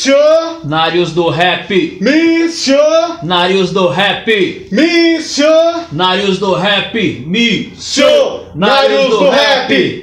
Missionários 0.00 1.12
do 1.12 1.28
rap. 1.28 1.98
Missionários 2.00 3.70
do 3.70 3.86
rap. 3.88 4.68
Missionários 4.72 6.38
do 6.38 6.54
rap. 6.54 7.24
Missionários 7.26 9.10
do 9.10 9.28
rap. 9.28 10.02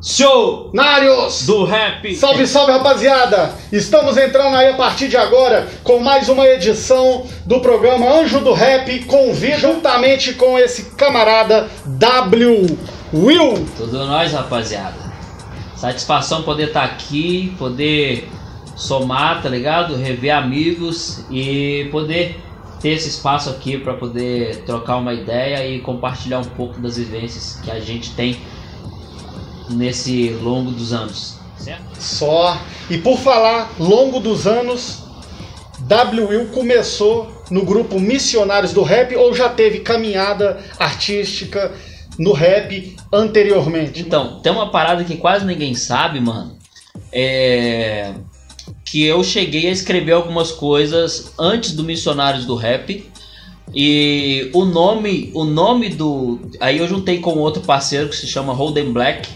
Missionários 0.00 1.44
do 1.44 1.64
rap. 1.64 2.14
Salve, 2.14 2.46
salve, 2.46 2.70
rapaziada! 2.70 3.50
Estamos 3.72 4.16
entrando 4.16 4.54
aí 4.54 4.68
a 4.68 4.76
partir 4.76 5.08
de 5.08 5.16
agora 5.16 5.66
com 5.82 5.98
mais 5.98 6.28
uma 6.28 6.46
edição 6.46 7.26
do 7.44 7.58
programa 7.58 8.08
Anjo 8.08 8.38
do 8.38 8.52
Rap. 8.52 9.06
Convido 9.06 9.58
juntamente 9.58 10.34
com 10.34 10.56
esse 10.56 10.90
camarada 10.94 11.68
W. 11.84 12.78
Will. 13.12 13.66
Tudo 13.76 14.06
nós, 14.06 14.32
rapaziada. 14.32 15.08
Satisfação 15.74 16.42
poder 16.42 16.68
estar 16.68 16.86
tá 16.86 16.94
aqui, 16.94 17.56
poder 17.58 18.28
somar, 18.78 19.42
tá 19.42 19.48
ligado? 19.48 19.96
Rever 19.96 20.34
amigos 20.34 21.24
e 21.30 21.88
poder 21.90 22.40
ter 22.80 22.90
esse 22.90 23.08
espaço 23.08 23.50
aqui 23.50 23.76
para 23.76 23.94
poder 23.94 24.62
trocar 24.64 24.96
uma 24.96 25.12
ideia 25.12 25.66
e 25.66 25.80
compartilhar 25.80 26.38
um 26.38 26.44
pouco 26.44 26.80
das 26.80 26.96
vivências 26.96 27.60
que 27.62 27.70
a 27.70 27.80
gente 27.80 28.14
tem 28.14 28.38
nesse 29.68 30.30
longo 30.40 30.70
dos 30.70 30.92
anos. 30.92 31.36
Certo? 31.58 31.82
Só. 31.98 32.56
E 32.88 32.98
por 32.98 33.18
falar 33.18 33.72
longo 33.80 34.20
dos 34.20 34.46
anos, 34.46 35.02
W 35.80 36.28
Will 36.28 36.46
começou 36.48 37.44
no 37.50 37.64
grupo 37.64 37.98
Missionários 37.98 38.72
do 38.72 38.84
Rap 38.84 39.14
ou 39.16 39.34
já 39.34 39.48
teve 39.48 39.80
caminhada 39.80 40.60
artística 40.78 41.72
no 42.16 42.32
rap 42.32 42.96
anteriormente? 43.12 44.00
Então, 44.00 44.40
tem 44.40 44.52
uma 44.52 44.70
parada 44.70 45.04
que 45.04 45.16
quase 45.16 45.44
ninguém 45.44 45.74
sabe, 45.74 46.20
mano. 46.20 46.56
É 47.12 48.12
que 48.90 49.04
eu 49.04 49.22
cheguei 49.22 49.68
a 49.68 49.72
escrever 49.72 50.12
algumas 50.12 50.50
coisas 50.50 51.32
antes 51.38 51.72
do 51.72 51.84
Missionários 51.84 52.44
do 52.44 52.54
Rap. 52.54 53.06
E 53.74 54.50
o 54.54 54.64
nome, 54.64 55.30
o 55.34 55.44
nome 55.44 55.90
do. 55.90 56.40
Aí 56.58 56.78
eu 56.78 56.88
juntei 56.88 57.18
com 57.18 57.38
outro 57.38 57.62
parceiro 57.62 58.08
que 58.08 58.16
se 58.16 58.26
chama 58.26 58.52
Holden 58.52 58.92
Black. 58.92 59.28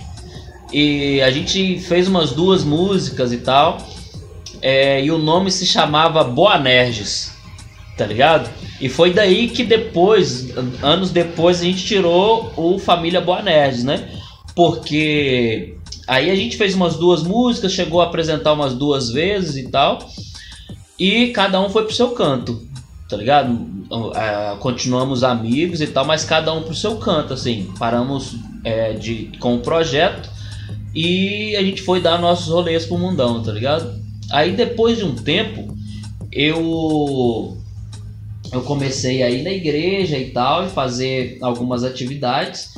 E 0.72 1.20
a 1.20 1.30
gente 1.30 1.78
fez 1.80 2.08
umas 2.08 2.32
duas 2.32 2.64
músicas 2.64 3.32
e 3.32 3.38
tal. 3.38 3.78
É, 4.62 5.04
e 5.04 5.10
o 5.10 5.18
nome 5.18 5.50
se 5.50 5.66
chamava 5.66 6.24
Boanerges 6.24 7.32
tá 7.96 8.06
ligado? 8.06 8.50
E 8.80 8.88
foi 8.88 9.12
daí 9.12 9.48
que 9.48 9.62
depois, 9.62 10.48
anos 10.82 11.10
depois, 11.10 11.60
a 11.60 11.64
gente 11.64 11.84
tirou 11.84 12.52
o 12.56 12.78
Família 12.78 13.20
Boa 13.20 13.42
Nerd, 13.42 13.84
né? 13.84 14.08
Porque 14.56 15.76
aí 16.06 16.30
a 16.30 16.34
gente 16.34 16.56
fez 16.56 16.74
umas 16.74 16.96
duas 16.96 17.22
músicas, 17.22 17.72
chegou 17.72 18.00
a 18.00 18.04
apresentar 18.04 18.52
umas 18.52 18.74
duas 18.74 19.10
vezes 19.10 19.56
e 19.56 19.68
tal, 19.68 19.98
e 20.98 21.28
cada 21.28 21.60
um 21.60 21.68
foi 21.68 21.84
pro 21.84 21.94
seu 21.94 22.10
canto, 22.10 22.66
tá 23.08 23.16
ligado? 23.16 23.66
É, 24.14 24.56
continuamos 24.58 25.22
amigos 25.24 25.80
e 25.80 25.86
tal, 25.86 26.04
mas 26.04 26.24
cada 26.24 26.52
um 26.52 26.62
pro 26.62 26.74
seu 26.74 26.96
canto, 26.96 27.34
assim. 27.34 27.72
Paramos 27.78 28.36
é, 28.64 28.92
de, 28.92 29.32
com 29.38 29.56
o 29.56 29.60
projeto 29.60 30.30
e 30.94 31.56
a 31.56 31.62
gente 31.62 31.82
foi 31.82 32.00
dar 32.00 32.18
nossos 32.18 32.48
rolês 32.48 32.86
pro 32.86 32.98
mundão, 32.98 33.42
tá 33.42 33.52
ligado? 33.52 34.00
Aí 34.30 34.52
depois 34.52 34.98
de 34.98 35.04
um 35.04 35.14
tempo, 35.14 35.76
eu 36.30 37.56
eu 38.52 38.60
comecei 38.62 39.22
aí 39.22 39.42
na 39.42 39.50
igreja 39.50 40.18
e 40.18 40.30
tal, 40.30 40.66
e 40.66 40.68
fazer 40.68 41.38
algumas 41.40 41.82
atividades. 41.84 42.74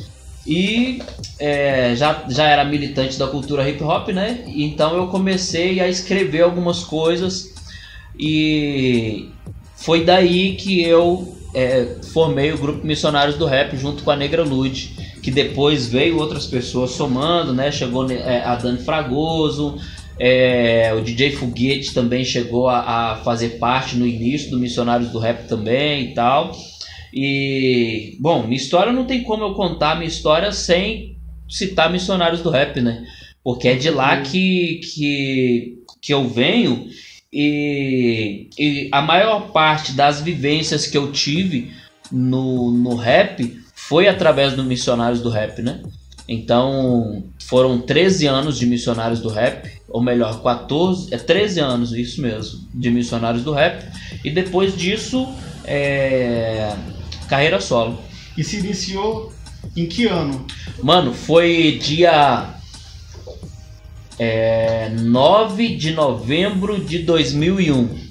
E 0.47 1.03
é, 1.39 1.95
já, 1.97 2.25
já 2.29 2.47
era 2.47 2.65
militante 2.65 3.19
da 3.19 3.27
cultura 3.27 3.69
hip 3.69 3.83
hop, 3.83 4.09
né? 4.09 4.45
Então 4.47 4.97
eu 4.97 5.07
comecei 5.09 5.81
a 5.81 5.89
escrever 5.89 6.43
algumas 6.43 6.85
coisas 6.85 7.55
e 8.19 9.31
foi 9.77 10.05
daí 10.05 10.55
que 10.57 10.83
eu 10.83 11.35
é, 11.55 11.97
formei 12.13 12.53
o 12.53 12.59
grupo 12.59 12.87
Missionários 12.87 13.37
do 13.37 13.47
Rap 13.47 13.77
junto 13.77 14.03
com 14.03 14.11
a 14.11 14.17
Negra 14.17 14.43
Lud, 14.43 14.95
que 15.23 15.31
depois 15.31 15.87
veio 15.87 16.19
outras 16.19 16.47
pessoas 16.47 16.91
somando, 16.91 17.55
né? 17.55 17.73
Chegou 17.73 18.11
é, 18.11 18.43
a 18.45 18.55
Dani 18.57 18.79
Fragoso, 18.79 19.79
é, 20.19 20.93
o 20.97 21.01
DJ 21.01 21.33
Foguete 21.33 21.93
também 21.93 22.25
chegou 22.25 22.69
a, 22.69 23.13
a, 23.13 23.17
fazer 23.17 23.59
parte 23.59 23.97
no 23.97 24.07
início 24.07 24.51
do 24.51 24.59
Missionários 24.59 25.11
do 25.11 25.19
Rap 25.19 25.49
também 25.49 26.11
e 26.11 26.15
tal. 26.15 26.53
E, 27.17 28.17
bom, 28.19 28.43
minha 28.43 28.57
história 28.57 28.93
não 28.93 29.05
tem 29.05 29.23
como 29.23 29.45
eu 29.45 29.55
contar 29.55 29.95
minha 29.95 30.09
história 30.09 30.51
sem 30.51 31.17
citar 31.49 31.93
Missionários 31.93 32.41
do 32.41 32.51
Rap, 32.51 32.81
né? 32.81 33.07
Porque 33.45 33.69
é 33.69 33.77
de 33.77 33.89
lá 33.89 34.21
que, 34.21 34.81
que, 34.83 35.79
que 36.03 36.13
eu 36.13 36.29
venho 36.29 36.89
e, 37.33 38.49
e 38.59 38.89
a 38.91 39.01
maior 39.01 39.53
parte 39.53 39.93
das 39.93 40.21
vivências 40.21 40.89
que 40.89 40.99
eu 40.99 41.13
tive 41.13 41.71
no, 42.11 42.73
no 42.73 42.97
rap 42.97 43.61
foi 43.75 44.09
através 44.09 44.55
do 44.55 44.65
Missionários 44.65 45.21
do 45.21 45.31
Rap, 45.31 45.63
né? 45.63 45.83
Então, 46.27 47.25
foram 47.39 47.81
13 47.81 48.27
anos 48.27 48.59
de 48.59 48.65
missionários 48.67 49.21
do 49.21 49.29
rap, 49.29 49.71
ou 49.89 50.03
melhor, 50.03 50.43
14, 50.43 51.13
é 51.13 51.19
13 51.19 51.61
anos, 51.61 51.93
isso 51.93 52.23
mesmo, 52.23 52.61
de 52.73 52.91
missionários 52.91 53.45
do 53.45 53.53
rap. 53.53 53.85
E 54.25 54.31
depois 54.31 54.75
disso, 54.75 55.29
é, 55.65 56.75
carreira 57.29 57.61
solo. 57.61 57.99
E 58.37 58.43
se 58.43 58.59
iniciou 58.59 59.33
em 59.77 59.87
que 59.87 60.07
ano? 60.07 60.47
Mano, 60.83 61.13
foi 61.13 61.79
dia 61.83 62.55
é, 64.19 64.91
9 64.91 65.77
de 65.77 65.93
novembro 65.93 66.79
de 66.79 66.99
2001. 67.01 68.05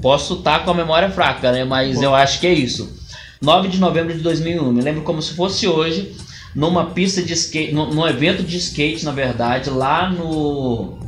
Posso 0.00 0.34
estar 0.34 0.64
com 0.64 0.70
a 0.70 0.74
memória 0.74 1.10
fraca, 1.10 1.50
né? 1.50 1.64
Mas 1.64 1.98
Pô. 1.98 2.04
eu 2.04 2.14
acho 2.14 2.40
que 2.40 2.46
é 2.46 2.52
isso. 2.52 2.96
9 3.40 3.68
de 3.68 3.78
novembro 3.78 4.14
de 4.14 4.20
2001. 4.20 4.72
Me 4.72 4.82
lembro 4.82 5.02
como 5.02 5.22
se 5.22 5.34
fosse 5.34 5.66
hoje 5.66 6.14
numa 6.54 6.86
pista 6.86 7.22
de 7.22 7.32
skate, 7.34 7.72
num, 7.72 7.92
num 7.92 8.06
evento 8.06 8.42
de 8.42 8.56
skate, 8.56 9.04
na 9.04 9.12
verdade, 9.12 9.70
lá 9.70 10.10
no, 10.10 10.98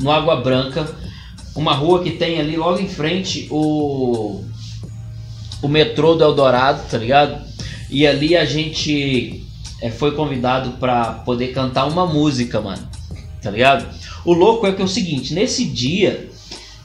no 0.00 0.10
Água 0.10 0.36
Branca, 0.36 0.88
uma 1.54 1.74
rua 1.74 2.02
que 2.02 2.12
tem 2.12 2.40
ali 2.40 2.56
logo 2.56 2.78
em 2.78 2.88
frente 2.88 3.48
o, 3.50 4.44
o 5.62 5.68
metrô 5.68 6.14
do 6.14 6.24
Eldorado, 6.24 6.88
tá 6.88 6.98
ligado? 6.98 7.44
E 7.90 8.06
ali 8.06 8.36
a 8.36 8.44
gente 8.44 9.44
é, 9.80 9.90
foi 9.90 10.12
convidado 10.12 10.72
para 10.72 11.12
poder 11.12 11.48
cantar 11.48 11.86
uma 11.86 12.06
música, 12.06 12.60
mano, 12.60 12.86
tá 13.42 13.50
ligado? 13.50 13.86
O 14.24 14.32
louco 14.32 14.66
é 14.66 14.72
que 14.72 14.82
é 14.82 14.84
o 14.84 14.88
seguinte, 14.88 15.34
nesse 15.34 15.64
dia 15.64 16.28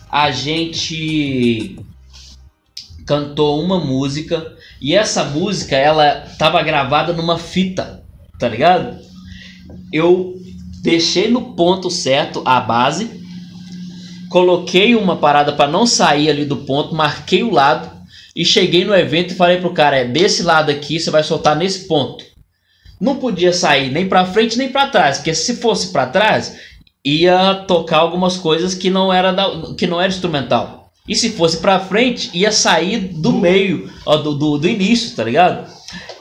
a 0.10 0.32
gente 0.32 1.78
cantou 3.06 3.62
uma 3.62 3.80
música 3.80 4.56
e 4.80 4.96
essa 4.96 5.24
música, 5.24 5.76
ela 5.76 6.28
tava 6.38 6.62
gravada 6.62 7.14
numa 7.14 7.38
fita, 7.38 8.04
tá 8.40 8.48
ligado? 8.48 9.00
Eu 9.92 10.36
deixei 10.82 11.30
no 11.30 11.54
ponto 11.54 11.90
certo 11.90 12.42
a 12.46 12.60
base, 12.60 13.22
coloquei 14.30 14.96
uma 14.96 15.18
parada 15.18 15.54
para 15.54 15.70
não 15.70 15.86
sair 15.86 16.30
ali 16.30 16.46
do 16.46 16.58
ponto, 16.58 16.96
marquei 16.96 17.44
o 17.44 17.52
lado 17.52 18.03
e 18.36 18.44
cheguei 18.44 18.84
no 18.84 18.96
evento 18.96 19.34
e 19.34 19.38
falei 19.38 19.58
pro 19.58 19.74
cara, 19.74 19.98
é 19.98 20.06
desse 20.06 20.42
lado 20.44 20.72
aqui, 20.72 21.00
você 21.00 21.12
vai 21.12 21.24
soltar 21.24 21.56
nesse 21.56 21.88
ponto. 21.88 22.24
Não 23.00 23.18
podia 23.18 23.54
sair 23.54 23.92
nem 23.92 24.08
para 24.08 24.26
frente 24.26 24.58
nem 24.58 24.70
para 24.70 24.88
trás, 24.88 25.18
porque 25.18 25.36
se 25.36 25.58
fosse 25.58 25.92
para 25.92 26.08
trás, 26.08 26.56
ia 27.04 27.66
tocar 27.68 27.98
algumas 27.98 28.38
coisas 28.38 28.74
que 28.74 28.90
não 28.90 29.12
era 29.12 29.32
da, 29.32 29.74
que 29.78 29.86
não 29.86 30.00
era 30.00 30.12
instrumental. 30.12 30.84
E 31.08 31.16
se 31.16 31.32
fosse 31.32 31.58
pra 31.58 31.82
frente, 31.82 32.30
ia 32.34 32.52
sair 32.52 32.98
do 32.98 33.34
meio, 33.34 33.92
ó, 34.06 34.16
do, 34.16 34.34
do, 34.36 34.58
do, 34.58 34.68
início, 34.68 35.14
tá 35.16 35.24
ligado? 35.24 35.70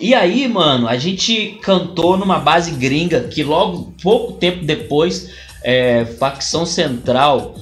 E 0.00 0.12
aí, 0.12 0.48
mano, 0.48 0.88
a 0.88 0.96
gente 0.96 1.60
cantou 1.62 2.16
numa 2.16 2.40
base 2.40 2.72
gringa 2.72 3.20
que 3.20 3.44
logo, 3.44 3.94
pouco 4.02 4.32
tempo 4.32 4.64
depois, 4.64 5.30
é, 5.62 6.04
Facção 6.04 6.66
Central 6.66 7.54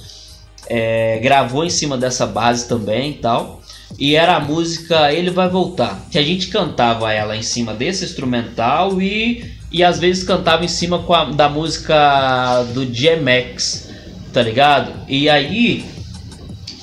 é, 0.66 1.18
gravou 1.18 1.62
em 1.62 1.68
cima 1.68 1.98
dessa 1.98 2.26
base 2.26 2.66
também 2.66 3.10
e 3.10 3.14
tal. 3.14 3.59
E 3.98 4.16
era 4.16 4.36
a 4.36 4.40
música 4.40 5.12
Ele 5.12 5.30
Vai 5.30 5.48
Voltar. 5.48 6.06
Que 6.10 6.18
a 6.18 6.22
gente 6.22 6.48
cantava 6.48 7.12
ela 7.12 7.36
em 7.36 7.42
cima 7.42 7.74
desse 7.74 8.04
instrumental 8.04 9.00
e, 9.00 9.44
e 9.70 9.84
às 9.84 9.98
vezes 9.98 10.24
cantava 10.24 10.64
em 10.64 10.68
cima 10.68 11.04
a, 11.08 11.24
da 11.24 11.48
música 11.48 12.62
do 12.74 12.86
DMX, 12.86 13.90
tá 14.32 14.42
ligado? 14.42 14.92
E 15.08 15.28
aí 15.28 15.84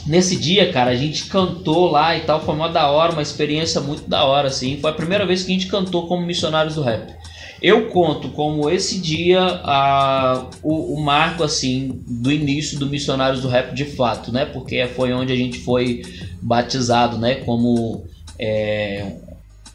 Nesse 0.07 0.37
dia, 0.37 0.71
cara, 0.71 0.91
a 0.91 0.95
gente 0.95 1.25
cantou 1.25 1.91
lá 1.91 2.15
e 2.15 2.21
tal, 2.21 2.39
foi 2.39 2.55
uma 2.55 2.69
da 2.69 2.87
hora, 2.87 3.11
uma 3.11 3.21
experiência 3.21 3.81
muito 3.81 4.09
da 4.09 4.23
hora, 4.23 4.47
assim. 4.47 4.79
Foi 4.79 4.89
a 4.89 4.93
primeira 4.93 5.25
vez 5.25 5.43
que 5.43 5.51
a 5.51 5.53
gente 5.53 5.67
cantou 5.67 6.07
como 6.07 6.25
missionários 6.25 6.75
do 6.75 6.81
rap. 6.81 7.13
Eu 7.61 7.87
conto 7.87 8.29
como 8.29 8.69
esse 8.69 8.99
dia 8.99 9.41
a, 9.41 10.47
o, 10.61 10.93
o, 10.93 11.01
marco 11.01 11.43
assim 11.43 12.03
do 12.07 12.31
início 12.31 12.77
do 12.77 12.85
Missionários 12.85 13.41
do 13.41 13.47
Rap 13.47 13.73
de 13.73 13.85
fato, 13.85 14.31
né? 14.31 14.45
Porque 14.45 14.85
foi 14.87 15.11
onde 15.11 15.33
a 15.33 15.35
gente 15.35 15.59
foi 15.59 16.03
batizado, 16.41 17.17
né? 17.17 17.35
Como 17.35 18.05
é, 18.37 19.13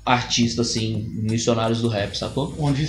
artista, 0.05 0.63
assim, 0.63 1.07
missionários 1.23 1.81
do 1.81 1.89
rap, 1.89 2.17
sacou? 2.19 2.55
Onde, 2.59 2.89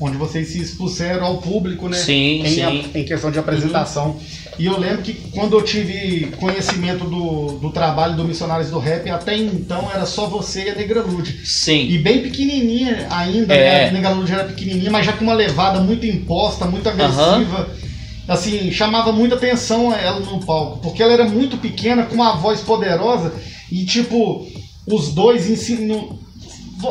onde 0.00 0.16
vocês 0.16 0.48
se 0.48 0.60
expuseram 0.60 1.26
ao 1.26 1.38
público, 1.38 1.88
né? 1.88 1.96
Sim, 1.98 2.42
em, 2.44 2.48
sim. 2.48 2.62
a- 2.62 2.98
em 2.98 3.04
questão 3.04 3.30
de 3.30 3.38
apresentação. 3.38 4.16
E 4.58 4.64
eu 4.64 4.78
lembro 4.80 5.02
que 5.02 5.12
quando 5.32 5.52
eu 5.54 5.62
tive 5.62 6.28
conhecimento 6.38 7.04
do, 7.04 7.58
do 7.58 7.70
trabalho 7.70 8.16
do 8.16 8.24
Missionários 8.24 8.70
do 8.70 8.78
Rap, 8.78 9.06
até 9.10 9.36
então 9.36 9.86
era 9.92 10.06
só 10.06 10.26
você 10.28 10.64
e 10.64 10.70
a 10.70 10.74
Negra 10.74 11.02
Lud. 11.02 11.40
Sim. 11.44 11.88
E 11.90 11.98
bem 11.98 12.22
pequenininha 12.22 13.06
ainda, 13.10 13.54
É. 13.54 13.82
né? 13.82 13.88
A 13.88 13.92
Negra 13.92 14.10
Lud 14.10 14.32
era 14.32 14.44
pequenininha, 14.44 14.90
mas 14.90 15.04
já 15.04 15.12
com 15.12 15.24
uma 15.24 15.34
levada 15.34 15.78
muito 15.80 16.06
imposta, 16.06 16.64
muito 16.64 16.88
agressiva. 16.88 17.68
Assim, 18.26 18.72
chamava 18.72 19.12
muita 19.12 19.34
atenção 19.36 19.92
ela 19.94 20.18
no 20.20 20.40
palco, 20.44 20.78
porque 20.78 21.02
ela 21.02 21.12
era 21.12 21.28
muito 21.28 21.58
pequena, 21.58 22.04
com 22.04 22.14
uma 22.14 22.34
voz 22.36 22.60
poderosa 22.60 23.32
e, 23.70 23.84
tipo, 23.84 24.48
os 24.86 25.12
dois 25.12 25.48
ensinam. 25.50 26.18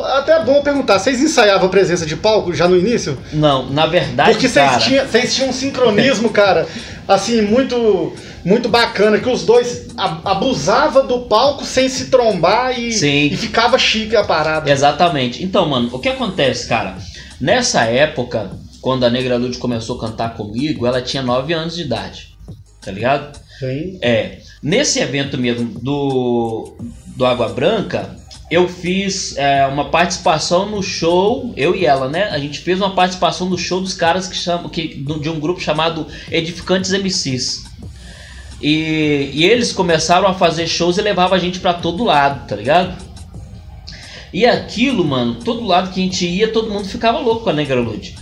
Até 0.04 0.32
é 0.32 0.44
bom 0.44 0.62
perguntar, 0.62 0.98
vocês 0.98 1.20
ensaiavam 1.20 1.66
a 1.66 1.70
presença 1.70 2.06
de 2.06 2.16
palco 2.16 2.52
já 2.52 2.68
no 2.68 2.76
início? 2.76 3.18
Não, 3.32 3.70
na 3.70 3.86
verdade, 3.86 4.32
Porque 4.32 4.48
vocês 4.48 4.84
tinham, 4.84 5.06
vocês 5.06 5.34
tinham 5.34 5.50
um 5.50 5.52
sincronismo, 5.52 6.30
cara, 6.30 6.66
assim, 7.06 7.42
muito 7.42 8.12
muito 8.44 8.68
bacana, 8.68 9.18
que 9.18 9.28
os 9.28 9.44
dois 9.44 9.88
abusava 9.96 11.02
do 11.02 11.22
palco 11.22 11.64
sem 11.64 11.88
se 11.88 12.06
trombar 12.06 12.78
e, 12.78 12.90
e 12.90 13.36
ficava 13.36 13.76
chique 13.76 14.14
a 14.14 14.22
parada. 14.22 14.70
Exatamente. 14.70 15.42
Então, 15.42 15.68
mano, 15.68 15.90
o 15.92 15.98
que 15.98 16.08
acontece, 16.08 16.68
cara? 16.68 16.96
Nessa 17.40 17.82
época, 17.82 18.52
quando 18.80 19.04
a 19.04 19.10
Negra 19.10 19.36
Lud 19.36 19.58
começou 19.58 19.96
a 19.96 20.00
cantar 20.00 20.34
comigo, 20.36 20.86
ela 20.86 21.02
tinha 21.02 21.24
9 21.24 21.52
anos 21.52 21.74
de 21.74 21.82
idade. 21.82 22.36
Tá 22.80 22.92
ligado? 22.92 23.36
Sim. 23.58 23.98
É. 24.00 24.38
Nesse 24.62 25.00
evento 25.00 25.36
mesmo 25.36 25.80
do, 25.80 26.76
do 27.16 27.26
Água 27.26 27.48
Branca, 27.48 28.14
eu 28.50 28.68
fiz 28.68 29.36
é, 29.36 29.66
uma 29.66 29.90
participação 29.90 30.70
no 30.70 30.82
show, 30.82 31.52
eu 31.56 31.74
e 31.74 31.84
ela, 31.84 32.08
né? 32.08 32.24
A 32.30 32.38
gente 32.38 32.60
fez 32.60 32.78
uma 32.78 32.94
participação 32.94 33.48
no 33.48 33.58
show 33.58 33.80
dos 33.80 33.92
caras 33.92 34.28
que 34.28 34.36
chamam, 34.36 34.68
que, 34.68 34.88
de 34.88 35.28
um 35.28 35.40
grupo 35.40 35.60
chamado 35.60 36.06
Edificantes 36.30 36.92
MCs. 36.92 37.64
E, 38.60 39.30
e 39.34 39.44
eles 39.44 39.72
começaram 39.72 40.28
a 40.28 40.34
fazer 40.34 40.66
shows 40.66 40.96
e 40.96 41.02
levavam 41.02 41.36
a 41.36 41.40
gente 41.40 41.58
pra 41.58 41.74
todo 41.74 42.04
lado, 42.04 42.46
tá 42.46 42.56
ligado? 42.56 43.04
E 44.32 44.46
aquilo, 44.46 45.04
mano, 45.04 45.36
todo 45.36 45.66
lado 45.66 45.92
que 45.92 46.00
a 46.00 46.02
gente 46.02 46.26
ia, 46.26 46.52
todo 46.52 46.70
mundo 46.70 46.86
ficava 46.86 47.18
louco 47.18 47.44
com 47.44 47.50
a 47.50 47.52
Negra 47.52 47.80
Lud. 47.80 48.14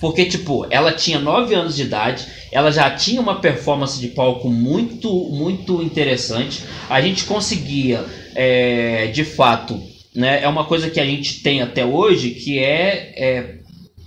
Porque, 0.00 0.24
tipo, 0.24 0.66
ela 0.68 0.92
tinha 0.92 1.18
9 1.18 1.54
anos 1.54 1.76
de 1.76 1.82
idade, 1.82 2.26
ela 2.50 2.72
já 2.72 2.90
tinha 2.90 3.20
uma 3.20 3.36
performance 3.36 4.00
de 4.00 4.08
palco 4.08 4.50
muito, 4.50 5.08
muito 5.30 5.80
interessante. 5.80 6.64
A 6.90 7.00
gente 7.00 7.24
conseguia, 7.24 8.04
é, 8.34 9.06
de 9.08 9.24
fato, 9.24 9.80
né? 10.14 10.42
É 10.42 10.48
uma 10.48 10.64
coisa 10.64 10.90
que 10.90 11.00
a 11.00 11.04
gente 11.04 11.42
tem 11.42 11.62
até 11.62 11.84
hoje, 11.84 12.30
que 12.30 12.58
é, 12.58 13.14
é 13.16 13.54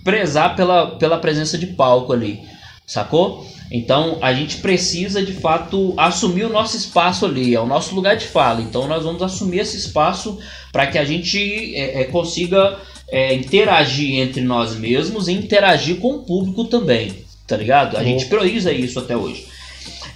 prezar 0.04 0.54
pela, 0.54 0.96
pela 0.96 1.18
presença 1.18 1.58
de 1.58 1.66
palco 1.66 2.12
ali, 2.12 2.40
sacou? 2.86 3.46
Então 3.70 4.18
a 4.22 4.32
gente 4.32 4.58
precisa 4.58 5.22
de 5.22 5.32
fato 5.32 5.92
assumir 5.96 6.44
o 6.44 6.48
nosso 6.48 6.76
espaço 6.76 7.26
ali, 7.26 7.54
é 7.54 7.60
o 7.60 7.66
nosso 7.66 7.94
lugar 7.94 8.16
de 8.16 8.26
fala. 8.26 8.60
Então 8.60 8.86
nós 8.86 9.02
vamos 9.02 9.22
assumir 9.22 9.60
esse 9.60 9.76
espaço 9.76 10.38
para 10.72 10.86
que 10.86 10.98
a 10.98 11.04
gente 11.04 11.74
é, 11.74 12.02
é, 12.02 12.04
consiga 12.04 12.78
é, 13.08 13.34
interagir 13.34 14.20
entre 14.20 14.42
nós 14.42 14.76
mesmos 14.76 15.26
e 15.26 15.32
interagir 15.32 15.96
com 15.96 16.14
o 16.14 16.22
público 16.24 16.64
também, 16.64 17.24
tá 17.46 17.56
ligado? 17.56 17.96
A 17.96 18.04
gente 18.04 18.26
prioriza 18.26 18.72
isso 18.72 18.98
até 18.98 19.16
hoje. 19.16 19.46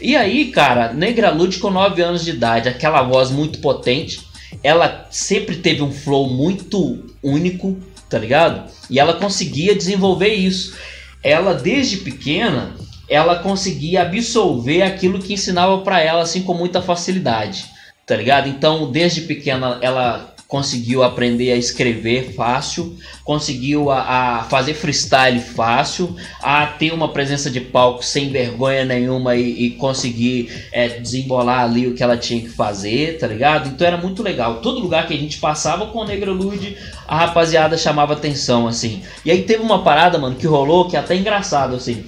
E 0.01 0.17
aí, 0.17 0.51
cara, 0.51 0.93
Negra 0.93 1.31
Lud 1.31 1.59
com 1.59 1.71
9 1.71 2.01
anos 2.03 2.25
de 2.25 2.31
idade, 2.31 2.69
aquela 2.69 3.03
voz 3.03 3.31
muito 3.31 3.59
potente, 3.59 4.21
ela 4.63 5.07
sempre 5.11 5.57
teve 5.57 5.83
um 5.83 5.93
flow 5.93 6.29
muito 6.29 7.05
único, 7.23 7.79
tá 8.09 8.19
ligado? 8.19 8.71
E 8.89 8.99
ela 8.99 9.15
conseguia 9.15 9.75
desenvolver 9.75 10.33
isso. 10.33 10.75
Ela, 11.23 11.55
desde 11.55 11.99
pequena, 11.99 12.75
ela 13.09 13.41
conseguia 13.41 14.03
absorver 14.03 14.83
aquilo 14.83 15.19
que 15.19 15.35
ensinava 15.35 15.79
pra 15.79 16.01
ela, 16.01 16.23
assim, 16.23 16.43
com 16.43 16.55
muita 16.55 16.81
facilidade, 16.81 17.67
tá 18.07 18.17
ligado? 18.17 18.49
Então, 18.49 18.91
desde 18.91 19.23
pequena, 19.23 19.79
ela 19.83 20.30
conseguiu 20.51 21.05
aprender 21.05 21.53
a 21.53 21.57
escrever 21.57 22.35
fácil, 22.35 22.97
conseguiu 23.23 23.89
a, 23.89 24.01
a 24.41 24.45
fazer 24.45 24.75
freestyle 24.75 25.39
fácil, 25.39 26.17
a 26.43 26.67
ter 26.67 26.93
uma 26.93 27.13
presença 27.13 27.49
de 27.49 27.61
palco 27.61 28.05
sem 28.05 28.31
vergonha 28.31 28.85
nenhuma 28.85 29.37
e, 29.37 29.67
e 29.67 29.71
conseguir 29.71 30.67
é, 30.73 30.89
desembolar 30.89 31.61
ali 31.61 31.87
o 31.87 31.95
que 31.95 32.03
ela 32.03 32.17
tinha 32.17 32.41
que 32.41 32.49
fazer, 32.49 33.17
tá 33.19 33.29
ligado? 33.29 33.69
Então 33.69 33.87
era 33.87 33.97
muito 33.97 34.25
legal. 34.25 34.57
Todo 34.57 34.81
lugar 34.81 35.07
que 35.07 35.15
a 35.15 35.17
gente 35.17 35.39
passava 35.39 35.87
com 35.87 36.01
o 36.01 36.05
Negra 36.05 36.33
Lud, 36.33 36.77
a 37.07 37.17
rapaziada 37.17 37.79
chamava 37.79 38.15
atenção, 38.15 38.67
assim. 38.67 39.05
E 39.25 39.31
aí 39.31 39.43
teve 39.43 39.63
uma 39.63 39.85
parada, 39.85 40.19
mano, 40.19 40.35
que 40.35 40.49
rolou 40.49 40.89
que 40.89 40.97
é 40.97 40.99
até 40.99 41.15
engraçado, 41.15 41.77
assim. 41.77 42.05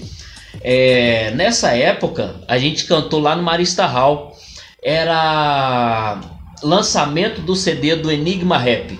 É, 0.61 1.31
nessa 1.37 1.77
época, 1.77 2.35
a 2.49 2.59
gente 2.59 2.87
cantou 2.87 3.21
lá 3.21 3.37
no 3.37 3.43
Marista 3.45 3.87
Hall. 3.87 4.37
Era 4.85 6.19
lançamento 6.62 7.41
do 7.41 7.56
CD 7.56 7.97
do 7.97 8.11
Enigma 8.11 8.59
Rap, 8.59 8.99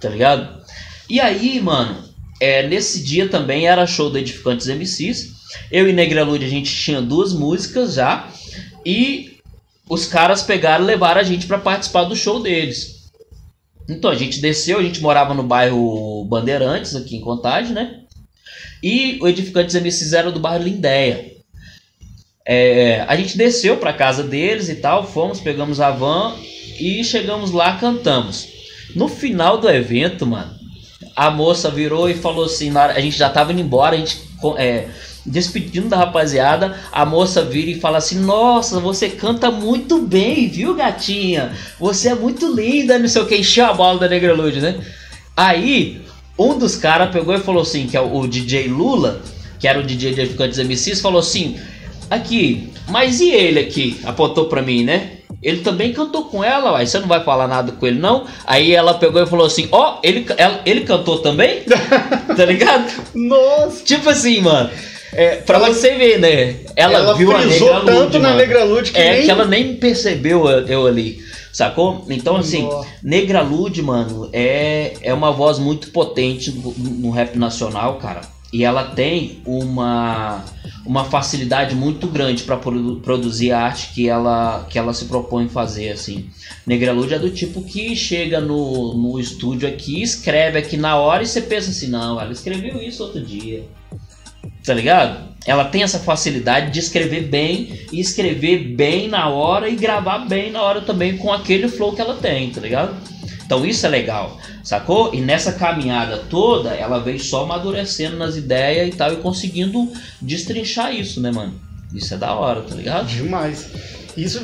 tá 0.00 0.08
ligado? 0.08 0.58
E 1.08 1.20
aí, 1.20 1.60
mano, 1.60 2.04
é, 2.40 2.66
nesse 2.66 3.02
dia 3.02 3.28
também 3.28 3.66
era 3.66 3.86
show 3.86 4.10
do 4.10 4.18
Edificantes 4.18 4.66
MCs. 4.66 5.38
Eu 5.70 5.88
e 5.88 5.92
Negra 5.92 6.22
Lud 6.22 6.44
a 6.44 6.48
gente 6.48 6.72
tinha 6.74 7.00
duas 7.00 7.32
músicas 7.32 7.94
já. 7.94 8.28
E 8.84 9.38
os 9.88 10.06
caras 10.06 10.42
pegaram 10.42 10.84
e 10.84 10.86
levaram 10.86 11.20
a 11.20 11.24
gente 11.24 11.46
para 11.46 11.58
participar 11.58 12.04
do 12.04 12.14
show 12.14 12.42
deles. 12.42 13.10
Então 13.88 14.10
a 14.10 14.14
gente 14.14 14.40
desceu, 14.40 14.78
a 14.78 14.82
gente 14.82 15.00
morava 15.00 15.32
no 15.32 15.42
bairro 15.42 16.24
Bandeirantes, 16.26 16.94
aqui 16.94 17.16
em 17.16 17.20
Contagem, 17.20 17.72
né? 17.72 18.02
E 18.82 19.18
o 19.22 19.26
Edificantes 19.26 19.74
MCs 19.74 20.12
era 20.12 20.30
do 20.30 20.38
bairro 20.38 20.62
Lindéia. 20.62 21.32
É, 22.46 23.00
a 23.08 23.16
gente 23.16 23.36
desceu 23.36 23.78
pra 23.78 23.92
casa 23.92 24.22
deles 24.22 24.68
e 24.68 24.76
tal, 24.76 25.06
fomos, 25.06 25.40
pegamos 25.40 25.80
a 25.80 25.90
van 25.90 26.34
e 26.78 27.04
chegamos 27.04 27.50
lá, 27.50 27.76
cantamos. 27.76 28.48
No 28.94 29.08
final 29.08 29.58
do 29.58 29.68
evento, 29.68 30.26
mano, 30.26 30.50
a 31.14 31.30
moça 31.30 31.70
virou 31.70 32.08
e 32.08 32.14
falou 32.14 32.44
assim, 32.44 32.76
a 32.76 33.00
gente 33.00 33.16
já 33.16 33.28
tava 33.28 33.52
indo 33.52 33.60
embora, 33.60 33.96
a 33.96 33.98
gente 33.98 34.20
é, 34.56 34.88
despedindo 35.26 35.88
da 35.88 35.96
rapaziada, 35.96 36.78
a 36.92 37.04
moça 37.04 37.44
vira 37.44 37.70
e 37.70 37.80
fala 37.80 37.98
assim, 37.98 38.18
nossa, 38.20 38.80
você 38.80 39.08
canta 39.08 39.50
muito 39.50 40.00
bem, 40.00 40.48
viu, 40.48 40.74
gatinha? 40.74 41.52
Você 41.78 42.08
é 42.08 42.14
muito 42.14 42.52
linda, 42.54 42.98
não 42.98 43.08
sei 43.08 43.22
o 43.22 43.26
que, 43.26 43.36
encheu 43.36 43.66
a 43.66 43.74
bola 43.74 43.98
da 43.98 44.08
Negra 44.08 44.34
Lud, 44.34 44.60
né? 44.60 44.80
Aí, 45.36 46.00
um 46.38 46.58
dos 46.58 46.76
caras 46.76 47.10
pegou 47.10 47.34
e 47.34 47.40
falou 47.40 47.62
assim, 47.62 47.86
que 47.86 47.96
é 47.96 48.00
o, 48.00 48.20
o 48.20 48.28
DJ 48.28 48.68
Lula, 48.68 49.20
que 49.58 49.68
era 49.68 49.78
o 49.78 49.82
DJ 49.82 50.14
de 50.14 50.20
Edificantes 50.20 50.58
MCs, 50.58 51.00
falou 51.00 51.20
assim, 51.20 51.58
aqui, 52.08 52.72
mas 52.88 53.20
e 53.20 53.30
ele 53.30 53.60
aqui? 53.60 54.00
Apontou 54.04 54.46
pra 54.46 54.62
mim, 54.62 54.84
né? 54.84 55.17
Ele 55.42 55.60
também 55.60 55.92
cantou 55.92 56.24
com 56.24 56.42
ela, 56.42 56.72
uai, 56.72 56.84
você 56.86 56.98
não 56.98 57.06
vai 57.06 57.22
falar 57.22 57.46
nada 57.46 57.70
com 57.72 57.86
ele 57.86 57.98
não? 58.00 58.24
Aí 58.44 58.74
ela 58.74 58.94
pegou 58.94 59.22
e 59.22 59.26
falou 59.26 59.46
assim, 59.46 59.68
ó, 59.70 59.98
ele, 60.02 60.26
ela- 60.36 60.60
ele 60.66 60.80
cantou 60.80 61.18
também? 61.20 61.60
tá 62.36 62.44
ligado? 62.44 62.90
Nossa! 63.14 63.84
Tipo 63.84 64.10
assim, 64.10 64.40
mano. 64.40 64.68
É, 65.12 65.36
pra 65.36 65.56
Ela- 65.58 65.68
você 65.72 65.94
ver, 65.94 66.18
né? 66.18 66.56
Ela, 66.76 66.94
Ela 66.98 67.14
viu 67.14 67.34
a 67.34 67.38
Negra 67.44 67.80
tanto 67.80 68.02
Lud, 68.04 68.18
na 68.18 68.28
mano. 68.28 68.36
Negra 68.40 68.64
Lud 68.64 68.90
que 68.92 68.98
é 68.98 69.12
nem- 69.12 69.24
que 69.24 69.30
ela 69.30 69.44
nem 69.46 69.76
percebeu 69.76 70.46
eu, 70.48 70.86
ali, 70.86 71.18
sacou? 71.52 72.04
Então, 72.10 72.36
assim, 72.36 72.64
Nossa. 72.64 72.88
Negra 73.02 73.40
Lud, 73.40 73.80
mano, 73.80 74.28
é, 74.32 74.92
é 75.02 75.14
uma 75.14 75.32
voz 75.32 75.58
muito 75.58 75.90
potente 75.92 76.50
no, 76.50 76.72
no 76.76 77.10
rap 77.10 77.38
nacional, 77.38 77.94
cara. 77.96 78.20
E 78.50 78.64
ela 78.64 78.84
tem 78.84 79.42
uma, 79.44 80.42
uma 80.86 81.04
facilidade 81.04 81.74
muito 81.74 82.06
grande 82.06 82.44
pra 82.44 82.56
produ- 82.56 82.96
produzir 83.00 83.52
a 83.52 83.60
arte 83.60 83.92
que 83.92 84.08
ela, 84.08 84.66
que 84.70 84.78
ela 84.78 84.94
se 84.94 85.04
propõe 85.04 85.48
fazer, 85.48 85.90
assim. 85.90 86.30
Negra 86.66 86.92
Lud 86.92 87.12
é 87.12 87.18
do 87.18 87.28
tipo 87.30 87.62
que 87.62 87.94
chega 87.94 88.40
no, 88.40 88.94
no 88.94 89.20
estúdio 89.20 89.68
aqui, 89.68 90.02
escreve 90.02 90.58
aqui 90.58 90.78
na 90.78 90.96
hora 90.96 91.22
e 91.22 91.26
você 91.26 91.42
pensa 91.42 91.70
assim, 91.70 91.88
não, 91.88 92.18
ela 92.18 92.32
escreveu 92.32 92.80
isso 92.80 93.02
outro 93.02 93.20
dia. 93.20 93.64
Tá 94.64 94.72
ligado? 94.72 95.28
Ela 95.46 95.64
tem 95.64 95.82
essa 95.82 95.98
facilidade 95.98 96.72
de 96.72 96.78
escrever 96.78 97.28
bem 97.28 97.80
e 97.92 98.00
escrever 98.00 98.74
bem 98.74 99.08
na 99.08 99.28
hora 99.28 99.68
e 99.68 99.76
gravar 99.76 100.20
bem 100.20 100.50
na 100.50 100.62
hora 100.62 100.80
também 100.80 101.16
com 101.16 101.32
aquele 101.32 101.68
flow 101.68 101.94
que 101.94 102.00
ela 102.00 102.14
tem, 102.14 102.50
tá 102.50 102.60
ligado? 102.60 102.96
Então 103.48 103.64
isso 103.64 103.86
é 103.86 103.88
legal, 103.88 104.36
sacou? 104.62 105.14
E 105.14 105.22
nessa 105.22 105.52
caminhada 105.52 106.18
toda, 106.28 106.68
ela 106.74 106.98
veio 106.98 107.18
só 107.18 107.44
amadurecendo 107.44 108.14
nas 108.18 108.36
ideias 108.36 108.88
e 108.88 108.92
tal 108.92 109.10
e 109.10 109.16
conseguindo 109.16 109.90
destrinchar 110.20 110.94
isso, 110.94 111.18
né, 111.18 111.30
mano? 111.30 111.54
Isso 111.94 112.12
é 112.12 112.18
da 112.18 112.34
hora, 112.34 112.60
tá 112.60 112.74
ligado? 112.74 113.06
Demais. 113.06 113.66
Isso, 114.14 114.42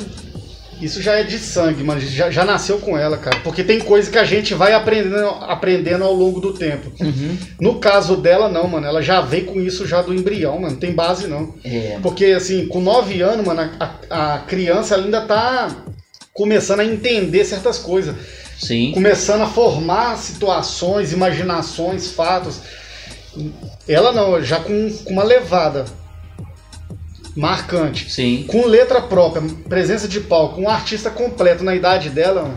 isso 0.81 1.03
já 1.03 1.13
é 1.19 1.23
de 1.23 1.37
sangue, 1.37 1.83
mano. 1.83 2.01
Já, 2.01 2.31
já 2.31 2.43
nasceu 2.43 2.79
com 2.79 2.97
ela, 2.97 3.15
cara. 3.19 3.41
Porque 3.41 3.63
tem 3.63 3.79
coisa 3.79 4.09
que 4.09 4.17
a 4.17 4.25
gente 4.25 4.55
vai 4.55 4.73
aprendendo, 4.73 5.27
aprendendo 5.41 6.03
ao 6.03 6.11
longo 6.13 6.39
do 6.41 6.53
tempo. 6.53 6.91
Uhum. 6.99 7.37
No 7.61 7.75
caso 7.75 8.15
dela, 8.17 8.49
não, 8.49 8.67
mano. 8.67 8.87
Ela 8.87 9.03
já 9.03 9.21
veio 9.21 9.45
com 9.45 9.61
isso 9.61 9.85
já 9.85 10.01
do 10.01 10.15
embrião, 10.15 10.53
mano. 10.59 10.71
Não 10.73 10.79
tem 10.79 10.93
base, 10.93 11.27
não. 11.27 11.53
É, 11.63 11.99
Porque, 12.01 12.25
assim, 12.25 12.65
com 12.67 12.81
9 12.81 13.21
anos, 13.21 13.45
mano, 13.45 13.69
a, 13.79 13.91
a- 14.09 14.39
criança 14.39 14.95
ainda 14.95 15.21
tá 15.21 15.67
começando 16.33 16.79
a 16.79 16.85
entender 16.85 17.45
certas 17.45 17.77
coisas. 17.77 18.15
Sim. 18.57 18.91
começando 18.93 19.41
a 19.41 19.47
formar 19.47 20.17
situações, 20.17 21.11
imaginações, 21.11 22.11
fatos. 22.11 22.61
Ela 23.87 24.11
não, 24.11 24.41
já 24.41 24.59
com, 24.59 24.91
com 25.03 25.13
uma 25.13 25.23
levada 25.23 25.85
marcante. 27.35 28.09
Sim. 28.09 28.45
Com 28.47 28.65
letra 28.65 29.01
própria, 29.01 29.43
presença 29.67 30.07
de 30.07 30.21
palco, 30.21 30.61
um 30.61 30.69
artista 30.69 31.09
completo 31.09 31.63
na 31.63 31.75
idade 31.75 32.09
dela. 32.09 32.49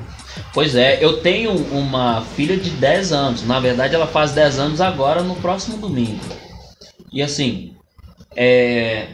Pois 0.55 0.77
é, 0.77 1.03
eu 1.05 1.21
tenho 1.21 1.53
uma 1.53 2.23
filha 2.37 2.57
de 2.57 2.71
10 2.71 3.13
anos. 3.13 3.47
Na 3.47 3.59
verdade, 3.59 3.95
ela 3.95 4.07
faz 4.07 4.33
10 4.33 4.59
anos 4.59 4.81
agora 4.81 5.23
no 5.23 5.35
próximo 5.37 5.77
domingo. 5.79 6.21
E 7.13 7.21
assim, 7.23 7.75
é, 8.37 9.09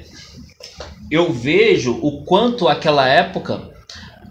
eu 1.11 1.33
vejo 1.33 1.99
o 2.03 2.25
quanto 2.25 2.69
aquela 2.69 3.09
época 3.09 3.71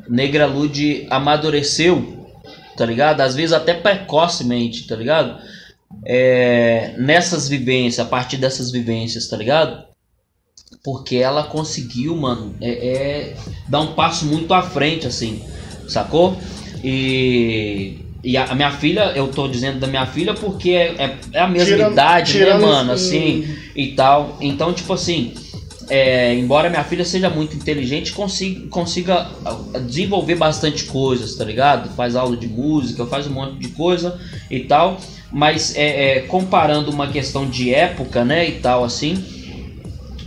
Negra 0.07 0.45
Lude 0.45 1.07
amadureceu, 1.09 2.22
tá 2.75 2.85
ligado? 2.85 3.21
Às 3.21 3.35
vezes 3.35 3.53
até 3.53 3.73
precocemente, 3.73 4.87
tá 4.87 4.95
ligado? 4.95 5.39
É, 6.05 6.95
nessas 6.97 7.47
vivências, 7.47 8.05
a 8.05 8.09
partir 8.09 8.37
dessas 8.37 8.71
vivências, 8.71 9.27
tá 9.27 9.37
ligado? 9.37 9.83
Porque 10.83 11.17
ela 11.17 11.43
conseguiu, 11.43 12.15
mano, 12.15 12.55
é, 12.59 12.69
é, 12.71 13.35
dar 13.69 13.81
um 13.81 13.93
passo 13.93 14.25
muito 14.25 14.53
à 14.53 14.61
frente, 14.61 15.07
assim, 15.07 15.43
sacou? 15.87 16.37
E, 16.83 17.99
e 18.23 18.35
a, 18.35 18.45
a 18.45 18.55
minha 18.55 18.71
filha, 18.71 19.13
eu 19.15 19.27
tô 19.27 19.47
dizendo 19.47 19.79
da 19.79 19.87
minha 19.87 20.05
filha 20.05 20.33
porque 20.33 20.71
é, 20.71 20.95
é, 20.97 21.17
é 21.33 21.39
a 21.39 21.47
mesma 21.47 21.89
idade, 21.89 22.39
né, 22.39 22.57
mano? 22.57 22.91
Assim, 22.91 23.47
e 23.75 23.93
tal. 23.93 24.37
Então, 24.41 24.73
tipo 24.73 24.91
assim, 24.93 25.33
é, 25.89 26.33
embora 26.35 26.69
minha 26.69 26.83
filha 26.83 27.05
seja 27.05 27.29
muito 27.29 27.55
inteligente, 27.55 28.11
consiga, 28.11 28.67
consiga 28.69 29.29
ah, 29.45 29.79
desenvolver 29.79 30.35
bastante 30.35 30.85
coisas, 30.85 31.35
tá 31.35 31.43
ligado? 31.43 31.89
Faz 31.95 32.15
aula 32.15 32.37
de 32.37 32.47
música, 32.47 33.05
faz 33.05 33.27
um 33.27 33.31
monte 33.31 33.57
de 33.59 33.69
coisa 33.69 34.19
e 34.49 34.61
tal. 34.61 34.99
Mas 35.31 35.75
é, 35.75 36.17
é, 36.17 36.19
comparando 36.21 36.91
uma 36.91 37.07
questão 37.07 37.49
de 37.49 37.73
época, 37.73 38.23
né, 38.23 38.47
e 38.47 38.59
tal, 38.59 38.83
assim, 38.83 39.23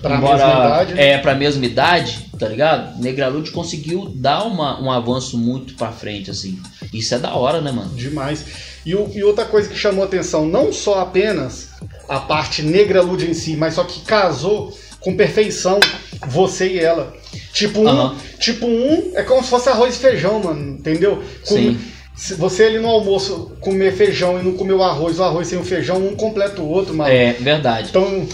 Pra 0.02 0.16
embora 0.16 0.46
mesma 0.46 0.64
idade. 0.64 0.94
né? 0.94 1.08
é 1.10 1.18
pra 1.18 1.34
mesma 1.34 1.64
idade, 1.64 2.26
tá 2.38 2.48
ligado? 2.48 3.00
Negra 3.00 3.28
Lute 3.28 3.50
conseguiu 3.50 4.10
dar 4.14 4.44
uma, 4.44 4.80
um 4.80 4.90
avanço 4.90 5.38
muito 5.38 5.74
pra 5.74 5.92
frente, 5.92 6.30
assim. 6.30 6.58
Isso 6.92 7.14
é 7.14 7.18
da 7.18 7.34
hora, 7.34 7.60
né, 7.60 7.70
mano? 7.72 7.90
Demais. 7.94 8.44
E, 8.84 8.90
e 8.90 9.24
outra 9.24 9.44
coisa 9.44 9.68
que 9.68 9.76
chamou 9.76 10.04
atenção, 10.04 10.46
não 10.46 10.72
só 10.72 11.00
apenas 11.00 11.70
a 12.08 12.20
parte 12.20 12.62
negra 12.62 13.02
lude 13.02 13.28
em 13.28 13.34
si, 13.34 13.56
mas 13.56 13.74
só 13.74 13.84
que 13.84 14.00
casou 14.00 14.76
com 15.06 15.16
perfeição 15.16 15.78
você 16.26 16.66
e 16.66 16.78
ela. 16.80 17.14
Tipo 17.52 17.88
um, 17.88 18.16
tipo 18.40 18.66
um 18.66 19.12
é 19.14 19.22
como 19.22 19.40
se 19.42 19.48
fosse 19.50 19.68
arroz 19.68 19.94
e 19.94 19.98
feijão, 20.00 20.40
mano, 20.42 20.72
entendeu? 20.78 21.22
Com- 21.46 21.54
Sim. 21.54 21.78
se 22.16 22.34
você 22.34 22.64
ali 22.64 22.80
no 22.80 22.88
almoço 22.88 23.52
comer 23.60 23.92
feijão 23.94 24.40
e 24.40 24.42
não 24.42 24.54
comer 24.54 24.72
o 24.72 24.82
arroz, 24.82 25.20
o 25.20 25.22
arroz 25.22 25.46
sem 25.46 25.58
o 25.58 25.64
feijão, 25.64 26.04
um 26.04 26.16
completa 26.16 26.60
o 26.60 26.68
outro, 26.68 26.92
mano. 26.92 27.08
É, 27.08 27.34
verdade. 27.34 27.88
Então, 27.90 28.26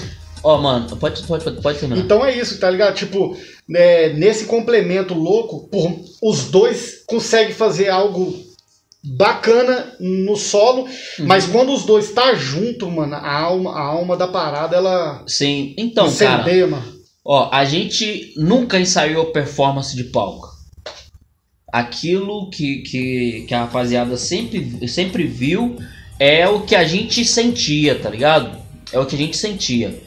Ó, 0.42 0.56
mano, 0.58 0.96
pode, 0.96 1.22
pode, 1.24 1.44
pode, 1.44 1.60
pode 1.60 1.78
terminar. 1.78 2.02
então 2.02 2.24
é 2.24 2.34
isso, 2.36 2.58
tá 2.58 2.68
ligado? 2.70 2.94
Tipo, 2.96 3.36
né, 3.68 4.08
nesse 4.14 4.46
complemento 4.46 5.12
louco, 5.14 5.68
por, 5.68 5.94
os 6.22 6.44
dois 6.50 7.02
conseguem 7.06 7.54
fazer 7.54 7.90
algo 7.90 8.34
bacana 9.04 9.94
no 9.98 10.36
solo, 10.36 10.82
Uhum. 11.18 11.26
mas 11.26 11.46
quando 11.46 11.72
os 11.72 11.84
dois 11.84 12.12
tá 12.12 12.34
junto, 12.34 12.90
mano, 12.90 13.14
a 13.16 13.32
alma, 13.40 13.72
a 13.72 13.80
alma 13.80 14.16
da 14.16 14.28
parada, 14.28 14.76
ela 14.76 15.22
Sim, 15.26 15.74
então, 15.76 16.04
cara, 16.14 16.42
incendeia, 16.42 16.66
mano. 16.68 16.84
ó, 17.24 17.48
a 17.52 17.64
gente 17.64 18.32
nunca 18.36 18.78
ensaiou 18.78 19.26
performance 19.32 19.96
de 19.96 20.04
palco. 20.04 20.50
Aquilo 21.72 22.50
que, 22.50 22.82
que, 22.82 23.44
que 23.48 23.54
a 23.54 23.60
rapaziada 23.60 24.16
sempre, 24.18 24.86
sempre 24.86 25.24
viu 25.24 25.76
é 26.20 26.46
o 26.46 26.60
que 26.60 26.76
a 26.76 26.84
gente 26.84 27.24
sentia, 27.24 27.98
tá 27.98 28.10
ligado? 28.10 28.58
É 28.92 28.98
o 28.98 29.06
que 29.06 29.14
a 29.16 29.18
gente 29.18 29.36
sentia. 29.38 29.98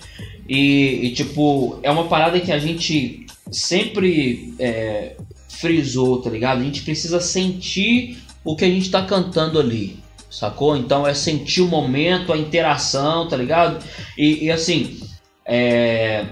E, 0.48 1.08
e, 1.08 1.14
tipo, 1.14 1.80
é 1.82 1.90
uma 1.90 2.08
parada 2.08 2.40
que 2.40 2.52
a 2.52 2.60
gente 2.60 3.26
sempre 3.52 4.54
é, 4.60 5.16
frisou, 5.50 6.22
tá 6.22 6.30
ligado? 6.30 6.62
A 6.62 6.64
gente 6.64 6.84
precisa 6.84 7.20
sentir 7.20 8.20
o 8.46 8.56
que 8.56 8.64
a 8.64 8.70
gente 8.70 8.92
tá 8.92 9.02
cantando 9.02 9.60
ali, 9.60 10.00
sacou? 10.30 10.78
Então 10.78 11.06
é 11.06 11.16
sentir 11.16 11.62
o 11.62 11.68
momento, 11.68 12.32
a 12.32 12.38
interação, 12.38 13.28
tá 13.28 13.36
ligado? 13.36 13.84
E, 14.16 14.46
e, 14.46 14.52
assim, 14.52 15.00
é, 15.44 16.26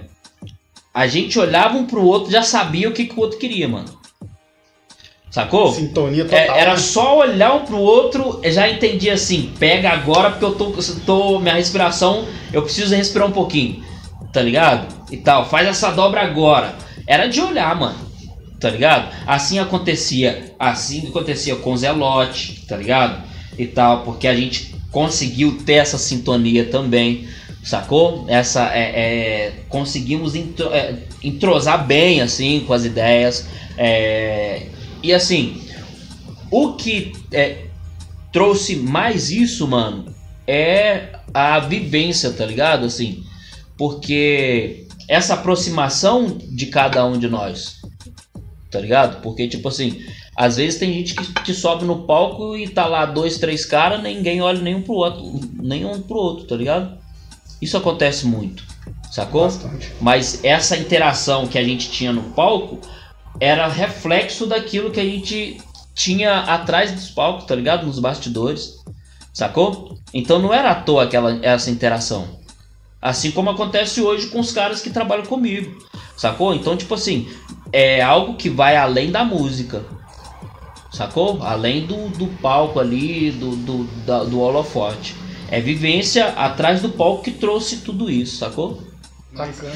a 0.93 1.07
gente 1.07 1.39
olhava 1.39 1.75
um 1.75 1.87
pro 1.87 2.05
outro 2.05 2.31
já 2.31 2.43
sabia 2.43 2.87
o 2.87 2.93
que, 2.93 3.05
que 3.05 3.15
o 3.15 3.19
outro 3.19 3.39
queria, 3.39 3.67
mano. 3.67 4.03
Sacou? 5.31 5.71
Sintonia 5.73 6.25
total. 6.25 6.39
É, 6.39 6.59
era 6.59 6.77
só 6.77 7.17
olhar 7.17 7.55
um 7.55 7.65
pro 7.65 7.79
outro, 7.79 8.39
já 8.45 8.69
entendi 8.69 9.09
assim, 9.09 9.51
pega 9.57 9.89
agora 9.89 10.29
porque 10.29 10.45
eu 10.45 10.53
tô, 10.53 10.65
eu 10.65 10.99
tô. 11.07 11.39
Minha 11.39 11.55
respiração, 11.55 12.27
eu 12.53 12.61
preciso 12.61 12.93
respirar 12.93 13.27
um 13.27 13.31
pouquinho, 13.31 13.83
tá 14.31 14.43
ligado? 14.43 14.93
E 15.09 15.17
tal, 15.17 15.49
faz 15.49 15.67
essa 15.67 15.89
dobra 15.89 16.21
agora. 16.21 16.75
Era 17.07 17.25
de 17.25 17.41
olhar, 17.41 17.75
mano, 17.75 17.97
tá 18.63 18.69
ligado? 18.69 19.13
Assim 19.27 19.59
acontecia, 19.59 20.55
assim 20.57 21.05
acontecia 21.09 21.53
com 21.57 21.75
Zelote, 21.75 22.63
tá 22.65 22.77
ligado? 22.77 23.21
E 23.59 23.67
tal, 23.67 24.03
porque 24.03 24.25
a 24.25 24.33
gente 24.33 24.73
conseguiu 24.89 25.57
ter 25.65 25.73
essa 25.73 25.97
sintonia 25.97 26.63
também, 26.69 27.27
sacou? 27.61 28.23
Essa 28.29 28.73
é, 28.73 28.79
é, 28.79 29.53
conseguimos 29.67 30.33
é, 30.33 30.95
entrosar 31.21 31.85
bem 31.85 32.21
assim 32.21 32.61
com 32.65 32.71
as 32.71 32.85
ideias. 32.85 33.45
é, 33.77 34.67
e 35.03 35.13
assim, 35.13 35.61
o 36.49 36.71
que 36.71 37.11
é, 37.33 37.65
trouxe 38.31 38.77
mais 38.77 39.29
isso, 39.29 39.67
mano, 39.67 40.05
é 40.47 41.09
a 41.33 41.59
vivência, 41.59 42.31
tá 42.31 42.45
ligado? 42.45 42.85
Assim, 42.85 43.25
porque 43.77 44.87
essa 45.09 45.33
aproximação 45.33 46.37
de 46.39 46.67
cada 46.67 47.05
um 47.05 47.19
de 47.19 47.27
nós, 47.27 47.82
tá 48.73 48.79
ligado? 48.79 49.21
Porque, 49.21 49.47
tipo 49.47 49.67
assim, 49.67 50.03
às 50.35 50.57
vezes 50.57 50.79
tem 50.79 50.91
gente 50.91 51.13
que, 51.13 51.33
que 51.43 51.53
sobe 51.53 51.85
no 51.85 52.03
palco 52.03 52.57
e 52.57 52.67
tá 52.67 52.87
lá 52.87 53.05
dois, 53.05 53.37
três 53.37 53.65
caras, 53.65 54.01
ninguém 54.01 54.41
olha 54.41 54.59
nenhum 54.59 54.81
pro 54.81 54.95
outro, 54.95 55.39
nenhum 55.61 56.01
pro 56.01 56.17
outro, 56.17 56.45
tá 56.45 56.55
ligado? 56.55 56.97
Isso 57.61 57.77
acontece 57.77 58.25
muito, 58.25 58.63
sacou? 59.11 59.43
Bastante. 59.43 59.91
Mas 60.01 60.43
essa 60.43 60.75
interação 60.75 61.47
que 61.47 61.57
a 61.57 61.63
gente 61.63 61.89
tinha 61.91 62.11
no 62.11 62.23
palco 62.31 62.79
era 63.39 63.67
reflexo 63.67 64.47
daquilo 64.47 64.91
que 64.91 64.99
a 64.99 65.05
gente 65.05 65.61
tinha 65.93 66.39
atrás 66.39 66.91
dos 66.91 67.09
palcos, 67.11 67.45
tá 67.45 67.55
ligado? 67.55 67.85
Nos 67.85 67.99
bastidores. 67.99 68.83
Sacou? 69.31 69.97
Então 70.13 70.39
não 70.39 70.53
era 70.53 70.71
à 70.71 70.75
toa 70.75 71.03
aquela, 71.03 71.39
essa 71.45 71.69
interação. 71.69 72.39
Assim 73.01 73.31
como 73.31 73.49
acontece 73.49 74.01
hoje 74.01 74.27
com 74.27 74.39
os 74.39 74.51
caras 74.51 74.81
que 74.81 74.89
trabalham 74.89 75.25
comigo. 75.25 75.77
Sacou? 76.17 76.53
Então, 76.53 76.77
tipo 76.77 76.93
assim, 76.93 77.27
é 77.73 78.01
algo 78.01 78.35
que 78.35 78.49
vai 78.49 78.77
além 78.77 79.11
da 79.11 79.23
música. 79.25 79.83
Sacou? 80.91 81.39
Além 81.41 81.85
do, 81.87 82.07
do 82.09 82.27
palco 82.39 82.79
ali, 82.79 83.31
do, 83.31 83.55
do, 83.55 83.83
da- 84.05 84.23
do 84.23 84.39
holofote. 84.39 85.15
É 85.49 85.59
vivência 85.59 86.27
atrás 86.27 86.81
do 86.81 86.89
palco 86.89 87.23
que 87.23 87.31
trouxe 87.31 87.77
tudo 87.77 88.09
isso, 88.09 88.37
sacou? 88.37 88.79
Bacana. 89.33 89.73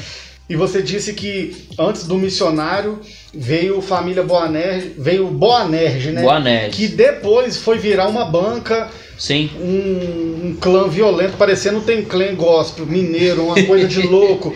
E 0.48 0.56
você 0.56 0.80
disse 0.80 1.12
que 1.12 1.66
antes 1.78 2.06
do 2.06 2.16
missionário 2.16 3.00
veio 3.34 3.82
família 3.82 4.22
Boanerge, 4.22 4.94
veio 4.96 5.26
Boanerge, 5.26 6.10
né? 6.12 6.22
Boa 6.22 6.40
Nerd. 6.40 6.74
Que 6.74 6.88
depois 6.88 7.58
foi 7.58 7.76
virar 7.78 8.08
uma 8.08 8.24
banca, 8.24 8.88
Sim. 9.18 9.50
um, 9.60 10.46
um 10.48 10.56
clã 10.58 10.88
violento, 10.88 11.36
parecendo 11.36 11.82
tem 11.82 12.02
clã 12.02 12.34
gospel, 12.34 12.86
mineiro, 12.86 13.44
uma 13.44 13.62
coisa 13.64 13.86
de 13.86 14.00
louco. 14.06 14.54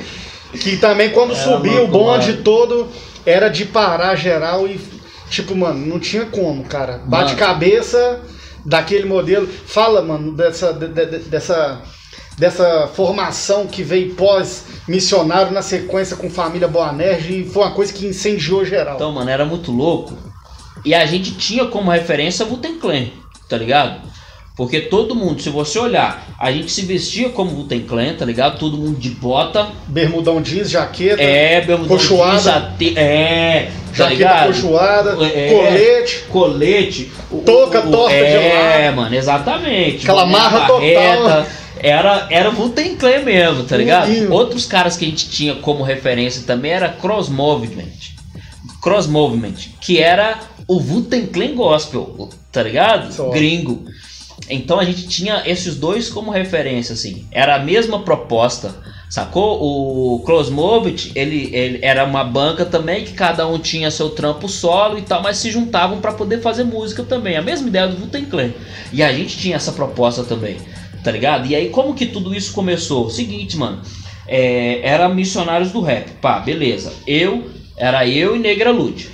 Que 0.59 0.79
também 0.79 1.11
quando 1.11 1.35
Era 1.35 1.43
subia 1.45 1.83
o 1.83 1.89
bonde 1.89 2.39
todo 2.39 2.89
era 3.27 3.49
de 3.49 3.65
parar 3.67 4.15
geral 4.17 4.67
e 4.67 4.81
tipo, 5.31 5.55
mano, 5.57 5.87
não 5.87 5.99
tinha 5.99 6.27
como, 6.27 6.65
cara. 6.65 6.99
Bate 7.07 7.35
Mano. 7.35 7.39
cabeça 7.39 8.21
daquele 8.65 9.07
modelo. 9.07 9.47
Fala, 9.47 10.03
mano, 10.03 10.33
dessa 10.33 10.73
de- 10.73 10.89
de- 10.89 11.19
dessa 11.29 11.81
dessa 12.39 12.89
formação 12.89 13.67
que 13.67 13.83
veio 13.83 14.15
pós 14.15 14.65
missionário 14.89 15.53
na 15.53 15.61
sequência 15.63 16.17
com 16.17 16.31
família 16.31 16.67
Boanerge 16.67 17.41
e 17.43 17.49
foi 17.49 17.63
uma 17.63 17.73
coisa 17.73 17.93
que 17.93 18.07
incendiou 18.07 18.65
geral. 18.65 18.97
Então, 18.97 19.13
mano, 19.13 19.29
era 19.31 19.45
muito 19.45 19.71
louco. 19.71 20.17
E 20.85 20.95
a 20.95 21.05
gente 21.07 21.35
tinha 21.35 21.67
como 21.67 21.91
referência 21.91 22.45
Wu-Tang 22.47 22.79
Clan, 22.79 23.07
tá 23.49 23.57
ligado? 23.57 24.01
Porque 24.55 24.81
todo 24.83 25.15
mundo, 25.15 25.41
se 25.41 25.49
você 25.49 25.79
olhar, 25.79 26.27
a 26.39 26.53
gente 26.53 26.71
se 26.71 26.83
vestia 26.83 27.31
como 27.31 27.53
Wu-Tang 27.53 27.85
Clan, 27.85 28.15
tá 28.15 28.25
ligado? 28.25 28.59
Todo 28.59 28.77
mundo 28.77 28.99
de 28.99 29.09
bota. 29.11 29.69
Bermudão 29.89 30.43
jeans, 30.43 30.71
jaqueta, 30.71 31.23
É, 31.23 31.63
bermudão 31.63 31.97
Cochoada. 31.97 32.33
jeans, 32.33 32.47
ate- 32.49 32.99
É, 32.99 33.71
tá 33.97 34.11
jaqueta 34.11 34.47
cochoada, 34.49 35.17
É. 35.27 35.49
colete. 35.49 36.25
Colete. 36.29 37.13
o- 37.31 37.39
Touca 37.39 37.81
o- 37.81 37.91
torta 37.91 38.15
de 38.15 38.21
É, 38.23 38.85
lado. 38.85 38.97
mano, 38.97 39.15
exatamente. 39.15 40.03
Aquela 40.03 40.27
marra 40.27 40.61
barreta. 40.69 41.47
Era, 41.81 42.27
era 42.31 42.51
Wu-Tang 42.51 42.95
Clan 42.97 43.23
mesmo, 43.25 43.65
tá 43.65 43.77
ligado? 43.77 44.09
Uhum. 44.11 44.33
Outros 44.33 44.67
caras 44.67 44.97
que 44.97 45.05
a 45.07 45.09
gente 45.09 45.29
tinha 45.31 45.55
como 45.57 45.83
referência 45.83 46.43
também 46.47 46.71
era 46.73 46.89
Cross 46.91 47.29
Movement. 47.31 47.89
Cross 48.83 49.07
Movement, 49.07 49.55
que 49.81 49.99
era 49.99 50.39
o 50.69 50.77
Wu-Tang 50.79 51.27
Clan 51.29 51.55
Gospel, 51.55 52.29
tá 52.53 52.63
ligado? 52.63 53.13
Só. 53.13 53.31
Gringo. 53.31 53.85
Então 54.49 54.79
a 54.79 54.85
gente 54.85 55.07
tinha 55.09 55.43
esses 55.47 55.77
dois 55.77 56.09
como 56.09 56.31
referência, 56.31 56.93
assim. 56.93 57.27
Era 57.31 57.57
a 57.57 57.59
mesma 57.59 58.01
proposta, 58.01 58.75
sacou? 59.09 59.63
O 59.63 60.21
Closmovich, 60.21 61.13
ele, 61.15 61.55
ele 61.55 61.79
era 61.83 62.05
uma 62.05 62.25
banca 62.25 62.65
também 62.65 63.05
que 63.05 63.13
cada 63.13 63.47
um 63.47 63.59
tinha 63.59 63.91
seu 63.91 64.11
trampo 64.11 64.49
solo 64.49 64.99
e 64.99 65.03
tal, 65.03 65.23
mas 65.23 65.39
se 65.39 65.51
juntavam 65.51 66.01
para 66.01 66.13
poder 66.13 66.41
fazer 66.41 66.65
música 66.65 67.03
também. 67.03 67.37
A 67.37 67.43
mesma 67.43 67.69
ideia 67.69 67.89
do 67.89 68.01
Wu-Tang 68.01 68.27
Clan. 68.27 68.51
E 68.93 69.03
a 69.03 69.13
gente 69.13 69.39
tinha 69.39 69.57
essa 69.57 69.73
proposta 69.73 70.25
também, 70.25 70.57
tá 71.03 71.11
ligado? 71.11 71.47
E 71.47 71.55
aí 71.55 71.71
como 71.71 71.95
que 71.95 72.07
tudo 72.07 72.35
isso 72.35 72.53
começou? 72.53 73.11
Seguinte, 73.11 73.57
mano. 73.57 73.81
É, 74.27 74.81
era 74.83 75.09
missionários 75.09 75.73
do 75.73 75.81
rap. 75.81 76.11
Pá, 76.21 76.39
beleza. 76.39 76.93
Eu, 77.07 77.51
era 77.77 78.07
eu 78.07 78.37
e 78.37 78.39
Negra 78.39 78.71
Lud. 78.71 79.09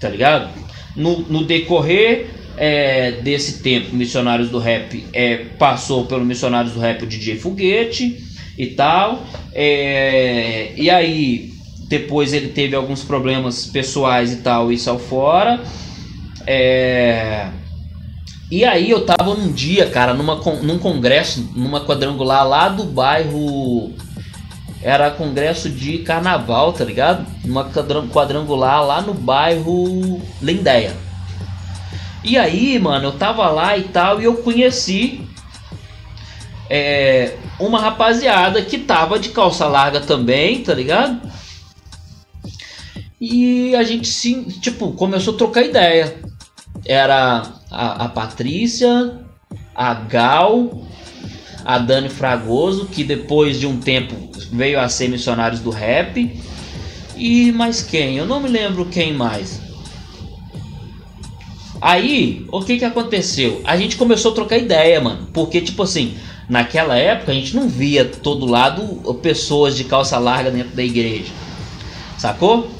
Tá 0.00 0.08
ligado? 0.08 0.50
No, 0.94 1.20
no 1.20 1.44
decorrer 1.44 2.35
é, 2.56 3.12
desse 3.12 3.62
tempo, 3.62 3.94
Missionários 3.94 4.48
do 4.48 4.58
Rap 4.58 5.04
é, 5.12 5.44
passou 5.58 6.06
pelo 6.06 6.24
Missionários 6.24 6.72
do 6.74 6.80
Rap 6.80 7.02
o 7.02 7.06
DJ 7.06 7.36
Foguete 7.36 8.24
e 8.56 8.66
tal. 8.68 9.24
É, 9.52 10.72
e 10.76 10.88
aí, 10.90 11.52
depois 11.88 12.32
ele 12.32 12.48
teve 12.48 12.74
alguns 12.74 13.02
problemas 13.02 13.66
pessoais 13.66 14.32
e 14.32 14.36
tal, 14.36 14.72
e 14.72 14.78
saiu 14.78 14.98
fora. 14.98 15.60
É, 16.46 17.48
e 18.50 18.64
aí 18.64 18.90
eu 18.90 19.04
tava 19.04 19.34
num 19.34 19.52
dia, 19.52 19.90
cara, 19.90 20.14
numa, 20.14 20.36
num 20.62 20.78
congresso, 20.78 21.50
numa 21.54 21.84
quadrangular 21.84 22.46
lá 22.46 22.68
do 22.68 22.84
bairro. 22.84 23.92
Era 24.82 25.10
congresso 25.10 25.68
de 25.68 25.98
carnaval, 25.98 26.72
tá 26.72 26.84
ligado? 26.84 27.26
Numa 27.44 27.64
quadran- 27.64 28.06
quadrangular 28.08 28.86
lá 28.86 29.02
no 29.02 29.12
bairro 29.14 30.20
Lindéia. 30.40 31.05
E 32.24 32.36
aí, 32.36 32.78
mano, 32.78 33.08
eu 33.08 33.12
tava 33.12 33.48
lá 33.48 33.76
e 33.76 33.84
tal, 33.84 34.20
e 34.20 34.24
eu 34.24 34.36
conheci 34.38 35.20
é, 36.68 37.36
uma 37.58 37.80
rapaziada 37.80 38.62
que 38.62 38.78
tava 38.78 39.18
de 39.18 39.30
calça 39.30 39.66
larga 39.66 40.00
também, 40.00 40.62
tá 40.62 40.74
ligado? 40.74 41.20
E 43.20 43.74
a 43.74 43.82
gente 43.82 44.08
sim, 44.08 44.44
tipo, 44.44 44.92
começou 44.92 45.34
a 45.34 45.38
trocar 45.38 45.62
ideia. 45.62 46.16
Era 46.84 47.50
a, 47.70 48.04
a 48.04 48.08
Patrícia, 48.08 49.20
a 49.74 49.94
Gal, 49.94 50.86
a 51.64 51.78
Dani 51.78 52.08
Fragoso, 52.08 52.86
que 52.86 53.02
depois 53.02 53.58
de 53.58 53.66
um 53.66 53.78
tempo 53.78 54.14
veio 54.52 54.78
a 54.78 54.88
ser 54.88 55.08
missionários 55.08 55.60
do 55.60 55.70
rap. 55.70 56.40
E 57.16 57.50
mais 57.52 57.82
quem? 57.82 58.18
Eu 58.18 58.26
não 58.26 58.40
me 58.40 58.48
lembro 58.48 58.84
quem 58.86 59.12
mais. 59.14 59.65
Aí, 61.80 62.46
o 62.50 62.62
que 62.62 62.78
que 62.78 62.84
aconteceu? 62.84 63.60
A 63.64 63.76
gente 63.76 63.96
começou 63.96 64.32
a 64.32 64.34
trocar 64.34 64.58
ideia, 64.58 65.00
mano. 65.00 65.28
Porque, 65.32 65.60
tipo 65.60 65.82
assim, 65.82 66.14
naquela 66.48 66.96
época 66.96 67.32
a 67.32 67.34
gente 67.34 67.54
não 67.54 67.68
via 67.68 68.04
todo 68.04 68.46
lado 68.46 68.82
pessoas 69.22 69.76
de 69.76 69.84
calça 69.84 70.18
larga 70.18 70.50
dentro 70.50 70.74
da 70.74 70.82
igreja. 70.82 71.32
Sacou? 72.18 72.70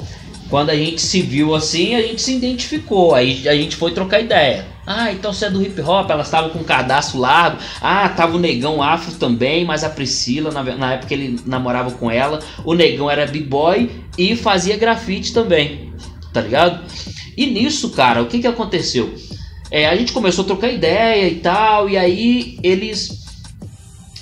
Quando 0.49 0.69
a 0.69 0.75
gente 0.75 1.01
se 1.01 1.21
viu 1.21 1.53
assim, 1.53 1.95
a 1.95 2.01
gente 2.01 2.21
se 2.21 2.35
identificou. 2.35 3.13
Aí 3.13 3.47
a 3.47 3.53
gente 3.53 3.75
foi 3.75 3.91
trocar 3.91 4.19
ideia. 4.19 4.65
Ah, 4.85 5.11
então 5.11 5.33
você 5.33 5.47
é 5.47 5.49
do 5.49 5.61
hip 5.61 5.81
hop, 5.81 6.09
elas 6.09 6.27
estavam 6.27 6.49
com 6.49 6.59
um 6.59 6.63
cadastro 6.63 7.19
largo. 7.19 7.57
Ah, 7.81 8.07
tava 8.07 8.37
o 8.37 8.39
negão 8.39 8.81
afro 8.81 9.13
também, 9.15 9.65
mas 9.65 9.83
a 9.83 9.89
Priscila, 9.89 10.49
na, 10.49 10.63
na 10.63 10.93
época 10.93 11.13
ele 11.13 11.37
namorava 11.45 11.91
com 11.91 12.09
ela, 12.09 12.39
o 12.63 12.73
negão 12.73 13.11
era 13.11 13.27
b-boy 13.27 13.91
e 14.17 14.33
fazia 14.37 14.77
grafite 14.77 15.33
também. 15.33 15.91
Tá 16.31 16.39
ligado? 16.39 16.81
E 17.37 17.45
nisso, 17.45 17.91
cara, 17.91 18.21
o 18.21 18.25
que 18.25 18.39
que 18.39 18.47
aconteceu? 18.47 19.13
É, 19.69 19.87
a 19.87 19.95
gente 19.95 20.11
começou 20.11 20.43
a 20.43 20.47
trocar 20.47 20.69
ideia 20.69 21.29
e 21.29 21.35
tal, 21.35 21.87
e 21.87 21.95
aí 21.95 22.57
eles 22.63 23.25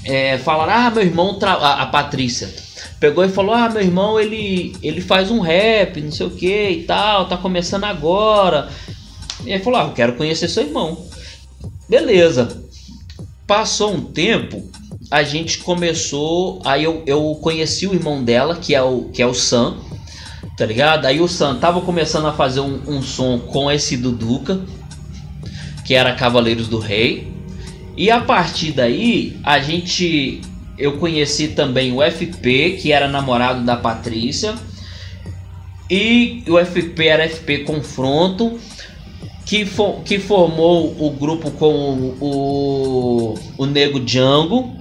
é, 0.03 0.37
falaram: 0.37 0.73
Ah, 0.73 0.89
meu 0.91 1.03
irmão, 1.03 1.39
a, 1.41 1.83
a 1.83 1.85
Patrícia 1.85 2.53
pegou 2.99 3.23
e 3.23 3.29
falou: 3.29 3.53
Ah, 3.53 3.69
meu 3.69 3.81
irmão, 3.81 4.19
ele, 4.19 4.75
ele 4.83 5.01
faz 5.01 5.31
um 5.31 5.39
rap, 5.39 6.01
não 6.01 6.11
sei 6.11 6.25
o 6.25 6.31
que 6.31 6.69
e 6.69 6.83
tal, 6.83 7.27
tá 7.27 7.37
começando 7.37 7.85
agora. 7.85 8.69
E 9.45 9.53
aí 9.53 9.59
falou: 9.59 9.79
Ah, 9.79 9.83
eu 9.85 9.93
quero 9.93 10.13
conhecer 10.13 10.49
seu 10.49 10.63
irmão. 10.63 11.05
Beleza. 11.87 12.63
Passou 13.47 13.93
um 13.93 14.01
tempo, 14.01 14.67
a 15.11 15.21
gente 15.21 15.59
começou. 15.59 16.61
Aí 16.65 16.83
eu, 16.83 17.03
eu 17.05 17.37
conheci 17.41 17.85
o 17.87 17.93
irmão 17.93 18.23
dela, 18.23 18.55
que 18.55 18.73
é 18.73 18.81
o, 18.81 19.03
que 19.13 19.21
é 19.21 19.27
o 19.27 19.35
Sam, 19.35 19.77
tá 20.57 20.65
ligado? 20.65 21.05
Aí 21.05 21.19
o 21.19 21.27
Sam 21.27 21.55
tava 21.59 21.81
começando 21.81 22.27
a 22.27 22.33
fazer 22.33 22.59
um, 22.61 22.79
um 22.87 23.01
som 23.01 23.39
com 23.39 23.71
esse 23.71 23.97
Duduca, 23.97 24.61
que 25.85 25.93
era 25.93 26.13
Cavaleiros 26.15 26.67
do 26.67 26.79
Rei. 26.79 27.33
E 27.97 28.09
a 28.11 28.19
partir 28.21 28.71
daí, 28.71 29.37
a 29.43 29.59
gente. 29.59 30.41
Eu 30.77 30.97
conheci 30.97 31.49
também 31.49 31.93
o 31.93 32.01
FP, 32.01 32.77
que 32.81 32.91
era 32.91 33.07
namorado 33.07 33.63
da 33.63 33.77
Patrícia. 33.77 34.55
E 35.89 36.43
o 36.47 36.57
FP 36.59 37.07
era 37.07 37.29
FP 37.29 37.59
Confronto, 37.59 38.59
que, 39.45 39.65
fo- 39.65 40.01
que 40.03 40.19
formou 40.19 40.95
o 40.99 41.11
grupo 41.11 41.51
com 41.51 41.73
o, 41.73 42.17
o, 42.19 43.39
o 43.57 43.65
Nego 43.65 43.99
Django. 43.99 44.75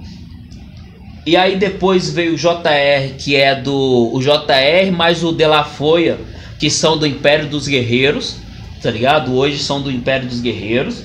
E 1.25 1.35
aí 1.35 1.55
depois 1.55 2.09
veio 2.09 2.33
o 2.33 2.37
JR, 2.37 3.15
que 3.17 3.35
é 3.35 3.55
do. 3.55 4.11
O 4.13 4.21
JR 4.21 4.91
mais 4.91 5.23
o 5.23 5.31
De 5.31 5.45
La 5.45 5.63
Foia, 5.63 6.19
que 6.59 6.69
são 6.69 6.97
do 6.97 7.07
Império 7.07 7.47
dos 7.47 7.67
Guerreiros, 7.67 8.37
tá 8.81 8.91
ligado? 8.91 9.33
Hoje 9.33 9.57
são 9.57 9.81
do 9.81 9.91
Império 9.91 10.27
dos 10.27 10.39
Guerreiros. 10.39 11.03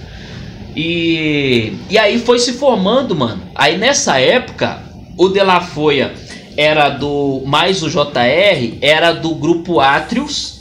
E, 0.76 1.72
e 1.88 1.98
aí 1.98 2.18
foi 2.18 2.38
se 2.38 2.52
formando, 2.52 3.16
mano. 3.16 3.42
Aí 3.54 3.78
nessa 3.78 4.20
época, 4.20 4.82
o 5.16 5.28
De 5.28 5.42
La 5.42 5.62
Foia 5.62 6.12
era 6.54 6.90
do. 6.90 7.42
Mais 7.46 7.82
o 7.82 7.88
JR 7.88 8.76
era 8.82 9.12
do 9.12 9.34
grupo 9.34 9.80
Atrios. 9.80 10.60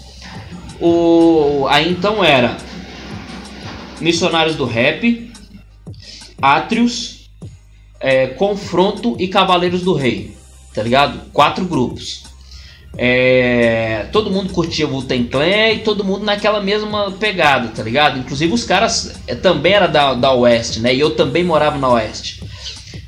O, 0.80 1.66
aí 1.68 1.92
então 1.92 2.24
era 2.24 2.56
Missionários 4.00 4.56
do 4.56 4.64
Rap, 4.64 5.30
Atrios, 6.42 7.19
é, 8.00 8.28
Confronto 8.28 9.16
e 9.20 9.28
Cavaleiros 9.28 9.82
do 9.82 9.94
Rei. 9.94 10.36
Tá 10.74 10.84
ligado? 10.84 11.30
Quatro 11.32 11.66
grupos. 11.66 12.24
É, 12.98 14.08
todo 14.12 14.32
mundo 14.32 14.52
curtia 14.52 14.88
o 14.88 14.92
Wu-Tang 14.92 15.26
Clan 15.26 15.48
e 15.48 15.80
todo 15.80 16.04
mundo 16.04 16.26
naquela 16.26 16.62
mesma 16.62 17.12
pegada, 17.12 17.70
tá 17.70 17.84
ligado? 17.84 18.20
Inclusive 18.20 18.52
os 18.54 18.64
caras 18.64 19.14
é, 19.28 19.36
também 19.36 19.74
era 19.74 19.88
da, 19.88 20.14
da 20.14 20.34
Oeste, 20.34 20.80
né? 20.80 20.94
E 20.94 21.00
eu 21.00 21.16
também 21.16 21.44
morava 21.44 21.78
na 21.78 21.90
Oeste. 21.90 22.44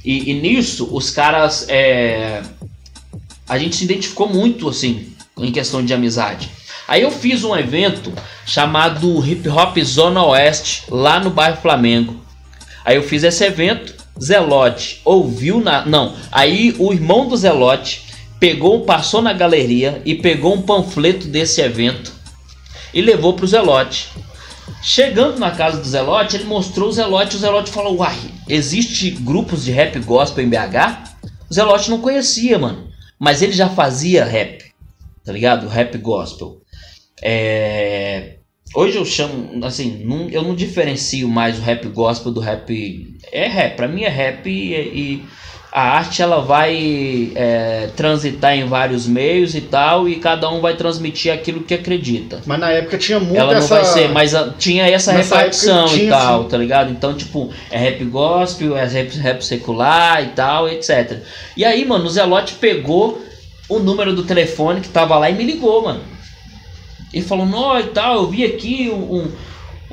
E, 0.03 0.31
e 0.31 0.33
nisso, 0.33 0.87
os 0.91 1.09
caras. 1.09 1.65
é, 1.69 2.41
a 3.47 3.57
gente 3.57 3.75
se 3.75 3.83
identificou 3.83 4.29
muito, 4.29 4.69
assim, 4.69 5.07
em 5.37 5.51
questão 5.51 5.83
de 5.83 5.93
amizade. 5.93 6.49
Aí 6.87 7.01
eu 7.01 7.11
fiz 7.11 7.43
um 7.43 7.55
evento 7.55 8.11
chamado 8.45 9.25
Hip 9.25 9.47
Hop 9.49 9.77
Zona 9.79 10.23
Oeste, 10.25 10.83
lá 10.89 11.19
no 11.19 11.29
bairro 11.29 11.57
Flamengo. 11.61 12.19
Aí 12.85 12.95
eu 12.95 13.03
fiz 13.03 13.23
esse 13.23 13.43
evento, 13.43 13.93
Zelote 14.21 15.01
ouviu 15.03 15.59
na. 15.59 15.85
Não, 15.85 16.15
aí 16.31 16.75
o 16.77 16.93
irmão 16.93 17.27
do 17.27 17.35
Zelote 17.35 18.05
pegou, 18.39 18.81
passou 18.81 19.21
na 19.21 19.33
galeria 19.33 20.01
e 20.05 20.15
pegou 20.15 20.53
um 20.53 20.61
panfleto 20.61 21.27
desse 21.27 21.61
evento 21.61 22.13
e 22.93 23.01
levou 23.01 23.33
pro 23.33 23.47
Zelote. 23.47 24.09
Chegando 24.83 25.37
na 25.37 25.51
casa 25.51 25.79
do 25.79 25.87
Zelote, 25.87 26.35
ele 26.35 26.45
mostrou 26.45 26.89
o 26.89 26.91
Zelote. 26.91 27.35
O 27.35 27.39
Zelote 27.39 27.71
falou: 27.71 27.97
Uai, 27.97 28.17
existe 28.47 29.11
grupos 29.11 29.63
de 29.63 29.71
rap 29.71 29.99
gospel 29.99 30.43
em 30.43 30.49
BH? 30.49 31.15
O 31.49 31.53
Zelote 31.53 31.89
não 31.89 32.01
conhecia, 32.01 32.57
mano. 32.57 32.89
Mas 33.19 33.41
ele 33.41 33.51
já 33.51 33.69
fazia 33.69 34.25
rap, 34.25 34.63
tá 35.23 35.31
ligado? 35.31 35.67
Rap 35.67 35.95
gospel. 35.99 36.61
É, 37.21 38.37
Hoje 38.73 38.97
eu 38.97 39.05
chamo, 39.05 39.49
assim, 39.65 40.01
não- 40.05 40.29
eu 40.29 40.41
não 40.43 40.55
diferencio 40.55 41.27
mais 41.27 41.59
o 41.59 41.61
rap 41.61 41.87
gospel 41.89 42.31
do 42.31 42.39
rap. 42.39 43.15
É 43.31 43.47
rap, 43.47 43.75
pra 43.75 43.87
mim 43.87 44.03
é 44.03 44.09
rap 44.09 44.49
e, 44.49 44.73
e 44.73 45.25
a 45.73 45.81
arte 45.97 46.21
ela 46.21 46.41
vai 46.41 47.31
é, 47.35 47.89
transitar 47.97 48.55
em 48.57 48.65
vários 48.65 49.05
meios 49.07 49.55
e 49.55 49.61
tal, 49.61 50.07
e 50.07 50.17
cada 50.17 50.49
um 50.49 50.61
vai 50.61 50.75
transmitir 50.75 51.33
aquilo 51.33 51.61
que 51.63 51.73
acredita. 51.73 52.41
Mas 52.45 52.59
na 52.59 52.71
época 52.71 52.97
tinha 52.97 53.19
muito 53.19 53.37
Ela 53.37 53.53
não 53.53 53.59
essa. 53.59 53.75
vai 53.75 53.83
ser, 53.85 54.07
mas 54.09 54.33
a- 54.33 54.49
tinha 54.57 54.85
essa 54.89 55.11
Nessa 55.13 55.35
repartição 55.37 55.79
época 55.81 55.95
e 55.95 55.99
tinha, 55.99 56.11
tal, 56.11 56.43
sim. 56.43 56.49
tá 56.49 56.57
ligado? 56.57 56.91
Então, 56.91 57.13
tipo, 57.13 57.49
é 57.69 57.77
rap 57.77 58.03
gospel, 58.05 58.77
é 58.77 58.85
rap, 58.85 59.17
rap 59.17 59.41
secular 59.45 60.23
e 60.23 60.27
tal, 60.27 60.69
etc. 60.69 61.19
E 61.57 61.65
aí, 61.65 61.83
mano, 61.85 62.05
o 62.05 62.09
Zelote 62.09 62.53
pegou 62.55 63.21
o 63.67 63.79
número 63.79 64.13
do 64.15 64.23
telefone 64.23 64.79
que 64.81 64.89
tava 64.89 65.17
lá 65.17 65.29
e 65.29 65.33
me 65.33 65.43
ligou, 65.43 65.83
mano. 65.83 66.01
E 67.13 67.21
falou, 67.21 67.45
não, 67.45 67.79
e 67.79 67.83
tal, 67.83 68.15
eu 68.15 68.27
vi 68.27 68.45
aqui 68.45 68.89
um, 68.89 69.29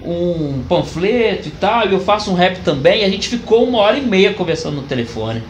um 0.02 0.62
panfleto 0.68 1.48
e 1.48 1.52
tal, 1.52 1.88
e 1.88 1.92
eu 1.92 2.00
faço 2.00 2.30
um 2.30 2.34
rap 2.34 2.60
também. 2.60 3.02
E 3.02 3.04
a 3.04 3.08
gente 3.08 3.28
ficou 3.28 3.64
uma 3.64 3.78
hora 3.78 3.98
e 3.98 4.02
meia 4.02 4.34
conversando 4.34 4.76
no 4.76 4.82
telefone. 4.82 5.42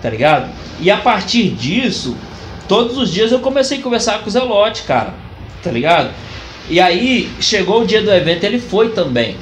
Tá 0.00 0.08
ligado? 0.08 0.50
E 0.80 0.90
a 0.90 0.96
partir 0.96 1.50
disso, 1.50 2.16
todos 2.68 2.96
os 2.96 3.12
dias 3.12 3.32
eu 3.32 3.40
comecei 3.40 3.78
a 3.78 3.82
conversar 3.82 4.20
com 4.20 4.28
o 4.28 4.30
Zelote, 4.30 4.82
cara. 4.82 5.14
Tá 5.62 5.70
ligado? 5.70 6.14
E 6.70 6.78
aí, 6.80 7.28
chegou 7.40 7.82
o 7.82 7.86
dia 7.86 8.02
do 8.02 8.12
evento, 8.12 8.44
ele 8.44 8.60
foi 8.60 8.90
também. 8.90 9.36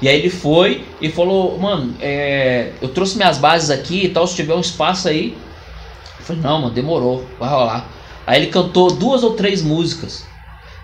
E 0.00 0.08
aí 0.08 0.18
ele 0.18 0.30
foi 0.30 0.84
e 1.00 1.10
falou, 1.10 1.58
mano, 1.58 1.94
é, 2.00 2.72
eu 2.80 2.88
trouxe 2.88 3.16
minhas 3.16 3.38
bases 3.38 3.70
aqui 3.70 4.06
e 4.06 4.08
tal, 4.08 4.26
se 4.26 4.34
tiver 4.34 4.54
um 4.54 4.60
espaço 4.60 5.08
aí. 5.08 5.36
Eu 6.18 6.24
falei, 6.24 6.42
não, 6.42 6.60
mano, 6.62 6.74
demorou, 6.74 7.24
vai 7.38 7.48
rolar. 7.48 7.97
Aí 8.28 8.42
ele 8.42 8.50
cantou 8.50 8.92
duas 8.92 9.22
ou 9.22 9.32
três 9.32 9.62
músicas, 9.62 10.22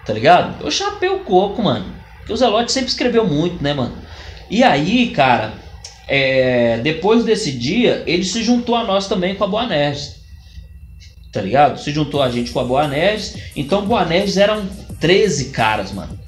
tá 0.07 0.14
ligado? 0.14 0.64
Eu 0.64 0.70
chapei 0.70 1.11
o 1.11 1.18
coco, 1.18 1.62
mano. 1.62 1.85
Porque 2.16 2.33
o 2.33 2.37
Zelote 2.38 2.72
sempre 2.72 2.88
escreveu 2.88 3.26
muito, 3.26 3.62
né, 3.62 3.74
mano? 3.74 3.94
E 4.48 4.62
aí, 4.62 5.11
cara, 5.11 5.52
é, 6.09 6.78
depois 6.78 7.22
desse 7.22 7.52
dia, 7.52 8.02
ele 8.07 8.24
se 8.24 8.42
juntou 8.42 8.74
a 8.74 8.85
nós 8.85 9.09
também 9.09 9.35
com 9.35 9.44
a 9.44 9.46
Boa 9.46 9.66
Nerd. 9.66 10.14
Tá 11.30 11.42
ligado? 11.42 11.78
Se 11.78 11.92
juntou 11.92 12.22
a 12.22 12.30
gente 12.30 12.50
com 12.50 12.61
a 12.61 12.64
Boa 12.64 12.88
Nerd. 12.88 13.35
Então, 13.54 13.85
Boa 13.85 14.07
Nerd 14.07 14.40
eram 14.40 14.66
13 14.98 15.50
caras, 15.50 15.92
mano. 15.92 16.18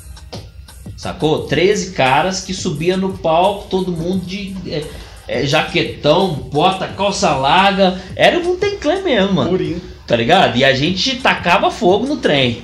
Sacou? 0.99 1.47
13 1.47 1.93
caras 1.93 2.43
que 2.43 2.53
subia 2.53 2.95
no 2.95 3.17
palco, 3.17 3.69
todo 3.71 3.91
mundo 3.91 4.27
de 4.27 4.55
é, 4.67 4.85
é, 5.27 5.47
jaquetão, 5.47 6.35
bota, 6.35 6.87
calça 6.89 7.35
larga. 7.35 7.99
Era 8.15 8.39
um 8.39 8.59
clã 8.79 9.01
mesmo, 9.01 9.33
mano. 9.33 9.49
Purinho. 9.49 9.96
Tá 10.07 10.15
ligado? 10.15 10.57
E 10.57 10.65
a 10.65 10.75
gente 10.75 11.17
tacava 11.17 11.71
fogo 11.71 12.07
no 12.07 12.17
trem. 12.19 12.63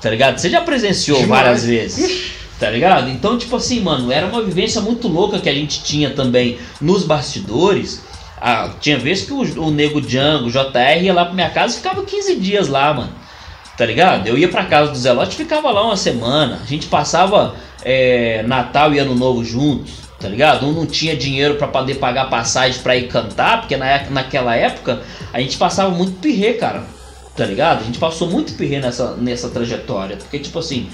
Tá 0.00 0.10
ligado? 0.10 0.38
Você 0.38 0.50
já 0.50 0.60
presenciou 0.60 1.20
Demais. 1.20 1.42
várias 1.42 1.64
vezes. 1.64 2.32
Tá 2.58 2.70
ligado? 2.70 3.08
Então, 3.08 3.36
tipo 3.38 3.56
assim, 3.56 3.80
mano, 3.80 4.12
era 4.12 4.26
uma 4.26 4.42
vivência 4.42 4.80
muito 4.80 5.08
louca 5.08 5.38
que 5.38 5.48
a 5.48 5.54
gente 5.54 5.82
tinha 5.82 6.10
também 6.10 6.58
nos 6.80 7.04
bastidores. 7.04 8.02
Ah, 8.40 8.70
tinha 8.80 8.98
vezes 8.98 9.26
que 9.26 9.32
o, 9.32 9.40
o 9.62 9.70
Nego 9.70 10.00
Django, 10.00 10.46
o 10.46 10.50
JR, 10.50 11.02
ia 11.02 11.14
lá 11.14 11.24
pra 11.24 11.34
minha 11.34 11.50
casa 11.50 11.74
e 11.74 11.76
ficava 11.78 12.04
15 12.04 12.36
dias 12.36 12.68
lá, 12.68 12.92
mano. 12.92 13.12
Tá 13.76 13.86
ligado? 13.86 14.26
Eu 14.26 14.36
ia 14.36 14.48
pra 14.48 14.64
casa 14.64 14.90
do 14.92 14.98
Zelote 14.98 15.32
e 15.32 15.36
ficava 15.36 15.70
lá 15.70 15.84
uma 15.84 15.96
semana. 15.96 16.60
A 16.62 16.66
gente 16.66 16.86
passava 16.86 17.54
é, 17.84 18.42
Natal 18.46 18.92
e 18.92 18.98
Ano 18.98 19.14
Novo 19.14 19.44
juntos, 19.44 19.92
tá 20.22 20.28
ligado? 20.28 20.66
Um 20.66 20.72
não 20.72 20.86
tinha 20.86 21.14
dinheiro 21.16 21.56
pra 21.56 21.68
poder 21.68 21.96
pagar 21.96 22.30
passagem 22.30 22.80
pra 22.80 22.96
ir 22.96 23.08
cantar, 23.08 23.60
porque 23.60 23.76
na, 23.76 24.04
naquela 24.08 24.56
época 24.56 25.02
a 25.32 25.40
gente 25.40 25.58
passava 25.58 25.90
muito 25.90 26.20
pirrê, 26.20 26.54
cara. 26.54 26.84
Tá 27.36 27.44
ligado? 27.44 27.80
A 27.80 27.84
gente 27.84 27.98
passou 27.98 28.30
muito 28.30 28.52
pirrê 28.54 28.78
nessa, 28.78 29.16
nessa 29.16 29.48
trajetória. 29.48 30.16
Porque, 30.16 30.38
tipo 30.38 30.58
assim, 30.58 30.88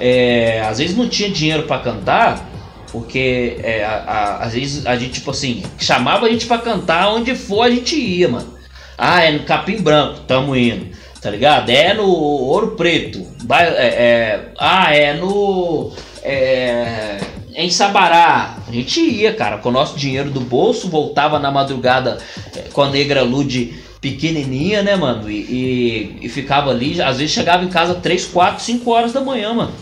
é, 0.00 0.60
às 0.68 0.78
vezes 0.78 0.96
não 0.96 1.08
tinha 1.08 1.30
dinheiro 1.30 1.62
pra 1.62 1.78
cantar, 1.78 2.44
porque 2.92 3.58
é, 3.62 3.84
a- 3.84 4.04
a- 4.06 4.36
às 4.44 4.52
vezes 4.52 4.84
a 4.84 4.96
gente, 4.96 5.12
tipo 5.14 5.30
assim, 5.30 5.62
chamava 5.78 6.26
a 6.26 6.28
gente 6.28 6.44
pra 6.46 6.58
cantar 6.58 7.08
onde 7.14 7.34
for 7.36 7.62
a 7.62 7.70
gente 7.70 7.96
ia, 7.96 8.28
mano. 8.28 8.54
Ah, 8.98 9.22
é 9.22 9.30
no 9.32 9.40
Capim 9.44 9.80
Branco, 9.80 10.20
tamo 10.26 10.54
indo. 10.56 10.88
Tá 11.22 11.30
ligado? 11.30 11.70
É 11.70 11.94
no 11.94 12.06
Ouro 12.08 12.72
Preto. 12.72 13.26
É- 13.50 13.64
é- 13.86 14.40
ah, 14.58 14.94
é 14.94 15.14
no. 15.14 15.92
É, 16.22 17.18
em 17.56 17.70
Sabará. 17.70 18.58
A 18.68 18.70
gente 18.70 19.00
ia, 19.00 19.32
cara, 19.32 19.56
com 19.56 19.70
o 19.70 19.72
nosso 19.72 19.96
dinheiro 19.96 20.30
do 20.30 20.40
bolso, 20.40 20.90
voltava 20.90 21.38
na 21.38 21.50
madrugada 21.50 22.18
é, 22.54 22.60
com 22.70 22.82
a 22.82 22.90
negra 22.90 23.22
Lude 23.22 23.82
pequenininha, 23.98 24.82
né, 24.82 24.94
mano? 24.94 25.30
E, 25.30 25.38
e, 25.40 26.18
e 26.26 26.28
ficava 26.28 26.70
ali, 26.70 27.00
às 27.00 27.16
vezes 27.16 27.32
chegava 27.32 27.64
em 27.64 27.68
casa 27.68 27.94
3, 27.94 28.26
4, 28.26 28.62
5 28.62 28.90
horas 28.90 29.12
da 29.14 29.22
manhã, 29.22 29.54
mano. 29.54 29.72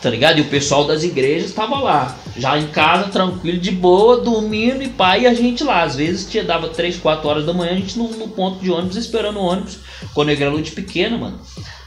Tá 0.00 0.08
ligado? 0.08 0.38
E 0.38 0.42
o 0.42 0.46
pessoal 0.46 0.86
das 0.86 1.02
igrejas 1.02 1.52
tava 1.52 1.80
lá, 1.80 2.16
já 2.36 2.58
em 2.58 2.66
casa, 2.68 3.10
tranquilo, 3.10 3.58
de 3.58 3.70
boa, 3.70 4.20
dormindo 4.20 4.82
e 4.82 4.88
pai, 4.88 5.22
e 5.22 5.26
a 5.26 5.34
gente 5.34 5.64
lá. 5.64 5.82
Às 5.82 5.96
vezes 5.96 6.30
tinha, 6.30 6.44
dava 6.44 6.68
3, 6.68 6.98
4 6.98 7.28
horas 7.28 7.46
da 7.46 7.52
manhã, 7.52 7.72
a 7.72 7.76
gente 7.76 7.98
no, 7.98 8.08
no 8.08 8.28
ponto 8.28 8.62
de 8.62 8.70
ônibus, 8.70 8.96
esperando 8.96 9.40
o 9.40 9.44
ônibus, 9.44 9.78
com 10.12 10.22
a 10.22 10.24
negra 10.26 10.50
Lude 10.50 10.70
pequena, 10.70 11.16
mano. 11.16 11.40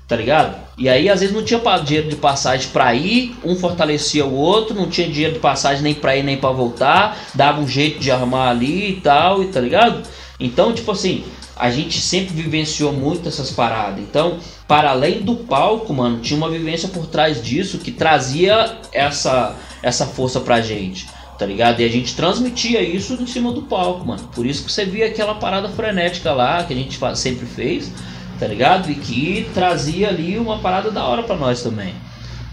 Tá 0.07 0.15
ligado? 0.15 0.55
E 0.77 0.87
aí, 0.87 1.09
às 1.09 1.19
vezes, 1.19 1.35
não 1.35 1.43
tinha 1.43 1.59
dinheiro 1.83 2.07
de 2.07 2.15
passagem 2.15 2.69
pra 2.69 2.93
ir, 2.93 3.35
um 3.43 3.57
fortalecia 3.57 4.25
o 4.25 4.33
outro, 4.33 4.73
não 4.73 4.89
tinha 4.89 5.09
dinheiro 5.09 5.33
de 5.33 5.39
passagem 5.39 5.83
nem 5.83 5.93
pra 5.93 6.15
ir 6.15 6.23
nem 6.23 6.37
pra 6.37 6.49
voltar, 6.51 7.17
dava 7.35 7.59
um 7.59 7.67
jeito 7.67 7.99
de 7.99 8.09
armar 8.09 8.49
ali 8.49 8.91
e 8.91 9.01
tal, 9.01 9.43
e 9.43 9.47
tá 9.47 9.59
ligado? 9.59 10.03
Então, 10.39 10.71
tipo 10.71 10.91
assim, 10.91 11.25
a 11.57 11.69
gente 11.69 11.99
sempre 11.99 12.33
vivenciou 12.33 12.93
muito 12.93 13.27
essas 13.27 13.51
paradas. 13.51 13.99
Então, 13.99 14.37
para 14.67 14.91
além 14.91 15.21
do 15.23 15.35
palco, 15.35 15.93
mano, 15.93 16.19
tinha 16.19 16.37
uma 16.37 16.49
vivência 16.49 16.87
por 16.87 17.07
trás 17.07 17.43
disso 17.43 17.79
que 17.79 17.91
trazia 17.91 18.77
essa, 18.93 19.55
essa 19.81 20.05
força 20.05 20.39
pra 20.39 20.61
gente. 20.61 21.07
Tá 21.37 21.45
ligado? 21.45 21.81
E 21.81 21.85
a 21.85 21.89
gente 21.89 22.15
transmitia 22.15 22.81
isso 22.81 23.13
em 23.13 23.27
cima 23.27 23.51
do 23.51 23.61
palco, 23.63 24.05
mano. 24.05 24.27
Por 24.33 24.45
isso 24.45 24.63
que 24.63 24.71
você 24.71 24.85
via 24.85 25.05
aquela 25.05 25.35
parada 25.35 25.69
frenética 25.69 26.31
lá 26.31 26.63
que 26.63 26.73
a 26.73 26.75
gente 26.75 26.97
sempre 27.15 27.45
fez, 27.45 27.91
tá 28.39 28.47
ligado? 28.47 28.89
E 28.91 28.95
que 28.95 29.49
trazia 29.53 30.09
ali 30.09 30.37
uma 30.37 30.59
parada 30.59 30.91
da 30.91 31.03
hora 31.03 31.23
pra 31.23 31.35
nós 31.35 31.61
também. 31.61 31.93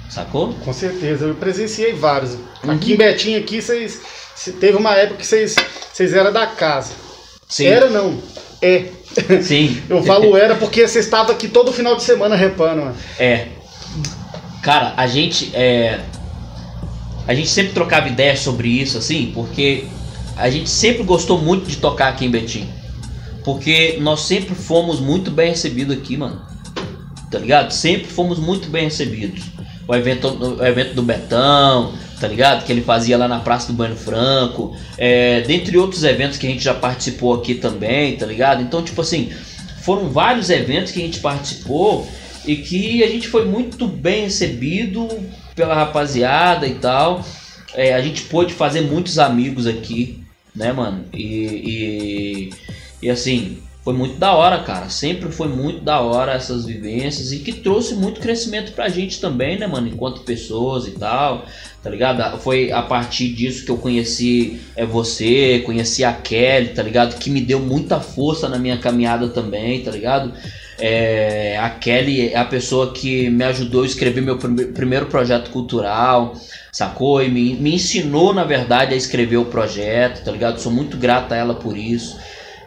Sacou? 0.08 0.52
Com 0.64 0.72
certeza, 0.72 1.26
eu 1.26 1.34
presenciei 1.34 1.92
vários. 1.94 2.34
Uhum. 2.62 2.70
Aqui 2.70 2.92
em 2.92 2.96
Betinho, 2.96 3.38
aqui, 3.38 3.60
vocês. 3.60 4.00
cê- 4.36 4.52
Teve 4.52 4.76
uma 4.76 4.94
época 4.94 5.18
que 5.20 5.26
vocês, 5.26 5.56
vocês 5.92 6.12
eram 6.12 6.32
da 6.32 6.46
casa. 6.46 6.92
Sim. 7.48 7.66
Era 7.66 7.90
não, 7.90 8.18
é. 8.62 8.84
Sim. 9.42 9.80
Eu 9.88 10.02
falo 10.02 10.36
era 10.36 10.54
porque 10.56 10.86
vocês 10.88 11.04
estavam 11.04 11.32
aqui 11.32 11.46
todo 11.48 11.72
final 11.72 11.96
de 11.96 12.02
semana 12.02 12.34
repando, 12.34 12.82
mano. 12.82 12.96
É. 13.18 13.48
Cara, 14.62 14.94
a 14.96 15.06
gente 15.06 15.54
é. 15.54 16.00
A 17.26 17.34
gente 17.34 17.48
sempre 17.48 17.72
trocava 17.72 18.08
ideias 18.08 18.40
sobre 18.40 18.68
isso, 18.68 18.98
assim, 18.98 19.30
porque 19.34 19.84
a 20.36 20.50
gente 20.50 20.68
sempre 20.68 21.02
gostou 21.04 21.38
muito 21.40 21.66
de 21.66 21.76
tocar 21.76 22.08
aqui 22.08 22.24
em 22.26 22.30
Betim. 22.30 22.68
Porque 23.44 23.98
nós 24.00 24.20
sempre 24.20 24.54
fomos 24.54 24.98
muito 24.98 25.30
bem 25.30 25.50
recebidos 25.50 25.96
aqui, 25.96 26.16
mano. 26.16 26.40
Tá 27.30 27.38
ligado? 27.38 27.72
Sempre 27.72 28.08
fomos 28.08 28.38
muito 28.38 28.68
bem 28.68 28.84
recebidos. 28.84 29.44
O 29.86 29.94
evento, 29.94 30.28
o 30.28 30.64
evento 30.64 30.94
do 30.94 31.02
Betão, 31.02 31.92
tá 32.18 32.26
ligado? 32.26 32.64
Que 32.64 32.72
ele 32.72 32.80
fazia 32.80 33.18
lá 33.18 33.28
na 33.28 33.40
Praça 33.40 33.66
do 33.66 33.74
Bueno 33.74 33.96
Franco. 33.96 34.74
É, 34.96 35.42
dentre 35.42 35.76
outros 35.76 36.04
eventos 36.04 36.38
que 36.38 36.46
a 36.46 36.50
gente 36.50 36.64
já 36.64 36.72
participou 36.72 37.34
aqui 37.34 37.54
também, 37.54 38.16
tá 38.16 38.24
ligado? 38.24 38.62
Então, 38.62 38.82
tipo 38.82 39.02
assim, 39.02 39.30
foram 39.82 40.08
vários 40.08 40.48
eventos 40.48 40.90
que 40.90 41.00
a 41.00 41.04
gente 41.04 41.20
participou 41.20 42.08
e 42.46 42.56
que 42.56 43.02
a 43.02 43.08
gente 43.08 43.28
foi 43.28 43.44
muito 43.44 43.86
bem 43.86 44.22
recebido 44.22 45.06
pela 45.54 45.74
rapaziada 45.74 46.66
e 46.66 46.74
tal. 46.74 47.22
É, 47.74 47.92
a 47.92 48.00
gente 48.00 48.22
pôde 48.22 48.54
fazer 48.54 48.82
muitos 48.82 49.18
amigos 49.18 49.66
aqui, 49.66 50.22
né, 50.54 50.72
mano? 50.72 51.04
E, 51.12 51.26
e, 51.26 52.50
e 53.04 53.10
assim, 53.10 53.58
foi 53.82 53.92
muito 53.92 54.16
da 54.16 54.32
hora, 54.32 54.62
cara. 54.62 54.88
Sempre 54.88 55.30
foi 55.30 55.46
muito 55.46 55.80
da 55.82 56.00
hora 56.00 56.32
essas 56.32 56.64
vivências 56.64 57.32
e 57.32 57.40
que 57.40 57.52
trouxe 57.52 57.94
muito 57.94 58.18
crescimento 58.20 58.72
pra 58.72 58.88
gente 58.88 59.20
também, 59.20 59.58
né, 59.58 59.66
mano? 59.66 59.88
Enquanto 59.88 60.22
pessoas 60.22 60.86
e 60.86 60.92
tal, 60.92 61.44
tá 61.82 61.90
ligado? 61.90 62.38
Foi 62.38 62.72
a 62.72 62.80
partir 62.82 63.28
disso 63.34 63.64
que 63.64 63.70
eu 63.70 63.76
conheci 63.76 64.58
é, 64.74 64.86
você, 64.86 65.62
conheci 65.66 66.02
a 66.02 66.14
Kelly, 66.14 66.68
tá 66.68 66.82
ligado? 66.82 67.18
Que 67.18 67.28
me 67.28 67.42
deu 67.42 67.60
muita 67.60 68.00
força 68.00 68.48
na 68.48 68.58
minha 68.58 68.78
caminhada 68.78 69.28
também, 69.28 69.82
tá 69.82 69.90
ligado? 69.90 70.32
É, 70.78 71.56
a 71.58 71.70
Kelly 71.70 72.28
é 72.32 72.36
a 72.38 72.44
pessoa 72.44 72.92
que 72.92 73.28
me 73.30 73.44
ajudou 73.44 73.82
a 73.82 73.86
escrever 73.86 74.22
meu 74.22 74.38
prime- 74.38 74.66
primeiro 74.66 75.06
projeto 75.06 75.50
cultural, 75.50 76.34
sacou? 76.72 77.22
E 77.22 77.28
me, 77.28 77.54
me 77.54 77.74
ensinou, 77.74 78.32
na 78.32 78.44
verdade, 78.44 78.94
a 78.94 78.96
escrever 78.96 79.36
o 79.36 79.44
projeto, 79.44 80.24
tá 80.24 80.32
ligado? 80.32 80.58
Sou 80.58 80.72
muito 80.72 80.96
grato 80.96 81.32
a 81.32 81.36
ela 81.36 81.54
por 81.54 81.76
isso. 81.76 82.18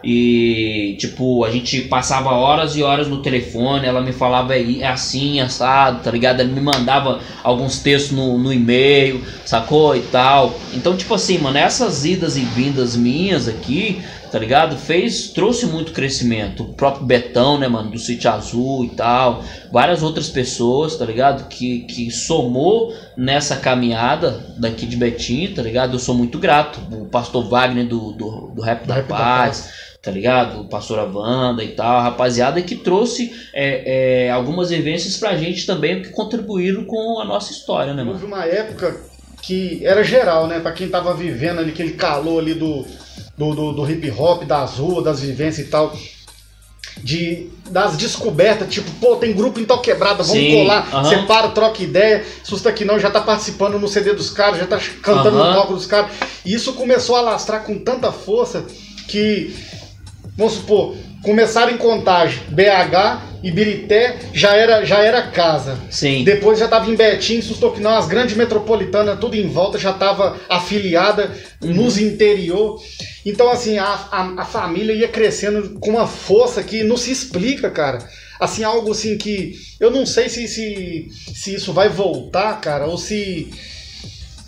E, 0.02 0.96
tipo, 0.98 1.44
a 1.44 1.50
gente 1.50 1.82
passava 1.82 2.30
horas 2.30 2.76
e 2.76 2.82
horas 2.82 3.08
no 3.08 3.20
telefone, 3.20 3.86
ela 3.86 4.00
me 4.00 4.12
falava 4.12 4.56
é 4.56 4.86
assim, 4.86 5.40
assado, 5.40 6.02
tá 6.02 6.10
ligado? 6.10 6.40
Ela 6.40 6.50
me 6.50 6.60
mandava 6.60 7.20
alguns 7.42 7.80
textos 7.80 8.12
no, 8.12 8.38
no 8.38 8.52
e-mail, 8.52 9.22
sacou? 9.44 9.96
E 9.96 10.00
tal. 10.00 10.58
Então, 10.72 10.96
tipo 10.96 11.14
assim, 11.14 11.38
mano, 11.38 11.58
essas 11.58 12.04
idas 12.04 12.36
e 12.36 12.40
vindas 12.40 12.96
minhas 12.96 13.48
aqui, 13.48 14.02
tá 14.30 14.38
ligado? 14.38 14.76
Fez, 14.76 15.28
trouxe 15.28 15.66
muito 15.66 15.92
crescimento. 15.92 16.62
O 16.62 16.74
próprio 16.74 17.04
Betão, 17.06 17.58
né, 17.58 17.68
mano, 17.68 17.90
do 17.90 17.98
Sítio 17.98 18.30
Azul 18.30 18.84
e 18.84 18.90
tal. 18.90 19.42
Várias 19.72 20.02
outras 20.02 20.28
pessoas, 20.28 20.96
tá 20.96 21.04
ligado? 21.04 21.48
Que, 21.48 21.80
que 21.80 22.10
somou 22.10 22.94
nessa 23.16 23.56
caminhada 23.56 24.54
daqui 24.58 24.86
de 24.86 24.96
Betim, 24.96 25.52
tá 25.54 25.62
ligado? 25.62 25.94
Eu 25.94 25.98
sou 25.98 26.14
muito 26.14 26.38
grato. 26.38 26.80
O 26.92 27.06
pastor 27.06 27.48
Wagner 27.48 27.86
do, 27.86 28.12
do, 28.12 28.52
do 28.54 28.62
Rap 28.62 28.82
Do 28.82 28.88
da 28.88 28.94
Rap 28.94 29.08
da 29.08 29.16
Paz 29.16 29.88
tá 30.00 30.12
ligado? 30.12 30.60
O 30.60 30.68
pastor 30.68 31.00
Avanda 31.00 31.62
e 31.62 31.68
tal, 31.68 31.98
a 31.98 32.02
rapaziada 32.02 32.62
que 32.62 32.76
trouxe 32.76 33.32
é, 33.52 34.26
é, 34.26 34.30
algumas 34.30 34.70
vivências 34.70 35.16
pra 35.16 35.36
gente 35.36 35.66
também 35.66 36.02
que 36.02 36.10
contribuíram 36.10 36.84
com 36.84 37.20
a 37.20 37.24
nossa 37.24 37.52
história, 37.52 37.92
né, 37.92 38.02
mano? 38.02 38.12
Houve 38.12 38.24
uma 38.24 38.44
época 38.44 38.96
que 39.42 39.84
era 39.84 40.02
geral, 40.02 40.46
né? 40.46 40.60
Pra 40.60 40.72
quem 40.72 40.88
tava 40.88 41.14
vivendo 41.14 41.58
ali, 41.58 41.70
aquele 41.70 41.92
calor 41.92 42.40
ali 42.40 42.54
do, 42.54 42.86
do, 43.38 43.54
do, 43.54 43.72
do 43.72 43.90
hip 43.90 44.10
hop, 44.10 44.42
das 44.44 44.74
ruas, 44.78 45.04
das 45.04 45.20
vivências 45.20 45.66
e 45.66 45.70
tal. 45.70 45.96
De, 46.98 47.48
das 47.70 47.96
descobertas, 47.96 48.68
tipo, 48.68 48.90
pô, 49.00 49.14
tem 49.14 49.32
grupo 49.32 49.60
em 49.60 49.64
tal 49.64 49.80
quebrada, 49.80 50.24
vamos 50.24 50.32
Sim, 50.32 50.52
colar, 50.52 50.88
aham. 50.92 51.08
separa, 51.08 51.48
troca 51.50 51.80
ideia. 51.80 52.24
Tá 52.60 52.70
aqui 52.70 52.84
não, 52.84 52.98
já 52.98 53.08
tá 53.08 53.20
participando 53.20 53.78
no 53.78 53.86
CD 53.86 54.14
dos 54.14 54.30
caras, 54.30 54.58
já 54.58 54.66
tá 54.66 54.80
cantando 55.00 55.36
no 55.36 55.44
Aham. 55.44 55.54
palco 55.54 55.74
dos 55.74 55.86
caras. 55.86 56.10
E 56.44 56.52
isso 56.52 56.72
começou 56.72 57.14
a 57.14 57.20
alastrar 57.20 57.62
com 57.62 57.78
tanta 57.78 58.10
força 58.10 58.66
que, 59.06 59.54
vamos 60.36 60.54
supor, 60.54 60.96
começaram 61.22 61.72
em 61.72 61.76
contagem, 61.76 62.40
BH 62.48 63.28
e 63.42 63.50
Birité 63.50 64.16
já 64.32 64.56
era, 64.56 64.84
já 64.84 64.98
era 64.98 65.22
casa. 65.22 65.78
Sim. 65.90 66.24
Depois 66.24 66.58
já 66.58 66.64
estava 66.64 66.90
em 66.90 66.96
Betim, 66.96 67.40
Sustoquinão, 67.40 67.96
as 67.96 68.06
grandes 68.08 68.36
metropolitanas, 68.36 69.18
tudo 69.20 69.36
em 69.36 69.48
volta, 69.48 69.78
já 69.78 69.90
estava 69.90 70.36
afiliada 70.48 71.30
Uhum. 71.62 71.74
nos 71.74 71.98
interior. 71.98 72.80
Então, 73.26 73.50
assim, 73.50 73.78
a, 73.78 73.84
a, 74.10 74.42
a 74.42 74.44
família 74.44 74.92
ia 74.92 75.08
crescendo 75.08 75.78
com 75.80 75.90
uma 75.90 76.06
força 76.06 76.62
que 76.62 76.84
não 76.84 76.96
se 76.96 77.10
explica, 77.10 77.68
cara. 77.70 77.98
Assim, 78.38 78.62
algo 78.62 78.92
assim 78.92 79.18
que. 79.18 79.54
Eu 79.80 79.90
não 79.90 80.06
sei 80.06 80.28
se, 80.28 80.46
se, 80.46 81.08
se 81.34 81.54
isso 81.54 81.72
vai 81.72 81.88
voltar, 81.88 82.60
cara, 82.60 82.86
ou 82.86 82.96
se. 82.96 83.50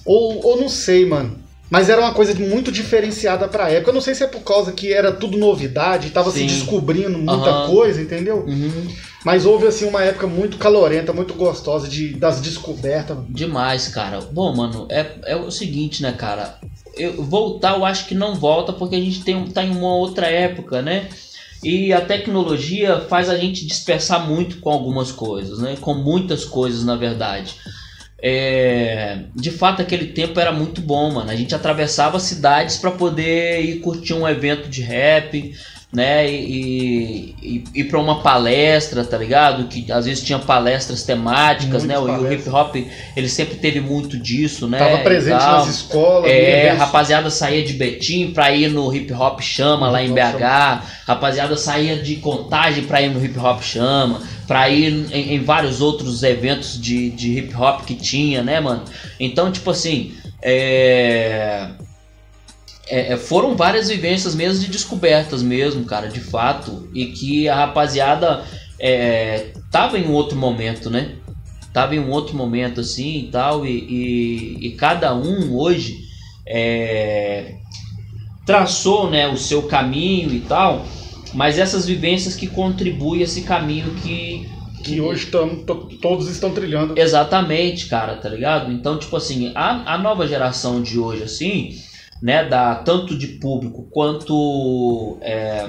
Ou, 0.05 0.45
ou 0.47 0.61
não 0.61 0.69
sei, 0.69 1.05
mano. 1.05 1.40
Mas 1.71 1.89
era 1.89 2.01
uma 2.01 2.13
coisa 2.13 2.35
muito 2.35 2.73
diferenciada 2.73 3.47
pra 3.47 3.71
época. 3.71 3.91
Eu 3.91 3.95
não 3.95 4.01
sei 4.01 4.15
se 4.15 4.25
é 4.25 4.27
por 4.27 4.41
causa 4.41 4.73
que 4.73 4.93
era 4.93 5.13
tudo 5.13 5.39
novidade, 5.39 6.11
tava 6.11 6.31
se 6.33 6.41
Sim. 6.41 6.47
descobrindo 6.47 7.17
muita 7.17 7.51
Aham. 7.51 7.71
coisa, 7.71 8.03
entendeu? 8.03 8.45
Uhum. 8.45 8.89
Mas 9.25 9.47
houve 9.47 9.69
assim 9.69 9.85
uma 9.87 10.03
época 10.03 10.27
muito 10.27 10.59
calorenta, 10.59 11.13
muito 11.13 11.35
gostosa 11.35 11.87
de, 11.87 12.15
das 12.15 12.41
descobertas. 12.41 13.17
Demais, 13.29 13.87
cara. 13.87 14.21
Bom, 14.21 14.55
mano, 14.57 14.89
é, 14.91 15.07
é 15.27 15.37
o 15.37 15.51
seguinte, 15.51 16.03
né, 16.03 16.13
cara? 16.13 16.59
Eu, 16.97 17.23
voltar, 17.23 17.77
eu 17.77 17.85
acho 17.85 18.07
que 18.07 18.15
não 18.17 18.35
volta 18.35 18.73
porque 18.73 18.97
a 18.97 19.01
gente 19.01 19.23
tem, 19.23 19.47
tá 19.47 19.63
em 19.63 19.71
uma 19.71 19.95
outra 19.95 20.27
época, 20.27 20.83
né? 20.83 21.09
E 21.63 21.93
a 21.93 22.01
tecnologia 22.01 23.01
faz 23.09 23.29
a 23.29 23.37
gente 23.37 23.67
dispersar 23.67 24.27
muito 24.27 24.59
com 24.61 24.71
algumas 24.71 25.13
coisas, 25.13 25.59
né? 25.59 25.77
Com 25.81 25.95
muitas 25.95 26.45
coisas, 26.45 26.85
na 26.85 26.97
verdade. 26.97 27.55
É, 28.23 29.25
de 29.35 29.51
fato, 29.51 29.81
aquele 29.81 30.09
tempo 30.09 30.39
era 30.39 30.53
muito 30.53 30.81
bom, 30.81 31.11
mano. 31.13 31.31
A 31.31 31.37
gente 31.37 31.55
atravessava 31.55 32.21
cidades 32.21 32.77
para 32.77 32.91
poder 32.91 33.61
ir 33.61 33.81
curtir 33.81 34.15
um 34.15 34.29
evento 34.29 34.69
de 34.69 34.83
rap, 34.83 35.55
né? 35.93 36.31
E, 36.31 37.35
e 37.43 37.65
ir 37.75 37.85
para 37.85 37.99
uma 37.99 38.23
palestra, 38.23 39.05
tá 39.05 39.19
ligado? 39.19 39.67
Que 39.67 39.91
às 39.91 40.07
vezes 40.07 40.23
tinha 40.23 40.39
palestras 40.39 41.03
temáticas, 41.03 41.83
né? 41.83 41.99
O, 41.99 42.03
e 42.03 42.05
o 42.05 42.07
palestras. 42.07 42.41
hip 42.41 42.49
hop, 42.49 42.77
ele 43.17 43.29
sempre 43.29 43.57
teve 43.57 43.81
muito 43.81 44.17
disso, 44.17 44.69
né? 44.69 44.79
Tava 44.79 44.99
e 44.99 45.03
presente 45.03 45.43
nas 45.43 45.69
escolas. 45.69 46.31
É, 46.31 46.67
eventos. 46.67 46.79
rapaziada 46.79 47.31
saía 47.31 47.65
de 47.65 47.73
Betim 47.73 48.33
pra 48.33 48.53
ir 48.53 48.71
no 48.71 48.95
Hip 48.95 49.13
Hop 49.13 49.41
Chama 49.41 49.91
lá 49.91 50.03
em 50.03 50.13
BH. 50.13 50.85
Rapaziada 51.07 51.57
saía 51.57 51.97
de 51.97 52.17
Contagem 52.17 52.85
pra 52.85 53.03
ir 53.03 53.11
no 53.11 53.25
Hip 53.25 53.39
Hop 53.39 53.61
Chama. 53.61 54.23
Pra 54.47 54.69
ir 54.69 55.07
em, 55.13 55.35
em 55.35 55.43
vários 55.43 55.81
outros 55.81 56.23
eventos 56.23 56.81
de, 56.81 57.11
de 57.11 57.39
hip 57.39 57.55
hop 57.55 57.85
que 57.85 57.95
tinha, 57.95 58.43
né, 58.43 58.59
mano? 58.59 58.83
Então, 59.19 59.53
tipo 59.53 59.71
assim, 59.71 60.13
é... 60.43 61.69
é, 62.91 63.13
é, 63.13 63.17
foram 63.17 63.57
várias 63.57 63.89
vivências 63.89 64.35
mesmo 64.35 64.65
de 64.65 64.71
descobertas 64.71 65.43
mesmo, 65.43 65.85
cara, 65.85 66.09
de 66.09 66.21
fato. 66.21 66.89
E 66.93 67.07
que 67.07 67.49
a 67.49 67.55
rapaziada 67.57 68.45
é, 68.79 69.53
tava 69.71 69.99
em 69.99 70.07
um 70.07 70.13
outro 70.13 70.37
momento, 70.37 70.91
né? 70.91 71.17
Tava 71.73 71.95
em 71.95 72.01
um 72.01 72.11
outro 72.11 72.37
momento 72.37 72.81
assim 72.81 73.19
e 73.21 73.29
tal. 73.31 73.65
E, 73.65 73.71
e, 73.71 74.67
e 74.69 74.71
cada 74.73 75.15
um 75.15 75.57
hoje 75.57 75.97
é, 76.47 77.55
traçou 78.45 79.11
né, 79.11 79.29
o 79.29 79.37
seu 79.37 79.63
caminho 79.65 80.33
e 80.35 80.41
tal. 80.41 80.85
Mas 81.33 81.59
essas 81.59 81.87
vivências 81.87 82.35
que 82.35 82.47
contribuem 82.49 83.23
esse 83.23 83.43
caminho 83.43 83.95
que, 84.03 84.49
Que 84.83 85.01
hoje 85.01 85.27
tamo, 85.27 85.63
to- 85.65 85.89
todos 86.01 86.27
estão 86.29 86.51
trilhando. 86.53 86.99
Exatamente, 86.99 87.87
cara, 87.87 88.17
tá 88.17 88.29
ligado? 88.29 88.73
Então, 88.73 88.99
tipo 88.99 89.15
assim, 89.17 89.53
a, 89.55 89.95
a 89.95 89.99
nova 89.99 90.27
geração 90.27 90.83
de 90.83 90.99
hoje, 90.99 91.23
assim, 91.23 91.71
né, 92.23 92.45
da 92.45 92.77
tanto 92.77 93.17
de 93.17 93.27
público 93.27 93.89
quanto 93.91 95.19
é, 95.21 95.69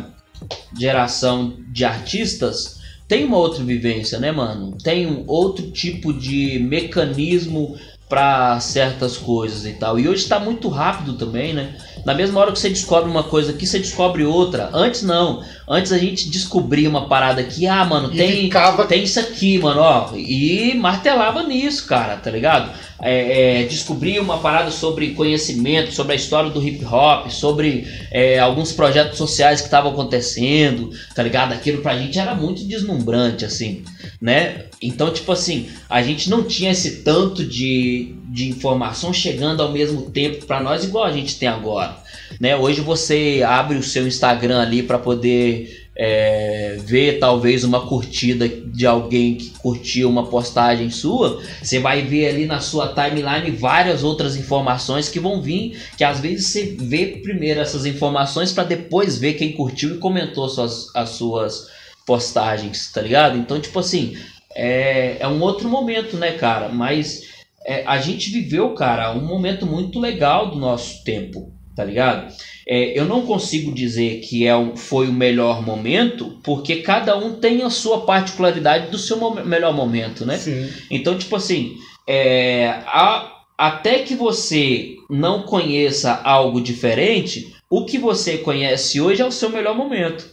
geração 0.77 1.53
de 1.69 1.85
artistas, 1.85 2.79
tem 3.07 3.25
uma 3.25 3.37
outra 3.37 3.63
vivência, 3.63 4.19
né, 4.19 4.31
mano? 4.31 4.77
Tem 4.81 5.05
um 5.05 5.25
outro 5.27 5.69
tipo 5.71 6.13
de 6.13 6.59
mecanismo 6.59 7.77
pra 8.11 8.59
certas 8.59 9.15
coisas 9.15 9.65
e 9.65 9.71
tal. 9.71 9.97
E 9.97 10.07
hoje 10.07 10.27
tá 10.27 10.37
muito 10.37 10.67
rápido 10.67 11.13
também, 11.13 11.53
né? 11.53 11.75
Na 12.05 12.13
mesma 12.13 12.41
hora 12.41 12.51
que 12.51 12.59
você 12.59 12.67
descobre 12.67 13.09
uma 13.09 13.23
coisa 13.23 13.51
aqui, 13.51 13.65
você 13.65 13.79
descobre 13.79 14.25
outra. 14.25 14.69
Antes 14.73 15.01
não. 15.01 15.41
Antes 15.65 15.93
a 15.93 15.97
gente 15.97 16.29
descobria 16.29 16.89
uma 16.89 17.07
parada 17.07 17.39
aqui, 17.39 17.67
ah, 17.67 17.85
mano, 17.85 18.13
E 18.13 18.17
tem 18.17 18.41
ficava 18.43 18.85
tem 18.85 19.03
isso 19.03 19.17
aqui, 19.17 19.57
mano, 19.59 19.79
ó. 19.79 20.09
E 20.15 20.73
martelava 20.75 21.43
nisso, 21.43 21.87
cara, 21.87 22.17
tá 22.17 22.29
ligado? 22.29 22.71
É, 23.01 23.61
é, 23.61 23.63
descobria 23.63 24.21
uma 24.21 24.37
parada 24.37 24.69
sobre 24.69 25.11
conhecimento, 25.11 25.91
sobre 25.91 26.13
a 26.13 26.15
história 26.15 26.49
do 26.49 26.61
hip 26.61 26.85
hop, 26.85 27.29
sobre 27.29 27.87
é, 28.11 28.37
alguns 28.39 28.71
projetos 28.71 29.17
sociais 29.17 29.59
que 29.59 29.67
estavam 29.67 29.91
acontecendo, 29.91 30.91
tá 31.15 31.23
ligado? 31.23 31.53
Aquilo 31.53 31.81
pra 31.81 31.97
gente 31.97 32.19
era 32.19 32.35
muito 32.35 32.63
deslumbrante, 32.63 33.43
assim, 33.43 33.83
né? 34.21 34.65
Então, 34.81 35.11
tipo 35.11 35.31
assim, 35.31 35.67
a 35.89 36.01
gente 36.01 36.29
não 36.29 36.43
tinha 36.43 36.71
esse 36.71 36.97
tanto 37.03 37.43
de, 37.43 38.15
de 38.29 38.49
informação 38.49 39.11
chegando 39.11 39.61
ao 39.61 39.71
mesmo 39.71 40.03
tempo 40.11 40.45
pra 40.45 40.61
nós, 40.61 40.83
igual 40.83 41.05
a 41.05 41.11
gente 41.11 41.37
tem 41.37 41.47
agora. 41.47 41.97
Né? 42.39 42.55
Hoje 42.55 42.81
você 42.81 43.43
abre 43.45 43.77
o 43.77 43.83
seu 43.83 44.07
Instagram 44.07 44.61
ali 44.61 44.83
pra 44.83 44.97
poder 44.97 45.80
é, 45.95 46.77
ver 46.79 47.19
talvez 47.19 47.63
uma 47.63 47.85
curtida 47.85 48.47
de 48.47 48.87
alguém 48.87 49.35
que 49.35 49.49
curtiu 49.59 50.09
uma 50.09 50.27
postagem 50.27 50.89
sua, 50.89 51.41
você 51.61 51.79
vai 51.79 52.01
ver 52.01 52.29
ali 52.29 52.45
na 52.45 52.59
sua 52.59 52.93
timeline 52.93 53.51
várias 53.51 54.03
outras 54.03 54.35
informações 54.35 55.09
que 55.09 55.19
vão 55.19 55.41
vir, 55.41 55.79
que 55.97 56.03
às 56.03 56.19
vezes 56.19 56.47
você 56.47 56.75
vê 56.79 57.19
primeiro 57.21 57.59
essas 57.59 57.85
informações 57.85 58.51
para 58.51 58.63
depois 58.63 59.17
ver 59.17 59.33
quem 59.33 59.51
curtiu 59.51 59.95
e 59.95 59.99
comentou 59.99 60.47
suas, 60.47 60.95
as 60.95 61.09
suas 61.09 61.67
postagens, 62.05 62.91
tá 62.91 63.01
ligado? 63.01 63.37
Então, 63.37 63.59
tipo 63.59 63.77
assim, 63.77 64.17
é, 64.55 65.17
é 65.19 65.27
um 65.27 65.41
outro 65.41 65.69
momento, 65.69 66.17
né, 66.17 66.31
cara? 66.31 66.69
Mas 66.69 67.23
é, 67.65 67.83
a 67.85 67.99
gente 67.99 68.29
viveu, 68.31 68.73
cara, 68.73 69.13
um 69.13 69.25
momento 69.25 69.65
muito 69.65 69.99
legal 69.99 70.49
do 70.49 70.57
nosso 70.57 71.03
tempo, 71.03 71.53
tá 71.75 71.83
ligado? 71.83 72.33
É, 72.67 72.97
eu 72.99 73.05
não 73.05 73.25
consigo 73.25 73.73
dizer 73.73 74.19
que 74.21 74.45
é 74.45 74.55
um, 74.55 74.75
foi 74.77 75.07
o 75.07 75.13
melhor 75.13 75.65
momento, 75.65 76.37
porque 76.43 76.77
cada 76.77 77.17
um 77.17 77.35
tem 77.35 77.63
a 77.63 77.69
sua 77.69 78.01
particularidade 78.05 78.91
do 78.91 78.97
seu 78.97 79.17
mo- 79.17 79.43
melhor 79.45 79.73
momento, 79.73 80.25
né? 80.25 80.37
Sim. 80.37 80.69
Então, 80.89 81.17
tipo 81.17 81.35
assim, 81.35 81.75
é, 82.07 82.67
a- 82.85 83.31
até 83.57 83.99
que 83.99 84.15
você 84.15 84.95
não 85.09 85.43
conheça 85.43 86.13
algo 86.23 86.61
diferente, 86.61 87.53
o 87.69 87.85
que 87.85 87.97
você 87.97 88.37
conhece 88.37 88.99
hoje 89.01 89.21
é 89.21 89.25
o 89.25 89.31
seu 89.31 89.49
melhor 89.49 89.75
momento. 89.75 90.29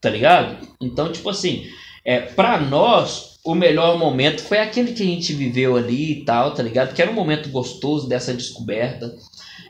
Tá 0.00 0.08
ligado? 0.08 0.66
Então, 0.80 1.12
tipo 1.12 1.28
assim, 1.28 1.66
é, 2.04 2.20
pra 2.20 2.58
nós, 2.58 3.38
o 3.44 3.54
melhor 3.54 3.98
momento 3.98 4.42
foi 4.42 4.58
aquele 4.58 4.92
que 4.92 5.02
a 5.02 5.06
gente 5.06 5.32
viveu 5.32 5.76
ali 5.76 6.12
e 6.12 6.24
tal, 6.24 6.52
tá 6.54 6.62
ligado? 6.62 6.94
Que 6.94 7.02
era 7.02 7.10
um 7.10 7.14
momento 7.14 7.48
gostoso 7.50 8.08
dessa 8.08 8.32
descoberta. 8.34 9.14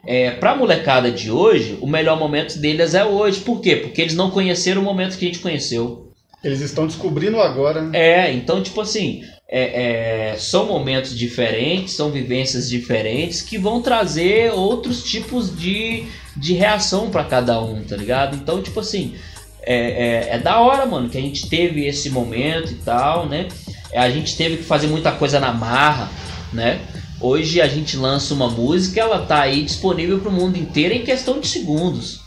É, 0.06 0.30
pra 0.32 0.56
molecada 0.56 1.10
de 1.10 1.30
hoje, 1.30 1.78
o 1.80 1.86
melhor 1.86 2.18
momento 2.18 2.58
deles 2.58 2.94
é 2.94 3.04
hoje. 3.04 3.40
Por 3.40 3.60
quê? 3.60 3.76
Porque 3.76 4.00
eles 4.00 4.14
não 4.14 4.30
conheceram 4.30 4.80
o 4.80 4.84
momento 4.84 5.16
que 5.18 5.24
a 5.24 5.28
gente 5.28 5.40
conheceu. 5.40 6.10
Eles 6.42 6.60
estão 6.60 6.86
descobrindo 6.86 7.40
agora, 7.40 7.82
né? 7.82 7.98
É, 7.98 8.32
então, 8.32 8.62
tipo 8.62 8.80
assim, 8.80 9.22
é, 9.46 10.30
é, 10.30 10.36
são 10.38 10.66
momentos 10.66 11.16
diferentes, 11.16 11.94
são 11.94 12.10
vivências 12.10 12.68
diferentes 12.68 13.42
que 13.42 13.58
vão 13.58 13.82
trazer 13.82 14.52
outros 14.52 15.04
tipos 15.04 15.54
de, 15.54 16.04
de 16.36 16.54
reação 16.54 17.10
pra 17.10 17.24
cada 17.24 17.60
um, 17.60 17.82
tá 17.82 17.94
ligado? 17.94 18.36
Então, 18.36 18.62
tipo 18.62 18.80
assim, 18.80 19.16
é, 19.62 19.74
é, 19.74 20.36
é 20.36 20.38
da 20.38 20.60
hora, 20.60 20.86
mano, 20.86 21.08
que 21.08 21.18
a 21.18 21.20
gente 21.20 21.48
teve 21.48 21.86
esse 21.86 22.08
momento 22.08 22.72
e 22.72 22.76
tal, 22.76 23.28
né? 23.28 23.48
É, 23.92 23.98
A 23.98 24.08
gente 24.08 24.36
teve 24.36 24.58
que 24.58 24.62
fazer 24.62 24.86
muita 24.86 25.12
coisa 25.12 25.38
na 25.38 25.52
marra, 25.52 26.10
né? 26.52 26.80
Hoje 27.22 27.60
a 27.60 27.68
gente 27.68 27.98
lança 27.98 28.32
uma 28.32 28.48
música, 28.48 28.98
ela 28.98 29.26
tá 29.26 29.42
aí 29.42 29.62
disponível 29.62 30.20
pro 30.20 30.32
mundo 30.32 30.56
inteiro 30.56 30.94
em 30.94 31.04
questão 31.04 31.38
de 31.38 31.46
segundos. 31.46 32.20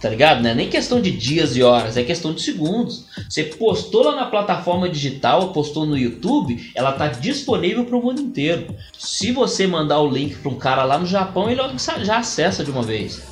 Tá 0.00 0.08
ligado? 0.08 0.42
Não 0.42 0.50
é 0.50 0.54
nem 0.54 0.68
questão 0.68 1.00
de 1.00 1.12
dias 1.12 1.56
e 1.56 1.62
horas, 1.62 1.96
é 1.96 2.02
questão 2.02 2.34
de 2.34 2.42
segundos. 2.42 3.06
Você 3.28 3.44
postou 3.44 4.02
lá 4.02 4.16
na 4.16 4.26
plataforma 4.26 4.88
digital, 4.88 5.52
postou 5.52 5.86
no 5.86 5.96
YouTube, 5.96 6.72
ela 6.74 6.90
tá 6.90 7.06
disponível 7.06 7.84
pro 7.84 8.02
mundo 8.02 8.20
inteiro. 8.20 8.74
Se 8.98 9.30
você 9.30 9.64
mandar 9.64 10.00
o 10.00 10.10
link 10.10 10.34
pra 10.38 10.50
um 10.50 10.58
cara 10.58 10.82
lá 10.82 10.98
no 10.98 11.06
Japão, 11.06 11.48
ele 11.48 11.62
já 12.02 12.18
acessa 12.18 12.64
de 12.64 12.72
uma 12.72 12.82
vez. 12.82 13.22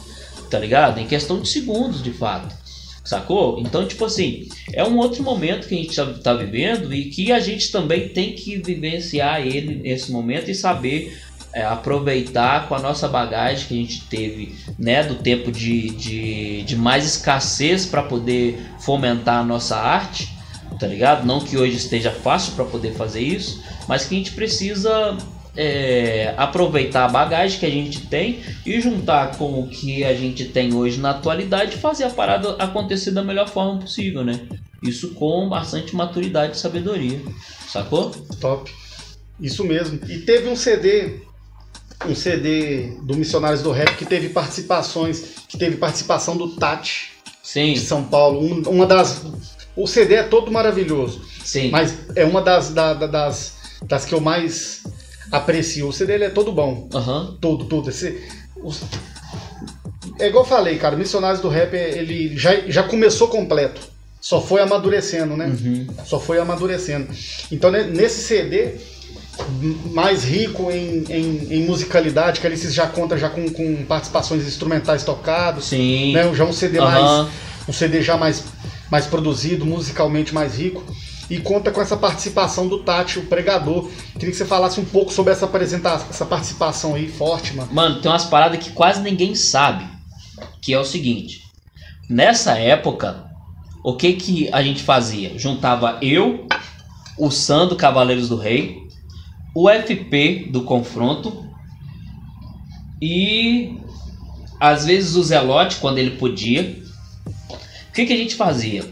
Tá 0.49 0.61
ligado? 0.61 0.99
Em 0.99 1.09
questão 1.09 1.41
de 1.41 1.49
segundos, 1.49 2.01
de 2.01 2.13
fato. 2.13 2.62
Sacou? 3.05 3.59
Então, 3.59 3.87
tipo 3.87 4.05
assim, 4.05 4.49
é 4.73 4.85
um 4.85 4.97
outro 4.97 5.25
momento 5.25 5.67
que 5.67 5.75
a 5.75 5.79
gente 5.79 5.97
tá, 5.97 6.07
tá 6.07 6.35
vivendo 6.35 6.95
e 6.95 7.07
que 7.07 7.33
a 7.33 7.41
gente 7.41 7.73
também 7.73 8.09
tem 8.09 8.33
que 8.35 8.57
vivenciar 8.57 9.45
ele 9.45 9.75
nesse 9.75 10.13
momento 10.13 10.51
e 10.51 10.55
saber 10.55 11.19
é, 11.53 11.65
aproveitar 11.65 12.69
com 12.69 12.75
a 12.75 12.79
nossa 12.79 13.09
bagagem 13.09 13.67
que 13.67 13.75
a 13.75 13.77
gente 13.77 14.05
teve, 14.05 14.55
né, 14.79 15.03
do 15.03 15.17
tempo 15.17 15.51
de, 15.51 15.91
de, 15.91 16.63
de 16.63 16.77
mais 16.77 17.05
escassez 17.05 17.85
para 17.85 18.03
poder 18.03 18.59
fomentar 18.79 19.41
a 19.41 19.45
nossa 19.45 19.77
arte, 19.77 20.33
tá 20.79 20.87
ligado? 20.87 21.27
Não 21.27 21.41
que 21.41 21.59
hoje 21.59 21.77
esteja 21.77 22.11
fácil 22.11 22.55
para 22.55 22.65
poder 22.65 22.95
fazer 22.95 23.21
isso, 23.21 23.63
mas 23.87 24.07
que 24.07 24.15
a 24.15 24.19
gente 24.19 24.33
precisa 24.33 25.19
é, 25.57 26.35
aproveitar 26.37 27.05
a 27.05 27.09
bagagem 27.09 27.59
que 27.59 27.67
a 27.67 27.71
gente 27.71 28.07
tem 28.07 28.41
e 28.65 28.81
juntar 28.81 29.37
com 29.37 29.61
o 29.61 29.69
que 29.69 30.03
a 30.05 30.15
gente 30.15 30.47
tem 30.47 30.75
hoje 30.75 30.99
na 30.99 31.11
atualidade 31.11 31.77
e 31.77 31.79
fazer 31.79 32.05
a 32.05 32.11
parada 32.11 32.55
acontecer 32.59 33.11
da 33.11 33.23
melhor 33.23 33.49
forma 33.49 33.79
possível, 33.81 34.25
né? 34.25 34.41
Isso 34.83 35.11
com 35.15 35.49
bastante 35.49 35.95
maturidade 35.95 36.57
e 36.57 36.61
sabedoria. 36.61 37.21
Sacou? 37.69 38.11
Top. 38.41 38.71
Isso 39.41 39.65
mesmo. 39.65 40.01
E 40.09 40.19
teve 40.21 40.49
um 40.49 40.57
CD, 40.57 41.21
um 42.07 42.15
CD 42.15 42.97
do 43.03 43.15
Missionários 43.17 43.63
do 43.63 43.71
Rap 43.71 43.97
que 43.97 44.05
teve 44.07 44.31
participações, 44.31 45.23
que 45.49 45.57
teve 45.59 45.77
participação 45.77 46.37
do 46.37 46.57
Tati 46.57 47.11
Sim, 47.43 47.75
de 47.75 47.81
São 47.81 48.05
Paulo. 48.05 48.41
Um- 48.41 48.63
uma 48.71 48.87
das. 48.87 49.23
O 49.77 49.87
CD 49.87 50.15
é 50.15 50.23
todo 50.23 50.51
maravilhoso, 50.51 51.23
sim. 51.45 51.71
mas 51.71 51.95
é 52.15 52.25
uma 52.25 52.41
das, 52.43 52.71
da- 52.75 52.95
da- 52.95 53.07
das, 53.07 53.55
das 53.85 54.05
que 54.05 54.15
eu 54.15 54.21
mais 54.21 54.83
aprecio. 55.33 55.89
O 55.89 55.93
CD 55.93 56.13
ele 56.15 56.25
é 56.25 56.31
todo 56.31 56.53
bom. 56.53 56.89
Aham. 56.95 57.37
Todo, 57.41 57.65
todo. 57.65 57.89
Esse, 57.91 58.23
os- 58.63 58.83
é 60.21 60.29
igual 60.29 60.45
eu 60.45 60.49
falei, 60.49 60.77
cara, 60.79 60.95
Missionários 60.97 61.41
do 61.41 61.49
Rap, 61.49 61.75
ele 61.75 62.37
já, 62.37 62.55
já 62.69 62.83
começou 62.83 63.29
completo. 63.29 63.81
Só 64.21 64.41
foi 64.41 64.61
amadurecendo, 64.61 65.37
né? 65.37 65.47
Uhum. 65.47 65.87
Só 66.05 66.21
foi 66.21 66.39
amadurecendo. 66.39 67.09
Então, 67.51 67.71
né, 67.73 67.83
nesse 67.83 68.23
CD, 68.23 68.75
mais 69.93 70.23
rico 70.23 70.71
em, 70.71 71.05
em, 71.09 71.47
em 71.55 71.65
musicalidade, 71.65 72.41
que 72.41 72.47
ele 72.47 72.57
se 72.57 72.71
já 72.71 72.87
conta 72.87 73.17
já 73.19 73.29
com, 73.29 73.49
com 73.49 73.85
participações 73.85 74.47
instrumentais 74.47 75.03
tocados, 75.03 75.65
Sim. 75.67 76.13
né? 76.13 76.33
Já 76.35 76.45
um 76.45 76.53
CD 76.53 76.79
Aham. 76.79 76.91
mais. 77.25 77.33
Um 77.69 77.73
CD 77.73 78.03
já 78.03 78.17
mais, 78.17 78.45
mais 78.91 79.07
produzido, 79.07 79.65
musicalmente 79.65 80.35
mais 80.35 80.57
rico. 80.57 80.85
E 81.33 81.41
conta 81.41 81.71
com 81.71 81.81
essa 81.81 81.97
participação 81.97 82.69
do 82.69 82.81
Tati, 82.81 83.19
o 83.19 83.25
pregador. 83.25 83.89
Queria 84.13 84.31
que 84.31 84.37
você 84.37 84.45
falasse 84.45 84.79
um 84.79 84.85
pouco 84.85 85.11
sobre 85.11 85.33
essa 85.33 85.47
apresentação, 85.47 86.07
essa 86.11 86.27
participação 86.27 86.95
aí 86.95 87.09
forte, 87.09 87.57
mano. 87.57 87.73
Mano, 87.73 88.03
tem 88.03 88.11
umas 88.11 88.27
paradas 88.27 88.63
que 88.63 88.71
quase 88.71 89.01
ninguém 89.01 89.35
sabe. 89.35 89.89
Que 90.61 90.75
é 90.75 90.79
o 90.79 90.85
seguinte. 90.85 91.41
Nessa 92.07 92.59
época, 92.59 93.31
o 93.83 93.97
que 93.97 94.13
que 94.13 94.53
a 94.53 94.63
gente 94.63 94.83
fazia? 94.83 95.39
Juntava 95.39 95.97
eu, 96.03 96.47
o 97.17 97.31
Sam 97.31 97.69
do 97.69 97.77
Cavaleiros 97.77 98.29
do 98.29 98.37
Rei, 98.37 98.83
o 99.55 99.71
FP 99.71 100.51
do 100.51 100.65
Confronto 100.65 101.47
e 103.01 103.79
às 104.61 104.85
vezes 104.85 105.15
o 105.15 105.23
Zelote 105.23 105.77
quando 105.77 105.97
ele 105.97 106.19
podia. 106.19 106.79
O 107.89 107.93
que 107.95 108.05
que 108.05 108.13
a 108.13 108.19
gente 108.19 108.35
fazia? 108.35 108.85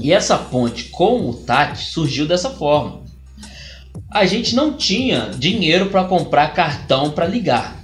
E 0.00 0.12
essa 0.12 0.38
ponte 0.38 0.84
com 0.84 1.28
o 1.28 1.34
Tati 1.34 1.84
surgiu 1.84 2.26
dessa 2.26 2.50
forma. 2.50 3.02
A 4.10 4.24
gente 4.24 4.54
não 4.54 4.72
tinha 4.72 5.30
dinheiro 5.36 5.86
para 5.86 6.04
comprar 6.04 6.54
cartão 6.54 7.10
para 7.10 7.26
ligar. 7.26 7.76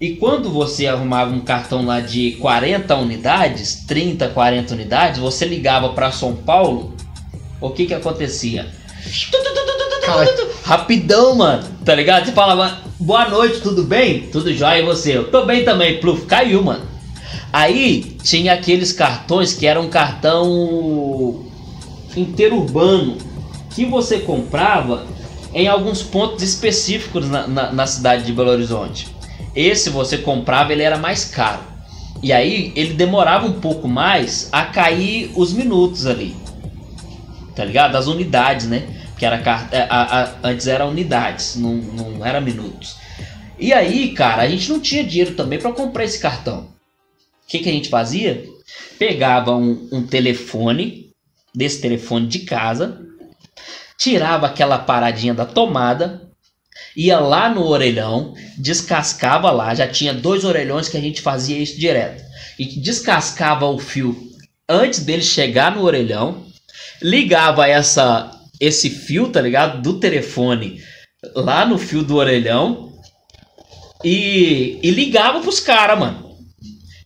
E 0.00 0.14
quando 0.14 0.48
você 0.48 0.86
arrumava 0.86 1.32
um 1.32 1.40
cartão 1.40 1.84
lá 1.84 1.98
de 1.98 2.32
40 2.40 2.94
unidades, 2.94 3.84
30, 3.86 4.28
40 4.28 4.72
unidades, 4.72 5.18
você 5.18 5.44
ligava 5.44 5.88
para 5.88 6.12
São 6.12 6.36
Paulo, 6.36 6.94
o 7.60 7.70
que 7.70 7.86
que 7.86 7.94
acontecia? 7.94 8.68
Cai. 10.06 10.26
Rapidão, 10.62 11.34
mano, 11.34 11.68
tá 11.84 11.94
ligado? 11.94 12.26
Você 12.26 12.32
falava, 12.32 12.78
boa 13.00 13.28
noite, 13.28 13.60
tudo 13.60 13.82
bem? 13.82 14.28
Tudo 14.28 14.54
jóia 14.54 14.78
e 14.78 14.84
você? 14.84 15.16
Eu 15.16 15.30
tô 15.30 15.44
bem 15.44 15.64
também, 15.64 15.98
pluf, 15.98 16.26
caiu, 16.26 16.62
mano. 16.62 16.87
Aí 17.52 18.16
tinha 18.22 18.52
aqueles 18.52 18.92
cartões 18.92 19.54
que 19.54 19.66
eram 19.66 19.88
cartão 19.88 21.46
interurbano 22.16 23.16
que 23.74 23.84
você 23.84 24.18
comprava 24.18 25.06
em 25.54 25.66
alguns 25.66 26.02
pontos 26.02 26.42
específicos 26.42 27.28
na, 27.28 27.46
na, 27.46 27.72
na 27.72 27.86
cidade 27.86 28.24
de 28.24 28.32
Belo 28.32 28.50
Horizonte. 28.50 29.08
Esse 29.54 29.88
você 29.90 30.18
comprava, 30.18 30.72
ele 30.72 30.82
era 30.82 30.98
mais 30.98 31.24
caro. 31.24 31.60
E 32.22 32.32
aí 32.32 32.72
ele 32.76 32.94
demorava 32.94 33.46
um 33.46 33.60
pouco 33.60 33.88
mais 33.88 34.48
a 34.52 34.64
cair 34.64 35.30
os 35.34 35.52
minutos 35.52 36.06
ali. 36.06 36.36
Tá 37.54 37.64
ligado? 37.64 37.96
As 37.96 38.06
unidades, 38.06 38.66
né? 38.66 38.86
Que 39.16 39.24
era 39.24 39.36
a- 39.44 39.84
a- 39.88 40.22
a- 40.22 40.34
antes 40.44 40.66
era 40.66 40.86
unidades, 40.86 41.56
não, 41.56 41.74
não 41.74 42.26
era 42.26 42.40
minutos. 42.40 42.96
E 43.58 43.72
aí, 43.72 44.10
cara, 44.12 44.42
a 44.42 44.48
gente 44.48 44.68
não 44.70 44.78
tinha 44.80 45.02
dinheiro 45.02 45.34
também 45.34 45.58
para 45.58 45.72
comprar 45.72 46.04
esse 46.04 46.20
cartão. 46.20 46.66
O 47.48 47.50
que, 47.50 47.60
que 47.60 47.68
a 47.70 47.72
gente 47.72 47.88
fazia? 47.88 48.44
Pegava 48.98 49.56
um, 49.56 49.88
um 49.90 50.06
telefone, 50.06 51.14
desse 51.54 51.80
telefone 51.80 52.26
de 52.26 52.40
casa, 52.40 53.00
tirava 53.98 54.46
aquela 54.46 54.78
paradinha 54.78 55.32
da 55.32 55.46
tomada, 55.46 56.28
ia 56.94 57.18
lá 57.18 57.48
no 57.48 57.66
orelhão, 57.66 58.34
descascava 58.58 59.50
lá, 59.50 59.74
já 59.74 59.88
tinha 59.88 60.12
dois 60.12 60.44
orelhões 60.44 60.90
que 60.90 60.98
a 60.98 61.00
gente 61.00 61.22
fazia 61.22 61.56
isso 61.56 61.80
direto. 61.80 62.22
E 62.58 62.66
descascava 62.80 63.64
o 63.64 63.78
fio 63.78 64.14
antes 64.68 65.00
dele 65.00 65.22
chegar 65.22 65.74
no 65.74 65.84
orelhão, 65.84 66.44
ligava 67.00 67.66
essa 67.66 68.30
esse 68.60 68.90
fio, 68.90 69.30
tá 69.30 69.40
ligado? 69.40 69.80
Do 69.80 69.98
telefone 69.98 70.82
lá 71.34 71.64
no 71.64 71.78
fio 71.78 72.02
do 72.02 72.16
orelhão 72.16 72.92
e, 74.04 74.78
e 74.82 74.90
ligava 74.90 75.40
pros 75.40 75.60
caras, 75.60 75.98
mano. 75.98 76.27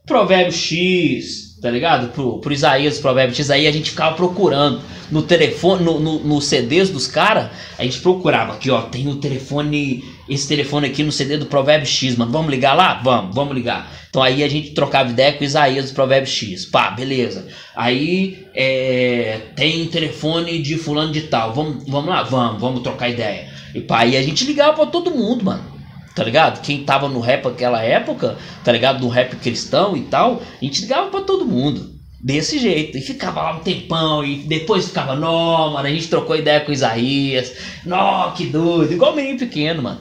Provérbio 0.05 0.53
X, 0.53 1.59
tá 1.63 1.71
ligado? 1.71 2.09
Pro, 2.09 2.41
pro 2.41 2.53
Isaías, 2.53 2.99
Provérbio 2.99 3.37
X, 3.37 3.51
aí 3.51 3.69
a 3.69 3.73
gente 3.73 3.91
ficava 3.91 4.17
procurando 4.17 4.81
no 5.13 5.23
telefone, 5.23 5.85
no, 5.85 6.01
no, 6.01 6.19
no 6.19 6.41
CDs 6.41 6.91
dos 6.91 7.07
caras, 7.07 7.51
a 7.79 7.85
gente 7.85 8.01
procurava 8.01 8.55
aqui, 8.55 8.69
ó, 8.71 8.83
tem 8.83 9.07
o 9.07 9.17
telefone, 9.17 10.03
esse 10.29 10.49
telefone 10.49 10.89
aqui 10.89 11.05
no 11.05 11.13
CD 11.13 11.37
do 11.37 11.47
Provérbio 11.47 11.87
X, 11.87 12.17
mano, 12.17 12.33
vamos 12.33 12.51
ligar 12.51 12.75
lá? 12.75 13.01
Vamos, 13.03 13.35
vamos 13.35 13.55
ligar. 13.55 13.93
Então 14.11 14.23
aí 14.23 14.43
a 14.43 14.49
gente 14.49 14.71
trocava 14.73 15.11
ideia 15.11 15.35
com 15.35 15.45
Isaías 15.45 15.91
do 15.91 15.95
Provérbio 15.95 16.29
X, 16.29 16.67
pá, 16.67 16.91
beleza. 16.91 17.47
Aí 17.77 18.47
é, 18.55 19.41
tem 19.55 19.87
telefone 19.87 20.61
de 20.61 20.77
fulano 20.77 21.13
de 21.13 21.23
tal, 21.23 21.55
vamos, 21.55 21.85
vamos 21.87 22.11
lá? 22.11 22.25
Vamos, 22.25 22.61
vamos 22.61 22.83
trocar 22.83 23.09
ideia. 23.09 23.49
E 23.73 23.81
pá, 23.81 24.01
aí 24.01 24.17
a 24.17 24.23
gente 24.23 24.45
ligava 24.45 24.75
pra 24.75 24.87
todo 24.87 25.13
mundo, 25.13 25.45
mano 25.45 25.72
tá 26.15 26.23
ligado? 26.25 26.61
Quem 26.63 26.85
tava 26.85 27.09
no 27.09 27.21
rap 27.21 27.45
naquela 27.45 27.83
época, 27.83 28.37
tá 28.65 28.73
ligado? 28.73 29.01
No 29.01 29.09
rap 29.09 29.37
cristão 29.37 29.97
e 29.97 30.03
tal, 30.03 30.43
a 30.61 30.65
gente 30.65 30.83
ligava 30.83 31.11
pra 31.11 31.21
todo 31.21 31.47
mundo. 31.47 31.93
Desse 32.23 32.59
jeito. 32.59 32.97
E 32.97 33.01
ficava 33.01 33.43
lá 33.43 33.57
um 33.57 33.61
tempão. 33.61 34.25
E 34.25 34.37
depois 34.37 34.87
ficava, 34.87 35.17
nó, 35.17 35.71
mano, 35.71 35.89
a 35.89 35.91
gente 35.91 36.09
trocou 36.09 36.37
ideia 36.37 36.61
com 36.61 36.71
o 36.71 36.75
Isaías. 36.75 37.53
Nó, 37.85 38.31
que 38.31 38.47
doido. 38.47 38.93
Igual 38.93 39.17
menino 39.17 39.41
pequeno, 39.41 39.83
mano. 39.83 40.01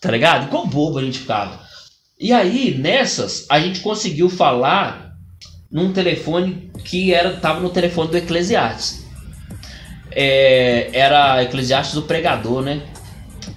Tá 0.00 0.10
ligado? 0.10 0.48
Igual 0.48 0.66
bobo 0.66 0.98
a 0.98 1.02
gente 1.02 1.20
ficava. 1.20 1.60
E 2.18 2.32
aí, 2.32 2.76
nessas, 2.76 3.46
a 3.48 3.60
gente 3.60 3.80
conseguiu 3.80 4.28
falar 4.28 5.12
num 5.70 5.92
telefone 5.92 6.70
que 6.84 7.12
era, 7.12 7.36
tava 7.36 7.60
no 7.60 7.70
telefone 7.70 8.10
do 8.10 8.16
Eclesiastes. 8.16 9.04
É, 10.10 10.90
era 10.92 11.42
Eclesiastes 11.42 11.94
do 11.94 12.02
pregador, 12.02 12.62
né? 12.62 12.82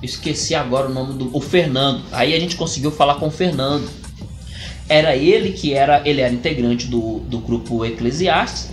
Esqueci 0.02 0.54
agora 0.54 0.88
o 0.88 0.94
nome 0.94 1.14
do. 1.14 1.36
O 1.36 1.42
Fernando. 1.42 2.04
Aí 2.12 2.36
a 2.36 2.40
gente 2.40 2.56
conseguiu 2.56 2.92
falar 2.92 3.16
com 3.16 3.28
o 3.28 3.32
Fernando. 3.32 3.90
Era 4.88 5.16
ele 5.16 5.52
que 5.52 5.74
era. 5.74 6.02
Ele 6.08 6.22
era 6.22 6.34
integrante 6.34 6.88
do, 6.88 7.20
do 7.20 7.40
grupo 7.40 7.84
Eclesiastes. 7.84 8.70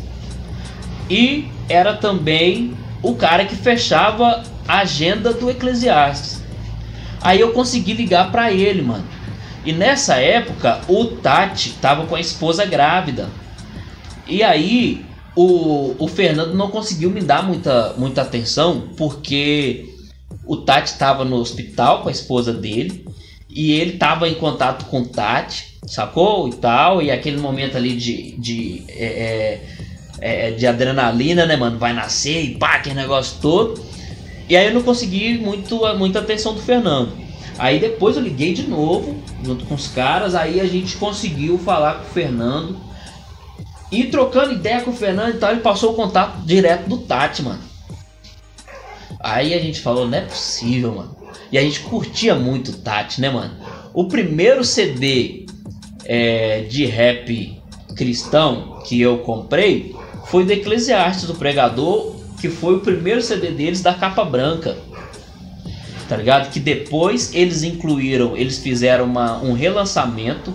E 1.08 1.48
era 1.68 1.94
também 1.94 2.76
o 3.02 3.14
cara 3.14 3.44
que 3.44 3.56
fechava 3.56 4.42
a 4.66 4.78
agenda 4.78 5.32
do 5.32 5.50
Eclesiastes. 5.50 6.42
Aí 7.20 7.40
eu 7.40 7.52
consegui 7.52 7.94
ligar 7.94 8.30
pra 8.30 8.52
ele, 8.52 8.82
mano. 8.82 9.04
E 9.64 9.72
nessa 9.72 10.16
época 10.16 10.82
o 10.88 11.06
Tati 11.06 11.70
tava 11.80 12.06
com 12.06 12.14
a 12.14 12.20
esposa 12.20 12.66
grávida. 12.66 13.28
E 14.26 14.42
aí 14.42 15.04
o, 15.34 15.94
o 15.98 16.06
Fernando 16.06 16.54
não 16.54 16.70
conseguiu 16.70 17.10
me 17.10 17.20
dar 17.20 17.42
muita, 17.42 17.94
muita 17.96 18.22
atenção 18.22 18.88
porque 18.96 19.93
o 20.46 20.56
Tati 20.56 20.90
estava 20.90 21.24
no 21.24 21.36
hospital 21.36 22.02
com 22.02 22.08
a 22.08 22.12
esposa 22.12 22.52
dele 22.52 23.06
e 23.48 23.72
ele 23.72 23.94
estava 23.94 24.28
em 24.28 24.34
contato 24.34 24.86
com 24.86 25.02
o 25.02 25.06
Tati, 25.06 25.78
sacou? 25.86 26.48
E 26.48 26.52
tal, 26.54 27.00
e 27.00 27.10
aquele 27.10 27.38
momento 27.38 27.76
ali 27.76 27.94
de, 27.96 28.32
de, 28.36 28.84
é, 28.88 29.60
é, 30.20 30.48
é, 30.48 30.50
de 30.50 30.66
adrenalina, 30.66 31.46
né, 31.46 31.56
mano? 31.56 31.78
Vai 31.78 31.92
nascer 31.92 32.42
e 32.42 32.56
pá, 32.56 32.74
aquele 32.74 32.96
negócio 32.96 33.36
todo. 33.40 33.80
E 34.48 34.56
aí 34.56 34.66
eu 34.66 34.74
não 34.74 34.82
consegui 34.82 35.38
muito, 35.38 35.80
muita 35.96 36.18
atenção 36.18 36.52
do 36.54 36.60
Fernando. 36.60 37.12
Aí 37.56 37.78
depois 37.78 38.16
eu 38.16 38.22
liguei 38.22 38.52
de 38.52 38.66
novo, 38.68 39.22
junto 39.42 39.64
com 39.64 39.74
os 39.74 39.86
caras, 39.86 40.34
aí 40.34 40.60
a 40.60 40.66
gente 40.66 40.96
conseguiu 40.96 41.56
falar 41.56 41.94
com 41.94 42.08
o 42.08 42.12
Fernando. 42.12 42.76
E 43.92 44.04
trocando 44.04 44.52
ideia 44.52 44.80
com 44.80 44.90
o 44.90 44.94
Fernando 44.94 45.36
e 45.36 45.38
tal, 45.38 45.52
ele 45.52 45.60
passou 45.60 45.92
o 45.92 45.94
contato 45.94 46.44
direto 46.44 46.88
do 46.88 46.98
Tati, 46.98 47.42
mano. 47.42 47.60
Aí 49.24 49.54
a 49.54 49.58
gente 49.58 49.80
falou, 49.80 50.06
não 50.06 50.18
é 50.18 50.20
possível, 50.20 50.96
mano. 50.96 51.16
E 51.50 51.56
a 51.56 51.62
gente 51.62 51.80
curtia 51.80 52.34
muito 52.34 52.72
o 52.72 52.74
Tati, 52.74 53.22
né, 53.22 53.30
mano? 53.30 53.54
O 53.94 54.06
primeiro 54.06 54.62
CD 54.62 55.46
é, 56.04 56.66
de 56.68 56.84
rap 56.84 57.58
cristão 57.96 58.82
que 58.84 59.00
eu 59.00 59.18
comprei 59.18 59.96
foi 60.26 60.44
do 60.44 60.52
Eclesiastes, 60.52 61.26
do 61.26 61.34
Pregador, 61.36 62.16
que 62.38 62.50
foi 62.50 62.74
o 62.74 62.80
primeiro 62.80 63.22
CD 63.22 63.50
deles 63.50 63.80
da 63.80 63.94
capa 63.94 64.24
branca. 64.26 64.76
tá 66.06 66.18
ligado? 66.18 66.52
Que 66.52 66.60
depois 66.60 67.32
eles 67.32 67.62
incluíram, 67.62 68.36
eles 68.36 68.58
fizeram 68.58 69.06
uma, 69.06 69.38
um 69.42 69.54
relançamento 69.54 70.54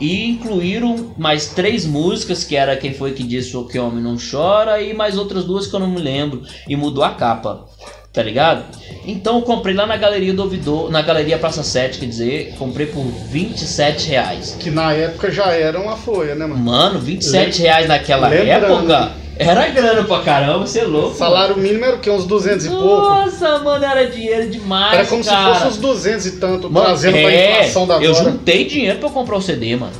e 0.00 0.28
incluíram 0.28 1.14
mais 1.16 1.46
três 1.46 1.84
músicas, 1.86 2.42
que 2.42 2.56
era 2.56 2.76
Quem 2.76 2.94
Foi 2.94 3.12
Que 3.12 3.22
Disse 3.22 3.56
o 3.56 3.64
Que 3.64 3.78
Homem 3.78 4.02
Não 4.02 4.16
Chora, 4.16 4.80
e 4.82 4.92
mais 4.92 5.16
outras 5.16 5.44
duas 5.44 5.68
que 5.68 5.74
eu 5.74 5.80
não 5.80 5.88
me 5.88 6.00
lembro, 6.00 6.42
e 6.68 6.74
mudou 6.74 7.04
a 7.04 7.14
capa, 7.14 7.66
tá 8.12 8.22
ligado? 8.22 8.64
Então 9.06 9.36
eu 9.36 9.42
comprei 9.42 9.74
lá 9.74 9.86
na 9.86 9.96
Galeria 9.96 10.34
do 10.34 10.42
Ouvidor, 10.42 10.90
na 10.90 11.02
Galeria 11.02 11.38
Praça 11.38 11.62
7, 11.62 11.98
quer 11.98 12.06
dizer, 12.06 12.54
comprei 12.58 12.86
por 12.86 13.04
27 13.04 14.08
reais. 14.08 14.56
Que 14.58 14.70
na 14.70 14.92
época 14.92 15.30
já 15.30 15.46
era 15.52 15.78
uma 15.80 15.96
folha, 15.96 16.34
né, 16.34 16.46
mano? 16.46 16.62
Mano, 16.62 16.98
27 16.98 17.62
reais 17.62 17.88
naquela 17.88 18.28
Lembrando. 18.28 18.92
época 18.92 19.12
era 19.38 19.68
grana 19.68 20.02
pra 20.04 20.20
caramba, 20.20 20.66
você 20.66 20.80
é 20.80 20.84
louco. 20.84 21.16
Salário 21.16 21.56
mínimo 21.56 21.84
era 21.84 21.94
o 21.96 22.00
quê? 22.00 22.10
Uns 22.10 22.24
200 22.26 22.66
e 22.66 22.70
mano. 22.70 22.82
pouco? 22.82 23.08
Nossa, 23.08 23.58
mano, 23.60 23.84
era 23.84 24.06
dinheiro 24.10 24.50
demais. 24.50 24.94
Era 24.98 25.06
como 25.06 25.24
cara. 25.24 25.54
se 25.54 25.60
fosse 25.60 25.68
uns 25.68 25.76
200 25.76 26.26
e 26.26 26.30
tanto, 26.32 26.68
Mano, 26.70 26.86
trazendo 26.86 27.12
pra 27.12 27.32
é, 27.32 27.60
inflação 27.60 27.86
da 27.86 27.94
Eu 28.02 28.10
agora. 28.16 28.24
juntei 28.32 28.64
dinheiro 28.64 28.98
pra 28.98 29.10
comprar 29.10 29.36
o 29.36 29.40
CD, 29.42 29.76
mano. 29.76 29.92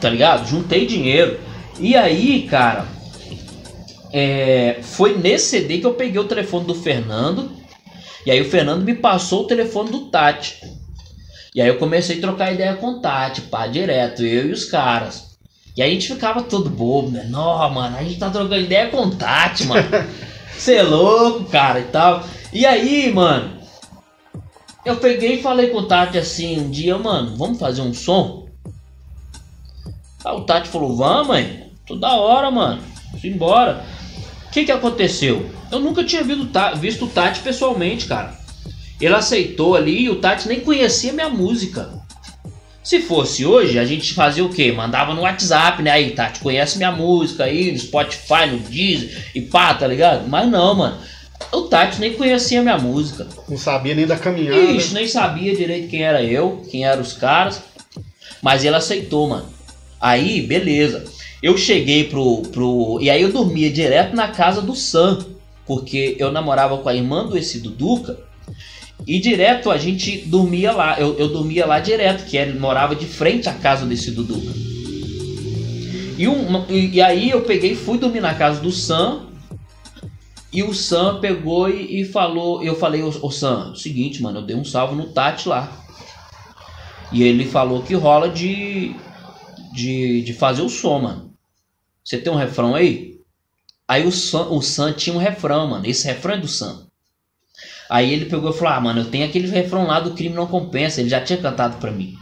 Tá 0.00 0.10
ligado? 0.10 0.46
Juntei 0.46 0.84
dinheiro. 0.86 1.38
E 1.80 1.96
aí, 1.96 2.42
cara, 2.42 2.84
é, 4.16 4.78
foi 4.80 5.18
nesse 5.18 5.46
CD 5.46 5.78
que 5.78 5.86
eu 5.86 5.94
peguei 5.94 6.20
o 6.20 6.28
telefone 6.28 6.64
do 6.64 6.74
Fernando. 6.76 7.50
E 8.24 8.30
aí 8.30 8.40
o 8.40 8.48
Fernando 8.48 8.84
me 8.84 8.94
passou 8.94 9.42
o 9.42 9.46
telefone 9.48 9.90
do 9.90 10.02
Tati. 10.02 10.60
E 11.52 11.60
aí 11.60 11.66
eu 11.66 11.78
comecei 11.78 12.18
a 12.18 12.20
trocar 12.20 12.52
ideia 12.52 12.76
com 12.76 12.92
o 12.92 13.00
Tati, 13.00 13.40
pá, 13.42 13.66
direto, 13.66 14.22
eu 14.22 14.50
e 14.50 14.52
os 14.52 14.66
caras. 14.66 15.36
E 15.76 15.82
aí 15.82 15.90
a 15.90 15.94
gente 15.94 16.12
ficava 16.14 16.44
todo 16.44 16.70
bobo, 16.70 17.10
né? 17.10 17.26
Não, 17.28 17.68
mano, 17.70 17.96
a 17.96 18.04
gente 18.04 18.20
tá 18.20 18.30
trocando 18.30 18.60
ideia 18.60 18.88
com 18.88 18.98
o 18.98 19.16
Tati, 19.16 19.64
mano. 19.66 19.88
Você 20.56 20.76
é 20.76 20.82
louco, 20.84 21.46
cara, 21.46 21.80
e 21.80 21.84
tal. 21.86 22.24
E 22.52 22.64
aí, 22.64 23.12
mano, 23.12 23.58
eu 24.84 24.94
peguei 24.94 25.40
e 25.40 25.42
falei 25.42 25.70
com 25.70 25.78
o 25.78 25.88
Tati 25.88 26.18
assim 26.18 26.60
um 26.60 26.70
dia, 26.70 26.96
mano, 26.96 27.36
vamos 27.36 27.58
fazer 27.58 27.82
um 27.82 27.92
som? 27.92 28.46
Aí 30.24 30.36
o 30.36 30.42
Tati 30.42 30.68
falou, 30.68 30.96
vamos, 30.96 31.26
mãe. 31.26 31.72
Toda 31.84 32.14
hora, 32.14 32.48
mano. 32.52 32.80
Simbora. 33.20 33.84
O 33.93 33.93
que 34.54 34.64
que 34.64 34.70
aconteceu? 34.70 35.50
Eu 35.72 35.80
nunca 35.80 36.04
tinha 36.04 36.22
visto, 36.22 37.06
o 37.06 37.08
Tati 37.08 37.40
pessoalmente, 37.40 38.06
cara. 38.06 38.38
Ele 39.00 39.12
aceitou 39.12 39.74
ali 39.74 40.04
e 40.04 40.08
o 40.08 40.20
Tati 40.20 40.46
nem 40.46 40.60
conhecia 40.60 41.12
minha 41.12 41.28
música. 41.28 41.90
Se 42.80 43.00
fosse 43.00 43.44
hoje, 43.44 43.80
a 43.80 43.84
gente 43.84 44.14
fazia 44.14 44.44
o 44.44 44.48
quê? 44.48 44.70
Mandava 44.70 45.12
no 45.12 45.22
WhatsApp, 45.22 45.82
né? 45.82 45.90
Aí, 45.90 46.12
Tati, 46.12 46.38
conhece 46.38 46.76
minha 46.76 46.92
música 46.92 47.44
aí, 47.44 47.72
no 47.72 47.78
Spotify, 47.78 48.46
no 48.48 48.58
Deezer 48.60 49.26
e 49.34 49.40
pá, 49.40 49.74
tá 49.74 49.88
ligado? 49.88 50.28
Mas 50.28 50.48
não, 50.48 50.72
mano. 50.76 50.98
O 51.50 51.62
Tati 51.62 51.98
nem 51.98 52.14
conhecia 52.14 52.62
minha 52.62 52.78
música. 52.78 53.26
Não 53.48 53.58
sabia 53.58 53.94
nem 53.96 54.06
da 54.06 54.16
caminhada. 54.16 54.56
Ixi, 54.56 54.94
nem 54.94 55.08
sabia 55.08 55.56
direito 55.56 55.88
quem 55.88 56.02
era 56.02 56.22
eu, 56.22 56.64
quem 56.70 56.86
eram 56.86 57.02
os 57.02 57.12
caras. 57.12 57.60
Mas 58.40 58.64
ele 58.64 58.76
aceitou, 58.76 59.28
mano. 59.28 59.52
Aí, 60.00 60.42
beleza. 60.42 61.12
Eu 61.44 61.58
cheguei 61.58 62.04
pro, 62.04 62.40
pro. 62.40 62.98
E 63.02 63.10
aí 63.10 63.20
eu 63.20 63.30
dormia 63.30 63.70
direto 63.70 64.16
na 64.16 64.28
casa 64.28 64.62
do 64.62 64.74
Sam. 64.74 65.26
Porque 65.66 66.16
eu 66.18 66.32
namorava 66.32 66.78
com 66.78 66.88
a 66.88 66.94
irmã 66.94 67.26
do 67.26 67.36
esse 67.36 67.60
Duduca. 67.60 68.18
E 69.06 69.20
direto 69.20 69.70
a 69.70 69.76
gente 69.76 70.20
dormia 70.24 70.72
lá. 70.72 70.98
Eu, 70.98 71.18
eu 71.18 71.28
dormia 71.28 71.66
lá 71.66 71.80
direto, 71.80 72.24
que 72.24 72.38
ele 72.38 72.58
morava 72.58 72.96
de 72.96 73.04
frente 73.04 73.46
à 73.46 73.52
casa 73.52 73.84
desse 73.84 74.10
Duduca. 74.10 74.54
E, 76.16 76.26
um, 76.26 76.64
e, 76.70 76.94
e 76.94 77.02
aí 77.02 77.28
eu 77.28 77.42
peguei 77.42 77.74
fui 77.74 77.98
dormir 77.98 78.20
na 78.20 78.32
casa 78.32 78.62
do 78.62 78.72
Sam. 78.72 79.26
E 80.50 80.62
o 80.62 80.72
Sam 80.72 81.20
pegou 81.20 81.68
e, 81.68 82.00
e 82.00 82.04
falou, 82.06 82.62
eu 82.62 82.74
falei, 82.74 83.02
ô, 83.02 83.30
Sam, 83.30 83.72
é 83.74 83.78
seguinte, 83.78 84.22
mano, 84.22 84.38
eu 84.38 84.46
dei 84.46 84.56
um 84.56 84.64
salve 84.64 84.94
no 84.94 85.08
Tati 85.08 85.46
lá. 85.46 85.70
E 87.12 87.22
ele 87.22 87.44
falou 87.44 87.82
que 87.82 87.92
rola 87.92 88.30
de, 88.30 88.96
de, 89.74 90.22
de 90.22 90.32
fazer 90.32 90.62
o 90.62 90.70
som, 90.70 91.00
mano. 91.00 91.33
Você 92.04 92.18
tem 92.18 92.32
um 92.32 92.36
refrão 92.36 92.74
aí? 92.74 93.14
Aí 93.88 94.06
o 94.06 94.12
Sam, 94.12 94.48
o 94.48 94.60
Sam 94.60 94.92
tinha 94.92 95.14
um 95.14 95.18
refrão, 95.18 95.68
mano. 95.68 95.86
Esse 95.86 96.06
refrão 96.06 96.34
é 96.34 96.38
do 96.38 96.48
Sam. 96.48 96.86
Aí 97.88 98.12
ele 98.12 98.26
pegou 98.26 98.50
e 98.50 98.52
falou: 98.52 98.74
Ah, 98.74 98.80
mano, 98.80 99.00
eu 99.00 99.04
tenho 99.06 99.26
aquele 99.26 99.48
refrão 99.48 99.86
lá 99.86 100.00
do 100.00 100.12
crime 100.12 100.34
não 100.34 100.46
compensa. 100.46 101.00
Ele 101.00 101.08
já 101.08 101.20
tinha 101.20 101.38
cantado 101.38 101.76
pra 101.78 101.90
mim. 101.90 102.14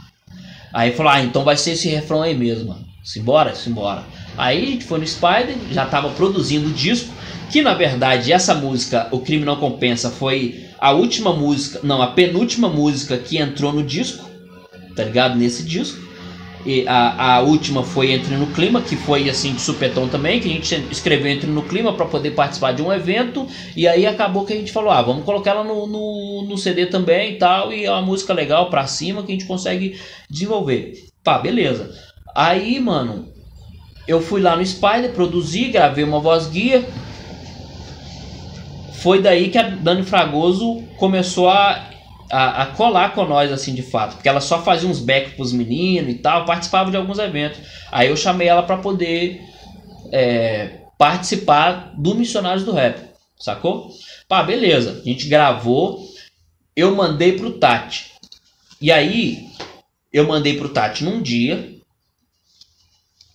Aí 0.73 0.91
falou: 0.91 1.11
Ah, 1.11 1.21
então 1.21 1.43
vai 1.43 1.57
ser 1.57 1.71
esse 1.71 1.89
refrão 1.89 2.21
aí 2.21 2.35
mesmo, 2.35 2.69
mano. 2.69 2.85
Simbora? 3.03 3.53
Simbora. 3.55 4.03
Aí 4.37 4.63
a 4.63 4.65
gente 4.65 4.85
foi 4.85 4.99
no 4.99 5.07
Spider, 5.07 5.55
já 5.71 5.85
tava 5.85 6.09
produzindo 6.11 6.69
o 6.69 6.73
disco. 6.73 7.13
Que 7.51 7.61
na 7.61 7.73
verdade 7.73 8.33
essa 8.33 8.55
música, 8.55 9.07
O 9.11 9.19
Crime 9.19 9.45
Não 9.45 9.57
Compensa, 9.57 10.09
foi 10.09 10.65
a 10.79 10.91
última 10.91 11.33
música, 11.33 11.79
não, 11.83 12.01
a 12.01 12.07
penúltima 12.07 12.67
música 12.67 13.17
que 13.17 13.37
entrou 13.37 13.71
no 13.71 13.83
disco, 13.83 14.27
tá 14.95 15.03
ligado? 15.03 15.37
Nesse 15.37 15.63
disco. 15.63 16.01
E 16.65 16.87
a, 16.87 17.35
a 17.35 17.41
última 17.41 17.83
foi 17.83 18.11
Entre 18.11 18.35
no 18.35 18.47
Clima, 18.47 18.81
que 18.81 18.95
foi 18.95 19.29
assim 19.29 19.53
de 19.53 19.61
supetão 19.61 20.07
também, 20.07 20.39
que 20.39 20.49
a 20.49 20.53
gente 20.53 20.75
escreveu 20.91 21.31
Entre 21.31 21.49
no 21.49 21.61
Clima 21.63 21.93
para 21.93 22.05
poder 22.05 22.31
participar 22.31 22.71
de 22.71 22.81
um 22.81 22.91
evento. 22.91 23.45
E 23.75 23.87
aí 23.87 24.05
acabou 24.05 24.45
que 24.45 24.53
a 24.53 24.55
gente 24.55 24.71
falou: 24.71 24.91
ah, 24.91 25.01
vamos 25.01 25.25
colocar 25.25 25.51
ela 25.51 25.63
no, 25.63 25.85
no, 25.85 26.45
no 26.47 26.57
CD 26.57 26.85
também 26.85 27.33
e 27.33 27.37
tal. 27.37 27.73
E 27.73 27.85
é 27.85 27.91
uma 27.91 28.01
música 28.01 28.33
legal 28.33 28.69
pra 28.69 28.87
cima 28.87 29.23
que 29.23 29.31
a 29.31 29.35
gente 29.35 29.45
consegue 29.45 29.99
desenvolver. 30.29 30.93
Pá, 31.23 31.37
beleza. 31.37 31.91
Aí, 32.35 32.79
mano, 32.79 33.27
eu 34.07 34.21
fui 34.21 34.41
lá 34.41 34.55
no 34.55 34.65
Spider, 34.65 35.11
produzi, 35.11 35.65
gravei 35.65 36.03
uma 36.03 36.19
voz 36.19 36.47
guia. 36.47 36.85
Foi 38.95 39.21
daí 39.21 39.49
que 39.49 39.57
a 39.57 39.63
Dani 39.63 40.03
Fragoso 40.03 40.81
começou 40.97 41.49
a, 41.49 41.89
a, 42.33 42.63
a 42.63 42.65
colar 42.65 43.13
com 43.13 43.25
nós, 43.25 43.51
assim, 43.51 43.75
de 43.75 43.83
fato. 43.83 44.15
Porque 44.15 44.27
ela 44.27 44.41
só 44.41 44.63
fazia 44.63 44.89
uns 44.89 44.99
backs 44.99 45.35
pros 45.35 45.53
meninos 45.53 46.11
e 46.11 46.15
tal, 46.15 46.45
participava 46.45 46.89
de 46.89 46.97
alguns 46.97 47.19
eventos. 47.19 47.59
Aí 47.91 48.09
eu 48.09 48.17
chamei 48.17 48.47
ela 48.47 48.63
pra 48.63 48.77
poder 48.77 49.39
é, 50.11 50.79
participar 50.97 51.93
do 51.95 52.15
Missionários 52.15 52.65
do 52.65 52.71
Rap, 52.71 52.99
sacou? 53.39 53.91
Pá, 54.27 54.41
beleza. 54.41 55.01
A 55.01 55.07
gente 55.07 55.27
gravou, 55.27 56.03
eu 56.75 56.95
mandei 56.95 57.33
pro 57.33 57.59
Tati. 57.59 58.11
E 58.81 58.91
aí, 58.91 59.47
eu 60.11 60.27
mandei 60.27 60.57
pro 60.57 60.69
Tati 60.69 61.03
num 61.03 61.21
dia. 61.21 61.71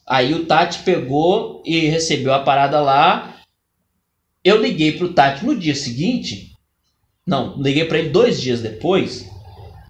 Aí 0.05 0.34
o 0.34 0.44
Tati 0.44 0.80
pegou 0.80 1.62
e 1.64 1.86
recebeu 1.86 2.34
a 2.34 2.42
parada 2.42 2.80
lá. 2.80 3.36
Eu 4.42 4.61
liguei 4.61 4.92
pro 4.92 5.12
Tati 5.12 5.44
no 5.44 5.57
dia 5.57 5.74
seguinte. 5.74 6.57
Não, 7.29 7.61
liguei 7.61 7.85
para 7.85 7.99
ele 7.99 8.09
dois 8.09 8.41
dias 8.41 8.62
depois. 8.62 9.31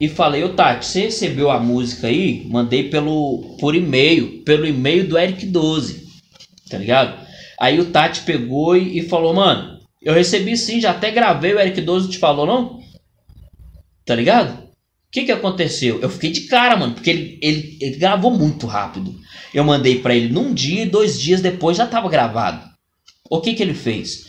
E 0.01 0.09
falei, 0.09 0.43
ô 0.43 0.49
Tati, 0.49 0.85
você 0.85 1.03
recebeu 1.03 1.53
a 1.53 1.61
música 1.61 2.09
aí? 2.09 2.45
Mandei 2.49 2.91
pelo 2.91 3.57
por 3.61 3.77
e-mail, 3.77 4.43
pelo 4.43 4.67
e-mail 4.67 5.07
do 5.07 5.17
Eric 5.17 5.47
12. 5.47 6.09
Tá 6.69 6.77
ligado? 6.79 7.17
Aí 7.61 7.79
o 7.79 7.93
Tati 7.93 8.23
pegou 8.23 8.77
e, 8.77 8.99
e 8.99 9.03
falou, 9.03 9.33
mano, 9.35 9.79
eu 10.03 10.15
recebi 10.15 10.57
sim, 10.57 10.81
já 10.81 10.91
até 10.91 11.13
gravei, 11.13 11.55
o 11.55 11.61
Eric 11.61 11.81
12 11.81 12.11
te 12.11 12.19
falou, 12.19 12.45
não? 12.45 12.81
Tá 14.05 14.17
ligado? 14.17 14.65
O 14.65 14.69
que 15.13 15.23
que 15.23 15.33
aconteceu? 15.33 16.01
Eu 16.01 16.11
fiquei 16.11 16.33
de 16.33 16.41
cara, 16.43 16.77
mano, 16.77 16.95
porque 16.95 17.11
ele, 17.11 17.39
ele, 17.41 17.79
ele 17.81 17.97
gravou 17.99 18.33
muito 18.33 18.67
rápido. 18.67 19.15
Eu 19.55 19.63
mandei 19.63 20.01
pra 20.01 20.15
ele 20.15 20.33
num 20.33 20.53
dia 20.53 20.83
e 20.83 20.91
dois 20.91 21.21
dias 21.21 21.41
depois 21.41 21.77
já 21.77 21.87
tava 21.87 22.09
gravado. 22.09 22.69
O 23.31 23.41
que 23.41 23.55
que 23.55 23.63
ele 23.63 23.75
fez? 23.75 24.28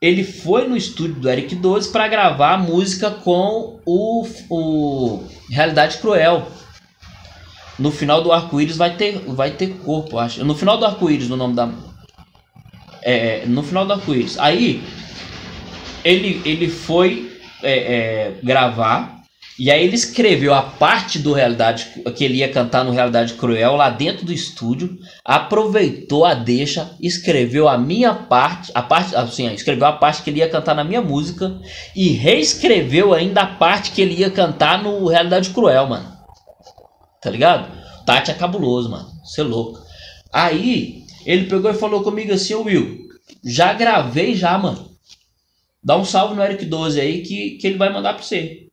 Ele 0.00 0.22
foi 0.22 0.68
no 0.68 0.76
estúdio 0.76 1.16
do 1.16 1.28
Eric 1.28 1.56
12 1.56 1.90
para 1.90 2.06
gravar 2.06 2.54
a 2.54 2.58
música 2.58 3.10
com 3.10 3.80
o, 3.84 4.26
o 4.48 5.24
Realidade 5.50 5.98
Cruel. 5.98 6.46
No 7.76 7.90
final 7.90 8.22
do 8.22 8.32
arco-íris 8.32 8.76
vai 8.76 8.96
ter, 8.96 9.18
vai 9.26 9.50
ter 9.50 9.74
corpo, 9.84 10.18
acho. 10.18 10.44
No 10.44 10.54
final 10.54 10.78
do 10.78 10.84
arco-íris, 10.84 11.28
no 11.28 11.36
nome 11.36 11.54
da. 11.54 11.68
É, 13.02 13.44
no 13.46 13.62
final 13.62 13.84
do 13.84 13.92
arco-íris. 13.92 14.38
Aí, 14.38 14.84
ele, 16.04 16.42
ele 16.44 16.68
foi 16.68 17.40
é, 17.62 17.72
é, 17.72 18.34
gravar. 18.42 19.17
E 19.58 19.72
aí 19.72 19.84
ele 19.84 19.96
escreveu 19.96 20.54
a 20.54 20.62
parte 20.62 21.18
do 21.18 21.32
Realidade 21.32 21.88
que 22.14 22.24
ele 22.24 22.36
ia 22.36 22.52
cantar 22.52 22.84
no 22.84 22.92
Realidade 22.92 23.34
Cruel 23.34 23.74
lá 23.74 23.90
dentro 23.90 24.24
do 24.24 24.32
estúdio, 24.32 24.96
aproveitou 25.24 26.24
a 26.24 26.32
deixa, 26.32 26.92
escreveu 27.00 27.68
a 27.68 27.76
minha 27.76 28.14
parte, 28.14 28.70
a 28.72 28.80
parte, 28.80 29.16
assim, 29.16 29.52
escreveu 29.52 29.88
a 29.88 29.92
parte 29.92 30.22
que 30.22 30.30
ele 30.30 30.38
ia 30.38 30.48
cantar 30.48 30.76
na 30.76 30.84
minha 30.84 31.02
música 31.02 31.60
e 31.96 32.10
reescreveu 32.10 33.12
ainda 33.12 33.42
a 33.42 33.46
parte 33.46 33.90
que 33.90 34.00
ele 34.00 34.14
ia 34.14 34.30
cantar 34.30 34.80
no 34.80 35.04
Realidade 35.08 35.50
Cruel, 35.50 35.88
mano. 35.88 36.16
Tá 37.20 37.28
ligado? 37.28 37.68
Tati 38.06 38.30
é 38.30 38.34
cabuloso, 38.34 38.88
mano. 38.88 39.08
Você 39.24 39.40
é 39.40 39.44
louco. 39.44 39.80
Aí 40.32 41.02
ele 41.26 41.48
pegou 41.48 41.70
e 41.70 41.74
falou 41.74 42.04
comigo 42.04 42.32
assim, 42.32 42.54
Will, 42.54 43.08
já 43.44 43.72
gravei 43.72 44.36
já, 44.36 44.56
mano. 44.56 44.88
Dá 45.82 45.96
um 45.96 46.04
salve 46.04 46.36
no 46.36 46.42
Eric 46.44 46.64
12 46.64 47.00
aí 47.00 47.22
que, 47.22 47.58
que 47.58 47.66
ele 47.66 47.76
vai 47.76 47.92
mandar 47.92 48.14
pra 48.14 48.22
você. 48.22 48.67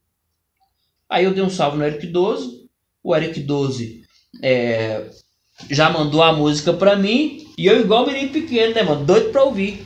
Aí 1.10 1.26
eu 1.26 1.34
dei 1.34 1.44
um 1.44 1.50
salve 1.50 1.78
no 1.78 1.86
Eric 1.86 2.08
12. 2.08 2.66
O 3.04 3.16
Eric 3.16 3.40
12 3.40 4.02
é, 4.42 5.06
já 5.70 5.90
mandou 5.90 6.24
a 6.24 6.34
música 6.34 6.74
pra 6.74 6.96
mim. 6.96 7.46
E 7.58 7.66
eu, 7.66 7.80
igual 7.80 8.06
menino 8.06 8.32
pequeno, 8.32 8.74
né, 8.74 8.84
mano? 8.84 9.06
Doido 9.06 9.32
pra 9.32 9.44
ouvir. 9.44 9.86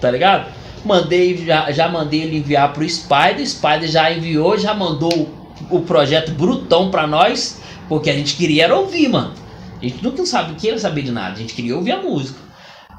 Tá 0.00 0.10
ligado? 0.10 0.56
mandei, 0.86 1.36
já, 1.44 1.70
já 1.72 1.88
mandei 1.88 2.22
ele 2.22 2.38
enviar 2.38 2.72
pro 2.72 2.88
Spider, 2.88 3.46
Spider 3.46 3.88
já 3.88 4.10
enviou, 4.10 4.56
já 4.56 4.72
mandou 4.72 5.28
o 5.70 5.80
projeto 5.80 6.30
brutão 6.32 6.90
pra 6.90 7.06
nós, 7.06 7.60
porque 7.88 8.08
a 8.08 8.14
gente 8.14 8.36
queria 8.36 8.64
era 8.64 8.76
ouvir, 8.76 9.08
mano. 9.08 9.34
A 9.80 9.84
gente 9.84 10.02
nunca 10.02 10.24
sabe, 10.24 10.54
queria 10.54 10.78
saber 10.78 11.02
de 11.02 11.12
nada, 11.12 11.34
a 11.34 11.38
gente 11.38 11.54
queria 11.54 11.76
ouvir 11.76 11.92
a 11.92 12.02
música, 12.02 12.38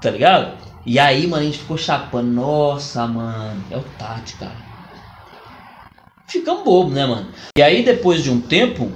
tá 0.01 0.11
ligado? 0.11 0.57
E 0.85 0.99
aí, 0.99 1.25
mano, 1.25 1.43
a 1.43 1.45
gente 1.45 1.59
ficou 1.59 1.77
chapando, 1.77 2.31
nossa, 2.31 3.07
mano, 3.07 3.63
é 3.71 3.77
o 3.77 3.83
Tati, 3.97 4.35
cara. 4.35 4.66
Ficamos 6.27 6.65
bobo, 6.65 6.89
né, 6.89 7.05
mano? 7.05 7.27
E 7.57 7.61
aí, 7.61 7.83
depois 7.83 8.21
de 8.21 8.29
um 8.29 8.41
tempo, 8.41 8.91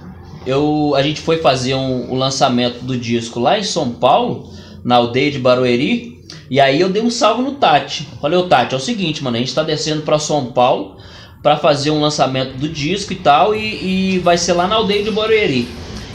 eu, 0.45 0.93
a 0.95 1.01
gente 1.01 1.21
foi 1.21 1.38
fazer 1.38 1.73
um, 1.75 2.11
o 2.11 2.15
lançamento 2.15 2.84
do 2.84 2.97
disco 2.97 3.39
lá 3.39 3.57
em 3.57 3.63
São 3.63 3.91
Paulo, 3.91 4.51
na 4.84 4.95
aldeia 4.97 5.32
de 5.32 5.39
Barueri, 5.39 6.19
e 6.49 6.59
aí 6.59 6.82
eu 6.82 6.89
dei 6.89 7.01
um 7.01 7.09
salve 7.09 7.41
no 7.41 7.53
Tati. 7.53 8.05
Falei, 8.19 8.38
ô 8.38 8.43
Tati, 8.43 8.73
é 8.73 8.77
o 8.77 8.82
seguinte, 8.82 9.23
mano, 9.23 9.38
a 9.38 9.39
gente 9.39 9.55
tá 9.55 9.63
descendo 9.63 10.01
pra 10.01 10.19
São 10.19 10.47
Paulo 10.47 10.97
para 11.41 11.55
fazer 11.55 11.89
um 11.89 12.01
lançamento 12.01 12.57
do 12.57 12.67
disco 12.67 13.13
e 13.13 13.15
tal, 13.15 13.55
e, 13.55 14.15
e, 14.15 14.19
vai 14.19 14.38
ser 14.38 14.51
lá 14.51 14.67
na 14.67 14.75
aldeia 14.75 15.01
de 15.01 15.11
Barueri. 15.11 15.69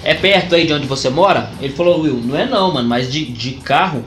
É 0.05 0.13
perto 0.13 0.55
aí 0.55 0.67
de 0.67 0.75
onde 0.75 0.87
você 0.87 1.09
mora? 1.09 1.51
Ele 1.61 1.73
falou, 1.73 2.03
Will, 2.03 2.21
não 2.23 2.37
é 2.37 2.45
não, 2.45 2.75
mano, 2.75 2.89
mas 2.89 3.11
de, 3.11 3.25
de 3.25 3.53
carro 3.53 4.05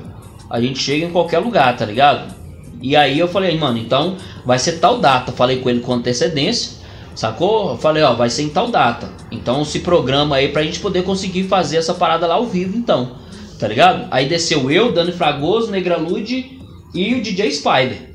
a 0.47 0.61
gente 0.61 0.77
chega 0.79 1.07
em 1.07 1.11
qualquer 1.11 1.39
lugar, 1.39 1.75
tá 1.75 1.85
ligado? 1.85 2.35
E 2.81 2.95
aí 2.95 3.17
eu 3.19 3.27
falei, 3.27 3.57
mano, 3.57 3.77
então 3.79 4.15
vai 4.45 4.57
ser 4.57 4.73
tal 4.73 4.99
data. 4.99 5.31
Falei 5.31 5.57
com 5.57 5.69
ele 5.69 5.81
com 5.81 5.93
antecedência, 5.93 6.78
sacou? 7.15 7.71
Eu 7.71 7.77
falei, 7.77 8.03
ó, 8.03 8.13
vai 8.13 8.29
ser 8.29 8.43
em 8.43 8.49
tal 8.49 8.69
data. 8.69 9.09
Então 9.31 9.63
se 9.65 9.79
programa 9.79 10.37
aí 10.37 10.49
pra 10.49 10.63
gente 10.63 10.79
poder 10.79 11.03
conseguir 11.03 11.43
fazer 11.43 11.77
essa 11.77 11.93
parada 11.93 12.27
lá 12.27 12.35
ao 12.35 12.45
vivo, 12.45 12.77
então. 12.77 13.11
Tá 13.59 13.67
ligado? 13.67 14.07
Aí 14.09 14.27
desceu 14.27 14.71
eu, 14.71 14.91
Dani 14.93 15.11
Fragoso, 15.11 15.69
Negra 15.69 15.97
Lude 15.97 16.59
e 16.93 17.15
o 17.15 17.21
DJ 17.21 17.51
Spider. 17.51 18.13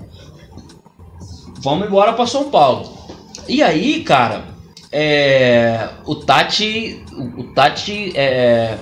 Vamos 1.59 1.87
embora 1.87 2.13
pra 2.13 2.27
São 2.27 2.51
Paulo. 2.51 2.93
E 3.47 3.63
aí, 3.63 4.03
cara, 4.03 4.45
é, 4.91 5.89
o 6.07 6.15
Tati, 6.15 7.05
o 7.37 7.45
Tati, 7.55 8.13
é, 8.15 8.77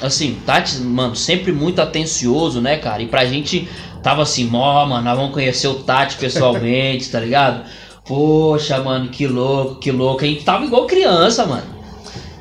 assim, 0.00 0.38
Tati, 0.46 0.78
mano, 0.78 1.14
sempre 1.14 1.52
muito 1.52 1.80
atencioso, 1.80 2.60
né, 2.60 2.76
cara? 2.76 3.02
E 3.02 3.06
pra 3.06 3.24
gente 3.24 3.68
tava 4.02 4.22
assim, 4.22 4.44
mó, 4.44 4.86
mano, 4.86 5.04
nós 5.04 5.16
vamos 5.16 5.32
conhecer 5.32 5.68
o 5.68 5.74
Tati 5.74 6.16
pessoalmente, 6.16 7.10
tá 7.12 7.20
ligado? 7.20 7.64
Poxa, 8.10 8.82
mano, 8.82 9.08
que 9.08 9.24
louco, 9.24 9.76
que 9.76 9.92
louco. 9.92 10.24
A 10.24 10.26
gente 10.26 10.42
tava 10.42 10.64
igual 10.64 10.84
criança, 10.84 11.46
mano. 11.46 11.62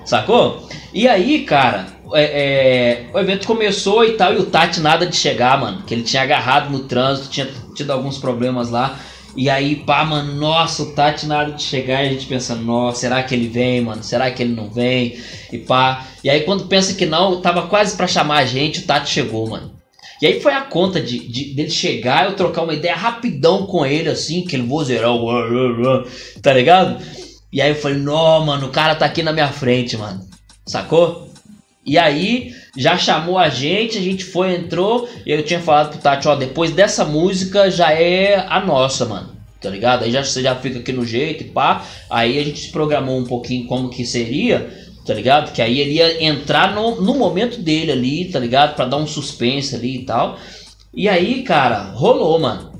Sacou? 0.04 0.68
E 0.92 1.08
aí, 1.08 1.44
cara, 1.44 1.86
é, 2.12 2.24
é, 2.24 3.10
o 3.14 3.20
evento 3.20 3.46
começou 3.46 4.04
e 4.04 4.14
tal, 4.14 4.34
e 4.34 4.38
o 4.38 4.48
Tati 4.48 4.80
nada 4.80 5.06
de 5.06 5.16
chegar, 5.16 5.62
mano. 5.62 5.84
Que 5.84 5.94
ele 5.94 6.02
tinha 6.02 6.24
agarrado 6.24 6.72
no 6.72 6.80
trânsito, 6.80 7.30
tinha 7.30 7.48
tido 7.76 7.92
alguns 7.92 8.18
problemas 8.18 8.72
lá. 8.72 8.98
E 9.36 9.48
aí, 9.48 9.76
pá, 9.76 10.04
mano, 10.04 10.34
nossa, 10.34 10.82
o 10.82 10.96
Tati 10.96 11.28
na 11.28 11.38
hora 11.38 11.52
de 11.52 11.62
chegar, 11.62 12.00
a 12.00 12.06
gente 12.06 12.26
pensa, 12.26 12.56
nossa, 12.56 13.02
será 13.02 13.22
que 13.22 13.36
ele 13.36 13.48
vem, 13.48 13.82
mano? 13.82 14.02
Será 14.02 14.32
que 14.32 14.42
ele 14.42 14.56
não 14.56 14.72
vem? 14.72 15.20
E 15.54 15.60
pá. 15.60 16.08
E 16.24 16.32
aí, 16.32 16.42
quando 16.42 16.66
pensa 16.66 16.96
que 16.96 17.06
não, 17.06 17.42
tava 17.42 17.68
quase 17.68 17.96
para 17.96 18.08
chamar 18.08 18.40
a 18.40 18.46
gente, 18.46 18.80
o 18.80 18.88
Tati 18.88 19.12
chegou, 19.12 19.48
mano. 19.48 19.79
E 20.22 20.28
aí 20.28 20.42
foi 20.42 20.54
a 20.54 20.62
conta 20.62 21.00
de, 21.00 21.20
de, 21.28 21.54
dele 21.54 21.70
chegar, 21.70 22.26
eu 22.26 22.36
trocar 22.36 22.64
uma 22.64 22.74
ideia 22.74 22.96
rapidão 22.96 23.66
com 23.66 23.86
ele, 23.86 24.10
assim, 24.10 24.44
aquele 24.44 24.64
vozeirão, 24.64 25.26
tá 26.42 26.54
ligado? 26.54 27.02
E 27.52 27.62
aí 27.62 27.70
eu 27.70 27.76
falei, 27.76 27.98
não, 27.98 28.46
mano, 28.46 28.68
o 28.68 28.72
cara 28.72 28.96
tá 28.96 29.06
aqui 29.06 29.24
na 29.24 29.32
minha 29.32 29.48
frente, 29.48 29.98
mano. 29.98 30.20
Sacou? 30.66 31.30
E 31.86 31.98
aí 31.98 32.54
já 32.78 32.98
chamou 32.98 33.38
a 33.38 33.50
gente, 33.50 33.98
a 33.98 34.02
gente 34.02 34.24
foi, 34.24 34.54
entrou, 34.56 35.10
e 35.26 35.32
eu 35.32 35.44
tinha 35.44 35.60
falado 35.60 35.92
pro 35.92 36.00
Tati, 36.00 36.28
ó, 36.28 36.36
depois 36.36 36.72
dessa 36.72 37.06
música 37.06 37.72
já 37.72 37.92
é 37.92 38.46
a 38.48 38.60
nossa, 38.60 39.06
mano. 39.06 39.40
Tá 39.62 39.70
ligado? 39.70 40.04
Aí 40.04 40.12
já, 40.12 40.24
você 40.24 40.42
já 40.42 40.56
fica 40.56 40.80
aqui 40.80 40.94
no 40.94 41.06
jeito 41.06 41.44
e 41.44 41.48
pá. 41.48 41.86
Aí 42.10 42.40
a 42.40 42.44
gente 42.44 42.60
se 42.62 42.72
programou 42.72 43.18
um 43.20 43.26
pouquinho 43.26 43.68
como 43.68 43.90
que 43.90 44.06
seria, 44.06 44.70
tá 45.10 45.16
ligado? 45.16 45.52
Que 45.52 45.60
aí 45.60 45.80
ele 45.80 45.94
ia 45.94 46.24
entrar 46.24 46.76
no, 46.76 47.02
no 47.02 47.16
momento 47.16 47.60
dele 47.60 47.92
ali, 47.92 48.26
tá 48.26 48.38
ligado? 48.38 48.76
Pra 48.76 48.86
dar 48.86 48.98
um 48.98 49.08
suspense 49.08 49.74
ali 49.74 50.02
e 50.02 50.06
tal. 50.06 50.38
E 50.94 51.10
aí, 51.10 51.42
cara, 51.42 51.94
rolou, 51.94 52.38
mano. 52.38 52.74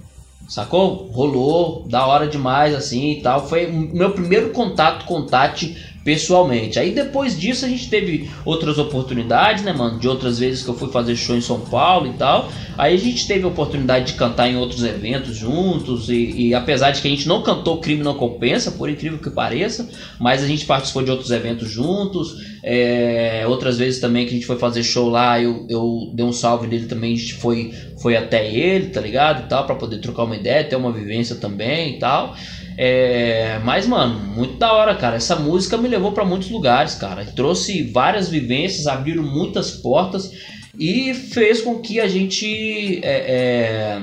Sacou? 0.48 1.10
Rolou, 1.12 1.88
da 1.90 2.06
hora 2.06 2.28
demais 2.28 2.76
assim 2.76 3.14
e 3.14 3.22
tal. 3.24 3.48
Foi 3.48 3.66
o 3.66 3.74
meu 3.74 4.12
primeiro 4.12 4.52
contato 4.52 5.06
com 5.06 5.26
Tati 5.26 5.76
pessoalmente. 6.10 6.80
Aí 6.80 6.90
depois 6.90 7.40
disso 7.40 7.66
a 7.66 7.70
gente 7.70 7.88
teve 7.88 8.32
outras 8.44 8.80
oportunidades, 8.80 9.64
né, 9.64 9.72
mano? 9.72 10.00
De 10.00 10.08
outras 10.08 10.40
vezes 10.40 10.64
que 10.64 10.70
eu 10.70 10.74
fui 10.74 10.92
fazer 10.92 11.16
show 11.16 11.36
em 11.36 11.42
São 11.42 11.60
Paulo 11.60 12.08
e 12.08 12.14
tal. 12.14 12.50
Aí 12.76 12.96
a 12.96 12.98
gente 12.98 13.28
teve 13.28 13.44
a 13.44 13.48
oportunidade 13.48 14.08
de 14.08 14.14
cantar 14.14 14.50
em 14.50 14.58
outros 14.58 14.84
eventos 14.84 15.36
juntos. 15.36 16.10
E, 16.10 16.48
e 16.48 16.56
apesar 16.56 16.90
de 16.90 17.00
que 17.00 17.08
a 17.08 17.12
gente 17.12 17.28
não 17.28 17.44
cantou 17.44 17.80
Crime 17.80 18.02
Não 18.02 18.16
Compensa, 18.16 18.72
por 18.72 18.90
incrível 18.90 19.20
que 19.20 19.30
pareça, 19.30 19.88
mas 20.20 20.42
a 20.42 20.48
gente 20.48 20.66
participou 20.66 21.04
de 21.04 21.12
outros 21.12 21.30
eventos 21.30 21.70
juntos. 21.70 22.34
É, 22.64 23.46
outras 23.48 23.78
vezes 23.78 24.02
também 24.02 24.26
que 24.26 24.32
a 24.32 24.34
gente 24.34 24.48
foi 24.48 24.58
fazer 24.58 24.82
show 24.82 25.10
lá, 25.10 25.40
eu, 25.40 25.68
eu 25.70 26.12
dei 26.16 26.26
um 26.26 26.34
salve 26.34 26.66
nele 26.66 26.88
também, 26.88 27.14
a 27.14 27.18
gente 27.18 27.36
foi, 27.36 27.72
foi 28.02 28.18
até 28.18 28.52
ele, 28.52 28.88
tá 28.88 29.00
ligado? 29.00 29.46
E 29.46 29.48
tal, 29.48 29.68
pra 29.68 29.76
poder 29.76 30.00
trocar 30.00 30.24
uma 30.24 30.36
ideia, 30.36 30.64
ter 30.64 30.76
uma 30.76 30.92
vivência 30.92 31.36
também 31.36 31.98
e 31.98 32.00
tal. 32.00 32.36
É, 32.82 33.60
mas, 33.66 33.86
mano, 33.86 34.18
muito 34.18 34.56
da 34.56 34.72
hora, 34.72 34.96
cara. 34.96 35.18
Essa 35.18 35.36
música 35.36 35.78
me 35.78 35.90
levou 35.90 36.14
para 36.14 36.24
muitos 36.24 36.50
lugares, 36.50 36.96
cara. 36.96 37.26
Trouxe 37.26 37.84
várias 37.84 38.30
vivências, 38.30 38.88
abriram 38.88 39.22
muitas 39.22 39.70
portas 39.72 40.32
e 40.80 41.14
fez 41.14 41.60
com 41.60 41.80
que 41.80 42.00
a 42.00 42.08
gente 42.08 43.02
é, 43.04 43.10
é, 43.36 44.02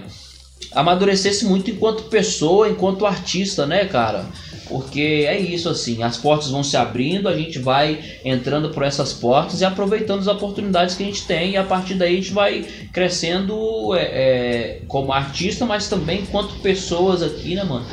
amadurecesse 0.73 1.47
muito 1.47 1.71
enquanto 1.71 2.11
pessoa, 2.11 2.69
enquanto 2.69 3.07
artista, 3.07 3.65
né, 3.65 3.87
cara? 3.87 4.27
Porque 4.69 5.25
é 5.27 5.39
isso, 5.39 5.71
assim, 5.71 6.03
as 6.03 6.19
portas 6.19 6.51
vão 6.51 6.63
se 6.63 6.77
abrindo, 6.77 7.31
a 7.31 7.37
gente 7.37 7.59
vai 7.59 7.99
entrando 8.27 8.69
por 8.69 8.83
essas 8.83 9.11
portas 9.11 9.63
e 9.63 9.65
aproveitando 9.65 10.21
as 10.21 10.27
oportunidades 10.27 10.95
que 10.97 11.03
a 11.03 11.07
gente 11.07 11.25
tem, 11.25 11.53
e 11.53 11.57
a 11.57 11.65
partir 11.65 11.95
daí 11.95 12.13
a 12.13 12.17
gente 12.17 12.33
vai 12.33 12.67
crescendo 12.93 13.95
é, 13.95 14.03
é, 14.03 14.81
como 14.87 15.15
artista, 15.15 15.65
mas 15.65 15.89
também 15.89 16.21
enquanto 16.21 16.57
pessoas 16.57 17.23
aqui, 17.23 17.55
né, 17.55 17.65
mano? 17.65 17.87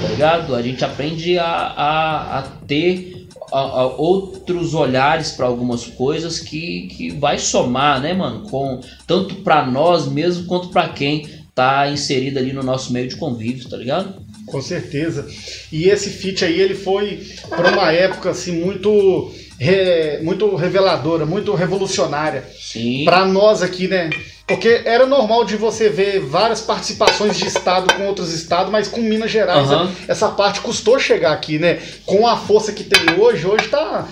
Tá 0.00 0.08
ligado? 0.08 0.54
A 0.54 0.62
gente 0.62 0.84
aprende 0.84 1.38
a, 1.38 1.46
a, 1.46 2.38
a 2.38 2.42
ter 2.42 3.28
a, 3.52 3.58
a 3.58 3.86
outros 3.86 4.74
olhares 4.74 5.32
para 5.32 5.46
algumas 5.46 5.86
coisas 5.86 6.38
que, 6.38 6.88
que 6.88 7.10
vai 7.10 7.38
somar, 7.38 8.00
né, 8.00 8.12
mano? 8.12 8.48
Com, 8.48 8.80
tanto 9.06 9.36
para 9.36 9.66
nós 9.66 10.06
mesmo 10.06 10.46
quanto 10.46 10.68
para 10.68 10.88
quem 10.88 11.26
tá 11.54 11.90
inserido 11.90 12.38
ali 12.38 12.52
no 12.52 12.62
nosso 12.62 12.92
meio 12.92 13.08
de 13.08 13.16
convívio, 13.16 13.68
tá 13.68 13.76
ligado? 13.76 14.19
Com 14.50 14.62
certeza. 14.62 15.26
E 15.70 15.88
esse 15.88 16.10
feat 16.10 16.44
aí, 16.44 16.60
ele 16.60 16.74
foi 16.74 17.26
para 17.48 17.70
uma 17.70 17.92
época 17.92 18.30
assim 18.30 18.52
muito 18.52 19.32
re, 19.58 20.18
muito 20.22 20.54
reveladora, 20.56 21.26
muito 21.26 21.54
revolucionária. 21.54 22.44
Sim. 22.58 23.04
Para 23.04 23.26
nós 23.26 23.62
aqui, 23.62 23.86
né? 23.86 24.10
Porque 24.46 24.82
era 24.84 25.06
normal 25.06 25.44
de 25.44 25.56
você 25.56 25.88
ver 25.88 26.18
várias 26.20 26.60
participações 26.60 27.38
de 27.38 27.46
estado 27.46 27.94
com 27.94 28.06
outros 28.06 28.32
estados, 28.32 28.72
mas 28.72 28.88
com 28.88 29.00
Minas 29.00 29.30
Gerais 29.30 29.70
uhum. 29.70 29.92
essa 30.08 30.28
parte 30.28 30.60
custou 30.60 30.98
chegar 30.98 31.32
aqui, 31.32 31.58
né? 31.58 31.78
Com 32.04 32.26
a 32.26 32.36
força 32.36 32.72
que 32.72 32.82
tem 32.82 33.20
hoje, 33.20 33.46
hoje 33.46 33.68
tá 33.68 34.08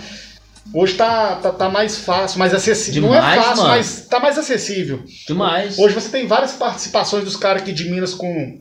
Hoje 0.72 0.94
tá, 0.94 1.36
tá, 1.36 1.50
tá, 1.50 1.68
mais 1.70 1.96
fácil, 1.96 2.38
mais 2.38 2.52
acessível. 2.52 3.04
Demais, 3.04 3.24
Não 3.24 3.32
é 3.32 3.36
fácil, 3.36 3.56
mano. 3.56 3.68
mas 3.70 4.06
tá 4.06 4.20
mais 4.20 4.38
acessível. 4.38 5.02
Demais. 5.26 5.78
Hoje 5.78 5.94
você 5.94 6.10
tem 6.10 6.26
várias 6.26 6.52
participações 6.52 7.24
dos 7.24 7.36
caras 7.36 7.62
aqui 7.62 7.72
de 7.72 7.90
Minas 7.90 8.12
com, 8.12 8.60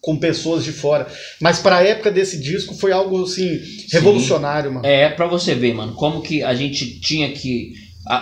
com 0.00 0.16
pessoas 0.16 0.64
de 0.64 0.72
fora. 0.72 1.06
Mas 1.40 1.58
pra 1.58 1.82
época 1.82 2.10
desse 2.10 2.40
disco 2.40 2.74
foi 2.74 2.92
algo 2.92 3.24
assim, 3.24 3.60
revolucionário, 3.92 4.70
Sim. 4.70 4.74
mano. 4.76 4.86
É, 4.86 5.08
pra 5.08 5.26
você 5.26 5.54
ver, 5.54 5.74
mano, 5.74 5.94
como 5.94 6.22
que 6.22 6.42
a 6.42 6.54
gente 6.54 7.00
tinha 7.00 7.30
que 7.32 7.72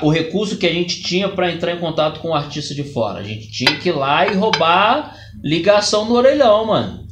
o 0.01 0.09
recurso 0.09 0.57
que 0.57 0.67
a 0.67 0.73
gente 0.73 1.03
tinha 1.03 1.29
para 1.29 1.53
entrar 1.53 1.73
em 1.73 1.79
contato 1.79 2.21
com 2.21 2.29
o 2.29 2.35
artista 2.35 2.75
de 2.75 2.83
fora. 2.85 3.21
A 3.21 3.23
gente 3.23 3.51
tinha 3.51 3.77
que 3.77 3.91
ir 3.91 3.93
lá 3.93 4.27
e 4.27 4.35
roubar 4.35 5.15
ligação 5.43 6.07
no 6.07 6.15
orelhão, 6.15 6.67
mano. 6.67 7.05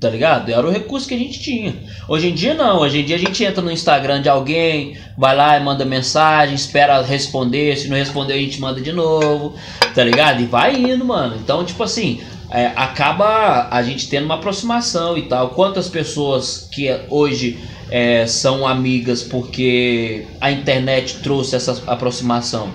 Tá 0.00 0.10
ligado? 0.10 0.50
Era 0.50 0.66
o 0.66 0.70
recurso 0.70 1.08
que 1.08 1.14
a 1.14 1.18
gente 1.18 1.40
tinha. 1.40 1.74
Hoje 2.06 2.28
em 2.28 2.34
dia 2.34 2.52
não, 2.52 2.80
hoje 2.80 3.00
em 3.00 3.04
dia 3.06 3.16
a 3.16 3.18
gente 3.18 3.42
entra 3.42 3.62
no 3.62 3.70
Instagram 3.70 4.20
de 4.20 4.28
alguém, 4.28 4.98
vai 5.16 5.34
lá 5.34 5.56
e 5.56 5.64
manda 5.64 5.82
mensagem, 5.82 6.54
espera 6.54 7.00
responder, 7.00 7.74
se 7.78 7.88
não 7.88 7.96
responder 7.96 8.34
a 8.34 8.38
gente 8.38 8.60
manda 8.60 8.82
de 8.82 8.92
novo, 8.92 9.54
tá 9.94 10.04
ligado? 10.04 10.42
E 10.42 10.46
vai 10.46 10.76
indo, 10.76 11.06
mano. 11.06 11.36
Então, 11.42 11.64
tipo 11.64 11.82
assim, 11.82 12.20
é, 12.54 12.72
acaba 12.76 13.66
a 13.68 13.82
gente 13.82 14.08
tendo 14.08 14.26
uma 14.26 14.36
aproximação 14.36 15.18
e 15.18 15.22
tal. 15.22 15.50
Quantas 15.50 15.88
pessoas 15.88 16.68
que 16.72 16.88
hoje 17.10 17.58
é, 17.90 18.28
são 18.28 18.64
amigas 18.64 19.24
porque 19.24 20.24
a 20.40 20.52
internet 20.52 21.16
trouxe 21.18 21.56
essa 21.56 21.82
aproximação, 21.84 22.70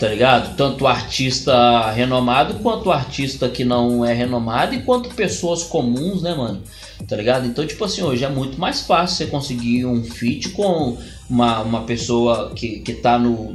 tá 0.00 0.08
ligado? 0.08 0.56
Tanto 0.56 0.86
artista 0.86 1.90
renomado 1.90 2.54
quanto 2.60 2.90
artista 2.90 3.50
que 3.50 3.66
não 3.66 4.02
é 4.02 4.14
renomado 4.14 4.74
e 4.74 4.80
quanto 4.80 5.10
pessoas 5.10 5.62
comuns, 5.62 6.22
né, 6.22 6.34
mano? 6.34 6.62
Tá 7.06 7.14
ligado? 7.14 7.46
Então, 7.46 7.66
tipo 7.66 7.84
assim, 7.84 8.00
hoje 8.00 8.24
é 8.24 8.30
muito 8.30 8.58
mais 8.58 8.80
fácil 8.80 9.18
você 9.18 9.26
conseguir 9.26 9.84
um 9.84 10.02
feat 10.02 10.48
com 10.50 10.96
uma, 11.28 11.60
uma 11.60 11.82
pessoa 11.82 12.50
que, 12.54 12.78
que 12.78 12.94
tá 12.94 13.18
no, 13.18 13.52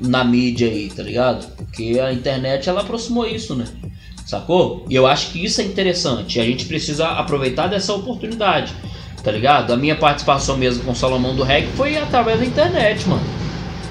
na 0.00 0.22
mídia 0.22 0.68
aí, 0.68 0.90
tá 0.90 1.02
ligado? 1.02 1.50
Porque 1.56 1.98
a 1.98 2.12
internet 2.12 2.68
ela 2.68 2.82
aproximou 2.82 3.26
isso, 3.26 3.54
né? 3.54 3.64
Sacou? 4.26 4.84
E 4.88 4.94
eu 4.94 5.06
acho 5.06 5.30
que 5.30 5.44
isso 5.44 5.60
é 5.60 5.64
interessante. 5.64 6.40
A 6.40 6.44
gente 6.44 6.66
precisa 6.66 7.08
aproveitar 7.08 7.66
dessa 7.66 7.92
oportunidade. 7.92 8.72
Tá 9.22 9.30
ligado? 9.30 9.72
A 9.72 9.76
minha 9.76 9.94
participação 9.94 10.56
mesmo 10.56 10.84
com 10.84 10.90
o 10.92 10.96
Salomão 10.96 11.34
do 11.36 11.44
Reg 11.44 11.68
foi 11.76 11.96
através 11.96 12.40
da 12.40 12.46
internet, 12.46 13.08
mano. 13.08 13.22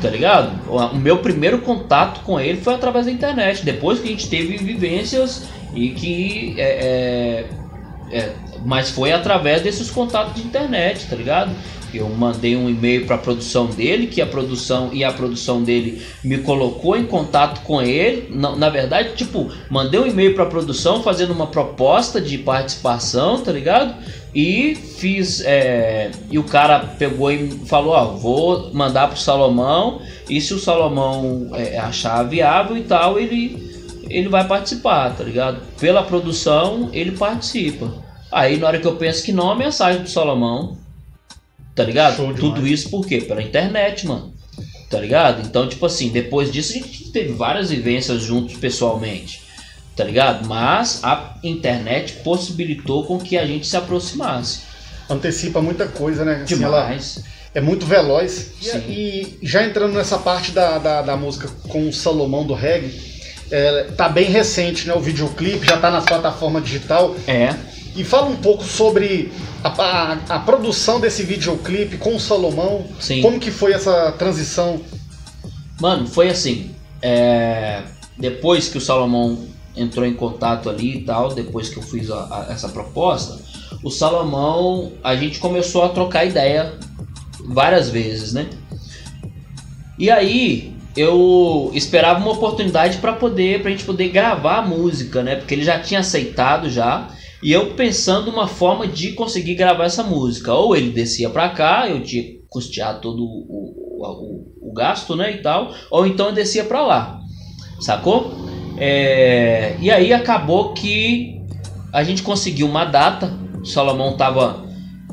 Tá 0.02 0.10
ligado? 0.10 0.60
O 0.68 0.96
meu 0.96 1.20
primeiro 1.20 1.60
contato 1.60 2.22
com 2.22 2.40
ele 2.40 2.60
foi 2.60 2.74
através 2.74 3.06
da 3.06 3.12
internet. 3.12 3.64
Depois 3.64 4.00
que 4.00 4.08
a 4.08 4.12
gente 4.12 4.28
teve 4.28 4.58
vivências 4.58 5.44
e 5.74 5.90
que. 5.90 6.56
É, 6.58 7.46
é, 8.12 8.18
é, 8.18 8.34
mas 8.66 8.90
foi 8.90 9.14
através 9.14 9.62
desses 9.62 9.90
contatos 9.90 10.36
de 10.36 10.42
internet, 10.42 11.08
tá 11.08 11.16
ligado? 11.16 11.52
Eu 11.94 12.10
mandei 12.10 12.56
um 12.56 12.70
e-mail 12.70 13.06
para 13.06 13.16
a 13.16 13.20
produção 13.20 13.68
dele, 13.68 14.08
que 14.08 14.22
a 14.22 14.26
produção 14.26 14.90
e 14.94 15.04
a 15.04 15.12
produção 15.12 15.62
dele 15.64 16.02
me 16.24 16.38
colocou 16.40 16.98
em 16.98 17.06
contato 17.06 17.62
com 17.62 17.82
ele. 17.82 18.28
Na, 18.30 18.56
na 18.56 18.70
verdade, 18.70 19.16
tipo, 19.16 19.52
mandei 19.70 20.00
um 20.00 20.08
e-mail 20.08 20.34
para 20.34 20.44
a 20.44 20.48
produção 20.48 21.04
fazendo 21.04 21.32
uma 21.32 21.48
proposta 21.48 22.22
de 22.22 22.38
participação, 22.38 23.40
tá 23.40 23.52
ligado? 23.52 23.96
E 24.34 24.76
fiz. 24.76 25.42
É, 25.42 26.12
e 26.30 26.40
o 26.40 26.44
cara 26.44 26.80
pegou 26.98 27.32
e 27.32 27.50
falou: 27.66 27.94
Ó, 27.94 28.06
vou 28.18 28.74
mandar 28.74 29.08
pro 29.08 29.18
Salomão. 29.18 30.02
E 30.30 30.40
se 30.40 30.54
o 30.54 30.60
Salomão 30.60 31.50
é, 31.54 31.78
achar 31.78 32.24
viável 32.24 32.78
e 32.78 32.84
tal, 32.84 33.20
ele, 33.20 33.62
ele 34.10 34.30
vai 34.30 34.48
participar, 34.48 35.16
tá 35.16 35.24
ligado? 35.24 35.60
Pela 35.80 36.04
produção, 36.04 36.90
ele 36.94 37.12
participa. 37.12 37.92
Aí 38.32 38.58
na 38.58 38.68
hora 38.68 38.80
que 38.80 38.88
eu 38.88 38.96
penso 38.96 39.26
que 39.26 39.34
não, 39.34 39.52
a 39.52 39.56
mensagem 39.56 40.02
do 40.02 40.10
Salomão 40.10 40.78
Tá 41.82 41.86
ligado? 41.86 42.36
Tudo 42.36 42.68
isso 42.68 42.92
por 42.92 43.08
quê? 43.08 43.20
Pela 43.22 43.42
internet, 43.42 44.06
mano. 44.06 44.32
Tá 44.88 45.00
ligado? 45.00 45.42
Então, 45.48 45.68
tipo 45.68 45.84
assim, 45.84 46.10
depois 46.10 46.52
disso 46.52 46.74
a 46.74 46.76
gente 46.76 47.12
teve 47.12 47.34
várias 47.34 47.72
vivências 47.72 48.22
juntos 48.22 48.56
pessoalmente. 48.58 49.42
Tá 49.96 50.04
ligado? 50.04 50.48
Mas 50.48 51.04
a 51.04 51.38
internet 51.44 52.18
possibilitou 52.24 53.04
com 53.06 53.18
que 53.18 53.36
a 53.36 53.48
gente 53.48 53.66
se 53.66 53.76
aproximasse. 53.76 54.60
Antecipa 55.10 55.60
muita 55.60 55.88
coisa, 55.88 56.24
né? 56.24 56.44
Assim, 56.44 56.56
Demais. 56.56 57.24
é 57.56 57.60
muito 57.60 57.84
veloz. 57.88 58.52
E, 58.62 58.68
e, 58.78 59.40
já 59.42 59.66
entrando 59.66 59.94
nessa 59.94 60.20
parte 60.20 60.52
da, 60.52 60.78
da, 60.78 61.02
da, 61.02 61.18
música 61.18 61.50
com 61.68 61.90
o 61.90 61.94
Salomão 61.94 62.46
do 62.46 62.54
reggae, 62.54 62.94
é, 63.50 63.86
tá 63.98 64.08
bem 64.08 64.30
recente, 64.30 64.88
né? 64.88 64.94
O 64.94 65.00
videoclipe 65.00 65.66
já 65.66 65.78
tá 65.78 65.90
nas 65.90 66.06
plataformas 66.06 66.64
digital. 66.64 67.16
É. 67.26 67.56
E 67.96 68.04
fala 68.04 68.28
um 68.28 68.38
pouco 68.38 68.64
sobre 68.64 69.32
a, 69.64 69.70
a, 69.70 70.12
a, 70.36 70.40
produção 70.40 71.00
desse 71.00 71.24
videoclipe 71.24 71.98
com 71.98 72.16
o 72.16 72.20
Salomão. 72.20 72.86
Sim. 73.00 73.22
Como 73.22 73.40
que 73.40 73.52
foi 73.52 73.74
essa 73.74 74.12
transição? 74.14 74.82
Mano, 75.80 76.08
foi 76.08 76.30
assim. 76.30 76.72
É, 77.02 77.82
depois 78.18 78.70
que 78.70 78.78
o 78.78 78.82
Salomão 78.82 79.46
entrou 79.76 80.06
em 80.06 80.14
contato 80.14 80.70
ali 80.70 80.98
e 80.98 81.02
tal, 81.04 81.34
depois 81.34 81.70
que 81.70 81.78
eu 81.78 81.84
fiz 81.84 82.10
a, 82.10 82.48
essa 82.50 82.70
proposta, 82.70 83.40
o 83.84 83.90
Salomão, 83.90 84.94
a 85.04 85.16
gente 85.16 85.40
começou 85.40 85.84
a 85.84 85.90
trocar 85.90 86.26
ideia 86.26 86.74
várias 87.46 87.90
vezes, 87.90 88.34
né? 88.34 88.48
E 89.98 90.10
aí 90.10 90.74
eu 90.96 91.72
esperava 91.74 92.20
uma 92.20 92.32
oportunidade 92.32 92.98
para 92.98 93.14
poder, 93.14 93.62
pra 93.62 93.72
gente 93.72 93.84
poder 93.84 94.10
gravar 94.10 94.58
a 94.58 94.62
música, 94.62 95.24
né? 95.24 95.36
Porque 95.36 95.54
ele 95.54 95.64
já 95.64 95.80
tinha 95.80 96.00
aceitado 96.00 96.70
já. 96.70 97.08
E 97.42 97.52
eu 97.52 97.74
pensando 97.74 98.30
uma 98.30 98.48
forma 98.48 98.88
de 98.88 99.14
conseguir 99.14 99.56
gravar 99.56 99.86
essa 99.86 100.04
música. 100.04 100.54
Ou 100.54 100.76
ele 100.76 100.92
descia 100.92 101.30
para 101.30 101.50
cá, 101.50 101.90
eu 101.90 102.04
tinha 102.04 102.24
que 102.24 102.42
custear 102.48 103.00
todo 103.00 103.24
o, 103.24 103.46
o, 103.50 104.70
o, 104.70 104.74
gasto, 104.74 105.16
né, 105.16 105.32
e 105.32 105.42
tal. 105.42 105.74
Ou 105.90 106.06
então 106.06 106.28
eu 106.28 106.34
descia 106.34 106.64
para 106.64 106.86
lá, 106.86 107.20
sacou? 107.80 108.32
É, 108.78 109.76
e 109.80 109.90
aí 109.90 110.14
acabou 110.14 110.74
que 110.74 111.42
a 111.92 112.04
gente 112.04 112.22
conseguiu 112.22 112.68
uma 112.68 112.86
data. 112.86 113.34
Salomão 113.64 114.18
tava 114.18 114.66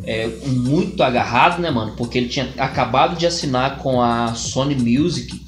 é, 0.05 0.26
muito 0.47 1.03
agarrado, 1.03 1.61
né, 1.61 1.70
mano? 1.70 1.95
Porque 1.97 2.18
ele 2.18 2.29
tinha 2.29 2.49
acabado 2.59 3.16
de 3.16 3.26
assinar 3.26 3.79
com 3.79 4.03
a 4.03 4.35
Sony 4.35 4.74
Music. 4.74 5.41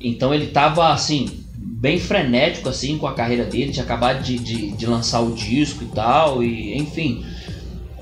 Então 0.00 0.32
ele 0.32 0.46
tava 0.46 0.92
assim, 0.92 1.39
bem 1.80 1.98
frenético 1.98 2.68
assim 2.68 2.98
com 2.98 3.06
a 3.06 3.14
carreira 3.14 3.44
dele, 3.44 3.72
tinha 3.72 3.84
acabado 3.84 4.22
de, 4.22 4.38
de, 4.38 4.70
de 4.72 4.86
lançar 4.86 5.20
o 5.20 5.34
disco 5.34 5.82
e 5.82 5.86
tal, 5.86 6.44
e 6.44 6.76
enfim. 6.76 7.24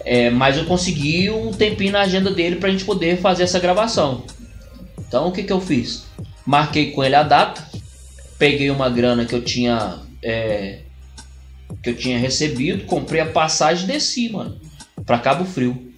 É, 0.05 0.31
mas 0.31 0.57
eu 0.57 0.65
consegui 0.65 1.31
um 1.31 1.53
tempinho 1.53 1.93
na 1.93 2.01
agenda 2.01 2.31
dele 2.33 2.57
pra 2.57 2.71
gente 2.71 2.85
poder 2.85 3.21
fazer 3.21 3.45
essa 3.45 3.61
gravação. 3.61 4.25
Então 4.99 5.29
o 5.29 5.33
que, 5.33 5.45
que 5.45 5.53
eu 5.53 5.61
fiz? 5.61 6.07
Marquei 6.45 6.91
com 6.91 7.05
ele 7.05 7.15
a 7.15 7.23
data, 7.23 7.65
peguei 8.37 8.69
uma 8.69 8.91
grana 8.91 9.25
que 9.25 9.35
eu 9.35 9.43
tinha. 9.43 10.01
É, 10.23 10.81
que 11.83 11.91
eu 11.91 11.95
tinha 11.95 12.19
recebido, 12.19 12.87
comprei 12.87 13.21
a 13.21 13.27
passagem 13.27 13.85
e 13.85 13.87
desci, 13.87 14.31
mano, 14.31 14.59
pra 15.07 15.19
Cabo 15.19 15.45
Frio. 15.45 15.93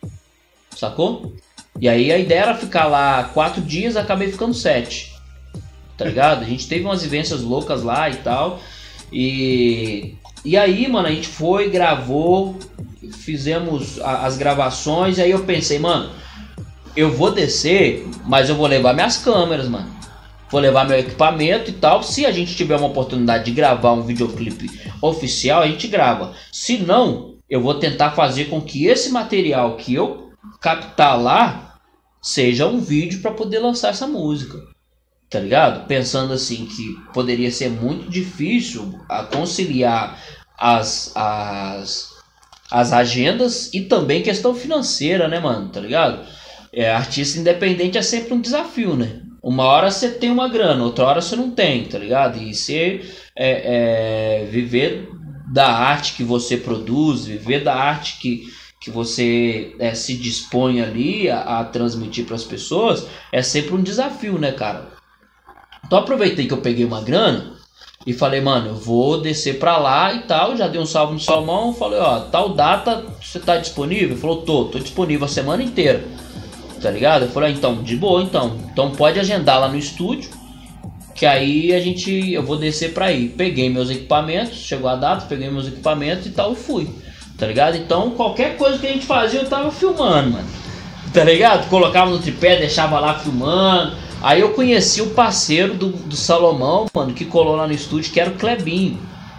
Sacou? 0.77 1.35
E 1.81 1.89
aí 1.89 2.13
a 2.13 2.19
ideia 2.19 2.41
era 2.41 2.55
ficar 2.55 2.87
lá 2.87 3.25
quatro 3.33 3.63
dias, 3.63 3.97
acabei 3.97 4.31
ficando 4.31 4.53
sete 4.53 5.11
tá 6.01 6.07
ligado? 6.07 6.43
A 6.43 6.47
gente 6.47 6.67
teve 6.67 6.83
umas 6.83 7.03
vivências 7.03 7.43
loucas 7.43 7.83
lá 7.83 8.09
e 8.09 8.17
tal. 8.17 8.59
E, 9.13 10.15
e 10.43 10.57
aí, 10.57 10.89
mano, 10.89 11.09
a 11.09 11.11
gente 11.11 11.29
foi, 11.29 11.69
gravou, 11.69 12.59
fizemos 13.19 14.01
a, 14.01 14.25
as 14.25 14.39
gravações. 14.39 15.19
E 15.19 15.23
aí 15.23 15.31
eu 15.31 15.45
pensei, 15.45 15.79
mano, 15.79 16.11
eu 16.97 17.13
vou 17.13 17.31
descer, 17.31 18.09
mas 18.25 18.49
eu 18.49 18.55
vou 18.55 18.67
levar 18.67 18.95
minhas 18.95 19.19
câmeras, 19.19 19.69
mano. 19.69 19.95
Vou 20.51 20.59
levar 20.59 20.89
meu 20.89 20.99
equipamento 20.99 21.69
e 21.69 21.75
tal. 21.75 22.03
Se 22.03 22.25
a 22.25 22.33
gente 22.33 22.57
tiver 22.57 22.77
uma 22.77 22.89
oportunidade 22.89 23.45
de 23.45 23.51
gravar 23.51 23.93
um 23.93 24.03
videoclipe 24.03 24.71
oficial, 25.03 25.61
a 25.61 25.69
gente 25.69 25.87
grava. 25.87 26.35
Se 26.51 26.79
não, 26.79 27.35
eu 27.49 27.61
vou 27.61 27.75
tentar 27.75 28.13
fazer 28.13 28.47
com 28.47 28.59
que 28.59 28.87
esse 28.87 29.11
material 29.11 29.77
que 29.77 29.93
eu 29.95 30.31
captar 30.63 31.21
lá 31.21 31.79
seja 32.23 32.67
um 32.67 32.81
vídeo 32.81 33.21
para 33.21 33.33
poder 33.33 33.59
lançar 33.59 33.91
essa 33.91 34.07
música 34.07 34.59
tá 35.31 35.39
ligado? 35.39 35.87
Pensando 35.87 36.33
assim 36.33 36.67
que 36.67 36.97
poderia 37.15 37.53
ser 37.53 37.71
muito 37.71 38.11
difícil 38.11 38.99
a 39.09 39.23
conciliar 39.23 40.21
as, 40.59 41.13
as, 41.15 42.11
as 42.69 42.93
agendas 42.93 43.73
e 43.73 43.83
também 43.83 44.23
questão 44.23 44.55
financeira, 44.55 45.29
né, 45.29 45.39
mano? 45.39 45.69
Tá 45.69 45.81
ligado? 45.81 46.27
É, 46.73 46.91
artista 46.91 47.39
independente 47.39 47.97
é 47.97 48.03
sempre 48.03 48.35
um 48.35 48.41
desafio, 48.41 48.97
né? 48.97 49.23
Uma 49.43 49.65
hora 49.65 49.91
você 49.91 50.11
tem 50.11 50.31
uma 50.31 50.49
grana, 50.49 50.83
outra 50.83 51.07
hora 51.07 51.21
você 51.23 51.37
não 51.37 51.51
tem, 51.51 51.85
tá 51.85 51.99
ligado? 51.99 52.37
E 52.43 52.53
você 52.53 53.01
é, 53.35 54.43
é, 54.43 54.45
viver 54.47 55.09
da 55.51 55.69
arte 55.69 56.15
que 56.15 56.25
você 56.25 56.57
produz, 56.57 57.25
viver 57.25 57.63
da 57.65 57.75
arte 57.75 58.19
que, 58.21 58.53
que 58.81 58.91
você 58.91 59.75
é, 59.79 59.95
se 59.95 60.15
dispõe 60.15 60.83
ali 60.83 61.31
a, 61.31 61.61
a 61.61 61.65
transmitir 61.65 62.27
para 62.27 62.37
as 62.37 62.45
pessoas, 62.45 63.07
é 63.33 63.43
sempre 63.43 63.75
um 63.75 63.83
desafio, 63.83 64.39
né, 64.39 64.53
cara? 64.53 65.00
Então 65.91 65.99
aproveitei 65.99 66.47
que 66.47 66.55
eu 66.55 66.59
peguei 66.59 66.85
uma 66.85 67.01
grana 67.01 67.51
e 68.07 68.13
falei, 68.13 68.41
mano, 68.41 68.69
eu 68.69 68.75
vou 68.77 69.21
descer 69.21 69.59
pra 69.59 69.77
lá 69.77 70.15
e 70.15 70.21
tal. 70.21 70.57
Já 70.57 70.69
dei 70.69 70.81
um 70.81 70.87
salve 70.87 71.15
no 71.15 71.19
Salmão. 71.19 71.75
Falei, 71.75 71.99
ó, 71.99 72.21
tal 72.21 72.51
data 72.51 73.05
você 73.21 73.41
tá 73.41 73.57
disponível? 73.57 74.11
Ele 74.11 74.17
falou, 74.21 74.43
tô, 74.43 74.67
tô 74.67 74.79
disponível 74.79 75.25
a 75.25 75.29
semana 75.29 75.65
inteira. 75.65 76.05
Tá 76.81 76.93
ligado? 76.93 77.25
Eu 77.25 77.31
falei, 77.31 77.51
ah, 77.51 77.53
então, 77.53 77.83
de 77.83 77.97
boa 77.97 78.23
então. 78.23 78.57
Então 78.73 78.93
pode 78.93 79.19
agendar 79.19 79.59
lá 79.59 79.67
no 79.67 79.77
estúdio. 79.77 80.31
Que 81.13 81.27
aí 81.27 81.75
a 81.75 81.81
gente. 81.81 82.33
Eu 82.33 82.45
vou 82.45 82.57
descer 82.57 82.95
pra 82.95 83.11
ir. 83.11 83.31
Peguei 83.31 83.69
meus 83.69 83.91
equipamentos, 83.91 84.59
chegou 84.59 84.89
a 84.89 84.95
data, 84.95 85.27
peguei 85.27 85.51
meus 85.51 85.67
equipamentos 85.67 86.25
e 86.25 86.31
tal 86.31 86.53
e 86.53 86.57
fui. 86.57 86.89
Tá 87.37 87.49
ligado? 87.49 87.77
Então 87.77 88.13
qualquer 88.13 88.57
coisa 88.57 88.79
que 88.79 88.87
a 88.87 88.93
gente 88.93 89.07
fazia 89.07 89.41
eu 89.41 89.49
tava 89.49 89.73
filmando, 89.73 90.31
mano. 90.31 90.49
Tá 91.13 91.25
ligado? 91.25 91.69
Colocava 91.69 92.13
no 92.13 92.21
tripé, 92.21 92.61
deixava 92.61 93.01
lá 93.01 93.19
filmando 93.19 94.09
Aí 94.23 94.41
eu 94.41 94.51
conheci 94.51 95.01
o 95.01 95.11
parceiro 95.11 95.75
do, 95.75 95.89
do 95.89 96.17
Salomão, 96.17 96.87
mano, 96.95 97.15
que 97.15 97.25
colou 97.25 97.57
lá 97.57 97.67
no 97.67 97.73
estúdio, 97.73 98.13
que 98.13 98.21
era 98.21 98.31
o 98.31 98.35
Clebinho, 98.35 98.99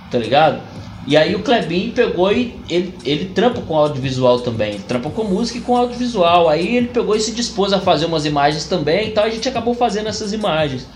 tá 0.10 0.18
ligado? 0.18 0.62
E 1.06 1.18
aí 1.18 1.36
o 1.36 1.42
Clebinho 1.42 1.92
pegou 1.92 2.32
e 2.32 2.56
ele, 2.70 2.94
ele 3.04 3.26
trampa 3.26 3.62
com 3.62 3.76
audiovisual 3.76 4.40
também, 4.42 4.74
ele 4.74 4.84
trampa 4.88 5.10
com 5.10 5.24
música 5.24 5.58
e 5.58 5.62
com 5.62 5.76
audiovisual. 5.76 6.48
Aí 6.48 6.78
ele 6.78 6.88
pegou 6.88 7.16
e 7.16 7.20
se 7.20 7.32
dispôs 7.32 7.74
a 7.74 7.80
fazer 7.80 8.06
umas 8.06 8.26
imagens 8.26 8.66
também 8.66 9.10
e 9.10 9.12
tal, 9.12 9.26
a 9.26 9.30
gente 9.30 9.48
acabou 9.48 9.74
fazendo 9.74 10.08
essas 10.08 10.34
imagens. 10.34 10.88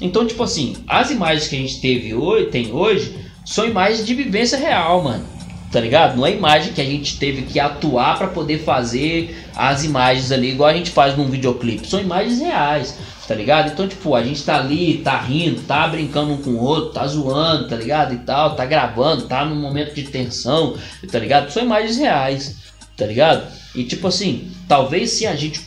Então, 0.00 0.26
tipo 0.26 0.42
assim, 0.42 0.76
as 0.88 1.10
imagens 1.10 1.46
que 1.46 1.56
a 1.56 1.58
gente 1.58 1.80
teve 1.80 2.14
hoje, 2.14 2.46
tem 2.46 2.72
hoje, 2.72 3.16
são 3.44 3.64
imagens 3.64 4.04
de 4.04 4.14
vivência 4.14 4.58
real, 4.58 5.02
mano. 5.02 5.24
Tá 5.70 5.80
ligado? 5.80 6.16
Não 6.16 6.26
é 6.26 6.32
imagem 6.32 6.74
que 6.74 6.80
a 6.80 6.84
gente 6.84 7.18
teve 7.18 7.42
que 7.42 7.58
atuar 7.58 8.18
para 8.18 8.26
poder 8.26 8.58
fazer 8.58 9.34
as 9.56 9.84
imagens 9.84 10.30
ali, 10.30 10.50
igual 10.50 10.68
a 10.68 10.74
gente 10.74 10.90
faz 10.90 11.16
num 11.16 11.26
videoclipe. 11.26 11.88
São 11.88 11.98
imagens 11.98 12.40
reais 12.40 12.98
tá 13.26 13.34
ligado? 13.34 13.72
Então, 13.72 13.88
tipo, 13.88 14.14
a 14.14 14.22
gente 14.22 14.42
tá 14.44 14.56
ali, 14.56 14.98
tá 14.98 15.18
rindo, 15.20 15.62
tá 15.62 15.86
brincando 15.88 16.32
um 16.32 16.36
com 16.38 16.50
o 16.50 16.62
outro, 16.62 16.92
tá 16.92 17.06
zoando, 17.06 17.68
tá 17.68 17.76
ligado? 17.76 18.14
E 18.14 18.18
tal, 18.18 18.56
tá 18.56 18.64
gravando, 18.64 19.26
tá 19.26 19.44
num 19.44 19.60
momento 19.60 19.94
de 19.94 20.04
tensão, 20.04 20.76
tá 21.10 21.18
ligado? 21.18 21.50
São 21.50 21.62
imagens 21.62 21.96
reais, 21.96 22.56
tá 22.96 23.06
ligado? 23.06 23.46
E 23.74 23.84
tipo 23.84 24.06
assim, 24.08 24.50
talvez 24.68 25.10
se 25.10 25.26
a 25.26 25.34
gente 25.34 25.64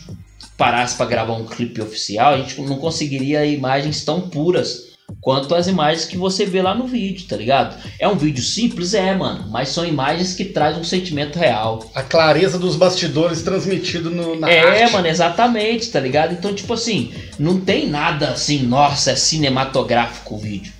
parasse 0.56 0.96
para 0.96 1.06
gravar 1.06 1.34
um 1.34 1.46
clipe 1.46 1.80
oficial, 1.80 2.34
a 2.34 2.38
gente 2.38 2.60
não 2.62 2.76
conseguiria 2.76 3.44
imagens 3.44 4.04
tão 4.04 4.28
puras 4.28 4.85
quanto 5.20 5.54
as 5.54 5.66
imagens 5.66 6.04
que 6.04 6.16
você 6.16 6.44
vê 6.44 6.62
lá 6.62 6.74
no 6.74 6.86
vídeo, 6.86 7.26
tá 7.28 7.36
ligado? 7.36 7.76
É 7.98 8.08
um 8.08 8.16
vídeo 8.16 8.42
simples, 8.42 8.94
é, 8.94 9.14
mano, 9.14 9.48
mas 9.50 9.68
são 9.70 9.84
imagens 9.84 10.34
que 10.34 10.44
trazem 10.44 10.80
um 10.80 10.84
sentimento 10.84 11.38
real. 11.38 11.84
A 11.94 12.02
clareza 12.02 12.58
dos 12.58 12.76
bastidores 12.76 13.42
transmitido 13.42 14.10
no, 14.10 14.38
na 14.38 14.48
É, 14.50 14.82
arte. 14.82 14.92
mano, 14.92 15.06
exatamente, 15.06 15.90
tá 15.90 16.00
ligado? 16.00 16.32
Então, 16.32 16.54
tipo 16.54 16.72
assim, 16.74 17.12
não 17.38 17.60
tem 17.60 17.88
nada 17.88 18.30
assim, 18.30 18.62
nossa, 18.62 19.12
é 19.12 19.16
cinematográfico 19.16 20.34
o 20.34 20.38
vídeo, 20.38 20.72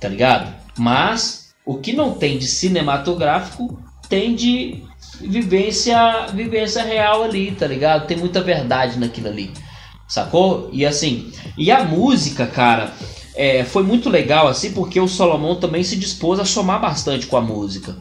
tá 0.00 0.08
ligado? 0.08 0.54
Mas 0.78 1.50
o 1.64 1.76
que 1.78 1.92
não 1.92 2.12
tem 2.14 2.38
de 2.38 2.46
cinematográfico 2.46 3.78
tem 4.08 4.34
de 4.34 4.82
vivência, 5.20 6.26
vivência 6.32 6.82
real 6.82 7.22
ali, 7.24 7.52
tá 7.52 7.66
ligado? 7.66 8.06
Tem 8.06 8.16
muita 8.16 8.40
verdade 8.40 8.98
naquilo 8.98 9.28
ali, 9.28 9.50
sacou? 10.08 10.68
E 10.72 10.84
assim, 10.84 11.32
e 11.56 11.70
a 11.70 11.84
música, 11.84 12.46
cara, 12.46 12.92
é, 13.34 13.64
foi 13.64 13.82
muito 13.82 14.08
legal 14.08 14.46
assim, 14.46 14.72
porque 14.72 15.00
o 15.00 15.08
Solomon 15.08 15.56
também 15.56 15.82
se 15.82 15.96
dispôs 15.96 16.38
a 16.38 16.44
somar 16.44 16.80
bastante 16.80 17.26
com 17.26 17.36
a 17.36 17.40
música, 17.40 17.96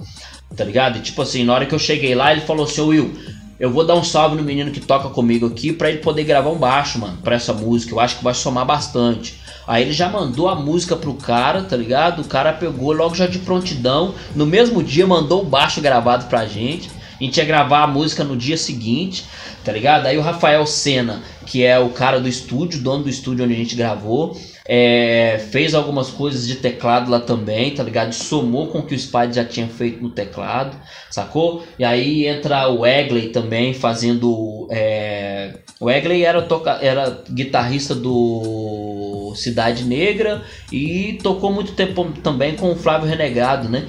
tá 0.56 0.64
ligado? 0.64 0.98
E 0.98 1.02
tipo 1.02 1.22
assim, 1.22 1.44
na 1.44 1.54
hora 1.54 1.66
que 1.66 1.74
eu 1.74 1.80
cheguei 1.80 2.14
lá, 2.14 2.32
ele 2.32 2.42
falou 2.42 2.66
assim: 2.66 2.82
"Ô, 2.82 2.88
Will, 2.88 3.14
eu 3.60 3.72
vou 3.72 3.86
dar 3.86 3.96
um 3.96 4.04
salve 4.04 4.36
no 4.36 4.44
menino 4.44 4.72
que 4.72 4.80
toca 4.80 5.10
comigo 5.10 5.48
aqui 5.48 5.72
pra 5.72 5.90
ele 5.90 6.00
poder 6.00 6.24
gravar 6.24 6.50
um 6.50 6.58
baixo, 6.58 7.00
mano, 7.00 7.18
pra 7.24 7.36
essa 7.36 7.54
música. 7.54 7.94
Eu 7.94 8.00
acho 8.00 8.18
que 8.18 8.24
vai 8.24 8.34
somar 8.34 8.66
bastante. 8.66 9.42
Aí 9.66 9.84
ele 9.84 9.94
já 9.94 10.10
mandou 10.10 10.50
a 10.50 10.56
música 10.56 10.96
pro 10.96 11.14
cara, 11.14 11.64
tá 11.64 11.78
ligado? 11.78 12.22
O 12.22 12.26
cara 12.26 12.52
pegou 12.52 12.92
logo 12.92 13.16
já 13.16 13.26
de 13.26 13.40
prontidão. 13.40 14.14
No 14.36 14.46
mesmo 14.46 14.84
dia 14.84 15.08
mandou 15.08 15.42
o 15.42 15.46
baixo 15.46 15.80
gravado 15.80 16.26
pra 16.26 16.46
gente. 16.46 16.90
A 17.20 17.24
gente 17.24 17.38
ia 17.38 17.46
gravar 17.46 17.84
a 17.84 17.88
música 17.88 18.24
no 18.24 18.36
dia 18.36 18.58
seguinte, 18.58 19.24
tá 19.64 19.72
ligado? 19.72 20.08
Aí 20.08 20.18
o 20.18 20.22
Rafael 20.22 20.66
Senna, 20.66 21.24
que 21.46 21.64
é 21.64 21.80
o 21.80 21.90
cara 21.90 22.20
do 22.20 22.28
estúdio, 22.28 22.82
dono 22.82 23.04
do 23.04 23.10
estúdio 23.10 23.46
onde 23.46 23.54
a 23.54 23.58
gente 23.58 23.76
gravou, 23.76 24.38
é, 24.66 25.46
fez 25.52 25.74
algumas 25.74 26.10
coisas 26.10 26.48
de 26.48 26.56
teclado 26.56 27.12
lá 27.12 27.20
também, 27.20 27.72
tá 27.72 27.84
ligado? 27.84 28.14
Somou 28.14 28.68
com 28.68 28.80
o 28.80 28.84
que 28.84 28.96
o 28.96 29.00
Spide 29.00 29.36
já 29.36 29.44
tinha 29.46 29.68
feito 29.68 30.02
no 30.02 30.10
teclado, 30.10 30.78
sacou? 31.10 31.64
E 31.78 31.84
aí 31.84 32.26
entra 32.26 32.70
o 32.70 32.86
Egley 32.86 33.30
também 33.30 33.74
fazendo. 33.74 34.68
é, 34.72 35.56
o 35.80 35.92
Egley 35.92 36.24
era, 36.24 36.42
toca, 36.42 36.80
era 36.82 37.24
guitarrista 37.30 37.94
do 37.94 39.34
Cidade 39.36 39.84
Negra 39.84 40.44
e 40.72 41.20
tocou 41.22 41.52
muito 41.52 41.74
tempo 41.74 42.06
também 42.24 42.56
com 42.56 42.72
o 42.72 42.76
Flávio 42.76 43.10
Renegado, 43.10 43.68
né? 43.68 43.86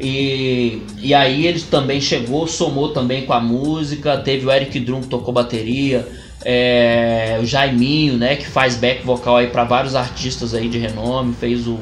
E, 0.00 0.80
e 0.98 1.12
aí 1.12 1.46
ele 1.46 1.60
também 1.60 2.00
chegou, 2.00 2.46
somou 2.46 2.92
também 2.92 3.26
com 3.26 3.32
a 3.32 3.40
música. 3.40 4.16
Teve 4.18 4.46
o 4.46 4.52
Eric 4.52 4.78
Drum 4.80 5.00
que 5.00 5.08
tocou 5.08 5.34
bateria, 5.34 6.06
é, 6.44 7.38
o 7.42 7.46
Jaiminho, 7.46 8.16
né, 8.16 8.36
que 8.36 8.46
faz 8.46 8.76
back 8.76 9.04
vocal 9.04 9.36
aí 9.36 9.48
para 9.48 9.64
vários 9.64 9.94
artistas 9.94 10.54
aí 10.54 10.68
de 10.68 10.78
renome, 10.78 11.34
fez 11.34 11.66
o 11.66 11.78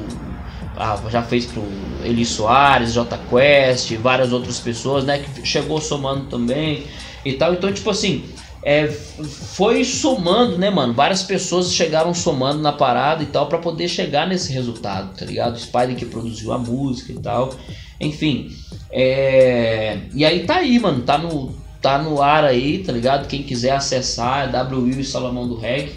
ah, 0.76 1.00
já 1.10 1.22
fez 1.22 1.46
pro 1.46 1.64
Eli 2.04 2.24
Soares, 2.24 2.92
J 2.92 3.18
Quest, 3.30 3.94
várias 3.96 4.32
outras 4.32 4.60
pessoas, 4.60 5.04
né, 5.04 5.18
que 5.18 5.46
chegou 5.46 5.80
somando 5.80 6.26
também 6.26 6.84
e 7.24 7.32
tal. 7.32 7.54
Então, 7.54 7.72
tipo 7.72 7.88
assim, 7.88 8.24
é, 8.62 8.86
foi 8.88 9.84
somando, 9.84 10.58
né, 10.58 10.68
mano? 10.68 10.92
Várias 10.92 11.22
pessoas 11.22 11.72
chegaram 11.72 12.12
somando 12.12 12.60
na 12.60 12.72
parada 12.72 13.22
e 13.22 13.26
tal 13.26 13.46
para 13.46 13.58
poder 13.58 13.88
chegar 13.88 14.26
nesse 14.26 14.52
resultado, 14.52 15.16
tá 15.16 15.24
ligado? 15.24 15.54
O 15.54 15.58
Spider 15.58 15.96
que 15.96 16.04
produziu 16.04 16.52
a 16.52 16.58
música 16.58 17.12
e 17.12 17.18
tal. 17.18 17.54
Enfim, 18.00 18.50
é... 18.90 20.00
e 20.12 20.24
aí 20.24 20.44
tá 20.44 20.56
aí, 20.56 20.78
mano, 20.78 21.02
tá 21.02 21.16
no, 21.16 21.54
tá 21.86 22.02
no 22.02 22.20
ar 22.20 22.44
aí, 22.44 22.78
tá 22.78 22.92
ligado? 22.92 23.28
Quem 23.28 23.44
quiser 23.44 23.70
acessar 23.70 24.52
é 24.52 24.62
WIL 24.74 24.98
e 24.98 25.04
Salomão 25.04 25.46
do 25.46 25.54
Reg, 25.54 25.92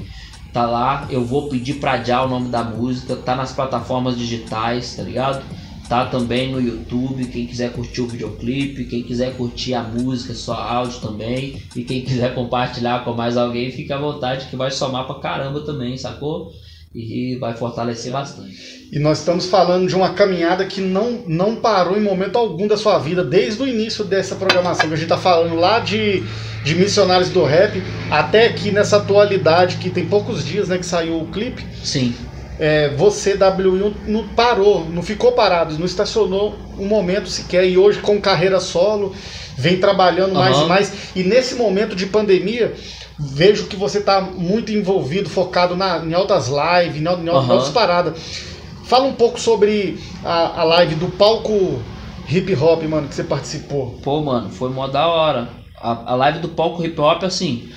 tá 0.53 0.63
lá. 0.67 1.07
Eu 1.09 1.25
vou 1.25 1.49
pedir 1.49 1.79
pra 1.79 2.03
já 2.03 2.23
o 2.23 2.29
nome 2.29 2.47
da 2.49 2.63
música, 2.63 3.15
tá 3.15 3.35
nas 3.35 3.53
plataformas 3.53 4.15
digitais, 4.15 4.95
tá 4.95 5.01
ligado? 5.01 5.43
Tá 5.89 6.05
também 6.05 6.51
no 6.51 6.61
YouTube, 6.61 7.25
quem 7.25 7.47
quiser 7.47 7.73
curtir 7.73 8.01
o 8.01 8.07
videoclipe, 8.07 8.85
quem 8.85 9.01
quiser 9.01 9.35
curtir 9.35 9.73
a 9.73 9.81
música, 9.81 10.35
só 10.35 10.53
áudio 10.53 11.01
também, 11.01 11.59
e 11.75 11.83
quem 11.83 12.03
quiser 12.03 12.35
compartilhar 12.35 13.03
com 13.03 13.13
mais 13.13 13.35
alguém, 13.35 13.71
fica 13.71 13.95
à 13.95 13.97
vontade 13.99 14.45
que 14.45 14.55
vai 14.55 14.69
somar 14.69 15.07
pra 15.07 15.15
caramba 15.15 15.61
também, 15.61 15.97
sacou? 15.97 16.53
E 16.93 17.37
vai 17.39 17.55
fortalecer 17.55 18.11
bastante. 18.11 18.89
E 18.91 18.97
nós 18.97 19.19
estamos 19.19 19.45
falando 19.45 19.87
de 19.87 19.95
uma 19.95 20.13
caminhada 20.13 20.65
que 20.65 20.81
não, 20.81 21.23
não 21.27 21.55
parou 21.55 21.95
em 21.95 22.01
momento 22.01 22.37
algum 22.37 22.67
da 22.67 22.75
sua 22.75 22.97
vida, 22.97 23.23
desde 23.23 23.61
o 23.61 23.67
início 23.67 24.03
dessa 24.03 24.35
programação, 24.35 24.87
que 24.87 24.93
a 24.93 24.97
gente 24.97 25.03
está 25.03 25.17
falando 25.17 25.53
lá 25.55 25.79
de, 25.79 26.23
de 26.63 26.73
Missionários 26.73 27.29
do 27.29 27.43
Rap, 27.43 27.83
até 28.09 28.47
aqui 28.47 28.71
nessa 28.71 28.97
atualidade, 28.97 29.77
que 29.77 29.91
tem 29.91 30.05
poucos 30.07 30.43
dias 30.43 30.67
né, 30.67 30.79
que 30.79 30.85
saiu 30.85 31.19
o 31.19 31.27
clipe. 31.27 31.63
Sim. 31.83 32.15
É, 32.57 32.89
você, 32.95 33.37
W1, 33.37 33.93
não 34.07 34.27
parou, 34.29 34.89
não 34.89 35.03
ficou 35.03 35.31
parado, 35.33 35.77
não 35.77 35.85
estacionou 35.85 36.57
um 36.77 36.87
momento 36.87 37.29
sequer. 37.29 37.69
E 37.69 37.77
hoje, 37.77 37.99
com 37.99 38.19
carreira 38.19 38.59
solo, 38.59 39.15
vem 39.55 39.77
trabalhando 39.77 40.33
mais 40.33 40.55
Aham. 40.55 40.65
e 40.65 40.67
mais. 40.67 40.93
E 41.15 41.23
nesse 41.23 41.55
momento 41.55 41.95
de 41.95 42.07
pandemia, 42.07 42.73
vejo 43.19 43.67
que 43.67 43.75
você 43.75 43.97
está 43.97 44.21
muito 44.21 44.71
envolvido, 44.71 45.29
focado 45.29 45.75
na, 45.75 45.97
em 45.97 46.13
altas 46.13 46.47
lives, 46.47 46.95
em, 46.95 47.03
em 47.03 47.29
altas 47.29 47.69
paradas. 47.69 48.47
Fala 48.85 49.05
um 49.05 49.13
pouco 49.13 49.39
sobre 49.39 49.99
a, 50.23 50.61
a 50.61 50.63
live 50.63 50.95
do 50.95 51.09
palco 51.09 51.81
hip 52.29 52.55
hop, 52.55 52.81
mano, 52.83 53.09
que 53.09 53.15
você 53.15 53.23
participou. 53.23 53.99
Pô, 54.01 54.21
mano, 54.21 54.49
foi 54.49 54.69
mó 54.69 54.87
da 54.87 55.07
hora. 55.07 55.49
A, 55.77 56.13
a 56.13 56.15
live 56.15 56.39
do 56.39 56.49
palco 56.49 56.83
hip 56.83 56.99
hop, 56.99 57.23
assim. 57.23 57.69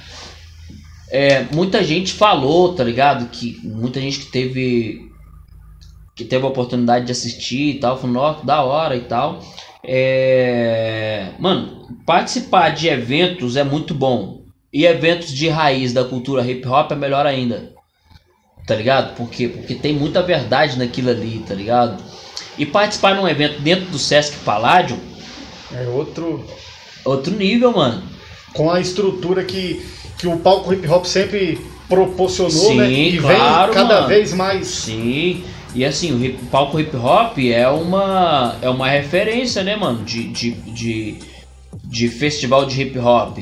É, 1.10 1.42
muita 1.52 1.82
gente 1.82 2.12
falou, 2.12 2.74
tá 2.74 2.84
ligado? 2.84 3.28
Que 3.28 3.60
muita 3.64 4.00
gente 4.00 4.20
que 4.20 4.26
teve. 4.26 5.10
Que 6.14 6.24
teve 6.24 6.44
a 6.44 6.48
oportunidade 6.48 7.06
de 7.06 7.12
assistir 7.12 7.76
e 7.76 7.80
tal, 7.80 7.96
falou, 7.96 8.14
nossa, 8.14 8.46
da 8.46 8.62
hora 8.62 8.96
e 8.96 9.00
tal. 9.00 9.40
É, 9.84 11.30
mano, 11.38 11.88
participar 12.06 12.70
de 12.70 12.88
eventos 12.88 13.56
é 13.56 13.64
muito 13.64 13.92
bom. 13.92 14.41
E 14.72 14.86
eventos 14.86 15.30
de 15.32 15.48
raiz 15.48 15.92
da 15.92 16.04
cultura 16.04 16.42
hip 16.48 16.66
hop 16.66 16.92
é 16.92 16.94
melhor 16.96 17.26
ainda. 17.26 17.72
Tá 18.66 18.74
ligado? 18.74 19.14
Por 19.16 19.28
quê? 19.28 19.48
Porque 19.48 19.74
tem 19.74 19.92
muita 19.92 20.22
verdade 20.22 20.78
naquilo 20.78 21.10
ali, 21.10 21.42
tá 21.46 21.54
ligado? 21.54 22.02
E 22.56 22.64
participar 22.64 23.14
num 23.16 23.28
evento 23.28 23.60
dentro 23.60 23.86
do 23.86 23.98
Sesc 23.98 24.36
Paládio, 24.44 24.98
É 25.74 25.86
outro. 25.88 26.44
outro 27.04 27.34
nível, 27.36 27.72
mano. 27.72 28.02
Com 28.54 28.70
a 28.70 28.80
estrutura 28.80 29.44
que, 29.44 29.84
que 30.18 30.26
o 30.26 30.38
palco 30.38 30.72
hip 30.72 30.86
hop 30.88 31.04
sempre 31.06 31.58
proporcionou, 31.88 32.50
Sim, 32.50 32.76
né? 32.76 32.90
E 32.90 33.18
claro, 33.18 33.72
vem 33.72 33.82
cada 33.82 33.94
mano. 33.96 34.08
vez 34.08 34.32
mais. 34.32 34.66
Sim. 34.68 35.42
E 35.74 35.84
assim, 35.84 36.12
o, 36.12 36.24
hip- 36.24 36.42
o 36.42 36.46
palco 36.46 36.78
hip 36.78 36.94
hop 36.96 37.38
é 37.38 37.66
uma, 37.68 38.56
é 38.62 38.68
uma 38.68 38.88
referência, 38.88 39.62
né, 39.64 39.74
mano? 39.74 40.04
De, 40.04 40.28
de, 40.28 40.50
de, 40.52 41.18
de 41.84 42.08
festival 42.08 42.64
de 42.66 42.80
hip 42.82 42.98
hop, 42.98 43.38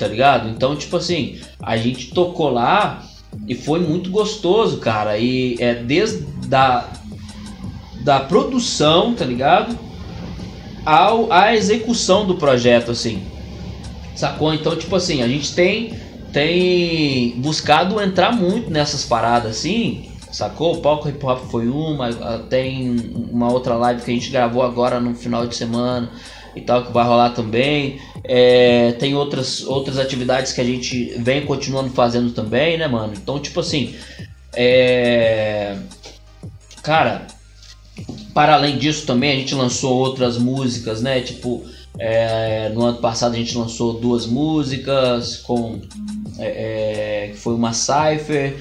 tá 0.00 0.08
ligado? 0.08 0.48
Então, 0.48 0.74
tipo 0.74 0.96
assim, 0.96 1.38
a 1.62 1.76
gente 1.76 2.06
tocou 2.14 2.48
lá 2.48 3.02
e 3.46 3.54
foi 3.54 3.80
muito 3.80 4.10
gostoso, 4.10 4.78
cara. 4.78 5.18
E 5.18 5.56
é 5.60 5.74
desde 5.74 6.22
da, 6.46 6.88
da 8.02 8.20
produção, 8.20 9.14
tá 9.14 9.26
ligado? 9.26 9.78
Ao, 10.86 11.30
a 11.30 11.54
execução 11.54 12.26
do 12.26 12.36
projeto, 12.36 12.90
assim. 12.90 13.22
Sacou? 14.16 14.54
Então, 14.54 14.74
tipo 14.74 14.96
assim, 14.96 15.22
a 15.22 15.28
gente 15.28 15.54
tem 15.54 15.94
tem 16.32 17.34
buscado 17.40 18.00
entrar 18.00 18.32
muito 18.32 18.70
nessas 18.70 19.04
paradas 19.04 19.50
assim, 19.50 20.08
sacou? 20.30 20.76
O 20.76 20.80
palco 20.80 21.08
hip 21.08 21.26
hop 21.26 21.40
foi 21.50 21.66
uma, 21.66 22.08
tem 22.48 23.12
uma 23.32 23.52
outra 23.52 23.74
live 23.74 24.00
que 24.00 24.12
a 24.12 24.14
gente 24.14 24.30
gravou 24.30 24.62
agora 24.62 25.00
no 25.00 25.12
final 25.12 25.44
de 25.44 25.56
semana 25.56 26.08
e 26.54 26.60
tal, 26.60 26.84
que 26.84 26.92
vai 26.92 27.04
rolar 27.04 27.30
também. 27.30 28.00
É, 28.24 28.92
tem 28.92 29.14
outras, 29.14 29.64
outras 29.66 29.98
atividades 29.98 30.52
que 30.52 30.60
a 30.60 30.64
gente 30.64 31.14
vem 31.18 31.44
continuando 31.46 31.90
fazendo 31.90 32.32
também, 32.32 32.78
né, 32.78 32.86
mano? 32.86 33.12
Então, 33.16 33.38
tipo 33.38 33.60
assim, 33.60 33.94
é. 34.54 35.76
Cara, 36.82 37.26
para 38.32 38.54
além 38.54 38.78
disso 38.78 39.06
também 39.06 39.32
a 39.32 39.36
gente 39.36 39.54
lançou 39.54 39.96
outras 39.96 40.38
músicas, 40.38 41.00
né? 41.00 41.20
Tipo, 41.20 41.64
é, 41.98 42.70
no 42.70 42.84
ano 42.84 42.98
passado 42.98 43.34
a 43.34 43.36
gente 43.36 43.56
lançou 43.56 43.94
duas 43.94 44.26
músicas 44.26 45.36
com 45.36 45.80
é, 46.38 47.30
é, 47.30 47.34
foi 47.34 47.54
uma 47.54 47.72
Cypher 47.72 48.56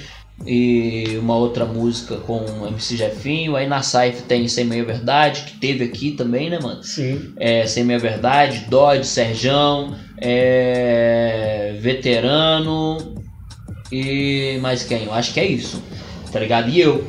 e 0.45 1.17
uma 1.21 1.35
outra 1.35 1.65
música 1.65 2.15
com 2.17 2.39
o 2.39 2.67
MC 2.67 2.97
Jefinho. 2.97 3.55
Aí 3.55 3.67
na 3.67 3.81
Cypher 3.81 4.21
tem 4.27 4.47
Sem 4.47 4.65
Meia 4.65 4.83
Verdade, 4.83 5.43
que 5.43 5.57
teve 5.57 5.83
aqui 5.83 6.11
também, 6.11 6.49
né, 6.49 6.59
mano? 6.61 6.83
Sim. 6.83 7.33
É, 7.37 7.65
Sem 7.65 7.83
Meia 7.83 7.99
Verdade, 7.99 8.65
Dodge, 8.69 9.05
Serjão, 9.05 9.95
é, 10.17 11.75
Veterano 11.79 13.15
e 13.91 14.57
mais 14.61 14.83
quem? 14.83 15.05
Eu 15.05 15.13
acho 15.13 15.33
que 15.33 15.39
é 15.39 15.45
isso, 15.45 15.81
tá 16.31 16.39
ligado? 16.39 16.69
E 16.69 16.79
eu. 16.79 17.05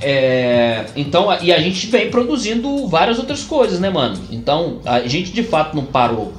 É, 0.00 0.84
então, 0.94 1.28
e 1.40 1.50
a 1.52 1.58
gente 1.58 1.86
vem 1.86 2.10
produzindo 2.10 2.86
várias 2.86 3.18
outras 3.18 3.42
coisas, 3.42 3.80
né, 3.80 3.88
mano? 3.88 4.18
Então, 4.30 4.80
a 4.84 5.00
gente 5.00 5.32
de 5.32 5.42
fato 5.42 5.74
não 5.74 5.86
parou, 5.86 6.34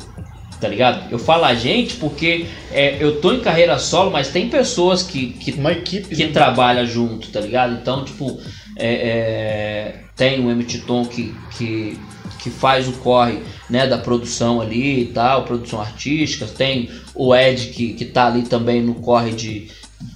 tá 0.59 0.67
ligado? 0.67 1.11
Eu 1.11 1.19
falo 1.19 1.45
a 1.45 1.53
gente 1.53 1.95
porque 1.95 2.45
é, 2.71 2.97
eu 2.99 3.21
tô 3.21 3.33
em 3.33 3.39
carreira 3.39 3.77
solo, 3.77 4.11
mas 4.11 4.29
tem 4.29 4.49
pessoas 4.49 5.03
que, 5.03 5.27
que 5.33 5.51
Uma 5.51 5.71
equipe. 5.71 6.15
que 6.15 6.25
né? 6.25 6.31
trabalha 6.31 6.85
junto, 6.85 7.29
tá 7.29 7.39
ligado? 7.39 7.73
Então, 7.73 8.03
tipo, 8.03 8.39
é, 8.75 8.93
é, 8.93 9.95
tem 10.15 10.39
o 10.39 10.81
Tom 10.85 11.05
que, 11.05 11.33
que, 11.57 11.97
que 12.39 12.49
faz 12.49 12.87
o 12.87 12.93
corre 12.93 13.39
né, 13.69 13.87
da 13.87 13.97
produção 13.97 14.59
ali 14.61 15.01
e 15.01 15.05
tal, 15.07 15.43
produção 15.43 15.79
artística, 15.79 16.45
tem 16.45 16.89
o 17.13 17.35
Ed 17.35 17.67
que, 17.67 17.93
que 17.93 18.05
tá 18.05 18.27
ali 18.27 18.43
também 18.43 18.81
no 18.81 18.95
corre 18.95 19.31
de, 19.31 19.67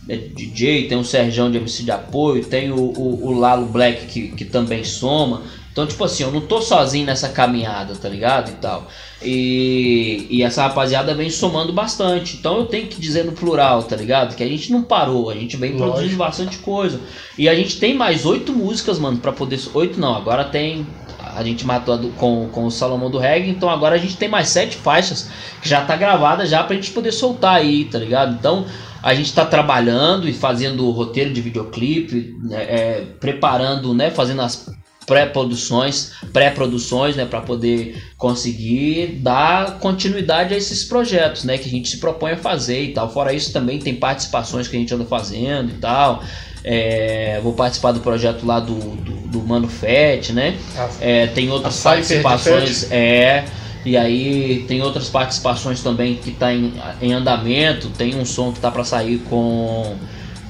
de 0.07 0.47
DJ, 0.47 0.87
tem 0.87 0.97
o 0.97 1.03
Serjão 1.03 1.51
de 1.51 1.57
MC 1.57 1.83
de 1.83 1.91
apoio, 1.91 2.43
tem 2.43 2.71
o, 2.71 2.77
o, 2.77 3.27
o 3.27 3.31
Lalo 3.31 3.67
Black 3.67 4.05
que, 4.07 4.29
que 4.29 4.45
também 4.45 4.83
soma. 4.83 5.43
Então, 5.71 5.87
tipo 5.87 6.03
assim, 6.03 6.23
eu 6.23 6.31
não 6.31 6.41
tô 6.41 6.61
sozinho 6.61 7.05
nessa 7.05 7.29
caminhada, 7.29 7.95
tá 7.95 8.09
ligado? 8.09 8.49
E 8.49 8.53
tal. 8.55 8.87
E, 9.23 10.27
e 10.29 10.43
essa 10.43 10.63
rapaziada 10.63 11.13
vem 11.15 11.29
somando 11.29 11.71
bastante. 11.71 12.35
Então 12.37 12.57
eu 12.57 12.65
tenho 12.65 12.87
que 12.87 12.99
dizer 12.99 13.23
no 13.23 13.31
plural, 13.31 13.83
tá 13.83 13.95
ligado? 13.95 14.35
Que 14.35 14.43
a 14.43 14.47
gente 14.47 14.71
não 14.71 14.83
parou, 14.83 15.29
a 15.29 15.33
gente 15.33 15.55
vem 15.55 15.71
Lógico. 15.71 15.91
produzindo 15.91 16.17
bastante 16.17 16.57
coisa. 16.57 16.99
E 17.37 17.47
a 17.47 17.55
gente 17.55 17.79
tem 17.79 17.93
mais 17.93 18.25
oito 18.25 18.51
músicas, 18.51 18.99
mano, 18.99 19.17
pra 19.17 19.31
poder. 19.31 19.59
Oito 19.73 19.99
não, 19.99 20.13
agora 20.13 20.43
tem. 20.43 20.85
A 21.19 21.43
gente 21.43 21.65
matou 21.65 21.97
do, 21.97 22.09
com, 22.09 22.49
com 22.51 22.65
o 22.65 22.71
Salomão 22.71 23.09
do 23.09 23.17
Reggae, 23.17 23.49
então 23.49 23.69
agora 23.69 23.95
a 23.95 23.97
gente 23.97 24.17
tem 24.17 24.27
mais 24.27 24.49
sete 24.49 24.75
faixas 24.75 25.29
que 25.61 25.69
já 25.69 25.85
tá 25.85 25.95
gravada 25.95 26.45
já 26.45 26.61
pra 26.61 26.75
gente 26.75 26.91
poder 26.91 27.13
soltar 27.13 27.55
aí, 27.55 27.85
tá 27.85 27.97
ligado? 27.97 28.33
Então 28.33 28.65
a 29.01 29.13
gente 29.13 29.27
está 29.27 29.45
trabalhando 29.45 30.27
e 30.27 30.33
fazendo 30.33 30.85
o 30.85 30.91
roteiro 30.91 31.31
de 31.31 31.39
videoclipe, 31.39 32.35
né, 32.43 32.63
é, 32.63 33.05
preparando, 33.19 33.93
né, 33.93 34.11
fazendo 34.11 34.41
as 34.41 34.69
pré-produções, 35.11 36.13
pré-produções, 36.31 37.17
né, 37.17 37.25
para 37.25 37.41
poder 37.41 38.01
conseguir 38.15 39.19
dar 39.21 39.77
continuidade 39.77 40.53
a 40.53 40.57
esses 40.57 40.85
projetos, 40.85 41.43
né, 41.43 41.57
que 41.57 41.67
a 41.67 41.69
gente 41.69 41.89
se 41.89 41.97
propõe 41.97 42.31
a 42.31 42.37
fazer 42.37 42.81
e 42.81 42.93
tal. 42.93 43.11
Fora 43.11 43.33
isso 43.33 43.51
também 43.51 43.77
tem 43.77 43.93
participações 43.93 44.69
que 44.69 44.77
a 44.77 44.79
gente 44.79 44.93
anda 44.93 45.03
fazendo 45.03 45.71
e 45.71 45.73
tal. 45.79 46.23
É, 46.63 47.41
vou 47.43 47.51
participar 47.51 47.91
do 47.91 47.99
projeto 47.99 48.45
lá 48.45 48.61
do, 48.61 48.73
do, 48.73 49.27
do 49.27 49.39
Mano 49.41 49.67
Fett, 49.67 50.31
né? 50.31 50.55
É, 51.01 51.27
tem 51.27 51.51
outras 51.51 51.81
participações. 51.81 52.89
É, 52.89 53.43
e 53.83 53.97
aí 53.97 54.63
tem 54.65 54.81
outras 54.81 55.09
participações 55.09 55.83
também 55.83 56.15
que 56.15 56.29
está 56.29 56.53
em, 56.53 56.71
em 57.01 57.11
andamento. 57.11 57.89
Tem 57.89 58.15
um 58.15 58.23
som 58.23 58.53
que 58.53 58.59
está 58.59 58.71
para 58.71 58.85
sair 58.85 59.17
com 59.29 59.93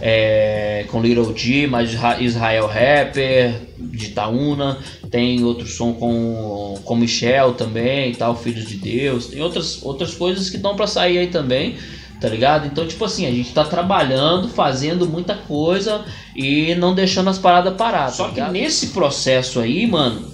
é, 0.02 0.86
com 0.90 1.00
Little 1.00 1.32
G, 1.38 1.68
mas 1.68 1.96
Israel 2.20 2.66
Rapper, 2.66 3.54
de 3.78 4.10
Taúna, 4.10 4.80
tem 5.12 5.44
outro 5.44 5.68
som 5.68 5.94
com, 5.94 6.80
com 6.84 6.96
Michel 6.96 7.54
também, 7.54 8.14
tal, 8.14 8.36
Filhos 8.36 8.68
de 8.68 8.78
Deus, 8.78 9.28
tem 9.28 9.42
outras, 9.42 9.84
outras 9.84 10.16
coisas 10.16 10.50
que 10.50 10.56
estão 10.56 10.76
para 10.76 10.88
sair 10.88 11.20
aí 11.20 11.28
também, 11.28 11.76
tá 12.20 12.28
ligado? 12.28 12.66
Então, 12.66 12.88
tipo 12.88 13.06
assim, 13.06 13.28
a 13.28 13.32
gente 13.32 13.54
tá 13.54 13.64
trabalhando, 13.64 14.48
fazendo 14.48 15.08
muita 15.08 15.36
coisa 15.36 16.04
e 16.36 16.74
não 16.76 16.96
deixando 16.96 17.30
as 17.30 17.38
paradas 17.38 17.76
paradas. 17.76 18.16
Só 18.16 18.30
tá 18.30 18.46
que 18.48 18.52
nesse 18.52 18.88
processo 18.88 19.60
aí, 19.60 19.86
mano, 19.86 20.32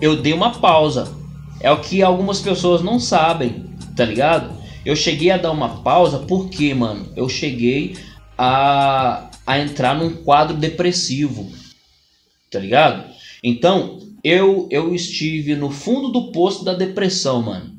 eu 0.00 0.16
dei 0.16 0.32
uma 0.32 0.50
pausa. 0.50 1.08
É 1.60 1.70
o 1.70 1.78
que 1.78 2.02
algumas 2.02 2.40
pessoas 2.40 2.82
não 2.82 2.98
sabem, 2.98 3.64
tá 3.96 4.04
ligado? 4.04 4.52
Eu 4.84 4.94
cheguei 4.94 5.30
a 5.30 5.38
dar 5.38 5.50
uma 5.50 5.68
pausa 5.82 6.18
porque, 6.18 6.74
mano, 6.74 7.06
eu 7.16 7.26
cheguei 7.28 7.96
a, 8.36 9.30
a 9.46 9.58
entrar 9.58 9.96
num 9.96 10.22
quadro 10.22 10.56
depressivo, 10.56 11.50
tá 12.50 12.58
ligado? 12.58 13.12
Então, 13.42 14.00
eu, 14.22 14.68
eu 14.70 14.94
estive 14.94 15.54
no 15.54 15.70
fundo 15.70 16.08
do 16.08 16.32
poço 16.32 16.64
da 16.64 16.72
depressão, 16.72 17.42
mano. 17.42 17.74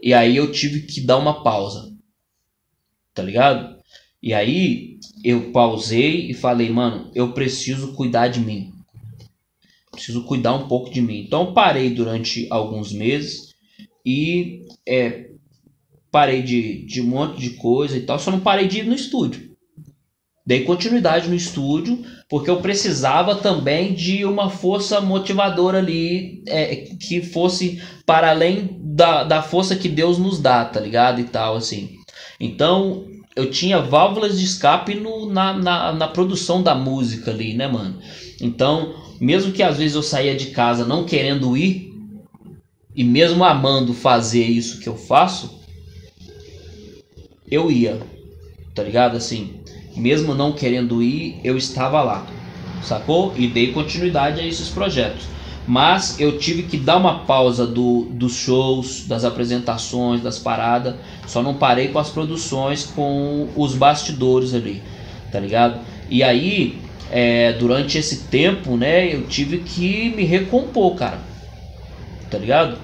E 0.00 0.14
aí 0.14 0.36
eu 0.36 0.50
tive 0.50 0.82
que 0.82 1.00
dar 1.00 1.18
uma 1.18 1.42
pausa, 1.42 1.92
tá 3.14 3.22
ligado? 3.22 3.76
E 4.22 4.32
aí 4.32 4.98
eu 5.24 5.52
pausei 5.52 6.30
e 6.30 6.34
falei, 6.34 6.70
mano, 6.70 7.10
eu 7.14 7.32
preciso 7.32 7.92
cuidar 7.94 8.28
de 8.28 8.40
mim. 8.40 8.72
Preciso 9.90 10.24
cuidar 10.24 10.54
um 10.54 10.68
pouco 10.68 10.90
de 10.90 11.02
mim. 11.02 11.20
Então 11.20 11.52
parei 11.52 11.90
durante 11.90 12.46
alguns 12.50 12.92
meses 12.92 13.54
e 14.06 14.64
é, 14.86 15.31
parei 16.12 16.42
de, 16.42 16.84
de 16.84 17.00
um 17.00 17.06
monte 17.06 17.40
de 17.40 17.50
coisa 17.50 17.96
e 17.96 18.02
tal, 18.02 18.18
só 18.18 18.30
não 18.30 18.40
parei 18.40 18.68
de 18.68 18.80
ir 18.80 18.84
no 18.84 18.94
estúdio. 18.94 19.50
Dei 20.44 20.64
continuidade 20.64 21.28
no 21.28 21.34
estúdio, 21.34 22.04
porque 22.28 22.50
eu 22.50 22.60
precisava 22.60 23.36
também 23.36 23.94
de 23.94 24.24
uma 24.24 24.50
força 24.50 25.00
motivadora 25.00 25.78
ali, 25.78 26.42
é, 26.46 26.76
que 26.76 27.22
fosse 27.22 27.80
para 28.04 28.30
além 28.30 28.76
da, 28.80 29.24
da 29.24 29.40
força 29.40 29.76
que 29.76 29.88
Deus 29.88 30.18
nos 30.18 30.40
dá, 30.40 30.64
tá 30.64 30.80
ligado? 30.80 31.20
E 31.20 31.24
tal, 31.24 31.56
assim. 31.56 31.90
Então, 32.40 33.06
eu 33.36 33.50
tinha 33.50 33.80
válvulas 33.80 34.38
de 34.38 34.44
escape 34.44 34.94
no, 34.94 35.32
na, 35.32 35.54
na, 35.54 35.92
na 35.92 36.08
produção 36.08 36.60
da 36.60 36.74
música 36.74 37.30
ali, 37.30 37.54
né, 37.54 37.68
mano? 37.68 38.00
Então, 38.40 38.96
mesmo 39.20 39.52
que 39.52 39.62
às 39.62 39.78
vezes 39.78 39.94
eu 39.94 40.02
saía 40.02 40.34
de 40.34 40.46
casa 40.46 40.84
não 40.84 41.04
querendo 41.04 41.56
ir, 41.56 41.92
e 42.94 43.04
mesmo 43.04 43.44
amando 43.44 43.94
fazer 43.94 44.44
isso 44.44 44.80
que 44.80 44.88
eu 44.88 44.96
faço, 44.96 45.61
eu 47.50 47.70
ia, 47.70 48.00
tá 48.74 48.82
ligado? 48.82 49.16
Assim, 49.16 49.60
mesmo 49.96 50.34
não 50.34 50.52
querendo 50.52 51.02
ir, 51.02 51.40
eu 51.44 51.56
estava 51.56 52.02
lá, 52.02 52.26
sacou? 52.82 53.34
E 53.36 53.46
dei 53.46 53.72
continuidade 53.72 54.40
a 54.40 54.46
esses 54.46 54.68
projetos. 54.68 55.26
Mas 55.66 56.18
eu 56.18 56.38
tive 56.38 56.64
que 56.64 56.76
dar 56.76 56.96
uma 56.96 57.20
pausa 57.20 57.66
do, 57.66 58.08
dos 58.10 58.34
shows, 58.34 59.06
das 59.06 59.24
apresentações, 59.24 60.20
das 60.20 60.38
paradas. 60.38 60.96
Só 61.26 61.42
não 61.42 61.54
parei 61.54 61.88
com 61.88 61.98
as 61.98 62.10
produções, 62.10 62.84
com 62.84 63.48
os 63.54 63.74
bastidores 63.74 64.54
ali, 64.54 64.82
tá 65.30 65.38
ligado? 65.38 65.80
E 66.10 66.22
aí, 66.22 66.78
é, 67.10 67.52
durante 67.52 67.96
esse 67.96 68.24
tempo, 68.24 68.76
né, 68.76 69.14
eu 69.14 69.26
tive 69.26 69.58
que 69.58 70.10
me 70.16 70.24
recompor, 70.24 70.96
cara, 70.96 71.20
tá 72.28 72.38
ligado? 72.38 72.78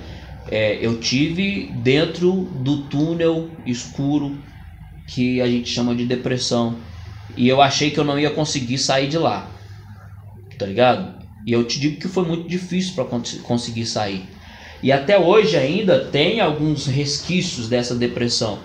É, 0.50 0.78
eu 0.80 0.98
tive 1.00 1.70
dentro 1.82 2.48
do 2.62 2.82
túnel 2.82 3.50
escuro 3.66 4.38
que 5.08 5.40
a 5.40 5.46
gente 5.46 5.68
chama 5.68 5.94
de 5.94 6.04
depressão. 6.04 6.76
E 7.36 7.48
eu 7.48 7.60
achei 7.60 7.90
que 7.90 7.98
eu 7.98 8.04
não 8.04 8.18
ia 8.18 8.30
conseguir 8.30 8.78
sair 8.78 9.08
de 9.08 9.18
lá. 9.18 9.50
Tá 10.58 10.66
ligado? 10.66 11.18
E 11.46 11.52
eu 11.52 11.64
te 11.64 11.80
digo 11.80 11.98
que 11.98 12.08
foi 12.08 12.24
muito 12.26 12.48
difícil 12.48 12.94
para 12.94 13.06
conseguir 13.42 13.86
sair. 13.86 14.28
E 14.82 14.92
até 14.92 15.18
hoje 15.18 15.56
ainda 15.56 16.04
tem 16.04 16.40
alguns 16.40 16.86
resquícios 16.86 17.68
dessa 17.68 17.94
depressão. 17.94 18.58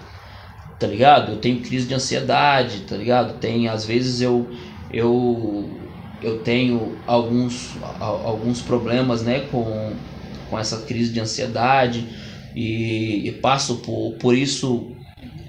Tá 0.80 0.86
ligado? 0.86 1.32
Eu 1.32 1.38
tenho 1.38 1.62
crise 1.62 1.88
de 1.88 1.94
ansiedade, 1.94 2.82
tá 2.82 2.96
ligado? 2.96 3.39
Tem 3.39 3.68
às 3.68 3.86
vezes 3.86 4.22
eu 4.22 4.48
eu 4.91 5.80
eu 6.22 6.39
tenho 6.39 6.98
alguns 7.08 7.72
alguns 8.00 8.62
problemas, 8.62 9.24
né, 9.24 9.41
com 9.52 9.94
com 10.50 10.60
essa 10.60 10.82
crise 10.82 11.12
de 11.12 11.20
ansiedade 11.20 12.06
e, 12.56 13.28
e 13.28 13.32
passo 13.32 13.78
por, 13.78 14.14
por 14.20 14.36
isso 14.36 14.96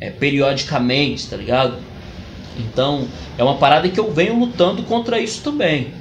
é, 0.01 0.11
periodicamente, 0.11 1.29
tá 1.29 1.37
ligado? 1.37 1.79
Então 2.59 3.09
é 3.37 3.43
uma 3.43 3.57
parada 3.57 3.89
que 3.89 3.99
eu 3.99 4.13
venho 4.13 4.39
lutando 4.39 4.83
contra 4.85 5.19
isso 5.19 5.43
também, 5.43 5.93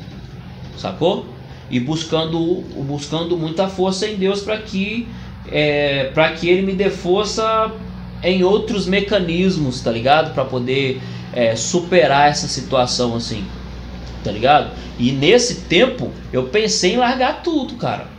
sacou? 0.77 1.25
E 1.69 1.79
buscando, 1.79 2.61
buscando 2.85 3.37
muita 3.37 3.67
força 3.67 4.07
em 4.07 4.15
Deus 4.15 4.41
para 4.41 4.57
que, 4.57 5.07
é, 5.51 6.11
para 6.13 6.31
que 6.33 6.47
Ele 6.47 6.61
me 6.61 6.73
dê 6.73 6.89
força 6.89 7.71
em 8.21 8.43
outros 8.43 8.85
mecanismos, 8.85 9.81
tá 9.81 9.91
ligado? 9.91 10.33
Para 10.33 10.45
poder 10.45 11.01
é, 11.33 11.55
superar 11.55 12.29
essa 12.29 12.47
situação 12.47 13.15
assim, 13.15 13.43
tá 14.23 14.31
ligado? 14.31 14.71
E 14.99 15.11
nesse 15.11 15.61
tempo 15.61 16.11
eu 16.31 16.43
pensei 16.43 16.93
em 16.93 16.97
largar 16.97 17.41
tudo, 17.41 17.75
cara. 17.75 18.13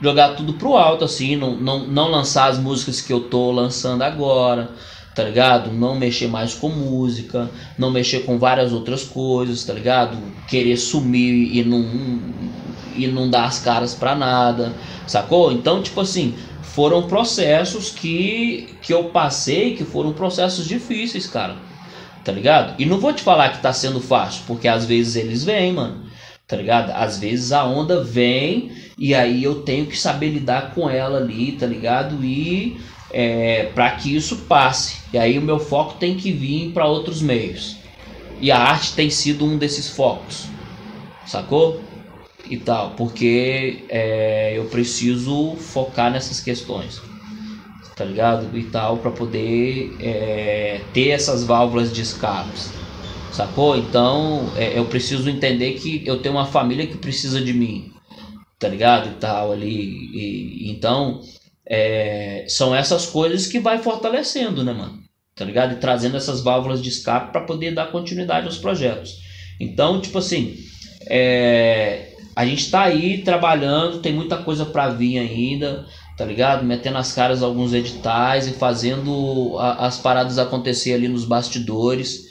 Jogar 0.00 0.30
tudo 0.30 0.54
pro 0.54 0.76
alto, 0.76 1.04
assim, 1.04 1.34
não, 1.34 1.56
não, 1.56 1.86
não 1.86 2.10
lançar 2.10 2.48
as 2.50 2.58
músicas 2.58 3.00
que 3.00 3.12
eu 3.12 3.20
tô 3.20 3.50
lançando 3.50 4.02
agora 4.02 4.70
tá 5.14 5.22
ligado? 5.22 5.70
Não 5.70 5.94
mexer 5.94 6.26
mais 6.26 6.54
com 6.54 6.68
música, 6.68 7.48
não 7.78 7.90
mexer 7.90 8.20
com 8.20 8.38
várias 8.38 8.72
outras 8.72 9.04
coisas, 9.04 9.64
tá 9.64 9.72
ligado? 9.72 10.18
Querer 10.48 10.76
sumir 10.76 11.56
e 11.56 11.62
não, 11.62 11.86
e 12.96 13.06
não 13.06 13.30
dar 13.30 13.44
as 13.44 13.60
caras 13.60 13.94
pra 13.94 14.14
nada, 14.14 14.74
sacou? 15.06 15.52
Então, 15.52 15.82
tipo 15.82 16.00
assim, 16.00 16.34
foram 16.62 17.06
processos 17.06 17.90
que, 17.90 18.68
que 18.82 18.92
eu 18.92 19.04
passei 19.04 19.76
que 19.76 19.84
foram 19.84 20.12
processos 20.12 20.66
difíceis, 20.66 21.26
cara, 21.26 21.56
tá 22.24 22.32
ligado? 22.32 22.74
E 22.80 22.84
não 22.84 22.98
vou 22.98 23.12
te 23.12 23.22
falar 23.22 23.50
que 23.50 23.62
tá 23.62 23.72
sendo 23.72 24.00
fácil, 24.00 24.42
porque 24.46 24.66
às 24.66 24.84
vezes 24.84 25.14
eles 25.14 25.44
vêm, 25.44 25.72
mano, 25.72 26.02
tá 26.48 26.56
ligado? 26.56 26.90
Às 26.90 27.18
vezes 27.18 27.52
a 27.52 27.64
onda 27.64 28.02
vem 28.02 28.72
e 28.98 29.14
aí 29.14 29.44
eu 29.44 29.62
tenho 29.62 29.86
que 29.86 29.96
saber 29.96 30.30
lidar 30.30 30.74
com 30.74 30.90
ela 30.90 31.18
ali, 31.18 31.52
tá 31.52 31.66
ligado? 31.66 32.24
E 32.24 32.76
é, 33.14 33.70
para 33.72 33.92
que 33.92 34.14
isso 34.14 34.38
passe. 34.48 34.96
E 35.12 35.18
aí 35.18 35.38
o 35.38 35.42
meu 35.42 35.60
foco 35.60 35.94
tem 35.94 36.16
que 36.16 36.32
vir 36.32 36.72
para 36.72 36.84
outros 36.84 37.22
meios. 37.22 37.76
E 38.40 38.50
a 38.50 38.58
arte 38.58 38.94
tem 38.94 39.08
sido 39.08 39.44
um 39.44 39.56
desses 39.56 39.88
focos, 39.88 40.46
sacou? 41.24 41.80
E 42.50 42.56
tal, 42.58 42.90
porque 42.90 43.84
é, 43.88 44.58
eu 44.58 44.64
preciso 44.64 45.54
focar 45.56 46.10
nessas 46.10 46.40
questões, 46.40 47.00
tá 47.96 48.04
ligado? 48.04 48.58
E 48.58 48.64
tal, 48.64 48.98
para 48.98 49.12
poder 49.12 49.96
é, 50.00 50.80
ter 50.92 51.10
essas 51.10 51.44
válvulas 51.44 51.92
de 51.92 52.02
escape, 52.02 52.50
Sacou? 53.32 53.76
Então 53.76 54.52
é, 54.54 54.78
eu 54.78 54.84
preciso 54.84 55.28
entender 55.28 55.72
que 55.74 56.06
eu 56.06 56.20
tenho 56.20 56.36
uma 56.36 56.46
família 56.46 56.86
que 56.86 56.96
precisa 56.96 57.40
de 57.40 57.52
mim, 57.52 57.90
tá 58.60 58.68
ligado? 58.68 59.10
E 59.10 59.14
tal 59.14 59.50
ali. 59.50 60.08
E, 60.14 60.70
então 60.70 61.20
é, 61.66 62.44
são 62.48 62.74
essas 62.74 63.06
coisas 63.06 63.46
que 63.46 63.58
vai 63.58 63.78
fortalecendo, 63.78 64.62
né, 64.62 64.72
mano? 64.72 65.02
Tá 65.34 65.44
ligado? 65.44 65.72
E 65.72 65.76
trazendo 65.76 66.16
essas 66.16 66.40
válvulas 66.42 66.82
de 66.82 66.88
escape 66.88 67.32
para 67.32 67.40
poder 67.42 67.74
dar 67.74 67.90
continuidade 67.90 68.46
aos 68.46 68.58
projetos. 68.58 69.20
Então, 69.58 70.00
tipo 70.00 70.18
assim, 70.18 70.56
é, 71.06 72.12
a 72.36 72.44
gente 72.44 72.70
tá 72.70 72.82
aí 72.82 73.22
trabalhando, 73.22 74.00
tem 74.00 74.12
muita 74.12 74.36
coisa 74.36 74.64
para 74.64 74.88
vir 74.90 75.18
ainda, 75.18 75.86
tá 76.16 76.24
ligado? 76.24 76.64
Metendo 76.64 76.98
as 76.98 77.12
caras 77.12 77.42
alguns 77.42 77.72
editais 77.72 78.46
e 78.46 78.52
fazendo 78.52 79.56
a, 79.58 79.86
as 79.86 79.98
paradas 79.98 80.38
acontecer 80.38 80.92
ali 80.92 81.08
nos 81.08 81.24
bastidores, 81.24 82.26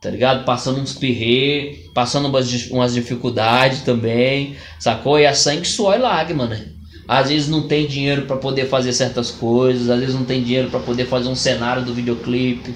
tá 0.00 0.10
ligado? 0.10 0.44
Passando 0.44 0.80
uns 0.80 0.94
pirrê, 0.94 1.84
passando 1.94 2.28
umas, 2.28 2.70
umas 2.70 2.94
dificuldades 2.94 3.82
também, 3.82 4.56
sacou? 4.78 5.18
E 5.18 5.24
é 5.24 5.34
sangue, 5.34 5.66
suor 5.66 5.94
e 5.94 5.98
lágrima, 5.98 6.46
né? 6.46 6.79
Às 7.10 7.28
vezes 7.28 7.48
não 7.48 7.66
tem 7.66 7.88
dinheiro 7.88 8.22
para 8.22 8.36
poder 8.36 8.68
fazer 8.68 8.92
certas 8.92 9.32
coisas, 9.32 9.90
às 9.90 9.98
vezes 9.98 10.14
não 10.14 10.24
tem 10.24 10.44
dinheiro 10.44 10.70
para 10.70 10.78
poder 10.78 11.06
fazer 11.06 11.28
um 11.28 11.34
cenário 11.34 11.84
do 11.84 11.92
videoclipe, 11.92 12.72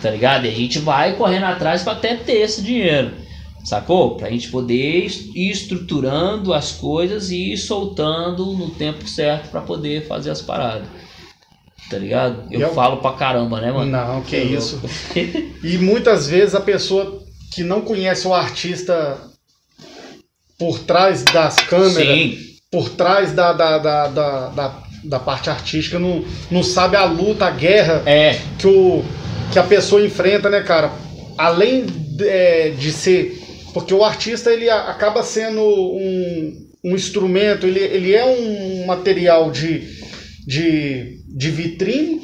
tá 0.00 0.08
ligado? 0.08 0.46
E 0.46 0.48
a 0.48 0.52
gente 0.52 0.78
vai 0.78 1.14
correndo 1.14 1.44
atrás 1.44 1.82
para 1.82 1.92
até 1.92 2.16
ter 2.16 2.38
esse 2.38 2.62
dinheiro, 2.62 3.12
sacou? 3.66 4.16
Pra 4.16 4.30
gente 4.30 4.48
poder 4.48 5.06
ir 5.34 5.50
estruturando 5.50 6.54
as 6.54 6.72
coisas 6.72 7.30
e 7.30 7.52
ir 7.52 7.58
soltando 7.58 8.46
no 8.46 8.70
tempo 8.70 9.06
certo 9.06 9.50
para 9.50 9.60
poder 9.60 10.06
fazer 10.06 10.30
as 10.30 10.40
paradas. 10.40 10.88
Tá 11.90 11.98
ligado? 11.98 12.50
Eu, 12.50 12.60
eu, 12.60 12.72
falo 12.72 12.96
pra 12.96 13.12
caramba, 13.12 13.60
né, 13.60 13.70
mano? 13.70 13.90
Não, 13.90 14.22
que 14.22 14.36
é 14.36 14.42
isso. 14.42 14.80
e 15.62 15.76
muitas 15.76 16.28
vezes 16.28 16.54
a 16.54 16.62
pessoa 16.62 17.22
que 17.52 17.62
não 17.62 17.82
conhece 17.82 18.26
o 18.26 18.32
artista 18.32 19.18
por 20.58 20.78
trás 20.78 21.22
das 21.24 21.56
câmeras. 21.56 22.08
Sim 22.08 22.55
por 22.76 22.90
trás 22.90 23.32
da, 23.32 23.54
da, 23.54 23.78
da, 23.78 24.06
da, 24.08 24.82
da, 25.02 25.18
parte 25.18 25.48
artística 25.48 25.98
não, 25.98 26.22
não 26.50 26.62
sabe 26.62 26.94
a 26.94 27.06
luta, 27.06 27.46
a 27.46 27.50
guerra 27.50 28.02
é. 28.04 28.38
que, 28.58 28.66
o, 28.66 29.02
que 29.50 29.58
a 29.58 29.62
pessoa 29.62 30.04
enfrenta, 30.04 30.50
né, 30.50 30.60
cara? 30.60 30.92
Além 31.38 31.86
de, 31.86 32.28
é, 32.28 32.68
de 32.68 32.92
ser. 32.92 33.42
Porque 33.72 33.94
o 33.94 34.04
artista 34.04 34.50
ele 34.52 34.68
acaba 34.68 35.22
sendo 35.22 35.62
um, 35.62 36.68
um 36.84 36.94
instrumento, 36.94 37.66
ele, 37.66 37.80
ele 37.80 38.14
é 38.14 38.26
um 38.26 38.84
material 38.84 39.50
de, 39.50 39.88
de, 40.46 41.20
de 41.34 41.50
vitrine, 41.50 42.20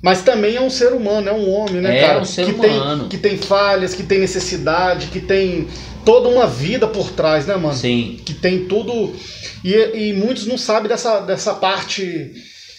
mas 0.00 0.22
também 0.22 0.54
é 0.54 0.60
um 0.60 0.70
ser 0.70 0.92
humano, 0.92 1.28
é 1.28 1.32
um 1.32 1.50
homem, 1.50 1.82
né, 1.82 1.98
é 1.98 2.00
cara? 2.06 2.20
Um 2.20 2.24
ser 2.24 2.46
que 2.46 2.52
humano. 2.52 3.00
Tem, 3.00 3.08
que 3.08 3.18
tem 3.18 3.36
falhas, 3.36 3.96
que 3.96 4.04
tem 4.04 4.20
necessidade, 4.20 5.08
que 5.08 5.18
tem 5.18 5.66
toda 6.08 6.26
uma 6.26 6.46
vida 6.46 6.88
por 6.88 7.10
trás, 7.10 7.44
né, 7.44 7.54
mano? 7.54 7.74
Sim. 7.74 8.18
Que 8.24 8.32
tem 8.32 8.64
tudo. 8.64 9.14
E, 9.62 9.74
e 9.74 10.12
muitos 10.14 10.46
não 10.46 10.56
sabem 10.56 10.88
dessa, 10.88 11.20
dessa 11.20 11.52
parte. 11.52 12.32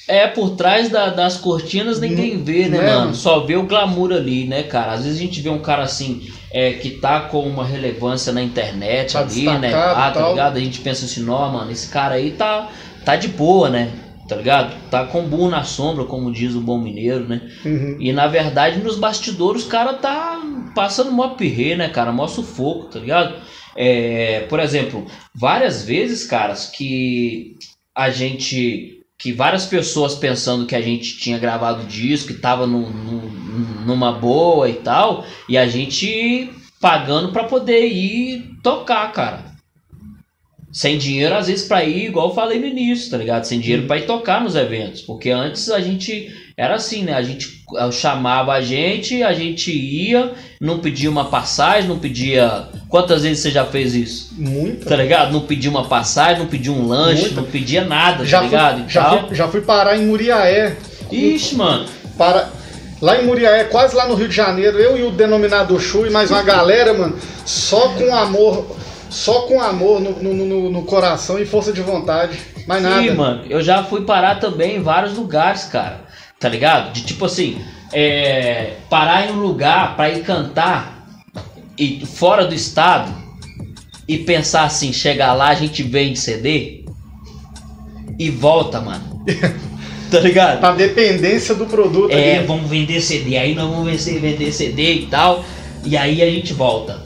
É, 0.07 0.25
por 0.25 0.55
trás 0.55 0.89
da, 0.89 1.09
das 1.11 1.37
cortinas 1.37 1.99
ninguém 1.99 2.43
vê, 2.43 2.67
né, 2.67 2.79
né, 2.79 2.95
mano? 2.95 3.13
Só 3.13 3.41
vê 3.41 3.55
o 3.55 3.67
glamour 3.67 4.11
ali, 4.13 4.45
né, 4.45 4.63
cara? 4.63 4.93
Às 4.93 5.03
vezes 5.03 5.19
a 5.19 5.21
gente 5.21 5.39
vê 5.41 5.49
um 5.49 5.59
cara 5.59 5.83
assim, 5.83 6.27
é, 6.51 6.73
que 6.73 6.89
tá 6.89 7.21
com 7.21 7.47
uma 7.47 7.63
relevância 7.63 8.33
na 8.33 8.41
internet 8.41 9.13
tá 9.13 9.19
ali, 9.19 9.45
né? 9.59 9.75
Ah, 9.75 10.09
tá 10.11 10.29
ligado? 10.29 10.57
A 10.57 10.59
gente 10.59 10.79
pensa 10.79 11.05
assim, 11.05 11.21
não, 11.21 11.51
mano, 11.51 11.71
esse 11.71 11.89
cara 11.89 12.15
aí 12.15 12.31
tá, 12.31 12.67
tá 13.05 13.15
de 13.15 13.27
boa, 13.27 13.69
né? 13.69 13.91
Tá 14.27 14.35
ligado? 14.35 14.75
Tá 14.89 15.05
com 15.05 15.21
burro 15.21 15.51
na 15.51 15.63
sombra, 15.63 16.05
como 16.05 16.31
diz 16.31 16.55
o 16.55 16.61
bom 16.61 16.79
mineiro, 16.79 17.29
né? 17.29 17.41
Uhum. 17.63 17.97
E 17.99 18.11
na 18.11 18.25
verdade, 18.25 18.79
nos 18.79 18.97
bastidores, 18.97 19.65
o 19.65 19.67
cara 19.67 19.93
tá 19.93 20.39
passando 20.73 21.11
mó 21.11 21.29
pirrê, 21.29 21.75
né, 21.75 21.89
cara? 21.89 22.11
Mó 22.11 22.27
sufoco, 22.27 22.85
tá 22.85 22.99
ligado? 22.99 23.35
É, 23.75 24.41
por 24.49 24.59
exemplo, 24.59 25.05
várias 25.33 25.83
vezes, 25.83 26.25
caras, 26.25 26.67
que 26.67 27.55
a 27.95 28.09
gente. 28.09 28.97
Que 29.17 29.33
várias 29.33 29.65
pessoas 29.65 30.15
pensando 30.15 30.65
que 30.65 30.75
a 30.75 30.81
gente 30.81 31.17
tinha 31.17 31.37
gravado 31.37 31.85
disco, 31.85 32.29
que 32.33 32.39
tava 32.39 32.65
numa 32.65 34.13
boa 34.13 34.69
e 34.69 34.75
tal, 34.75 35.25
e 35.47 35.57
a 35.57 35.67
gente 35.67 36.49
pagando 36.79 37.33
para 37.33 37.43
poder 37.43 37.85
ir 37.85 38.57
tocar, 38.63 39.11
cara. 39.11 39.49
Sem 40.71 40.97
dinheiro, 40.97 41.35
às 41.35 41.47
vezes, 41.47 41.67
pra 41.67 41.83
ir, 41.83 42.05
igual 42.05 42.29
eu 42.29 42.35
falei 42.35 42.59
no 42.59 42.67
início, 42.67 43.09
tá 43.09 43.17
ligado? 43.17 43.43
Sem 43.43 43.59
dinheiro 43.59 43.87
pra 43.87 43.97
ir 43.97 44.05
tocar 44.05 44.41
nos 44.41 44.55
eventos. 44.55 45.01
Porque 45.01 45.31
antes 45.31 45.69
a 45.69 45.81
gente 45.81 46.48
era 46.59 46.75
assim, 46.75 47.03
né? 47.03 47.13
A 47.13 47.21
gente 47.21 47.63
chamava 47.93 48.51
a 48.51 48.59
gente, 48.59 49.23
a 49.23 49.31
gente 49.31 49.71
ia, 49.71 50.33
não 50.59 50.79
pedia 50.79 51.09
uma 51.09 51.23
passagem, 51.23 51.87
não 51.87 51.97
pedia. 51.97 52.65
Quantas 52.89 53.23
vezes 53.23 53.39
você 53.41 53.49
já 53.49 53.63
fez 53.63 53.95
isso? 53.95 54.33
Muito. 54.37 54.85
Tá 54.85 54.97
ligado? 54.97 55.31
Não 55.31 55.39
pedia 55.39 55.71
uma 55.71 55.85
passagem, 55.85 56.39
não 56.39 56.47
pedia 56.47 56.73
um 56.73 56.85
lanche, 56.85 57.21
Muito. 57.21 57.35
não 57.35 57.43
pedia 57.45 57.85
nada, 57.85 58.25
já 58.25 58.39
tá 58.39 58.43
ligado? 58.43 58.79
Fui, 58.79 58.89
já, 58.89 59.09
fui, 59.19 59.35
já 59.35 59.47
fui 59.47 59.61
parar 59.61 59.95
em 59.95 60.05
Muriaé. 60.05 60.75
Ixi, 61.09 61.55
mano. 61.55 61.85
Para, 62.17 62.49
lá 63.01 63.17
em 63.17 63.25
Muriaé, 63.25 63.63
quase 63.63 63.95
lá 63.95 64.05
no 64.05 64.15
Rio 64.15 64.27
de 64.27 64.35
Janeiro, 64.35 64.77
eu 64.79 64.97
e 64.97 65.03
o 65.03 65.11
denominado 65.11 65.79
Chu 65.79 66.05
e 66.05 66.09
mais 66.09 66.29
uma 66.29 66.43
galera, 66.43 66.93
mano, 66.93 67.17
só 67.45 67.93
com 67.93 68.13
amor, 68.13 68.75
só 69.09 69.43
com 69.43 69.61
amor 69.61 70.01
no, 70.01 70.11
no, 70.21 70.33
no, 70.33 70.69
no 70.69 70.83
coração 70.83 71.39
e 71.39 71.45
força 71.45 71.71
de 71.71 71.81
vontade. 71.81 72.37
Mais 72.67 72.83
nada. 72.83 73.01
Sim, 73.01 73.11
mano, 73.11 73.45
eu 73.49 73.61
já 73.61 73.81
fui 73.81 74.01
parar 74.01 74.41
também 74.41 74.75
em 74.75 74.81
vários 74.81 75.15
lugares, 75.15 75.63
cara 75.63 76.08
tá 76.39 76.47
ligado? 76.47 76.93
De 76.93 77.03
tipo 77.03 77.25
assim, 77.25 77.61
é, 77.91 78.77
parar 78.89 79.27
em 79.27 79.31
um 79.31 79.39
lugar 79.39 79.95
para 79.95 80.09
ir 80.09 80.23
cantar 80.23 81.05
e 81.77 82.05
fora 82.05 82.45
do 82.45 82.53
estado 82.53 83.13
e 84.07 84.17
pensar 84.17 84.63
assim, 84.63 84.91
chegar 84.91 85.33
lá, 85.33 85.49
a 85.49 85.55
gente 85.55 85.83
vende 85.83 86.19
CD 86.19 86.85
e 88.17 88.29
volta, 88.29 88.81
mano. 88.81 89.23
tá 90.09 90.19
ligado? 90.19 90.63
A 90.63 90.71
dependência 90.71 91.53
do 91.53 91.65
produto. 91.65 92.11
É, 92.11 92.39
ali. 92.39 92.47
vamos 92.47 92.69
vender 92.69 93.01
CD, 93.01 93.37
aí 93.37 93.53
nós 93.53 93.69
vamos 93.69 94.05
vender 94.05 94.51
CD 94.51 94.93
e 94.93 95.05
tal, 95.07 95.45
e 95.85 95.95
aí 95.95 96.21
a 96.21 96.29
gente 96.29 96.53
volta, 96.53 97.05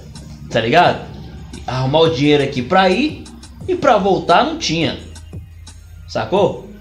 tá 0.50 0.62
ligado? 0.62 1.06
Arrumar 1.68 2.00
o 2.00 2.10
dinheiro 2.10 2.44
aqui 2.44 2.62
pra 2.62 2.90
ir 2.90 3.24
e 3.68 3.76
pra 3.76 3.98
voltar 3.98 4.46
não 4.46 4.58
tinha, 4.58 4.98
sacou? 6.08 6.73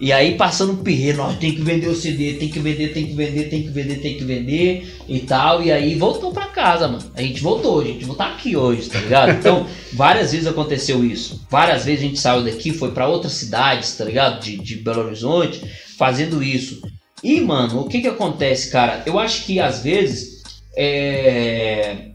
E 0.00 0.12
aí 0.12 0.36
passando 0.36 0.82
pirrê, 0.82 1.12
nós 1.12 1.38
tem 1.38 1.54
que 1.54 1.62
vender 1.62 1.86
o 1.86 1.94
CD, 1.94 2.34
tem 2.34 2.48
que 2.48 2.58
vender, 2.58 2.92
tem 2.92 3.06
que 3.06 3.14
vender, 3.14 3.48
tem 3.48 3.62
que 3.62 3.68
vender, 3.68 3.96
tem 3.96 4.16
que 4.16 4.24
vender 4.24 4.96
e 5.08 5.20
tal. 5.20 5.62
E 5.62 5.70
aí 5.70 5.94
voltou 5.94 6.32
pra 6.32 6.46
casa, 6.46 6.88
mano. 6.88 7.10
A 7.14 7.22
gente 7.22 7.40
voltou, 7.40 7.80
a 7.80 7.84
gente 7.84 8.04
voltar 8.04 8.32
aqui 8.32 8.56
hoje, 8.56 8.88
tá 8.88 8.98
ligado? 8.98 9.38
Então, 9.38 9.66
várias 9.94 10.32
vezes 10.32 10.48
aconteceu 10.48 11.04
isso. 11.04 11.46
Várias 11.48 11.84
vezes 11.84 12.00
a 12.00 12.08
gente 12.08 12.20
saiu 12.20 12.42
daqui, 12.42 12.72
foi 12.72 12.90
para 12.90 13.08
outras 13.08 13.34
cidades, 13.34 13.96
tá 13.96 14.04
ligado? 14.04 14.42
De, 14.42 14.56
de 14.56 14.76
Belo 14.76 15.04
Horizonte, 15.04 15.62
fazendo 15.96 16.42
isso. 16.42 16.82
E, 17.22 17.40
mano, 17.40 17.80
o 17.80 17.88
que 17.88 18.00
que 18.00 18.08
acontece, 18.08 18.70
cara? 18.70 19.02
Eu 19.06 19.18
acho 19.18 19.44
que 19.46 19.60
às 19.60 19.82
vezes 19.82 20.42
é... 20.76 22.08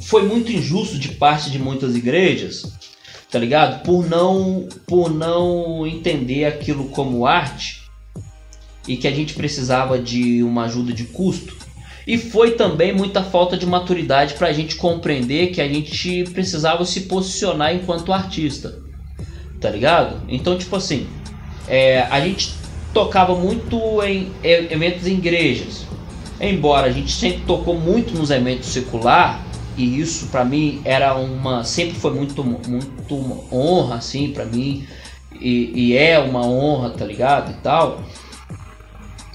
foi 0.00 0.26
muito 0.26 0.50
injusto 0.50 0.98
de 0.98 1.08
parte 1.08 1.50
de 1.50 1.58
muitas 1.58 1.94
igrejas 1.94 2.81
tá 3.32 3.38
ligado? 3.38 3.82
Por 3.82 4.06
não, 4.06 4.68
por 4.86 5.10
não 5.10 5.86
entender 5.86 6.44
aquilo 6.44 6.90
como 6.90 7.26
arte 7.26 7.82
e 8.86 8.94
que 8.94 9.08
a 9.08 9.10
gente 9.10 9.32
precisava 9.32 9.98
de 9.98 10.42
uma 10.42 10.64
ajuda 10.64 10.92
de 10.92 11.04
custo. 11.04 11.56
E 12.06 12.18
foi 12.18 12.52
também 12.52 12.92
muita 12.92 13.22
falta 13.22 13.56
de 13.56 13.64
maturidade 13.64 14.34
para 14.34 14.48
a 14.48 14.52
gente 14.52 14.76
compreender 14.76 15.48
que 15.48 15.62
a 15.62 15.68
gente 15.68 16.24
precisava 16.34 16.84
se 16.84 17.02
posicionar 17.02 17.74
enquanto 17.74 18.12
artista, 18.12 18.80
tá 19.58 19.70
ligado? 19.70 20.20
Então, 20.28 20.58
tipo 20.58 20.76
assim, 20.76 21.06
é, 21.66 22.02
a 22.02 22.20
gente 22.20 22.54
tocava 22.92 23.34
muito 23.34 24.02
em 24.02 24.30
eventos 24.42 25.06
em 25.06 25.14
igrejas, 25.14 25.86
embora 26.38 26.88
a 26.88 26.92
gente 26.92 27.12
sempre 27.12 27.44
tocou 27.46 27.78
muito 27.78 28.12
nos 28.14 28.30
eventos 28.30 28.68
secular, 28.68 29.42
e 29.76 30.00
isso 30.00 30.26
para 30.26 30.44
mim 30.44 30.80
era 30.84 31.14
uma 31.14 31.64
sempre 31.64 31.94
foi 31.98 32.12
muito 32.12 32.44
muito 32.44 33.44
honra 33.52 33.96
assim 33.96 34.32
para 34.32 34.44
mim. 34.44 34.86
E, 35.40 35.72
e, 35.74 35.96
é 35.96 36.18
uma 36.18 36.46
honra 36.46 36.90
tá 36.90 37.04
ligado? 37.04 37.50
E 37.50 37.54
tal. 37.54 38.02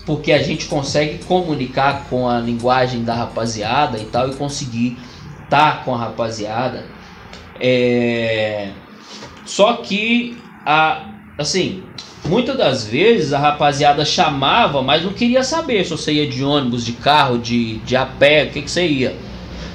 Porque 0.05 0.31
a 0.31 0.41
gente 0.41 0.67
consegue 0.67 1.23
comunicar 1.25 2.05
com 2.09 2.29
a 2.29 2.39
linguagem 2.39 3.03
da 3.03 3.13
rapaziada 3.13 3.97
e 3.97 4.05
tal 4.05 4.29
e 4.29 4.35
conseguir 4.35 4.97
tá 5.49 5.81
com 5.83 5.93
a 5.93 5.97
rapaziada. 5.97 6.85
É... 7.59 8.69
só 9.43 9.77
que 9.77 10.37
a 10.63 11.05
assim 11.39 11.81
muitas 12.25 12.55
das 12.55 12.85
vezes 12.85 13.33
a 13.33 13.39
rapaziada 13.39 14.05
chamava 14.05 14.83
mas 14.83 15.03
não 15.03 15.11
queria 15.11 15.41
saber 15.41 15.83
se 15.83 15.89
você 15.89 16.13
ia 16.13 16.27
de 16.29 16.43
ônibus 16.43 16.85
de 16.85 16.93
carro 16.93 17.39
de, 17.39 17.77
de 17.79 17.95
a 17.95 18.05
pé 18.05 18.43
o 18.43 18.51
que 18.51 18.61
que 18.61 18.69
você 18.69 18.87
ia 18.87 19.15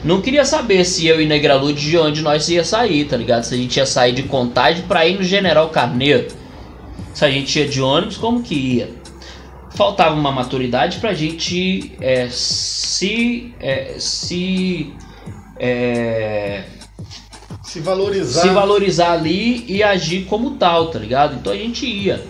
não 0.05 0.21
queria 0.21 0.45
saber 0.45 0.85
se 0.85 1.07
eu 1.07 1.21
e 1.21 1.27
Negralude 1.27 1.81
de 1.81 1.97
onde 1.99 2.23
nós 2.23 2.49
ia 2.49 2.65
sair, 2.65 3.05
tá 3.07 3.17
ligado? 3.17 3.45
Se 3.45 3.55
a 3.55 3.59
gente 3.59 3.77
ia 3.77 3.87
sair 3.87 4.13
de 4.13 4.25
contagem 4.25 4.83
pra 4.83 5.07
ir 5.07 5.17
no 5.17 5.23
General 5.23 5.69
Carneiro. 5.69 6.29
Se 7.15 7.25
a 7.25 7.31
gente 7.31 7.59
ia 7.59 7.69
de 7.69 7.81
ônibus, 7.81 8.17
como 8.17 8.43
que 8.43 8.55
ia? 8.55 9.03
faltava 9.75 10.15
uma 10.15 10.33
maturidade 10.33 10.99
pra 10.99 11.13
gente 11.15 11.93
é, 12.01 12.29
se. 12.31 13.55
é, 13.61 13.95
se. 13.99 14.93
é, 15.59 16.65
Se 17.63 17.81
valorizar. 17.81 18.43
se 18.43 18.49
valorizar 18.49 19.13
ali 19.13 19.65
e 19.69 19.83
agir 19.83 20.25
como 20.27 20.53
tal, 20.53 20.89
tá 20.89 20.99
ligado? 20.99 21.37
Então 21.37 21.53
a 21.53 21.57
gente 21.57 21.87
ia. 21.87 22.23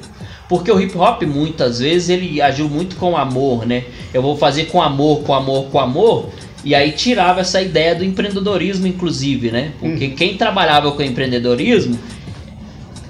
Porque 0.49 0.70
o 0.70 0.79
hip 0.79 0.97
hop 0.97 1.23
muitas 1.23 1.79
vezes 1.79 2.11
ele 2.11 2.41
agiu 2.43 2.68
muito 2.68 2.97
com 2.97 3.16
amor, 3.16 3.66
né? 3.66 3.85
Eu 4.12 4.20
vou 4.20 4.37
fazer 4.37 4.66
com 4.66 4.83
amor, 4.83 5.23
com 5.23 5.33
amor, 5.33 5.66
com 5.70 5.79
amor. 5.79 6.29
E 6.65 6.75
aí 6.75 6.93
tirava 6.93 7.41
essa 7.41 7.61
ideia 7.61 7.95
do 7.95 8.05
empreendedorismo, 8.05 8.87
inclusive, 8.87 9.51
né? 9.51 9.73
Porque 9.81 10.09
quem 10.11 10.37
trabalhava 10.37 10.93
com 10.93 11.03
empreendedorismo, 11.03 11.99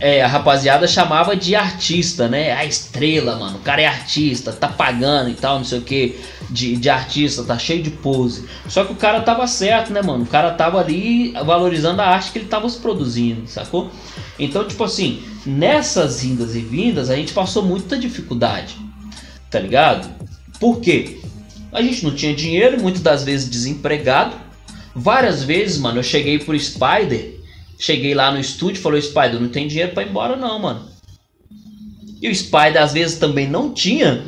é, 0.01 0.21
a 0.21 0.27
rapaziada 0.27 0.89
chamava 0.89 1.37
de 1.37 1.55
artista, 1.55 2.29
né? 2.29 2.53
A 2.53 2.65
estrela, 2.65 3.37
mano. 3.37 3.59
O 3.59 3.61
cara 3.61 3.83
é 3.83 3.87
artista, 3.87 4.53
tá 4.53 4.67
pagando 4.67 5.31
e 5.31 5.35
tal, 5.35 5.59
não 5.59 5.65
sei 5.65 5.79
o 5.79 5.83
que. 5.83 6.19
De, 6.51 6.77
de 6.77 6.91
artista, 6.91 7.45
tá 7.45 7.57
cheio 7.57 7.83
de 7.83 7.91
pose. 7.91 8.49
Só 8.69 8.85
que 8.85 8.93
o 8.93 8.97
cara 8.97 9.21
tava 9.21 9.47
certo, 9.47 9.93
né, 9.93 10.03
mano? 10.03 10.25
O 10.25 10.27
cara 10.27 10.51
tava 10.51 10.81
ali 10.81 11.33
valorizando 11.45 12.03
a 12.03 12.07
arte 12.07 12.33
que 12.33 12.39
ele 12.39 12.49
tava 12.49 12.69
se 12.69 12.79
produzindo, 12.79 13.47
sacou? 13.47 13.91
Então, 14.39 14.67
tipo 14.67 14.83
assim, 14.83 15.23
nessas 15.47 16.25
indas 16.25 16.57
e 16.57 16.61
vindas, 16.61 17.09
a 17.09 17.15
gente 17.15 17.33
passou 17.33 17.63
muita 17.63 17.97
dificuldade, 17.97 18.77
tá 19.49 19.61
ligado? 19.61 20.11
Por 20.59 20.81
quê? 20.81 21.22
A 21.73 21.81
gente 21.81 22.05
não 22.05 22.15
tinha 22.15 22.35
dinheiro, 22.35 22.81
muitas 22.81 23.01
das 23.01 23.25
vezes 23.25 23.49
desempregado. 23.49 24.37
Várias 24.95 25.43
vezes, 25.43 25.79
mano, 25.79 25.99
eu 25.99 26.03
cheguei 26.03 26.39
pro 26.39 26.59
Spider, 26.59 27.41
cheguei 27.79 28.15
lá 28.15 28.31
no 28.31 28.39
estúdio 28.39 28.83
falei, 28.83 29.01
Spider, 29.01 29.41
não 29.41 29.49
tem 29.49 29.67
dinheiro 29.67 29.93
pra 29.93 30.03
ir 30.03 30.11
embora 30.11 30.37
não, 30.37 30.59
mano. 30.59 30.87
E 32.21 32.29
o 32.29 32.35
Spider 32.35 32.83
às 32.83 32.93
vezes 32.93 33.19
também 33.19 33.49
não 33.49 33.73
tinha. 33.73 34.23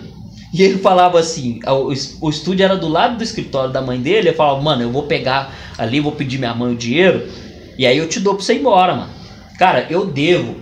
E 0.55 0.62
ele 0.62 0.78
falava 0.78 1.18
assim, 1.18 1.61
o, 1.66 2.30
estúdio 2.30 2.64
era 2.64 2.76
do 2.76 2.88
lado 2.88 3.18
do 3.18 3.22
escritório 3.22 3.72
da 3.72 3.82
mãe 3.82 4.01
dele, 4.01 4.28
ele 4.28 4.36
falava, 4.36 4.62
mano, 4.62 4.82
eu 4.82 4.90
vou 4.90 5.03
pegar 5.03 5.55
ali, 5.76 6.01
vou 6.01 6.12
pedir 6.12 6.38
minha 6.38 6.55
mãe 6.55 6.72
o 6.72 6.76
dinheiro, 6.76 7.28
e 7.76 7.84
aí 7.84 7.99
eu 7.99 8.09
te 8.09 8.20
dou 8.20 8.36
pra 8.36 8.45
você 8.45 8.55
ir 8.55 8.61
embora, 8.61 8.95
mano. 8.95 9.11
Cara, 9.59 9.86
eu 9.90 10.07
devo, 10.07 10.55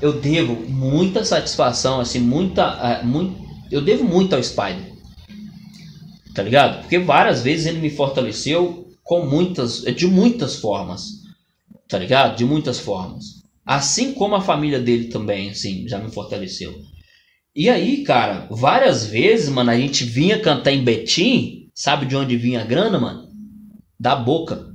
eu 0.00 0.14
devo 0.14 0.54
muita 0.68 1.22
satisfação, 1.22 2.00
assim, 2.00 2.18
muita, 2.18 2.64
ah, 2.64 3.00
muito, 3.04 3.36
eu 3.70 3.82
devo 3.82 4.04
muito 4.04 4.34
ao 4.34 4.42
Spider 4.42 4.95
tá 6.36 6.42
ligado? 6.42 6.82
Porque 6.82 6.98
várias 6.98 7.42
vezes 7.42 7.64
ele 7.64 7.78
me 7.78 7.88
fortaleceu 7.88 8.86
com 9.02 9.24
muitas, 9.24 9.82
de 9.82 10.06
muitas 10.06 10.56
formas, 10.56 11.22
tá 11.88 11.98
ligado? 11.98 12.36
De 12.36 12.44
muitas 12.44 12.78
formas. 12.78 13.42
Assim 13.64 14.12
como 14.12 14.34
a 14.34 14.42
família 14.42 14.78
dele 14.78 15.06
também, 15.08 15.48
assim, 15.48 15.88
já 15.88 15.98
me 15.98 16.10
fortaleceu. 16.12 16.74
E 17.54 17.70
aí, 17.70 18.04
cara, 18.04 18.46
várias 18.50 19.06
vezes, 19.06 19.48
mano, 19.48 19.70
a 19.70 19.76
gente 19.78 20.04
vinha 20.04 20.38
cantar 20.38 20.72
em 20.72 20.84
Betim, 20.84 21.70
sabe 21.74 22.04
de 22.04 22.14
onde 22.14 22.36
vinha 22.36 22.60
a 22.60 22.64
grana, 22.64 23.00
mano? 23.00 23.30
Da 23.98 24.14
boca. 24.14 24.74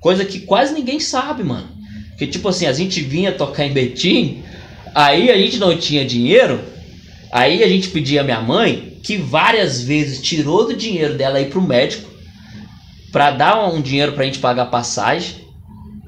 Coisa 0.00 0.24
que 0.24 0.40
quase 0.40 0.72
ninguém 0.72 0.98
sabe, 0.98 1.44
mano. 1.44 1.68
Que 2.16 2.26
tipo 2.26 2.48
assim, 2.48 2.64
a 2.64 2.72
gente 2.72 3.02
vinha 3.02 3.32
tocar 3.32 3.66
em 3.66 3.72
Betim, 3.74 4.42
aí 4.94 5.30
a 5.30 5.36
gente 5.36 5.58
não 5.58 5.76
tinha 5.76 6.06
dinheiro, 6.06 6.64
aí 7.30 7.62
a 7.62 7.68
gente 7.68 7.90
pedia 7.90 8.22
a 8.22 8.24
minha 8.24 8.40
mãe, 8.40 8.95
que 9.06 9.16
várias 9.16 9.80
vezes 9.84 10.20
tirou 10.20 10.66
do 10.66 10.74
dinheiro 10.74 11.14
dela 11.14 11.40
ir 11.40 11.48
pro 11.48 11.62
médico 11.62 12.10
pra 13.12 13.30
dar 13.30 13.64
um 13.68 13.80
dinheiro 13.80 14.12
pra 14.12 14.24
gente 14.24 14.40
pagar 14.40 14.66
passagem, 14.66 15.46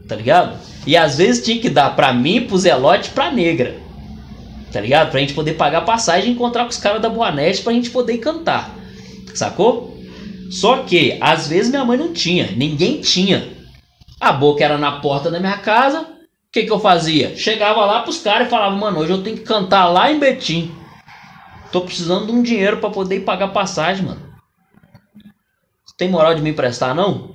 tá 0.08 0.16
ligado? 0.16 0.58
E 0.84 0.96
às 0.96 1.16
vezes 1.16 1.44
tinha 1.44 1.60
que 1.60 1.70
dar 1.70 1.94
pra 1.94 2.12
mim, 2.12 2.40
pro 2.40 2.58
Zelote 2.58 3.10
pra 3.10 3.30
negra, 3.30 3.76
tá 4.72 4.80
ligado? 4.80 5.12
Pra 5.12 5.20
gente 5.20 5.32
poder 5.32 5.52
pagar 5.52 5.82
passagem 5.82 6.30
e 6.30 6.32
encontrar 6.32 6.64
com 6.64 6.70
os 6.70 6.76
caras 6.76 7.00
da 7.00 7.08
Boanete 7.08 7.62
pra 7.62 7.72
gente 7.72 7.88
poder 7.90 8.18
cantar, 8.18 8.74
sacou? 9.32 9.96
Só 10.50 10.78
que 10.78 11.16
às 11.20 11.46
vezes 11.46 11.70
minha 11.70 11.84
mãe 11.84 11.96
não 11.96 12.12
tinha, 12.12 12.50
ninguém 12.56 13.00
tinha. 13.00 13.46
A 14.20 14.32
boca 14.32 14.64
era 14.64 14.76
na 14.76 14.98
porta 14.98 15.30
da 15.30 15.38
minha 15.38 15.58
casa, 15.58 16.00
o 16.00 16.06
que, 16.50 16.64
que 16.64 16.72
eu 16.72 16.80
fazia? 16.80 17.36
Chegava 17.36 17.84
lá 17.84 18.02
pros 18.02 18.18
caras 18.18 18.48
e 18.48 18.50
falava, 18.50 18.74
mano, 18.74 18.98
hoje 18.98 19.12
eu 19.12 19.22
tenho 19.22 19.36
que 19.36 19.44
cantar 19.44 19.86
lá 19.86 20.10
em 20.10 20.18
Betim. 20.18 20.72
Tô 21.70 21.82
precisando 21.82 22.26
de 22.26 22.32
um 22.32 22.42
dinheiro 22.42 22.78
pra 22.78 22.90
poder 22.90 23.20
pagar 23.20 23.48
passagem, 23.48 24.06
mano. 24.06 24.28
Tem 25.96 26.08
moral 26.08 26.34
de 26.34 26.40
me 26.40 26.50
emprestar, 26.50 26.94
não? 26.94 27.34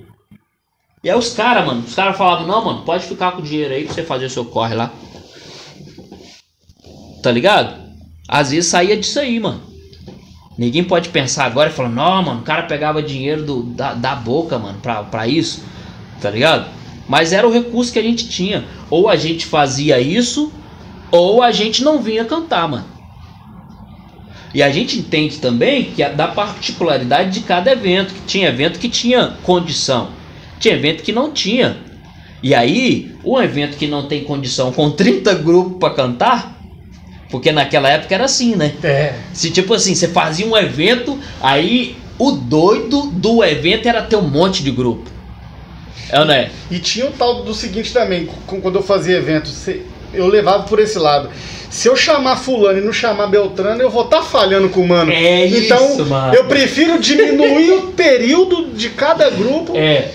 E 1.02 1.10
aí 1.10 1.18
os 1.18 1.34
caras, 1.34 1.66
mano, 1.66 1.82
os 1.86 1.94
caras 1.94 2.16
falavam, 2.16 2.46
não, 2.46 2.64
mano, 2.64 2.82
pode 2.82 3.04
ficar 3.04 3.32
com 3.32 3.40
o 3.40 3.44
dinheiro 3.44 3.74
aí 3.74 3.84
pra 3.84 3.92
você 3.92 4.02
fazer 4.02 4.24
o 4.24 4.30
seu 4.30 4.46
corre 4.46 4.74
lá. 4.74 4.90
Tá 7.22 7.30
ligado? 7.30 7.78
Às 8.26 8.50
vezes 8.50 8.70
saía 8.70 8.96
disso 8.96 9.20
aí, 9.20 9.38
mano. 9.38 9.60
Ninguém 10.56 10.82
pode 10.82 11.10
pensar 11.10 11.44
agora 11.44 11.68
e 11.68 11.72
falar, 11.72 11.90
não, 11.90 12.22
mano, 12.22 12.40
o 12.40 12.44
cara 12.44 12.62
pegava 12.62 13.02
dinheiro 13.02 13.44
do, 13.44 13.62
da, 13.64 13.92
da 13.92 14.14
boca, 14.14 14.58
mano, 14.58 14.78
pra, 14.80 15.02
pra 15.02 15.28
isso. 15.28 15.62
Tá 16.22 16.30
ligado? 16.30 16.70
Mas 17.06 17.32
era 17.34 17.46
o 17.46 17.52
recurso 17.52 17.92
que 17.92 17.98
a 17.98 18.02
gente 18.02 18.28
tinha. 18.28 18.64
Ou 18.88 19.10
a 19.10 19.16
gente 19.16 19.44
fazia 19.44 20.00
isso, 20.00 20.50
ou 21.10 21.42
a 21.42 21.52
gente 21.52 21.84
não 21.84 22.00
vinha 22.00 22.24
cantar, 22.24 22.66
mano. 22.66 22.93
E 24.54 24.62
a 24.62 24.70
gente 24.70 24.96
entende 24.98 25.38
também 25.38 25.84
que 25.86 26.02
a, 26.02 26.08
da 26.10 26.28
particularidade 26.28 27.32
de 27.32 27.40
cada 27.40 27.72
evento, 27.72 28.14
que 28.14 28.20
tinha 28.20 28.48
evento 28.48 28.78
que 28.78 28.88
tinha 28.88 29.34
condição, 29.42 30.10
tinha 30.60 30.74
evento 30.74 31.02
que 31.02 31.12
não 31.12 31.32
tinha. 31.32 31.76
E 32.40 32.54
aí, 32.54 33.16
um 33.24 33.40
evento 33.40 33.76
que 33.76 33.86
não 33.88 34.06
tem 34.06 34.22
condição 34.22 34.70
com 34.70 34.90
30 34.90 35.34
grupos 35.34 35.78
para 35.78 35.92
cantar, 35.94 36.60
porque 37.30 37.50
naquela 37.50 37.88
época 37.88 38.14
era 38.14 38.26
assim, 38.26 38.54
né? 38.54 38.72
É. 38.84 39.14
Se 39.32 39.50
tipo 39.50 39.74
assim, 39.74 39.94
você 39.94 40.06
fazia 40.06 40.46
um 40.46 40.56
evento, 40.56 41.18
aí 41.40 41.96
o 42.16 42.30
doido 42.30 43.06
do 43.10 43.42
evento 43.42 43.88
era 43.88 44.02
ter 44.02 44.16
um 44.16 44.28
monte 44.28 44.62
de 44.62 44.70
grupo. 44.70 45.10
É 46.10 46.20
ou 46.20 46.26
não 46.26 46.34
é? 46.34 46.50
E 46.70 46.78
tinha 46.78 47.06
o 47.06 47.10
tal 47.10 47.42
do 47.42 47.52
seguinte 47.54 47.92
também, 47.92 48.28
quando 48.46 48.76
eu 48.76 48.82
fazia 48.82 49.16
evento, 49.16 49.48
se- 49.48 49.82
eu 50.16 50.26
levava 50.26 50.64
por 50.64 50.78
esse 50.78 50.98
lado. 50.98 51.28
Se 51.70 51.88
eu 51.88 51.96
chamar 51.96 52.36
fulano 52.36 52.78
e 52.78 52.82
não 52.82 52.92
chamar 52.92 53.26
Beltrano, 53.26 53.82
eu 53.82 53.90
vou 53.90 54.04
estar 54.04 54.22
falhando 54.22 54.68
com 54.68 54.80
o 54.80 54.88
mano. 54.88 55.10
É 55.12 55.46
então, 55.46 55.92
isso, 55.92 56.06
mano. 56.06 56.34
eu 56.34 56.44
prefiro 56.44 56.98
diminuir 57.00 57.72
o 57.72 57.82
período 57.92 58.66
de 58.68 58.90
cada 58.90 59.28
grupo 59.30 59.76
É. 59.76 60.08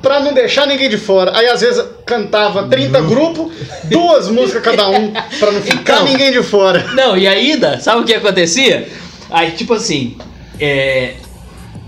pra 0.00 0.20
não 0.20 0.32
deixar 0.32 0.66
ninguém 0.66 0.88
de 0.88 0.96
fora. 0.96 1.36
Aí 1.36 1.46
às 1.48 1.60
vezes 1.60 1.84
cantava 2.06 2.62
30 2.66 3.00
grupos, 3.02 3.52
duas 3.84 4.28
músicas 4.32 4.62
cada 4.62 4.88
um, 4.88 5.12
pra 5.38 5.52
não 5.52 5.60
ficar 5.60 5.96
Então. 5.96 6.04
ninguém 6.06 6.32
de 6.32 6.42
fora. 6.42 6.82
Não, 6.94 7.14
e 7.16 7.28
ainda, 7.28 7.78
sabe 7.78 8.00
o 8.00 8.04
que 8.04 8.14
acontecia? 8.14 8.88
Aí, 9.30 9.50
tipo 9.50 9.74
assim, 9.74 10.16
é, 10.58 11.12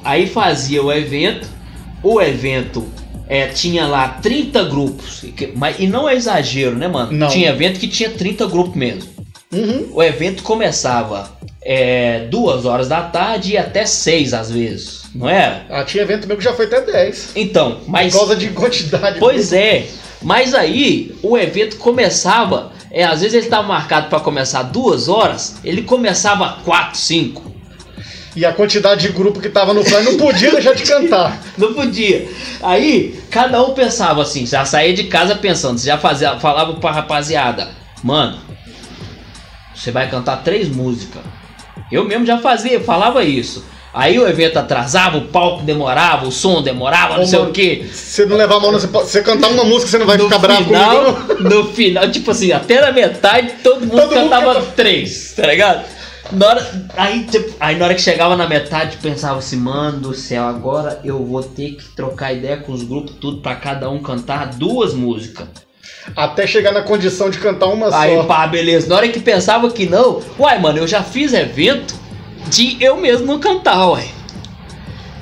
aí 0.04 0.26
fazia 0.26 0.82
o 0.82 0.92
evento, 0.92 1.48
o 2.02 2.20
evento 2.20 2.86
é, 3.28 3.46
tinha 3.48 3.86
lá 3.86 4.08
30 4.08 4.64
grupos, 4.64 5.24
mas, 5.56 5.76
e 5.78 5.86
não 5.86 6.08
é 6.08 6.14
exagero, 6.14 6.76
né, 6.76 6.88
mano? 6.88 7.12
Não. 7.12 7.28
Tinha 7.28 7.50
evento 7.50 7.80
que 7.80 7.88
tinha 7.88 8.10
30 8.10 8.46
grupos 8.46 8.76
mesmo. 8.76 9.14
Uhum. 9.52 9.88
O 9.92 10.02
evento 10.02 10.42
começava 10.42 11.30
é, 11.62 12.26
duas 12.30 12.66
horas 12.66 12.88
da 12.88 13.02
tarde 13.02 13.52
e 13.52 13.58
até 13.58 13.86
seis 13.86 14.34
às 14.34 14.50
vezes, 14.50 15.04
não 15.14 15.28
era? 15.28 15.64
Ah, 15.70 15.84
tinha 15.84 16.02
evento 16.02 16.26
meu 16.26 16.36
que 16.36 16.44
já 16.44 16.52
foi 16.52 16.66
até 16.66 16.80
10. 16.80 17.32
Então, 17.36 17.80
mas. 17.86 18.12
Por 18.12 18.20
causa 18.20 18.36
de 18.36 18.48
quantidade. 18.50 19.18
Pois 19.18 19.52
é, 19.52 19.86
mas 20.20 20.54
aí 20.54 21.14
o 21.22 21.38
evento 21.38 21.76
começava, 21.76 22.72
é, 22.90 23.04
às 23.04 23.20
vezes 23.20 23.34
ele 23.34 23.44
estava 23.44 23.66
marcado 23.66 24.08
para 24.08 24.20
começar 24.20 24.64
duas 24.64 25.08
horas, 25.08 25.56
ele 25.64 25.82
começava 25.82 26.58
quatro, 26.64 26.98
cinco. 26.98 27.53
E 28.36 28.44
a 28.44 28.52
quantidade 28.52 29.02
de 29.06 29.12
grupo 29.12 29.40
que 29.40 29.48
tava 29.48 29.72
no 29.72 29.84
plano 29.84 30.10
não 30.12 30.18
podia 30.18 30.50
deixar 30.50 30.74
de 30.74 30.82
cantar. 30.82 31.40
Não 31.56 31.72
podia. 31.72 32.28
Aí, 32.62 33.20
cada 33.30 33.62
um 33.62 33.74
pensava 33.74 34.22
assim, 34.22 34.44
já 34.44 34.64
saía 34.64 34.92
de 34.92 35.04
casa 35.04 35.36
pensando, 35.36 35.78
já 35.80 35.96
fazia, 35.98 36.38
falava 36.40 36.72
pra 36.74 36.90
rapaziada, 36.90 37.68
mano, 38.02 38.38
você 39.74 39.92
vai 39.92 40.10
cantar 40.10 40.38
três 40.38 40.68
músicas. 40.68 41.22
Eu 41.92 42.04
mesmo 42.04 42.26
já 42.26 42.38
fazia, 42.38 42.80
falava 42.80 43.22
isso. 43.22 43.64
Aí 43.92 44.18
o 44.18 44.26
evento 44.26 44.56
atrasava, 44.58 45.18
o 45.18 45.26
palco 45.28 45.62
demorava, 45.62 46.26
o 46.26 46.32
som 46.32 46.60
demorava, 46.60 47.16
não 47.16 47.22
Ô, 47.22 47.26
sei 47.26 47.38
mano, 47.38 47.50
o 47.52 47.54
quê. 47.54 47.86
Se 47.92 48.26
não 48.26 48.36
levar 48.36 48.56
a 48.56 48.60
mão, 48.60 48.72
não, 48.72 48.80
você, 48.80 48.88
você 48.88 49.22
cantar 49.22 49.48
uma 49.50 49.62
música, 49.64 49.88
você 49.92 49.98
não 49.98 50.06
vai 50.06 50.16
no 50.16 50.24
ficar 50.24 50.38
bravo 50.38 50.64
final, 50.64 51.14
comigo. 51.14 51.42
No 51.44 51.64
final, 51.72 52.10
tipo 52.10 52.32
assim, 52.32 52.50
até 52.50 52.80
na 52.80 52.90
metade 52.90 53.52
todo 53.62 53.82
mundo 53.82 53.90
Todo 53.92 54.00
mundo 54.00 54.14
cantava 54.14 54.46
cantava. 54.54 54.72
três, 54.74 55.32
tá 55.36 55.46
ligado? 55.46 55.84
Na 56.32 56.48
hora, 56.48 56.88
aí, 56.96 57.24
tipo, 57.24 57.54
aí 57.60 57.76
na 57.76 57.84
hora 57.84 57.94
que 57.94 58.00
chegava 58.00 58.36
na 58.36 58.48
metade, 58.48 58.96
pensava 58.96 59.38
assim, 59.38 59.56
mano 59.56 60.00
do 60.00 60.14
céu, 60.14 60.44
agora 60.44 61.00
eu 61.04 61.24
vou 61.24 61.42
ter 61.42 61.72
que 61.72 61.84
trocar 61.90 62.32
ideia 62.32 62.56
com 62.56 62.72
os 62.72 62.82
grupos, 62.82 63.14
tudo 63.20 63.40
pra 63.42 63.54
cada 63.56 63.90
um 63.90 64.02
cantar 64.02 64.46
duas 64.54 64.94
músicas. 64.94 65.46
Até 66.16 66.46
chegar 66.46 66.72
na 66.72 66.82
condição 66.82 67.30
de 67.30 67.38
cantar 67.38 67.66
uma 67.66 67.94
Aí, 67.96 68.16
só. 68.16 68.24
pá, 68.24 68.46
beleza. 68.46 68.88
Na 68.88 68.96
hora 68.96 69.08
que 69.08 69.20
pensava 69.20 69.70
que 69.70 69.86
não, 69.86 70.20
uai, 70.38 70.58
mano, 70.58 70.78
eu 70.78 70.86
já 70.86 71.02
fiz 71.02 71.32
evento 71.32 71.94
de 72.48 72.76
eu 72.82 72.96
mesmo 72.96 73.26
não 73.26 73.38
cantar, 73.38 73.88
uai. 73.88 74.08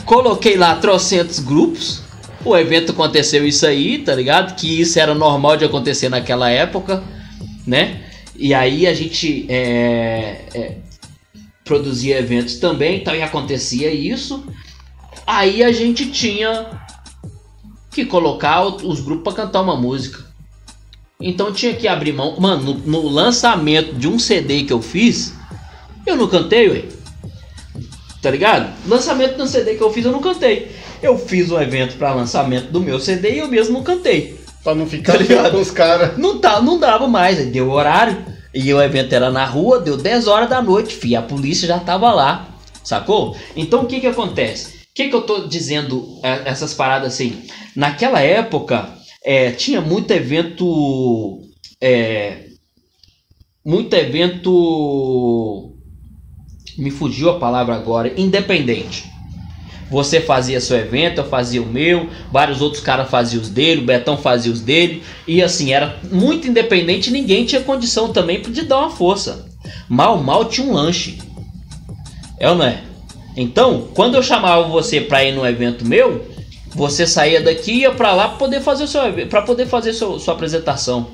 Coloquei 0.04 0.56
lá 0.56 0.74
trocentos 0.76 1.38
grupos. 1.38 2.02
O 2.44 2.56
evento 2.56 2.90
aconteceu 2.90 3.46
isso 3.46 3.64
aí, 3.64 3.98
tá 3.98 4.14
ligado? 4.14 4.56
Que 4.56 4.80
isso 4.80 4.98
era 4.98 5.14
normal 5.14 5.56
de 5.56 5.64
acontecer 5.64 6.08
naquela 6.08 6.50
época, 6.50 7.02
né? 7.64 8.00
E 8.34 8.52
aí 8.52 8.86
a 8.88 8.94
gente 8.94 9.46
é, 9.48 10.40
é, 10.52 10.76
produzia 11.72 12.18
eventos 12.18 12.56
também, 12.56 12.98
então 12.98 13.14
e 13.14 13.22
acontecia 13.22 13.90
isso. 13.90 14.44
Aí 15.26 15.64
a 15.64 15.72
gente 15.72 16.10
tinha 16.10 16.66
que 17.90 18.04
colocar 18.04 18.62
os 18.62 19.00
grupos 19.00 19.24
para 19.32 19.44
cantar 19.44 19.62
uma 19.62 19.74
música. 19.74 20.22
Então 21.18 21.50
tinha 21.50 21.72
que 21.72 21.88
abrir 21.88 22.12
mão. 22.12 22.38
Mano, 22.38 22.74
no, 22.74 23.02
no, 23.02 23.08
lançamento 23.08 23.94
de 23.94 24.06
um 24.06 24.18
CD 24.18 24.64
que 24.64 24.72
eu 24.72 24.82
fiz, 24.82 25.32
eu 26.06 26.14
não 26.14 26.28
cantei, 26.28 26.68
ué. 26.68 26.84
Tá 28.20 28.30
ligado? 28.30 28.70
Lançamento 28.86 29.42
um 29.42 29.46
CD 29.46 29.74
que 29.76 29.82
eu 29.82 29.90
fiz, 29.90 30.04
eu 30.04 30.12
não 30.12 30.20
cantei. 30.20 30.72
Eu 31.02 31.16
fiz 31.16 31.50
um 31.50 31.60
evento 31.60 31.96
para 31.96 32.12
lançamento 32.12 32.70
do 32.70 32.80
meu 32.80 33.00
CD 33.00 33.36
e 33.36 33.38
eu 33.38 33.48
mesmo 33.48 33.72
não 33.72 33.82
cantei. 33.82 34.38
Pra 34.62 34.74
não 34.74 34.86
ficar 34.86 35.16
tá 35.18 35.50
com 35.50 35.60
os 35.60 35.70
caras. 35.70 36.18
Não, 36.18 36.38
tá, 36.38 36.60
não 36.60 36.78
dava 36.78 37.08
mais, 37.08 37.38
deu 37.46 37.70
horário. 37.70 38.31
E 38.54 38.72
o 38.72 38.82
evento 38.82 39.12
era 39.12 39.30
na 39.30 39.44
rua, 39.44 39.80
deu 39.80 39.96
10 39.96 40.26
horas 40.26 40.48
da 40.48 40.60
noite, 40.60 40.94
fi, 40.94 41.16
a 41.16 41.22
polícia 41.22 41.66
já 41.66 41.78
tava 41.78 42.12
lá, 42.12 42.48
sacou? 42.84 43.36
Então 43.56 43.82
o 43.82 43.86
que 43.86 44.00
que 44.00 44.06
acontece? 44.06 44.76
O 44.76 44.94
que 44.94 45.08
que 45.08 45.14
eu 45.14 45.22
tô 45.22 45.46
dizendo 45.46 46.20
é, 46.22 46.42
essas 46.50 46.74
paradas 46.74 47.14
assim? 47.14 47.42
Naquela 47.74 48.20
época, 48.20 48.92
é, 49.24 49.52
tinha 49.52 49.80
muito 49.80 50.10
evento. 50.10 51.40
É, 51.80 52.46
muito 53.64 53.94
evento. 53.94 55.74
Me 56.76 56.90
fugiu 56.90 57.30
a 57.30 57.38
palavra 57.38 57.74
agora, 57.74 58.12
independente. 58.20 59.10
Você 59.90 60.20
fazia 60.20 60.60
seu 60.60 60.76
evento, 60.76 61.18
eu 61.18 61.28
fazia 61.28 61.62
o 61.62 61.66
meu, 61.66 62.08
vários 62.32 62.62
outros 62.62 62.82
caras 62.82 63.10
faziam 63.10 63.42
os 63.42 63.50
dele, 63.50 63.82
o 63.82 63.84
Betão 63.84 64.16
fazia 64.16 64.50
os 64.50 64.60
dele, 64.60 65.02
e 65.28 65.42
assim, 65.42 65.72
era 65.72 65.98
muito 66.10 66.48
independente, 66.48 67.10
ninguém 67.10 67.44
tinha 67.44 67.60
condição 67.60 68.10
também 68.10 68.40
de 68.40 68.62
dar 68.62 68.78
uma 68.78 68.90
força. 68.90 69.46
Mal, 69.88 70.16
mal 70.16 70.46
tinha 70.46 70.66
um 70.66 70.72
lanche. 70.72 71.18
É 72.38 72.48
ou 72.48 72.56
não 72.56 72.64
é? 72.64 72.80
Então, 73.36 73.88
quando 73.94 74.14
eu 74.14 74.22
chamava 74.22 74.62
você 74.64 75.00
para 75.00 75.24
ir 75.24 75.32
no 75.32 75.46
evento 75.46 75.86
meu, 75.86 76.26
você 76.74 77.06
saía 77.06 77.40
daqui 77.40 77.72
e 77.72 77.80
ia 77.80 77.92
para 77.92 78.14
lá 78.14 78.28
para 78.28 78.38
poder 78.38 78.60
fazer 78.60 78.86
seu 78.86 79.02
para 79.28 79.42
poder 79.42 79.66
fazer 79.66 79.92
seu, 79.92 80.18
sua 80.18 80.34
apresentação. 80.34 81.10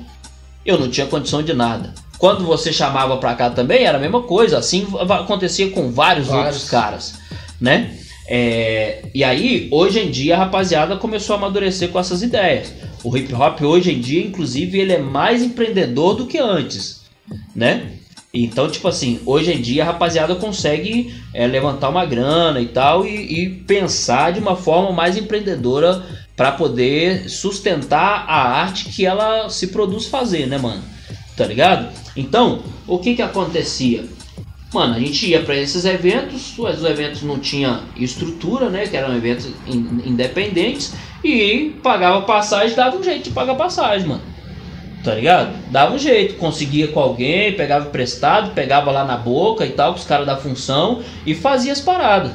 Eu 0.65 0.79
não 0.79 0.89
tinha 0.89 1.07
condição 1.07 1.41
de 1.43 1.53
nada. 1.53 1.93
Quando 2.17 2.45
você 2.45 2.73
chamava 2.73 3.17
para 3.17 3.35
cá 3.35 3.49
também 3.49 3.83
era 3.83 3.97
a 3.97 4.01
mesma 4.01 4.23
coisa. 4.23 4.57
Assim 4.57 4.87
acontecia 5.09 5.69
com 5.71 5.91
vários, 5.91 6.27
vários. 6.27 6.45
outros 6.45 6.69
caras, 6.69 7.13
né? 7.59 7.97
É, 8.31 9.01
e 9.11 9.23
aí, 9.23 9.67
hoje 9.71 9.99
em 9.99 10.11
dia, 10.11 10.35
a 10.35 10.37
rapaziada 10.37 10.95
começou 10.95 11.35
a 11.35 11.39
amadurecer 11.39 11.89
com 11.89 11.99
essas 11.99 12.21
ideias. 12.21 12.71
O 13.03 13.17
hip 13.17 13.33
hop 13.33 13.59
hoje 13.63 13.91
em 13.91 13.99
dia, 13.99 14.23
inclusive, 14.23 14.79
ele 14.79 14.93
é 14.93 14.99
mais 14.99 15.41
empreendedor 15.41 16.13
do 16.13 16.27
que 16.27 16.37
antes, 16.37 17.01
né? 17.55 17.93
Então, 18.31 18.69
tipo 18.69 18.87
assim, 18.87 19.19
hoje 19.25 19.51
em 19.51 19.59
dia 19.59 19.81
a 19.81 19.87
rapaziada 19.87 20.35
consegue 20.35 21.11
é, 21.33 21.47
levantar 21.47 21.89
uma 21.89 22.05
grana 22.05 22.61
e 22.61 22.67
tal 22.67 23.03
e, 23.03 23.45
e 23.45 23.49
pensar 23.49 24.31
de 24.31 24.39
uma 24.39 24.55
forma 24.55 24.91
mais 24.91 25.17
empreendedora 25.17 26.05
para 26.35 26.51
poder 26.51 27.27
sustentar 27.27 28.25
a 28.27 28.61
arte 28.61 28.85
que 28.89 29.03
ela 29.03 29.49
se 29.49 29.67
produz 29.67 30.05
fazer, 30.05 30.45
né, 30.45 30.59
mano? 30.59 30.83
Tá 31.35 31.47
ligado? 31.47 31.91
Então, 32.15 32.61
o 32.87 32.99
que 32.99 33.15
que 33.15 33.23
acontecia? 33.23 34.05
Mano, 34.73 34.95
a 34.95 34.99
gente 34.99 35.25
ia 35.25 35.41
para 35.41 35.55
esses 35.55 35.83
eventos, 35.83 36.57
os 36.57 36.83
eventos 36.83 37.23
não 37.23 37.39
tinha 37.39 37.81
estrutura, 37.95 38.69
né? 38.69 38.85
Que 38.85 38.95
eram 38.95 39.15
eventos 39.15 39.49
independentes, 39.67 40.93
e 41.23 41.75
pagava 41.81 42.21
passagem, 42.21 42.75
dava 42.75 42.97
um 42.97 43.03
jeito 43.03 43.25
de 43.25 43.29
pagar 43.31 43.55
passagem, 43.55 44.07
mano. 44.07 44.21
Tá 45.03 45.15
ligado? 45.15 45.55
Dava 45.71 45.95
um 45.95 45.97
jeito, 45.97 46.35
conseguia 46.35 46.89
com 46.89 46.99
alguém, 46.99 47.53
pegava 47.53 47.87
emprestado, 47.87 48.51
pegava 48.53 48.91
lá 48.91 49.03
na 49.05 49.17
boca 49.17 49.65
e 49.65 49.69
tal, 49.69 49.93
com 49.93 49.99
os 49.99 50.05
caras 50.05 50.25
da 50.25 50.37
função, 50.37 51.01
e 51.25 51.33
fazia 51.33 51.71
as 51.71 51.81
paradas. 51.81 52.31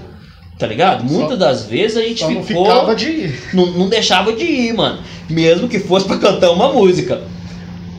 Tá 0.59 0.67
ligado? 0.67 1.05
Muitas 1.05 1.39
das 1.39 1.67
vezes 1.67 1.97
a 1.97 2.03
gente 2.03 2.21
só 2.21 2.29
ficou. 2.29 2.65
Não 2.65 2.73
ficava 2.73 2.95
de 2.97 3.09
ir. 3.09 3.41
Não, 3.53 3.67
não 3.67 3.89
deixava 3.89 4.33
de 4.33 4.45
ir, 4.45 4.73
mano. 4.73 5.01
Mesmo 5.29 5.69
que 5.69 5.79
fosse 5.79 6.07
para 6.07 6.19
cantar 6.19 6.51
uma 6.51 6.73
música. 6.73 7.23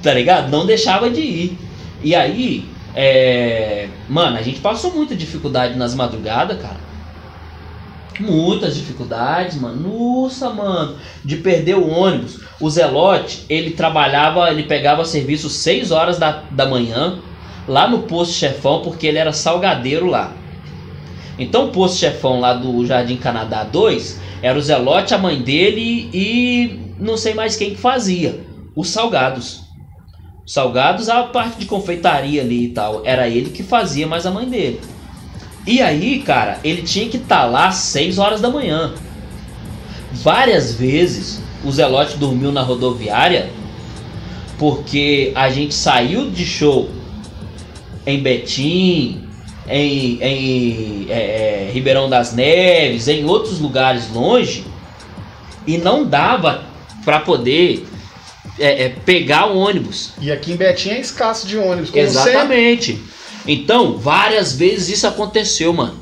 Tá 0.02 0.14
ligado? 0.14 0.50
Não 0.50 0.66
deixava 0.66 1.10
de 1.10 1.22
ir. 1.22 1.58
E 2.02 2.16
aí, 2.16 2.66
é... 2.96 3.90
Mano, 4.08 4.38
a 4.38 4.42
gente 4.42 4.62
passou 4.62 4.92
muita 4.94 5.16
dificuldade 5.16 5.78
nas 5.78 5.94
madrugadas, 5.94 6.62
cara. 6.62 6.86
Muitas 8.20 8.76
dificuldades, 8.76 9.60
mano. 9.60 10.22
Nossa, 10.22 10.50
mano. 10.50 10.96
De 11.24 11.36
perder 11.38 11.76
o 11.76 11.90
ônibus. 11.90 12.40
O 12.60 12.70
Zelote, 12.70 13.46
ele 13.50 13.72
trabalhava, 13.72 14.50
ele 14.50 14.64
pegava 14.64 15.04
serviço 15.04 15.50
6 15.50 15.92
horas 15.92 16.18
da, 16.18 16.44
da 16.50 16.66
manhã, 16.66 17.20
lá 17.68 17.88
no 17.90 18.04
posto 18.04 18.34
chefão, 18.34 18.82
porque 18.82 19.06
ele 19.06 19.18
era 19.18 19.34
salgadeiro 19.34 20.06
lá. 20.06 20.34
Então 21.38 21.66
o 21.66 21.72
posto 21.72 21.98
chefão 21.98 22.40
lá 22.40 22.54
do 22.54 22.86
Jardim 22.86 23.18
Canadá 23.18 23.64
2 23.66 24.22
era 24.42 24.58
o 24.58 24.62
Zelote, 24.62 25.14
a 25.14 25.18
mãe 25.18 25.42
dele 25.42 26.10
e 26.14 26.80
não 26.98 27.18
sei 27.18 27.34
mais 27.34 27.58
quem 27.58 27.72
que 27.72 27.82
fazia. 27.82 28.40
Os 28.74 28.90
salgados. 28.90 29.65
Salgados, 30.46 31.10
a 31.10 31.24
parte 31.24 31.60
de 31.60 31.66
confeitaria 31.66 32.42
ali 32.42 32.66
e 32.66 32.70
tal, 32.70 33.02
era 33.04 33.28
ele 33.28 33.50
que 33.50 33.64
fazia, 33.64 34.06
mas 34.06 34.26
a 34.26 34.32
mãe 34.32 34.48
dele. 34.48 34.80
E 35.66 35.82
aí, 35.82 36.20
cara, 36.20 36.60
ele 36.64 36.84
tinha 36.84 37.10
que 37.10 37.18
estar 37.18 37.42
tá 37.42 37.46
lá 37.46 37.68
às 37.70 37.76
6 37.78 38.20
horas 38.20 38.42
da 38.42 38.50
manhã. 38.50 38.94
Várias 40.12 40.74
vezes 40.74 41.42
o 41.64 41.72
Zelote 41.72 42.18
dormiu 42.18 42.52
na 42.52 42.62
rodoviária 42.62 43.50
porque 44.58 45.32
a 45.36 45.50
gente 45.50 45.74
saiu 45.74 46.30
de 46.30 46.46
show 46.46 46.90
em 48.06 48.22
Betim, 48.22 49.24
em, 49.68 50.20
em 50.22 51.08
é, 51.10 51.68
é, 51.68 51.72
Ribeirão 51.74 52.08
das 52.08 52.34
Neves, 52.34 53.08
em 53.08 53.26
outros 53.26 53.60
lugares 53.60 54.10
longe 54.14 54.64
e 55.66 55.78
não 55.78 56.06
dava 56.06 56.64
para 57.04 57.20
poder 57.20 57.86
é, 58.60 58.86
é, 58.86 58.90
pegar 58.90 59.48
o 59.48 59.58
ônibus. 59.58 60.12
E 60.20 60.32
aqui 60.32 60.52
em 60.52 60.56
Betim 60.56 60.90
é 60.90 61.00
escasso 61.00 61.48
de 61.48 61.58
ônibus. 61.58 61.94
Exatamente. 61.94 62.94
Sempre. 62.94 63.16
Então, 63.48 63.98
várias 63.98 64.54
vezes 64.54 64.90
isso 64.90 65.08
aconteceu, 65.08 65.72
mano. 65.74 66.00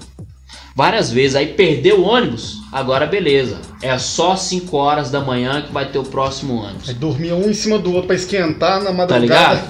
Várias 0.75 1.11
vezes. 1.11 1.35
Aí 1.35 1.47
perdeu 1.47 1.99
o 1.99 2.03
ônibus, 2.03 2.57
agora 2.71 3.05
beleza. 3.05 3.59
É 3.81 3.97
só 3.97 4.35
5 4.35 4.75
horas 4.75 5.11
da 5.11 5.19
manhã 5.19 5.61
que 5.61 5.71
vai 5.71 5.89
ter 5.89 5.99
o 5.99 6.03
próximo 6.03 6.55
ônibus. 6.55 6.89
Aí 6.89 6.95
dormia 6.95 7.35
um 7.35 7.49
em 7.49 7.53
cima 7.53 7.77
do 7.77 7.91
outro 7.91 8.07
pra 8.07 8.15
esquentar 8.15 8.81
na 8.81 8.91
madrugada. 8.91 9.09
Tá 9.09 9.19
ligado? 9.19 9.69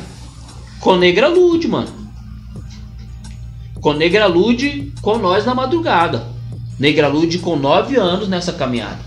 Com 0.79 0.95
Negra 0.95 1.27
Lude, 1.27 1.67
mano. 1.67 1.89
Com 3.81 3.93
Negra 3.93 4.27
Lude 4.27 4.93
com 5.01 5.17
nós 5.17 5.45
na 5.45 5.53
madrugada. 5.53 6.27
Negra 6.79 7.07
Lude 7.07 7.39
com 7.39 7.55
9 7.55 7.97
anos 7.97 8.27
nessa 8.27 8.53
caminhada. 8.53 8.99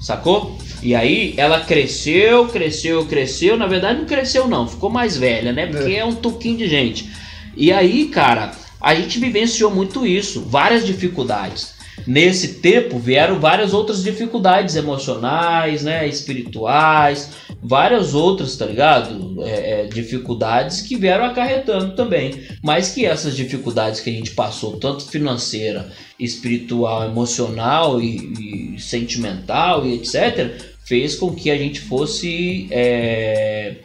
Sacou? 0.00 0.58
E 0.84 0.94
aí 0.94 1.32
ela 1.38 1.60
cresceu, 1.60 2.46
cresceu, 2.48 3.06
cresceu. 3.06 3.56
Na 3.56 3.66
verdade 3.66 4.00
não 4.00 4.06
cresceu 4.06 4.46
não, 4.46 4.68
ficou 4.68 4.90
mais 4.90 5.16
velha, 5.16 5.50
né? 5.50 5.66
Porque 5.66 5.92
é, 5.92 5.98
é 6.00 6.04
um 6.04 6.14
tuquinho 6.14 6.58
de 6.58 6.68
gente. 6.68 7.08
E 7.56 7.72
aí, 7.72 8.06
cara, 8.06 8.52
a 8.80 8.94
gente 8.94 9.18
vivenciou 9.18 9.70
muito 9.70 10.06
isso, 10.06 10.42
várias 10.42 10.84
dificuldades. 10.84 11.72
Nesse 12.06 12.54
tempo 12.54 12.98
vieram 12.98 13.40
várias 13.40 13.72
outras 13.72 14.02
dificuldades 14.02 14.76
emocionais, 14.76 15.82
né, 15.82 16.06
espirituais, 16.06 17.30
várias 17.62 18.14
outras, 18.14 18.56
tá 18.56 18.66
ligado? 18.66 19.42
É, 19.42 19.70
é, 19.70 19.86
dificuldades 19.86 20.82
que 20.82 20.96
vieram 20.96 21.24
acarretando 21.24 21.94
também. 21.94 22.42
Mas 22.62 22.90
que 22.90 23.06
essas 23.06 23.34
dificuldades 23.34 24.00
que 24.00 24.10
a 24.10 24.12
gente 24.12 24.32
passou, 24.32 24.76
tanto 24.76 25.08
financeira, 25.08 25.90
espiritual, 26.20 27.04
emocional 27.04 28.02
e, 28.02 28.74
e 28.74 28.80
sentimental 28.80 29.86
e 29.86 29.94
etc., 29.94 30.73
fez 30.84 31.16
com 31.16 31.34
que 31.34 31.50
a 31.50 31.56
gente 31.56 31.80
fosse 31.80 32.68
é, 32.70 33.76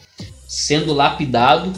sendo 0.47 0.93
lapidado 0.93 1.71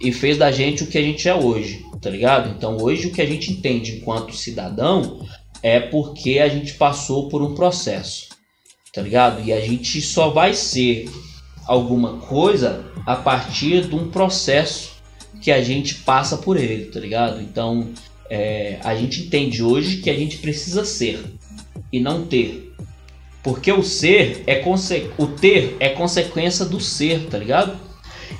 e 0.00 0.12
fez 0.12 0.36
da 0.36 0.50
gente 0.50 0.82
o 0.82 0.86
que 0.86 0.98
a 0.98 1.02
gente 1.02 1.28
é 1.28 1.34
hoje, 1.34 1.84
tá 2.00 2.10
ligado? 2.10 2.54
Então 2.56 2.76
hoje 2.76 3.06
o 3.06 3.12
que 3.12 3.22
a 3.22 3.26
gente 3.26 3.50
entende 3.50 3.96
enquanto 3.96 4.36
cidadão 4.36 5.26
é 5.62 5.80
porque 5.80 6.38
a 6.38 6.48
gente 6.48 6.74
passou 6.74 7.28
por 7.28 7.42
um 7.42 7.54
processo, 7.54 8.28
tá 8.92 9.00
ligado? 9.00 9.42
E 9.42 9.52
a 9.52 9.60
gente 9.60 10.00
só 10.02 10.30
vai 10.30 10.52
ser 10.52 11.10
alguma 11.66 12.18
coisa 12.18 12.84
a 13.06 13.16
partir 13.16 13.88
de 13.88 13.94
um 13.94 14.10
processo 14.10 14.96
que 15.40 15.50
a 15.50 15.62
gente 15.62 15.96
passa 15.96 16.36
por 16.36 16.56
ele, 16.56 16.86
tá 16.86 17.00
ligado? 17.00 17.40
Então 17.40 17.92
é, 18.28 18.78
a 18.82 18.94
gente 18.94 19.22
entende 19.22 19.62
hoje 19.62 19.98
que 19.98 20.10
a 20.10 20.14
gente 20.14 20.38
precisa 20.38 20.84
ser 20.84 21.24
e 21.92 22.00
não 22.00 22.26
ter. 22.26 22.65
Porque 23.46 23.70
o 23.70 23.80
ser 23.80 24.42
é 24.44 24.60
o 25.16 25.26
ter 25.28 25.76
é 25.78 25.90
consequência 25.90 26.64
do 26.64 26.80
ser, 26.80 27.28
tá 27.30 27.38
ligado? 27.38 27.76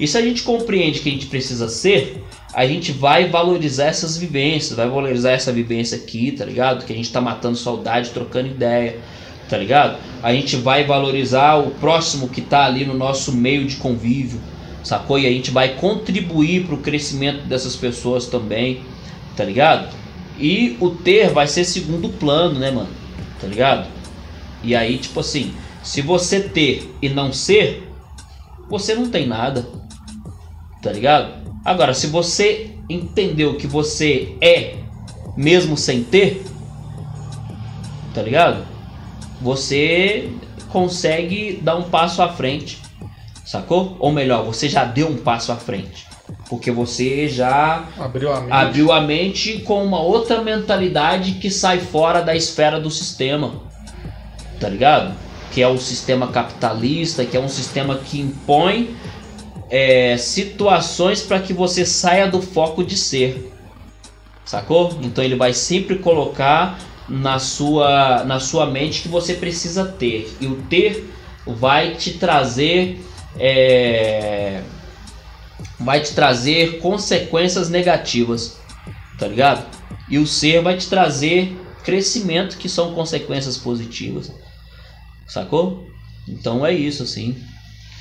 E 0.01 0.09
se 0.09 0.19
a 0.19 0.21
gente 0.21 0.43
compreende 0.43 0.99
que 0.99 1.09
a 1.09 1.13
gente 1.13 1.27
precisa 1.27 1.69
ser, 1.69 2.25
a 2.53 2.67
gente 2.67 2.91
vai 2.91 3.29
valorizar 3.29 3.85
essas 3.85 4.17
vivências, 4.17 4.77
vai 4.77 4.89
valorizar 4.89 5.31
essa 5.31 5.53
vivência 5.53 5.97
aqui, 5.97 6.33
tá 6.33 6.45
ligado? 6.45 6.85
Que 6.85 6.93
a 6.93 6.97
gente 6.97 7.13
tá 7.13 7.21
matando 7.21 7.57
saudade, 7.57 8.11
trocando 8.11 8.49
ideia, 8.49 8.99
tá 9.49 9.57
ligado? 9.57 9.97
A 10.25 10.33
gente 10.33 10.57
vai 10.57 10.83
valorizar 10.83 11.55
o 11.55 11.71
próximo 11.71 12.29
que 12.29 12.41
tá 12.41 12.65
ali 12.65 12.85
no 12.85 12.95
nosso 12.95 13.31
meio 13.31 13.65
de 13.65 13.77
convívio, 13.77 14.41
sacou? 14.83 15.21
E 15.21 15.27
a 15.29 15.31
gente 15.31 15.53
vai 15.53 15.77
contribuir 15.77 16.65
para 16.65 16.75
o 16.75 16.79
crescimento 16.79 17.47
dessas 17.47 17.77
pessoas 17.77 18.27
também, 18.27 18.81
tá 19.37 19.45
ligado? 19.45 19.95
E 20.37 20.77
o 20.81 20.91
ter 20.91 21.31
vai 21.31 21.47
ser 21.47 21.65
segundo 21.65 22.09
plano, 22.09 22.59
né, 22.59 22.73
mano? 22.73 22.91
Tá 23.41 23.47
ligado? 23.47 23.96
E 24.63 24.75
aí, 24.75 24.99
tipo 24.99 25.21
assim, 25.21 25.55
se 25.83 26.03
você 26.03 26.41
ter 26.41 26.95
e 27.01 27.09
não 27.09 27.33
ser, 27.33 27.89
você 28.69 28.95
não 28.95 29.09
tem 29.09 29.27
nada. 29.27 29.67
Tá 30.83 30.93
ligado? 30.93 31.33
Agora, 31.65 31.95
se 31.95 32.07
você 32.07 32.71
entendeu 32.89 33.57
que 33.57 33.67
você 33.67 34.37
é 34.41 34.77
mesmo 35.37 35.77
sem 35.77 36.03
ter, 36.03 36.45
tá 38.15 38.23
ligado? 38.23 38.65
Você 39.41 40.31
consegue 40.71 41.61
dar 41.63 41.77
um 41.77 41.85
passo 41.85 42.23
à 42.23 42.29
frente, 42.29 42.81
sacou? 43.45 43.97
Ou 43.99 44.13
melhor, 44.13 44.45
você 44.45 44.69
já 44.69 44.85
deu 44.85 45.09
um 45.09 45.17
passo 45.17 45.53
à 45.53 45.57
frente. 45.57 46.07
Porque 46.49 46.71
você 46.71 47.29
já 47.29 47.85
Abriu 47.99 48.33
a 48.33 48.41
mente. 48.41 48.53
abriu 48.53 48.93
a 48.93 49.01
mente 49.01 49.59
com 49.61 49.85
uma 49.85 50.01
outra 50.01 50.43
mentalidade 50.43 51.33
que 51.33 51.51
sai 51.51 51.79
fora 51.81 52.21
da 52.23 52.35
esfera 52.35 52.81
do 52.81 52.91
sistema. 52.91 53.63
Tá 54.61 54.69
ligado? 54.69 55.15
Que 55.53 55.63
é 55.63 55.69
o 55.69 55.79
sistema 55.79 56.29
capitalista, 56.29 57.25
que 57.25 57.37
é 57.37 57.41
um 57.41 57.49
sistema 57.49 57.97
que 57.97 58.21
impõe 58.21 58.97
é, 59.71 60.17
situações 60.17 61.23
para 61.23 61.41
que 61.41 61.53
você 61.53 61.85
saia 61.85 62.29
do 62.29 62.41
foco 62.41 62.85
de 62.85 62.97
ser. 62.97 63.53
Sacou? 64.45 64.99
Então 65.03 65.23
ele 65.25 65.37
vai 65.37 65.53
sempre 65.53 65.99
colocar 65.99 66.79
na 67.09 67.39
sua, 67.39 68.25
na 68.25 68.41
sua 68.41 68.67
mente 68.67 69.03
que 69.03 69.09
você 69.09 69.35
precisa 69.35 69.85
ter. 69.85 70.35
E 70.41 70.47
o 70.47 70.57
ter 70.63 71.13
vai 71.47 71.95
te 71.95 72.13
trazer. 72.15 73.01
é, 73.39 74.63
vai 75.79 76.01
te 76.01 76.15
trazer 76.15 76.79
consequências 76.79 77.69
negativas, 77.69 78.59
tá 79.19 79.27
ligado? 79.29 79.67
E 80.09 80.19
o 80.19 80.27
ser 80.27 80.63
vai 80.63 80.77
te 80.77 80.89
trazer 80.89 81.57
crescimento, 81.85 82.57
que 82.57 82.69
são 82.69 82.95
consequências 82.95 83.57
positivas, 83.57 84.33
sacou? 85.27 85.89
Então 86.29 86.65
é 86.65 86.73
isso, 86.73 87.03
assim, 87.03 87.37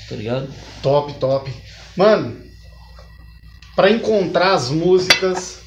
tá 0.09 0.15
ligado? 0.15 0.47
Top, 0.81 1.13
top. 1.15 1.51
Mano, 1.95 2.41
pra 3.75 3.91
encontrar 3.91 4.53
as 4.53 4.69
músicas, 4.69 5.59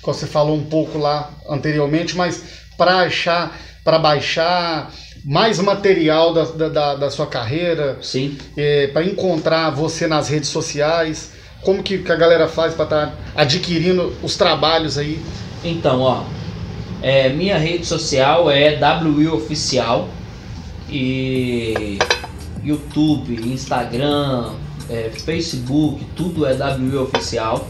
que 0.00 0.06
você 0.06 0.26
falou 0.26 0.56
um 0.56 0.64
pouco 0.64 0.98
lá 0.98 1.30
anteriormente, 1.48 2.16
mas 2.16 2.42
pra 2.76 3.00
achar, 3.00 3.58
pra 3.84 3.98
baixar 3.98 4.92
mais 5.24 5.58
material 5.58 6.32
da, 6.32 6.44
da, 6.68 6.94
da- 6.94 7.10
sua 7.10 7.26
carreira, 7.26 7.98
Sim. 8.00 8.38
é, 8.56 8.86
para 8.88 9.04
encontrar 9.04 9.70
você 9.70 10.06
nas 10.06 10.28
redes 10.28 10.48
sociais, 10.50 11.32
como 11.62 11.82
que, 11.82 11.98
que 11.98 12.12
a 12.12 12.16
galera 12.16 12.46
faz 12.46 12.74
pra 12.74 12.84
estar 12.84 13.18
adquirindo 13.34 14.16
os 14.22 14.36
trabalhos 14.36 14.96
aí? 14.96 15.20
Então, 15.64 16.00
ó, 16.00 16.24
é, 17.02 17.28
minha 17.30 17.58
rede 17.58 17.84
social 17.84 18.48
é 18.50 18.78
WI 18.78 19.26
Oficial 19.28 20.08
e 20.88 21.98
YouTube, 22.62 23.34
Instagram, 23.52 24.52
é, 24.88 25.10
Facebook, 25.10 26.04
tudo 26.16 26.46
é 26.46 26.54
WI 26.54 26.96
Oficial. 26.96 27.68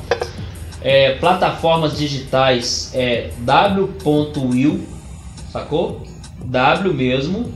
É, 0.80 1.14
plataformas 1.16 1.96
digitais 1.96 2.92
é 2.94 3.30
w.will, 3.38 4.86
sacou? 5.50 6.02
W 6.44 6.94
mesmo, 6.94 7.52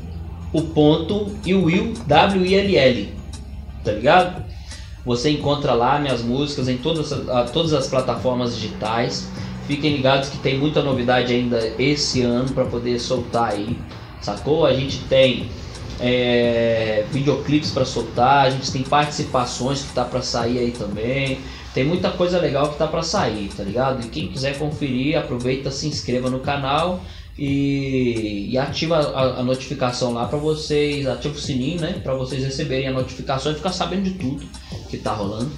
o 0.53 0.63
ponto 0.63 1.31
e 1.45 1.55
o 1.55 1.65
will, 1.65 1.95
W-I-L-L, 2.07 3.15
tá 3.85 3.93
ligado? 3.93 4.45
Você 5.05 5.31
encontra 5.31 5.73
lá 5.73 5.99
minhas 5.99 6.23
músicas 6.23 6.69
em 6.69 6.77
todas, 6.77 7.11
todas 7.53 7.73
as 7.73 7.87
plataformas 7.87 8.55
digitais. 8.55 9.29
Fiquem 9.67 9.97
ligados 9.97 10.29
que 10.29 10.39
tem 10.39 10.59
muita 10.59 10.83
novidade 10.83 11.33
ainda 11.33 11.73
esse 11.79 12.23
ano 12.23 12.51
para 12.51 12.65
poder 12.65 12.99
soltar 12.99 13.53
aí, 13.53 13.79
sacou? 14.21 14.67
A 14.67 14.73
gente 14.73 14.99
tem 15.05 15.49
é, 16.01 17.05
videoclipes 17.13 17.71
para 17.71 17.85
soltar, 17.85 18.47
a 18.47 18.51
gente 18.51 18.71
tem 18.73 18.83
participações 18.83 19.83
que 19.83 19.93
tá 19.93 20.05
para 20.05 20.23
sair 20.23 20.59
aí 20.59 20.71
também. 20.73 21.41
Tem 21.75 21.85
muita 21.85 22.11
coisa 22.11 22.39
legal 22.39 22.71
que 22.73 22.79
tá 22.79 22.87
para 22.87 23.03
sair, 23.03 23.49
tá 23.57 23.63
ligado? 23.63 24.05
E 24.05 24.09
quem 24.09 24.29
quiser 24.29 24.59
conferir, 24.59 25.17
aproveita, 25.17 25.71
se 25.71 25.87
inscreva 25.87 26.29
no 26.29 26.41
canal 26.41 27.01
e, 27.39 28.49
e 28.51 28.59
ativa 28.59 28.97
a, 28.99 29.41
a 29.41 29.43
notificação 29.45 30.13
lá 30.13 30.27
para 30.27 30.37
vocês, 30.39 31.07
ativa 31.07 31.35
o 31.35 31.39
sininho, 31.39 31.81
né? 31.81 32.01
Para 32.03 32.15
vocês 32.15 32.43
receberem 32.43 32.89
a 32.89 32.93
notificação 32.93 33.53
e 33.53 33.55
ficar 33.55 33.71
sabendo 33.73 34.03
de 34.03 34.13
tudo 34.13 34.45
que 34.89 34.97
tá 34.99 35.13
rolando. 35.13 35.51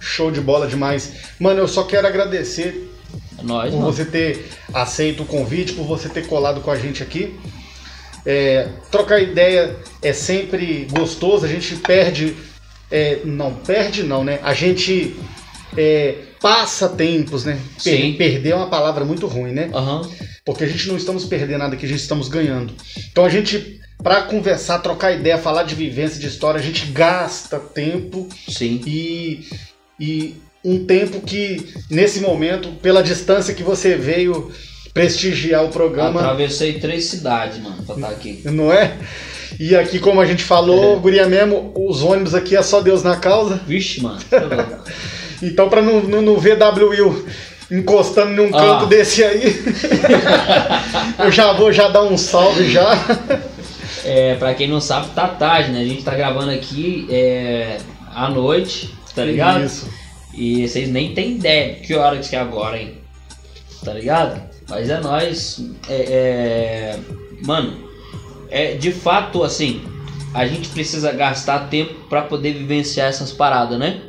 Show 0.00 0.30
de 0.30 0.40
bola 0.40 0.66
demais. 0.66 1.12
Mano, 1.38 1.60
eu 1.60 1.68
só 1.68 1.84
quero 1.84 2.06
agradecer 2.06 2.90
É 3.38 3.42
nóis, 3.42 3.70
por 3.70 3.80
mano. 3.80 3.92
você 3.92 4.04
ter 4.04 4.48
aceito 4.72 5.22
o 5.22 5.26
convite, 5.26 5.74
por 5.74 5.84
você 5.86 6.08
ter 6.08 6.26
colado 6.26 6.60
com 6.62 6.70
a 6.70 6.76
gente 6.76 7.02
aqui. 7.02 7.38
É, 8.24 8.68
trocar 8.90 9.20
ideia 9.20 9.76
é 10.00 10.12
sempre 10.12 10.86
gostoso, 10.90 11.44
a 11.44 11.48
gente 11.48 11.76
perde. 11.76 12.36
é, 12.90 13.18
não, 13.24 13.54
perde 13.54 14.02
não, 14.02 14.22
né? 14.22 14.38
A 14.42 14.54
gente 14.54 15.16
é, 15.76 16.16
passa 16.40 16.88
tempos, 16.88 17.44
né? 17.44 17.58
Per- 17.82 18.16
perder 18.16 18.50
é 18.50 18.54
uma 18.54 18.68
palavra 18.68 19.04
muito 19.04 19.26
ruim, 19.26 19.52
né? 19.52 19.70
Aham. 19.74 20.08
Porque 20.44 20.64
a 20.64 20.66
gente 20.68 20.88
não 20.88 20.96
estamos 20.96 21.24
perdendo 21.24 21.58
nada 21.58 21.74
aqui, 21.74 21.86
a 21.86 21.88
gente 21.88 22.00
estamos 22.00 22.28
ganhando. 22.28 22.74
Então 23.10 23.24
a 23.24 23.28
gente, 23.28 23.80
pra 24.02 24.22
conversar, 24.22 24.80
trocar 24.80 25.12
ideia, 25.12 25.38
falar 25.38 25.62
de 25.62 25.74
vivência, 25.74 26.20
de 26.20 26.26
história, 26.26 26.58
a 26.60 26.62
gente 26.62 26.86
gasta 26.86 27.58
tempo 27.60 28.28
Sim. 28.48 28.80
e, 28.86 29.46
e 30.00 30.36
um 30.64 30.84
tempo 30.84 31.20
que, 31.20 31.72
nesse 31.90 32.20
momento, 32.20 32.70
pela 32.82 33.02
distância 33.02 33.54
que 33.54 33.62
você 33.62 33.96
veio 33.96 34.50
prestigiar 34.92 35.64
o 35.64 35.68
programa, 35.68 36.20
Atravessei 36.20 36.74
três 36.74 37.06
cidades, 37.06 37.58
mano, 37.62 37.82
pra 37.84 37.94
estar 37.94 38.08
aqui. 38.08 38.40
não 38.50 38.72
é? 38.72 38.92
E 39.58 39.76
aqui, 39.76 39.98
como 39.98 40.20
a 40.20 40.26
gente 40.26 40.42
falou, 40.42 40.96
É. 40.96 40.98
guria 40.98 41.26
mesmo, 41.26 41.72
os 41.76 42.02
ônibus 42.02 42.34
aqui 42.34 42.56
é 42.56 42.62
só 42.62 42.80
Deus 42.80 43.02
na 43.02 43.16
causa. 43.16 43.60
Vixe, 43.66 44.02
mano. 44.02 44.18
tá. 44.28 44.80
Então, 45.42 45.68
pra 45.68 45.82
não, 45.82 46.02
não, 46.02 46.22
não 46.22 46.38
ver 46.38 46.56
WU 46.58 47.26
encostando 47.70 48.32
num 48.32 48.54
Ah. 48.54 48.60
canto 48.60 48.86
desse 48.86 49.24
aí, 49.24 49.62
eu 51.18 51.30
já 51.30 51.52
vou 51.52 51.72
já 51.72 51.88
dar 51.88 52.02
um 52.02 52.18
salve 52.18 52.70
já. 52.70 52.92
É, 54.04 54.34
pra 54.34 54.52
quem 54.54 54.68
não 54.68 54.80
sabe, 54.80 55.08
tá 55.14 55.28
tarde, 55.28 55.70
né? 55.70 55.80
A 55.80 55.84
gente 55.84 56.02
tá 56.02 56.14
gravando 56.14 56.50
aqui 56.50 57.06
é, 57.10 57.78
à 58.14 58.28
noite, 58.28 58.92
tá 59.14 59.24
ligado? 59.24 59.64
Isso. 59.64 59.88
E 60.34 60.66
vocês 60.66 60.88
nem 60.88 61.14
tem 61.14 61.32
ideia 61.32 61.74
de 61.74 61.80
que 61.80 61.94
hora 61.94 62.18
que 62.18 62.34
é 62.34 62.38
agora, 62.38 62.78
hein? 62.78 62.94
Tá 63.84 63.92
ligado? 63.92 64.51
Mas 64.72 64.88
é 64.88 65.00
nóis. 65.00 65.60
É, 65.88 65.94
é, 65.94 66.98
Mano, 67.44 67.88
é 68.50 68.74
de 68.74 68.90
fato 68.90 69.44
assim. 69.44 69.82
A 70.32 70.46
gente 70.46 70.70
precisa 70.70 71.12
gastar 71.12 71.68
tempo 71.68 71.92
pra 72.08 72.22
poder 72.22 72.54
vivenciar 72.54 73.08
essas 73.08 73.30
paradas, 73.30 73.78
né? 73.78 74.00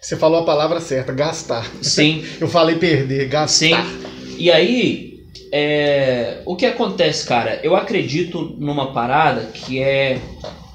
Você 0.00 0.16
falou 0.16 0.40
a 0.40 0.44
palavra 0.44 0.80
certa, 0.80 1.12
gastar. 1.12 1.64
Sim. 1.80 2.24
Eu 2.40 2.48
falei 2.48 2.74
perder, 2.76 3.28
gastar. 3.28 3.86
Sim. 3.86 4.36
E 4.38 4.50
aí, 4.50 5.24
é, 5.52 6.42
o 6.44 6.56
que 6.56 6.66
acontece, 6.66 7.24
cara? 7.24 7.60
Eu 7.62 7.76
acredito 7.76 8.56
numa 8.58 8.92
parada 8.92 9.42
que 9.54 9.80
é 9.80 10.20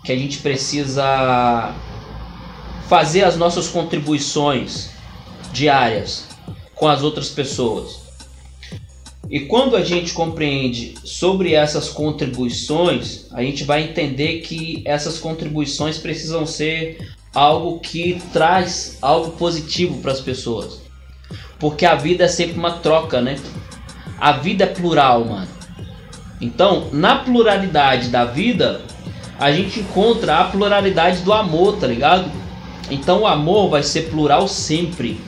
que 0.05 0.11
a 0.13 0.15
gente 0.15 0.37
precisa 0.37 1.75
fazer 2.87 3.25
as 3.25 3.35
nossas 3.35 3.67
contribuições 3.67 4.91
diárias 5.51 6.23
com 6.73 6.87
as 6.87 7.03
outras 7.03 7.27
pessoas. 7.27 8.06
E 9.29 9.41
quando 9.41 9.75
a 9.75 9.83
gente 9.83 10.13
compreende 10.13 10.95
sobre 11.03 11.53
essas 11.53 11.89
contribuições, 11.89 13.25
a 13.31 13.41
gente 13.41 13.65
vai 13.65 13.83
entender 13.83 14.39
que 14.39 14.81
essas 14.85 15.19
contribuições 15.19 15.97
precisam 15.97 16.45
ser 16.45 16.97
algo 17.35 17.79
que 17.79 18.21
traz 18.31 18.97
algo 19.01 19.31
positivo 19.31 19.97
para 20.01 20.13
as 20.13 20.21
pessoas. 20.21 20.81
Porque 21.59 21.85
a 21.85 21.95
vida 21.95 22.23
é 22.23 22.27
sempre 22.27 22.57
uma 22.57 22.73
troca, 22.73 23.19
né? 23.19 23.37
A 24.17 24.31
vida 24.31 24.63
é 24.63 24.67
plural, 24.67 25.25
mano. 25.25 25.47
Então, 26.39 26.87
na 26.93 27.17
pluralidade 27.17 28.09
da 28.09 28.23
vida, 28.23 28.81
a 29.39 29.51
gente 29.51 29.81
encontra 29.81 30.37
a 30.37 30.43
pluralidade 30.45 31.21
do 31.21 31.33
amor, 31.33 31.77
tá 31.77 31.87
ligado? 31.87 32.31
Então, 32.89 33.21
o 33.21 33.27
amor 33.27 33.69
vai 33.69 33.83
ser 33.83 34.09
plural 34.09 34.47
sempre. 34.47 35.19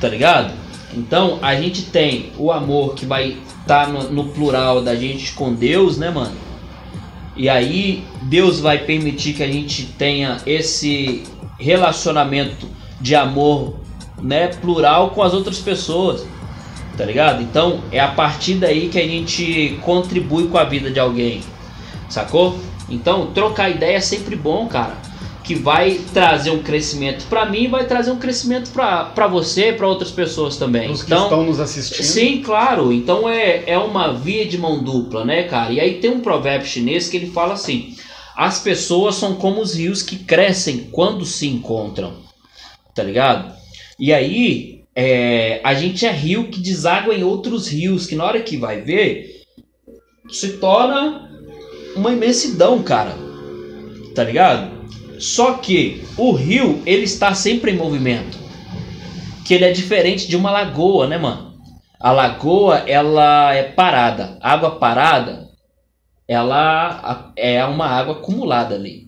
Tá 0.00 0.08
ligado? 0.08 0.63
Então, 0.96 1.38
a 1.42 1.54
gente 1.56 1.82
tem 1.82 2.32
o 2.38 2.52
amor 2.52 2.94
que 2.94 3.04
vai 3.04 3.36
estar 3.60 3.88
no, 3.88 4.10
no 4.10 4.24
plural 4.26 4.82
da 4.82 4.94
gente 4.94 5.32
com 5.32 5.52
Deus, 5.52 5.98
né, 5.98 6.10
mano? 6.10 6.36
E 7.36 7.48
aí, 7.48 8.04
Deus 8.22 8.60
vai 8.60 8.78
permitir 8.78 9.34
que 9.34 9.42
a 9.42 9.50
gente 9.50 9.86
tenha 9.98 10.38
esse 10.46 11.24
relacionamento 11.58 12.68
de 13.00 13.14
amor, 13.14 13.74
né, 14.22 14.48
plural 14.48 15.10
com 15.10 15.22
as 15.22 15.34
outras 15.34 15.58
pessoas. 15.58 16.24
Tá 16.96 17.04
ligado? 17.04 17.42
Então, 17.42 17.80
é 17.90 17.98
a 17.98 18.08
partir 18.08 18.54
daí 18.54 18.88
que 18.88 18.98
a 19.00 19.06
gente 19.06 19.78
contribui 19.82 20.46
com 20.46 20.56
a 20.56 20.64
vida 20.64 20.90
de 20.92 21.00
alguém. 21.00 21.40
Sacou? 22.08 22.56
Então, 22.88 23.32
trocar 23.34 23.68
ideia 23.68 23.96
é 23.96 24.00
sempre 24.00 24.36
bom, 24.36 24.68
cara. 24.68 24.96
Que 25.44 25.54
vai 25.54 26.00
trazer 26.14 26.50
um 26.50 26.62
crescimento 26.62 27.26
para 27.26 27.44
mim, 27.44 27.68
vai 27.68 27.86
trazer 27.86 28.10
um 28.10 28.18
crescimento 28.18 28.70
para 28.70 29.26
você, 29.26 29.74
para 29.74 29.86
outras 29.86 30.10
pessoas 30.10 30.56
também. 30.56 30.90
Os 30.90 31.02
que 31.02 31.12
então, 31.12 31.24
estão 31.24 31.44
nos 31.44 31.60
assistindo. 31.60 32.02
Sim, 32.02 32.40
claro. 32.40 32.90
Então 32.90 33.28
é, 33.28 33.62
é 33.66 33.78
uma 33.78 34.14
via 34.14 34.46
de 34.46 34.56
mão 34.56 34.82
dupla, 34.82 35.22
né, 35.22 35.42
cara? 35.42 35.70
E 35.70 35.78
aí 35.78 36.00
tem 36.00 36.10
um 36.10 36.20
provérbio 36.20 36.66
chinês 36.66 37.08
que 37.08 37.18
ele 37.18 37.30
fala 37.30 37.52
assim: 37.52 37.94
as 38.34 38.60
pessoas 38.60 39.16
são 39.16 39.34
como 39.34 39.60
os 39.60 39.74
rios 39.74 40.02
que 40.02 40.16
crescem 40.16 40.88
quando 40.90 41.26
se 41.26 41.46
encontram. 41.46 42.14
Tá 42.94 43.02
ligado? 43.02 43.54
E 43.98 44.14
aí, 44.14 44.84
é, 44.96 45.60
a 45.62 45.74
gente 45.74 46.06
é 46.06 46.10
rio 46.10 46.48
que 46.48 46.58
deságua 46.58 47.14
em 47.14 47.22
outros 47.22 47.68
rios, 47.68 48.06
que 48.06 48.16
na 48.16 48.24
hora 48.24 48.40
que 48.40 48.56
vai 48.56 48.80
ver, 48.80 49.42
se 50.30 50.54
torna 50.54 51.30
uma 51.94 52.12
imensidão, 52.12 52.82
cara. 52.82 53.14
Tá 54.14 54.24
ligado? 54.24 54.73
Só 55.24 55.54
que 55.54 56.04
o 56.18 56.32
rio, 56.32 56.82
ele 56.84 57.04
está 57.04 57.34
sempre 57.34 57.70
em 57.70 57.76
movimento. 57.76 58.38
Que 59.42 59.54
ele 59.54 59.64
é 59.64 59.72
diferente 59.72 60.28
de 60.28 60.36
uma 60.36 60.50
lagoa, 60.50 61.06
né, 61.06 61.16
mano? 61.16 61.54
A 61.98 62.12
lagoa, 62.12 62.84
ela 62.86 63.54
é 63.54 63.62
parada. 63.62 64.36
Água 64.42 64.72
parada, 64.72 65.48
ela 66.28 67.32
é 67.36 67.64
uma 67.64 67.86
água 67.86 68.16
acumulada 68.16 68.74
ali. 68.74 69.06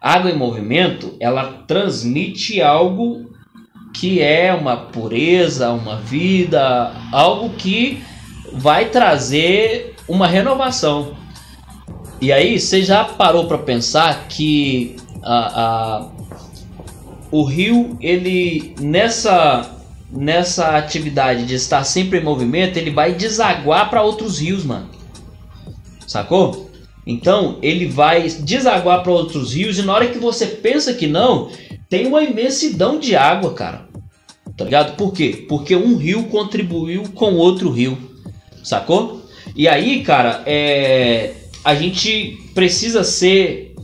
Água 0.00 0.32
em 0.32 0.36
movimento, 0.36 1.14
ela 1.20 1.64
transmite 1.68 2.60
algo 2.60 3.30
que 3.94 4.20
é 4.20 4.52
uma 4.52 4.76
pureza, 4.76 5.70
uma 5.70 5.96
vida, 5.96 6.92
algo 7.12 7.50
que 7.50 8.02
vai 8.52 8.86
trazer 8.86 9.94
uma 10.08 10.26
renovação. 10.26 11.16
E 12.20 12.32
aí, 12.32 12.58
você 12.58 12.82
já 12.82 13.04
parou 13.04 13.46
para 13.46 13.58
pensar 13.58 14.26
que 14.26 14.96
o 17.30 17.44
rio, 17.44 17.96
ele 18.00 18.74
nessa 18.80 19.72
nessa 20.10 20.76
atividade 20.76 21.44
de 21.44 21.54
estar 21.54 21.82
sempre 21.84 22.20
em 22.20 22.24
movimento, 22.24 22.76
ele 22.76 22.90
vai 22.90 23.12
desaguar 23.12 23.90
para 23.90 24.02
outros 24.02 24.38
rios, 24.38 24.64
mano. 24.64 24.88
Sacou? 26.06 26.70
Então, 27.06 27.58
ele 27.62 27.86
vai 27.86 28.28
desaguar 28.28 29.02
para 29.02 29.12
outros 29.12 29.54
rios 29.54 29.78
e 29.78 29.82
na 29.82 29.92
hora 29.92 30.08
que 30.08 30.18
você 30.18 30.46
pensa 30.46 30.94
que 30.94 31.06
não, 31.06 31.50
tem 31.88 32.06
uma 32.06 32.22
imensidão 32.22 32.98
de 32.98 33.14
água, 33.14 33.52
cara. 33.52 33.86
Tá 34.56 34.64
ligado? 34.64 34.96
Por 34.96 35.12
quê? 35.12 35.44
Porque 35.48 35.76
um 35.76 35.96
rio 35.96 36.24
contribuiu 36.24 37.04
com 37.14 37.34
outro 37.34 37.70
rio. 37.70 37.98
Sacou? 38.62 39.22
E 39.54 39.68
aí, 39.68 40.02
cara, 40.02 40.42
é... 40.46 41.34
a 41.62 41.74
gente 41.74 42.38
precisa 42.54 43.04
ser 43.04 43.75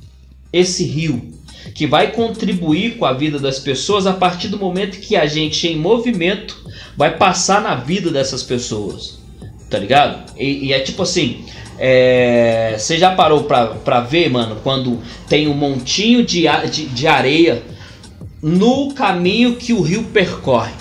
esse 0.53 0.85
rio 0.85 1.33
que 1.74 1.87
vai 1.87 2.12
contribuir 2.12 2.97
com 2.97 3.05
a 3.05 3.12
vida 3.12 3.39
das 3.39 3.59
pessoas 3.59 4.07
a 4.07 4.12
partir 4.12 4.49
do 4.49 4.59
momento 4.59 4.99
que 4.99 5.16
a 5.16 5.27
gente, 5.27 5.66
em 5.69 5.77
movimento, 5.77 6.61
vai 6.97 7.16
passar 7.16 7.62
na 7.62 7.74
vida 7.74 8.11
dessas 8.11 8.43
pessoas. 8.43 9.19
Tá 9.70 9.79
ligado? 9.79 10.33
E, 10.37 10.66
e 10.66 10.73
é 10.73 10.81
tipo 10.81 11.03
assim: 11.03 11.45
é, 11.79 12.74
você 12.77 12.99
já 12.99 13.15
parou 13.15 13.45
pra, 13.45 13.66
pra 13.69 14.01
ver, 14.01 14.31
mano, 14.31 14.59
quando 14.62 15.01
tem 15.29 15.49
um 15.49 15.55
montinho 15.55 16.24
de, 16.24 16.45
de, 16.70 16.87
de 16.87 17.07
areia 17.07 17.62
no 18.43 18.93
caminho 18.93 19.57
que 19.57 19.73
o 19.73 19.81
rio 19.81 20.05
percorre? 20.05 20.73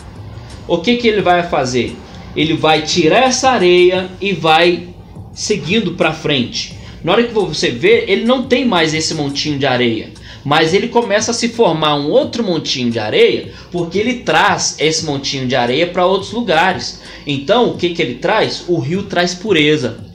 O 0.68 0.80
que, 0.80 0.98
que 0.98 1.07
ele 1.07 1.22
vai 1.22 1.43
fazer? 1.43 1.95
Ele 2.35 2.53
vai 2.53 2.81
tirar 2.81 3.23
essa 3.23 3.49
areia 3.49 4.10
e 4.19 4.34
vai 4.34 4.89
seguindo 5.34 5.93
para 5.93 6.14
frente. 6.14 6.77
Na 7.03 7.13
hora 7.13 7.23
que 7.23 7.33
você 7.33 7.71
vê, 7.71 8.05
ele 8.07 8.25
não 8.25 8.43
tem 8.43 8.65
mais 8.65 8.93
esse 8.93 9.13
montinho 9.13 9.57
de 9.57 9.65
areia, 9.65 10.09
mas 10.43 10.73
ele 10.73 10.87
começa 10.87 11.31
a 11.31 11.33
se 11.33 11.49
formar 11.49 11.95
um 11.95 12.09
outro 12.09 12.43
montinho 12.43 12.91
de 12.91 12.99
areia, 12.99 13.51
porque 13.71 13.97
ele 13.97 14.19
traz 14.19 14.75
esse 14.79 15.05
montinho 15.05 15.47
de 15.47 15.55
areia 15.55 15.87
para 15.87 16.05
outros 16.05 16.31
lugares. 16.31 17.01
Então, 17.25 17.71
o 17.71 17.77
que 17.77 17.89
que 17.89 18.01
ele 18.01 18.15
traz? 18.15 18.65
O 18.67 18.79
rio 18.79 19.03
traz 19.03 19.33
pureza 19.33 20.11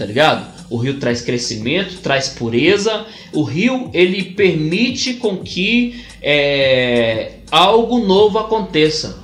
tá 0.00 0.06
ligado? 0.06 0.48
O 0.70 0.78
rio 0.78 0.98
traz 0.98 1.20
crescimento, 1.20 1.98
traz 2.00 2.30
pureza. 2.30 3.04
O 3.34 3.42
rio 3.42 3.90
ele 3.92 4.22
permite 4.32 5.12
com 5.14 5.36
que 5.36 6.02
é, 6.22 7.32
algo 7.50 7.98
novo 7.98 8.38
aconteça, 8.38 9.18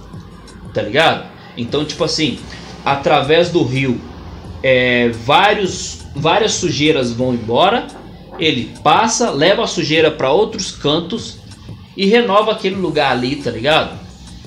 tá 0.75 0.83
ligado? 0.83 1.31
Então, 1.57 1.83
tipo 1.83 2.05
assim, 2.05 2.39
através 2.85 3.49
do 3.49 3.63
rio, 3.63 3.99
é, 4.63 5.09
vários, 5.09 6.01
várias 6.17 6.55
sujeiras 6.55 7.13
vão 7.13 7.35
embora. 7.35 7.87
Ele 8.39 8.71
passa, 8.83 9.31
leva 9.31 9.65
a 9.65 9.67
sujeira 9.67 10.11
para 10.11 10.31
outros 10.31 10.73
cantos 10.73 11.39
e 11.97 12.07
renova 12.07 12.53
aquele 12.53 12.77
lugar 12.77 13.13
ali, 13.13 13.37
tá 13.37 13.51
ligado? 13.51 13.99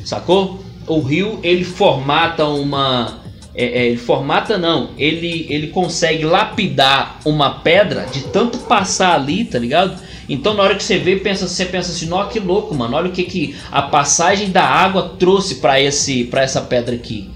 Sacou? 0.03 0.59
O 0.87 1.01
rio 1.01 1.39
ele 1.43 1.63
formata 1.63 2.45
uma 2.45 3.19
é, 3.55 3.65
é, 3.65 3.87
ele 3.87 3.97
formata 3.97 4.57
não, 4.57 4.91
ele, 4.97 5.45
ele 5.49 5.67
consegue 5.67 6.23
lapidar 6.23 7.19
uma 7.25 7.59
pedra 7.59 8.05
de 8.05 8.21
tanto 8.21 8.59
passar 8.59 9.15
ali, 9.15 9.43
tá 9.43 9.59
ligado? 9.59 9.99
Então 10.29 10.53
na 10.53 10.63
hora 10.63 10.75
que 10.75 10.83
você 10.83 10.97
vê, 10.97 11.15
pensa, 11.17 11.47
você 11.47 11.65
pensa 11.65 11.91
assim, 11.91 12.09
ó 12.11 12.25
que 12.25 12.39
louco, 12.39 12.73
mano, 12.73 12.95
olha 12.95 13.09
o 13.09 13.11
que, 13.11 13.23
que 13.23 13.55
a 13.71 13.81
passagem 13.81 14.49
da 14.51 14.63
água 14.63 15.15
trouxe 15.19 15.55
para 15.55 15.81
esse 15.81 16.23
para 16.25 16.41
essa 16.41 16.61
pedra 16.61 16.95
aqui, 16.95 17.29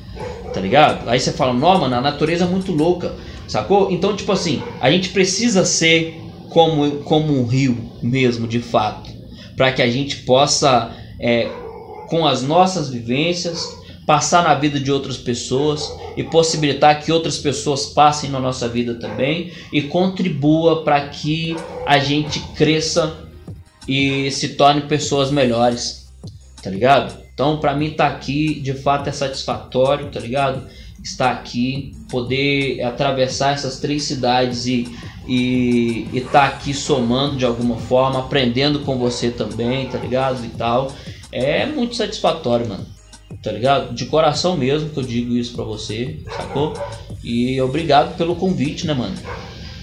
tá 0.53 0.61
ligado? 0.61 1.10
Aí 1.10 1.19
você 1.19 1.34
fala, 1.34 1.53
não, 1.53 1.80
mano, 1.80 1.95
a 1.95 2.01
natureza 2.01 2.45
é 2.45 2.47
muito 2.47 2.72
louca, 2.72 3.14
sacou? 3.48 3.91
Então 3.91 4.15
tipo 4.15 4.32
assim, 4.32 4.61
a 4.80 4.91
gente 4.91 5.10
precisa 5.10 5.65
ser 5.65 6.22
como, 6.49 6.98
como 7.03 7.38
um 7.38 7.45
rio 7.45 7.91
mesmo, 8.02 8.48
de 8.48 8.60
fato, 8.60 9.10
para 9.57 9.72
que 9.72 9.82
a 9.82 9.90
gente 9.90 10.18
possa, 10.18 10.95
é, 11.20 11.49
com 12.07 12.26
as 12.26 12.44
nossas 12.44 12.90
vivências, 12.90 13.82
passar 14.06 14.44
na 14.44 14.53
vida 14.53 14.80
de 14.80 14.91
outras 14.91 15.18
pessoas 15.18 15.91
e 16.15 16.24
possibilitar 16.24 17.02
que 17.02 17.11
outras 17.11 17.38
pessoas 17.38 17.88
passem 17.88 18.30
na 18.30 18.40
nossa 18.40 18.68
vida 18.68 18.95
também 18.95 19.52
e 19.72 19.82
contribua 19.84 20.84
para 20.84 21.07
que 21.07 21.56
a 21.86 21.98
gente 21.98 22.40
cresça 22.56 23.18
e 23.88 24.30
se 24.32 24.49
torne 24.49 24.82
pessoas 24.82 25.32
melhores, 25.32 26.11
tá 26.61 26.70
ligado? 26.70 27.22
Então, 27.34 27.60
para 27.60 27.76
mim 27.76 27.91
tá 27.91 28.07
aqui, 28.07 28.60
de 28.60 28.74
fato 28.74 29.10
é 29.10 29.11
satisfatório, 29.11 30.11
tá 30.11 30.20
ligado? 30.20 30.68
Estar 31.03 31.32
aqui, 31.32 31.94
poder 32.14 32.84
atravessar 32.84 33.53
essas 33.53 33.80
três 33.80 34.03
cidades 34.03 34.68
e 34.68 34.88
e 35.26 36.06
estar 36.14 36.31
tá 36.31 36.45
aqui 36.48 36.73
somando 36.73 37.38
de 37.38 37.45
alguma 37.45 37.77
forma, 37.77 38.19
aprendendo 38.19 38.80
com 38.80 38.98
você 38.98 39.31
também, 39.31 39.88
tá 39.88 39.98
ligado? 39.98 40.44
E 40.45 40.49
tal. 40.49 40.91
É 41.31 41.65
muito 41.65 41.95
satisfatório, 41.95 42.68
mano 42.68 42.85
tá 43.44 43.52
ligado? 43.52 43.94
De 43.94 44.06
coração 44.06 44.56
mesmo 44.56 44.90
que 44.90 44.98
eu 44.98 45.03
digo 45.03 45.35
isso 45.35 45.53
pra 45.53 45.65
você, 45.65 46.18
sacou? 46.35 46.73
E 47.22 47.60
obrigado 47.61 48.15
pelo 48.15 48.35
convite, 48.38 48.88
né, 48.88 48.94
mano? 48.94 49.15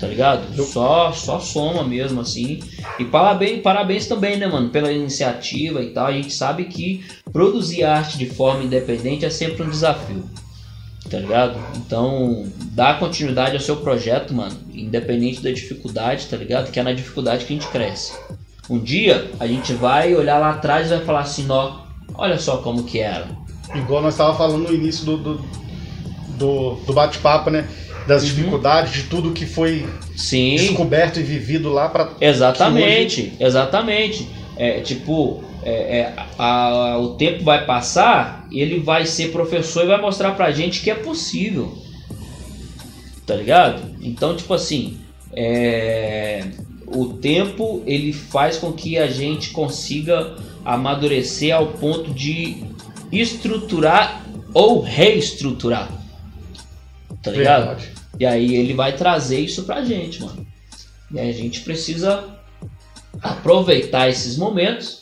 Tá 0.00 0.06
ligado? 0.06 0.64
Só, 0.64 1.12
só 1.12 1.38
soma 1.38 1.84
mesmo, 1.84 2.22
assim. 2.22 2.60
E 2.98 3.04
parabéns, 3.04 3.60
parabéns 3.60 4.06
também, 4.06 4.38
né, 4.38 4.46
mano, 4.46 4.70
pela 4.70 4.90
iniciativa 4.90 5.82
e 5.82 5.90
tal. 5.90 6.06
A 6.06 6.12
gente 6.12 6.32
sabe 6.32 6.64
que 6.64 7.04
produzir 7.30 7.84
arte 7.84 8.16
de 8.16 8.26
forma 8.26 8.64
independente 8.64 9.26
é 9.26 9.30
sempre 9.30 9.62
um 9.62 9.68
desafio. 9.68 10.24
Tá 11.10 11.18
ligado? 11.18 11.58
Então, 11.76 12.46
dá 12.72 12.94
continuidade 12.94 13.56
ao 13.56 13.60
seu 13.60 13.76
projeto, 13.76 14.32
mano. 14.32 14.56
Independente 14.72 15.42
da 15.42 15.50
dificuldade, 15.50 16.26
tá 16.26 16.36
ligado? 16.36 16.70
Que 16.70 16.78
é 16.78 16.82
na 16.84 16.92
dificuldade 16.92 17.44
que 17.44 17.52
a 17.52 17.56
gente 17.56 17.68
cresce. 17.68 18.12
Um 18.68 18.78
dia 18.78 19.28
a 19.40 19.46
gente 19.46 19.72
vai 19.72 20.14
olhar 20.14 20.38
lá 20.38 20.50
atrás 20.50 20.86
e 20.86 20.90
vai 20.90 21.04
falar 21.04 21.20
assim, 21.20 21.46
ó, 21.50 21.80
olha 22.14 22.38
só 22.38 22.58
como 22.58 22.84
que 22.84 23.00
era 23.00 23.26
Igual 23.74 24.02
nós 24.02 24.14
estávamos 24.14 24.38
falando 24.38 24.68
no 24.68 24.74
início 24.74 25.04
do, 25.04 25.16
do, 25.16 25.44
do, 26.38 26.74
do 26.86 26.92
bate-papo, 26.92 27.50
né? 27.50 27.68
Das 28.06 28.22
uhum. 28.22 28.28
dificuldades, 28.28 28.92
de 28.92 29.02
tudo 29.04 29.32
que 29.32 29.46
foi 29.46 29.86
Sim. 30.16 30.56
descoberto 30.56 31.20
e 31.20 31.22
vivido 31.22 31.70
lá 31.70 31.88
para. 31.88 32.10
Exatamente, 32.20 33.20
hoje... 33.20 33.32
exatamente. 33.38 34.28
É, 34.56 34.80
tipo, 34.80 35.44
é, 35.62 35.98
é, 35.98 36.14
a, 36.38 36.98
o 36.98 37.14
tempo 37.16 37.44
vai 37.44 37.64
passar 37.66 38.40
ele 38.52 38.80
vai 38.80 39.06
ser 39.06 39.30
professor 39.30 39.84
e 39.84 39.88
vai 39.88 40.00
mostrar 40.00 40.32
pra 40.32 40.50
gente 40.50 40.80
que 40.80 40.90
é 40.90 40.94
possível. 40.94 41.76
Tá 43.26 43.34
ligado? 43.36 43.94
Então, 44.00 44.36
tipo 44.36 44.52
assim, 44.52 44.98
é, 45.32 46.48
o 46.86 47.14
tempo 47.14 47.82
ele 47.86 48.12
faz 48.12 48.56
com 48.56 48.72
que 48.72 48.98
a 48.98 49.06
gente 49.06 49.50
consiga 49.50 50.36
amadurecer 50.64 51.54
ao 51.54 51.68
ponto 51.68 52.12
de 52.12 52.64
estruturar 53.12 54.24
ou 54.52 54.80
reestruturar. 54.80 55.88
Tá 57.22 57.30
ligado? 57.30 57.66
Verdade. 57.66 57.92
E 58.18 58.26
aí 58.26 58.56
ele 58.56 58.74
vai 58.74 58.96
trazer 58.96 59.38
isso 59.38 59.62
pra 59.62 59.84
gente, 59.84 60.22
mano. 60.22 60.46
E 61.12 61.18
aí 61.18 61.30
a 61.30 61.32
gente 61.34 61.60
precisa 61.60 62.24
aproveitar 63.22 64.08
esses 64.08 64.36
momentos 64.36 64.99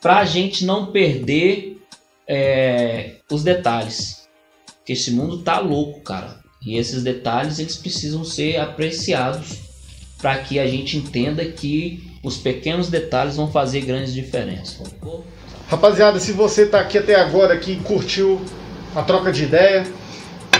pra 0.00 0.24
gente 0.24 0.64
não 0.64 0.86
perder 0.86 1.80
é, 2.26 3.16
os 3.30 3.42
detalhes. 3.42 4.28
Porque 4.76 4.92
esse 4.92 5.10
mundo 5.10 5.38
tá 5.38 5.58
louco, 5.58 6.00
cara. 6.00 6.40
E 6.62 6.76
esses 6.76 7.02
detalhes 7.02 7.58
eles 7.58 7.76
precisam 7.76 8.24
ser 8.24 8.58
apreciados 8.58 9.58
para 10.20 10.36
que 10.38 10.58
a 10.58 10.66
gente 10.66 10.96
entenda 10.96 11.44
que 11.44 12.10
os 12.22 12.36
pequenos 12.36 12.88
detalhes 12.88 13.36
vão 13.36 13.50
fazer 13.50 13.80
grandes 13.82 14.12
diferenças. 14.12 14.82
Rapaziada, 15.68 16.20
se 16.20 16.32
você 16.32 16.66
tá 16.66 16.80
aqui 16.80 16.98
até 16.98 17.14
agora 17.14 17.56
que 17.56 17.76
curtiu 17.76 18.40
a 18.94 19.02
troca 19.02 19.32
de 19.32 19.44
ideia, 19.44 19.86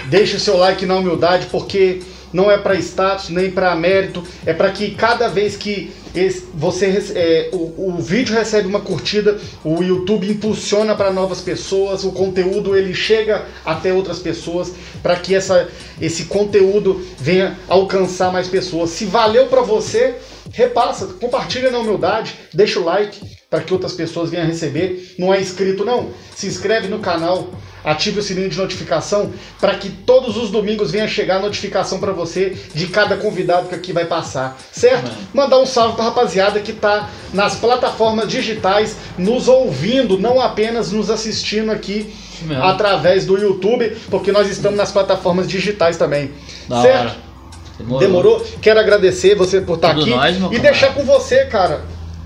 deixe 0.09 0.37
o 0.37 0.41
seu 0.41 0.57
like 0.57 0.87
na 0.87 0.97
humildade, 0.97 1.47
porque 1.51 2.01
não 2.33 2.51
é 2.51 2.57
para 2.57 2.77
status 2.77 3.29
nem 3.29 3.51
para 3.51 3.75
mérito, 3.75 4.25
é 4.47 4.55
para 4.55 4.71
que 4.71 4.93
cada 4.93 5.29
vez 5.29 5.57
que 5.57 5.93
você 6.55 7.12
é, 7.15 7.51
o, 7.53 7.95
o, 7.95 7.99
vídeo 8.01 8.35
recebe 8.35 8.66
uma 8.66 8.81
curtida, 8.81 9.39
o 9.65 9.82
YouTube 9.82 10.28
impulsiona 10.28 10.95
para 10.95 11.12
novas 11.12 11.41
pessoas, 11.41 12.05
o 12.05 12.11
conteúdo 12.11 12.77
ele 12.77 12.93
chega 12.93 13.47
até 13.65 13.93
outras 13.93 14.19
pessoas 14.19 14.73
para 15.03 15.16
que 15.16 15.35
essa, 15.35 15.69
esse 16.01 16.24
conteúdo 16.24 17.01
venha 17.19 17.57
alcançar 17.69 18.32
mais 18.32 18.49
pessoas. 18.49 18.91
Se 18.91 19.05
valeu 19.05 19.47
para 19.47 19.62
você, 19.62 20.16
repassa, 20.53 21.07
compartilha 21.07 21.70
na 21.70 21.78
humildade, 21.78 22.35
deixa 22.53 22.81
o 22.81 22.85
like 22.85 23.20
para 23.49 23.61
que 23.61 23.73
outras 23.73 23.93
pessoas 23.93 24.31
venham 24.31 24.47
receber. 24.47 25.15
Não 25.19 25.32
é 25.32 25.41
inscrito 25.41 25.85
não? 25.85 26.11
Se 26.35 26.47
inscreve 26.47 26.89
no 26.89 26.99
canal 26.99 27.51
ative 27.85 28.20
o 28.20 28.23
sininho 28.23 28.48
de 28.48 28.59
notificação 28.59 29.32
para 29.61 29.74
que 29.74 29.89
todos 29.89 30.36
os 30.36 30.51
domingos 30.51 30.90
venha 30.90 31.09
chegar 31.09 31.36
a 31.36 31.40
notificação 31.40 31.98
para 31.98 32.12
você 32.12 32.57
de 32.74 32.86
cada 32.89 33.16
convidado 33.16 33.69
que 33.69 33.74
aqui 33.74 33.93
vai 33.93 34.05
passar, 34.05 34.59
certo? 34.73 35.05
Mano. 35.05 35.16
Mandar 35.35 35.59
um 35.59 35.66
salve 35.66 35.97
para 35.97 36.05
rapaziada 36.05 36.61
que 36.61 36.73
tá 36.73 37.09
nas 37.32 37.57
plataformas 37.57 38.28
digitais 38.28 38.97
nos 39.16 39.48
ouvindo, 39.48 40.19
não 40.19 40.40
apenas 40.40 40.93
nos 40.93 41.11
assistindo 41.11 41.70
aqui 41.70 42.12
através 42.62 43.27
do 43.27 43.36
YouTube, 43.36 43.97
porque 44.11 44.32
nós 44.32 44.48
estamos 44.48 44.78
nas 44.78 44.90
plataformas 44.90 45.48
digitais 45.48 45.97
também. 45.97 46.31
Da 46.69 46.82
certo? 46.82 47.01
Hora. 47.01 47.31
Demorou. 47.78 48.01
Demorou? 48.01 48.47
Quero 48.61 48.81
agradecer 48.81 49.35
você 49.35 49.61
por 49.61 49.77
estar 49.77 49.94
tá 49.94 50.01
aqui 50.01 50.11
nós, 50.11 50.36
e 50.52 50.59
deixar 50.59 50.94
com 50.94 51.02
você, 51.05 51.47
cara, 51.47 51.82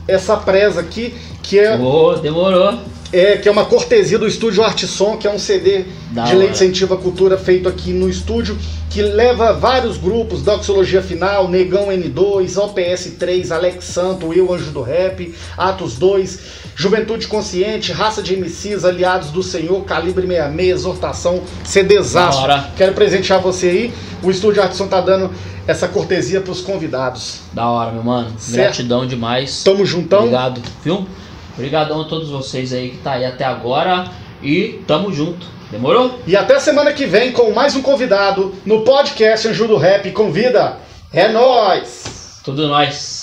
essa 0.06 0.36
presa 0.36 0.80
aqui 0.80 1.14
que 1.42 1.58
é 1.58 1.76
oh, 1.76 2.14
demorou 2.14 2.78
é, 3.14 3.36
que 3.36 3.48
é 3.48 3.52
uma 3.52 3.64
cortesia 3.64 4.18
do 4.18 4.26
estúdio 4.26 4.64
Arte 4.64 4.88
Som, 4.88 5.16
que 5.16 5.24
é 5.24 5.30
um 5.30 5.38
CD 5.38 5.84
da 6.10 6.24
de 6.24 6.34
lei 6.34 6.48
de 6.48 6.54
incentivo 6.54 6.94
à 6.94 6.96
cultura 6.96 7.38
feito 7.38 7.68
aqui 7.68 7.92
no 7.92 8.10
estúdio, 8.10 8.58
que 8.90 9.00
leva 9.00 9.52
vários 9.52 9.96
grupos, 9.96 10.42
Doxologia 10.42 11.00
Final, 11.00 11.48
Negão 11.48 11.86
N2, 11.86 12.56
OPS 12.56 13.12
3, 13.16 13.52
Alex 13.52 13.84
Santo, 13.84 14.32
Eu 14.32 14.52
Anjo 14.52 14.72
do 14.72 14.82
Rap, 14.82 15.32
Atos 15.56 15.96
2, 15.96 16.40
Juventude 16.74 17.28
Consciente, 17.28 17.92
Raça 17.92 18.20
de 18.20 18.36
MCs, 18.36 18.84
Aliados 18.84 19.30
do 19.30 19.44
Senhor, 19.44 19.84
Calibre 19.84 20.26
66, 20.26 20.70
Exortação, 20.70 21.40
CDzaço. 21.62 22.42
Quero 22.76 22.94
presentear 22.94 23.40
você 23.40 23.68
aí. 23.68 23.94
O 24.24 24.30
estúdio 24.30 24.60
Arte 24.60 24.76
Som 24.76 24.88
tá 24.88 25.00
dando 25.00 25.30
essa 25.68 25.86
cortesia 25.86 26.40
pros 26.40 26.60
convidados. 26.60 27.42
Da 27.52 27.70
hora, 27.70 27.92
meu 27.92 28.02
mano. 28.02 28.32
Certo? 28.38 28.56
Gratidão 28.56 29.06
demais. 29.06 29.62
Tamo 29.62 29.86
juntão. 29.86 30.20
Obrigado, 30.20 30.60
viu? 30.82 31.06
Obrigadão 31.54 32.00
a 32.00 32.04
todos 32.04 32.30
vocês 32.30 32.72
aí 32.72 32.90
que 32.90 32.98
tá 32.98 33.12
aí 33.12 33.24
até 33.24 33.44
agora 33.44 34.10
e 34.42 34.80
tamo 34.86 35.12
junto. 35.12 35.46
Demorou? 35.70 36.18
E 36.26 36.36
até 36.36 36.58
semana 36.58 36.92
que 36.92 37.06
vem 37.06 37.32
com 37.32 37.52
mais 37.52 37.74
um 37.74 37.82
convidado 37.82 38.54
no 38.66 38.82
podcast 38.82 39.48
Anjo 39.48 39.66
do 39.66 39.76
Rap 39.76 40.10
Convida. 40.12 40.78
É 41.12 41.28
nós. 41.28 42.40
Tudo 42.44 42.68
nós. 42.68 43.13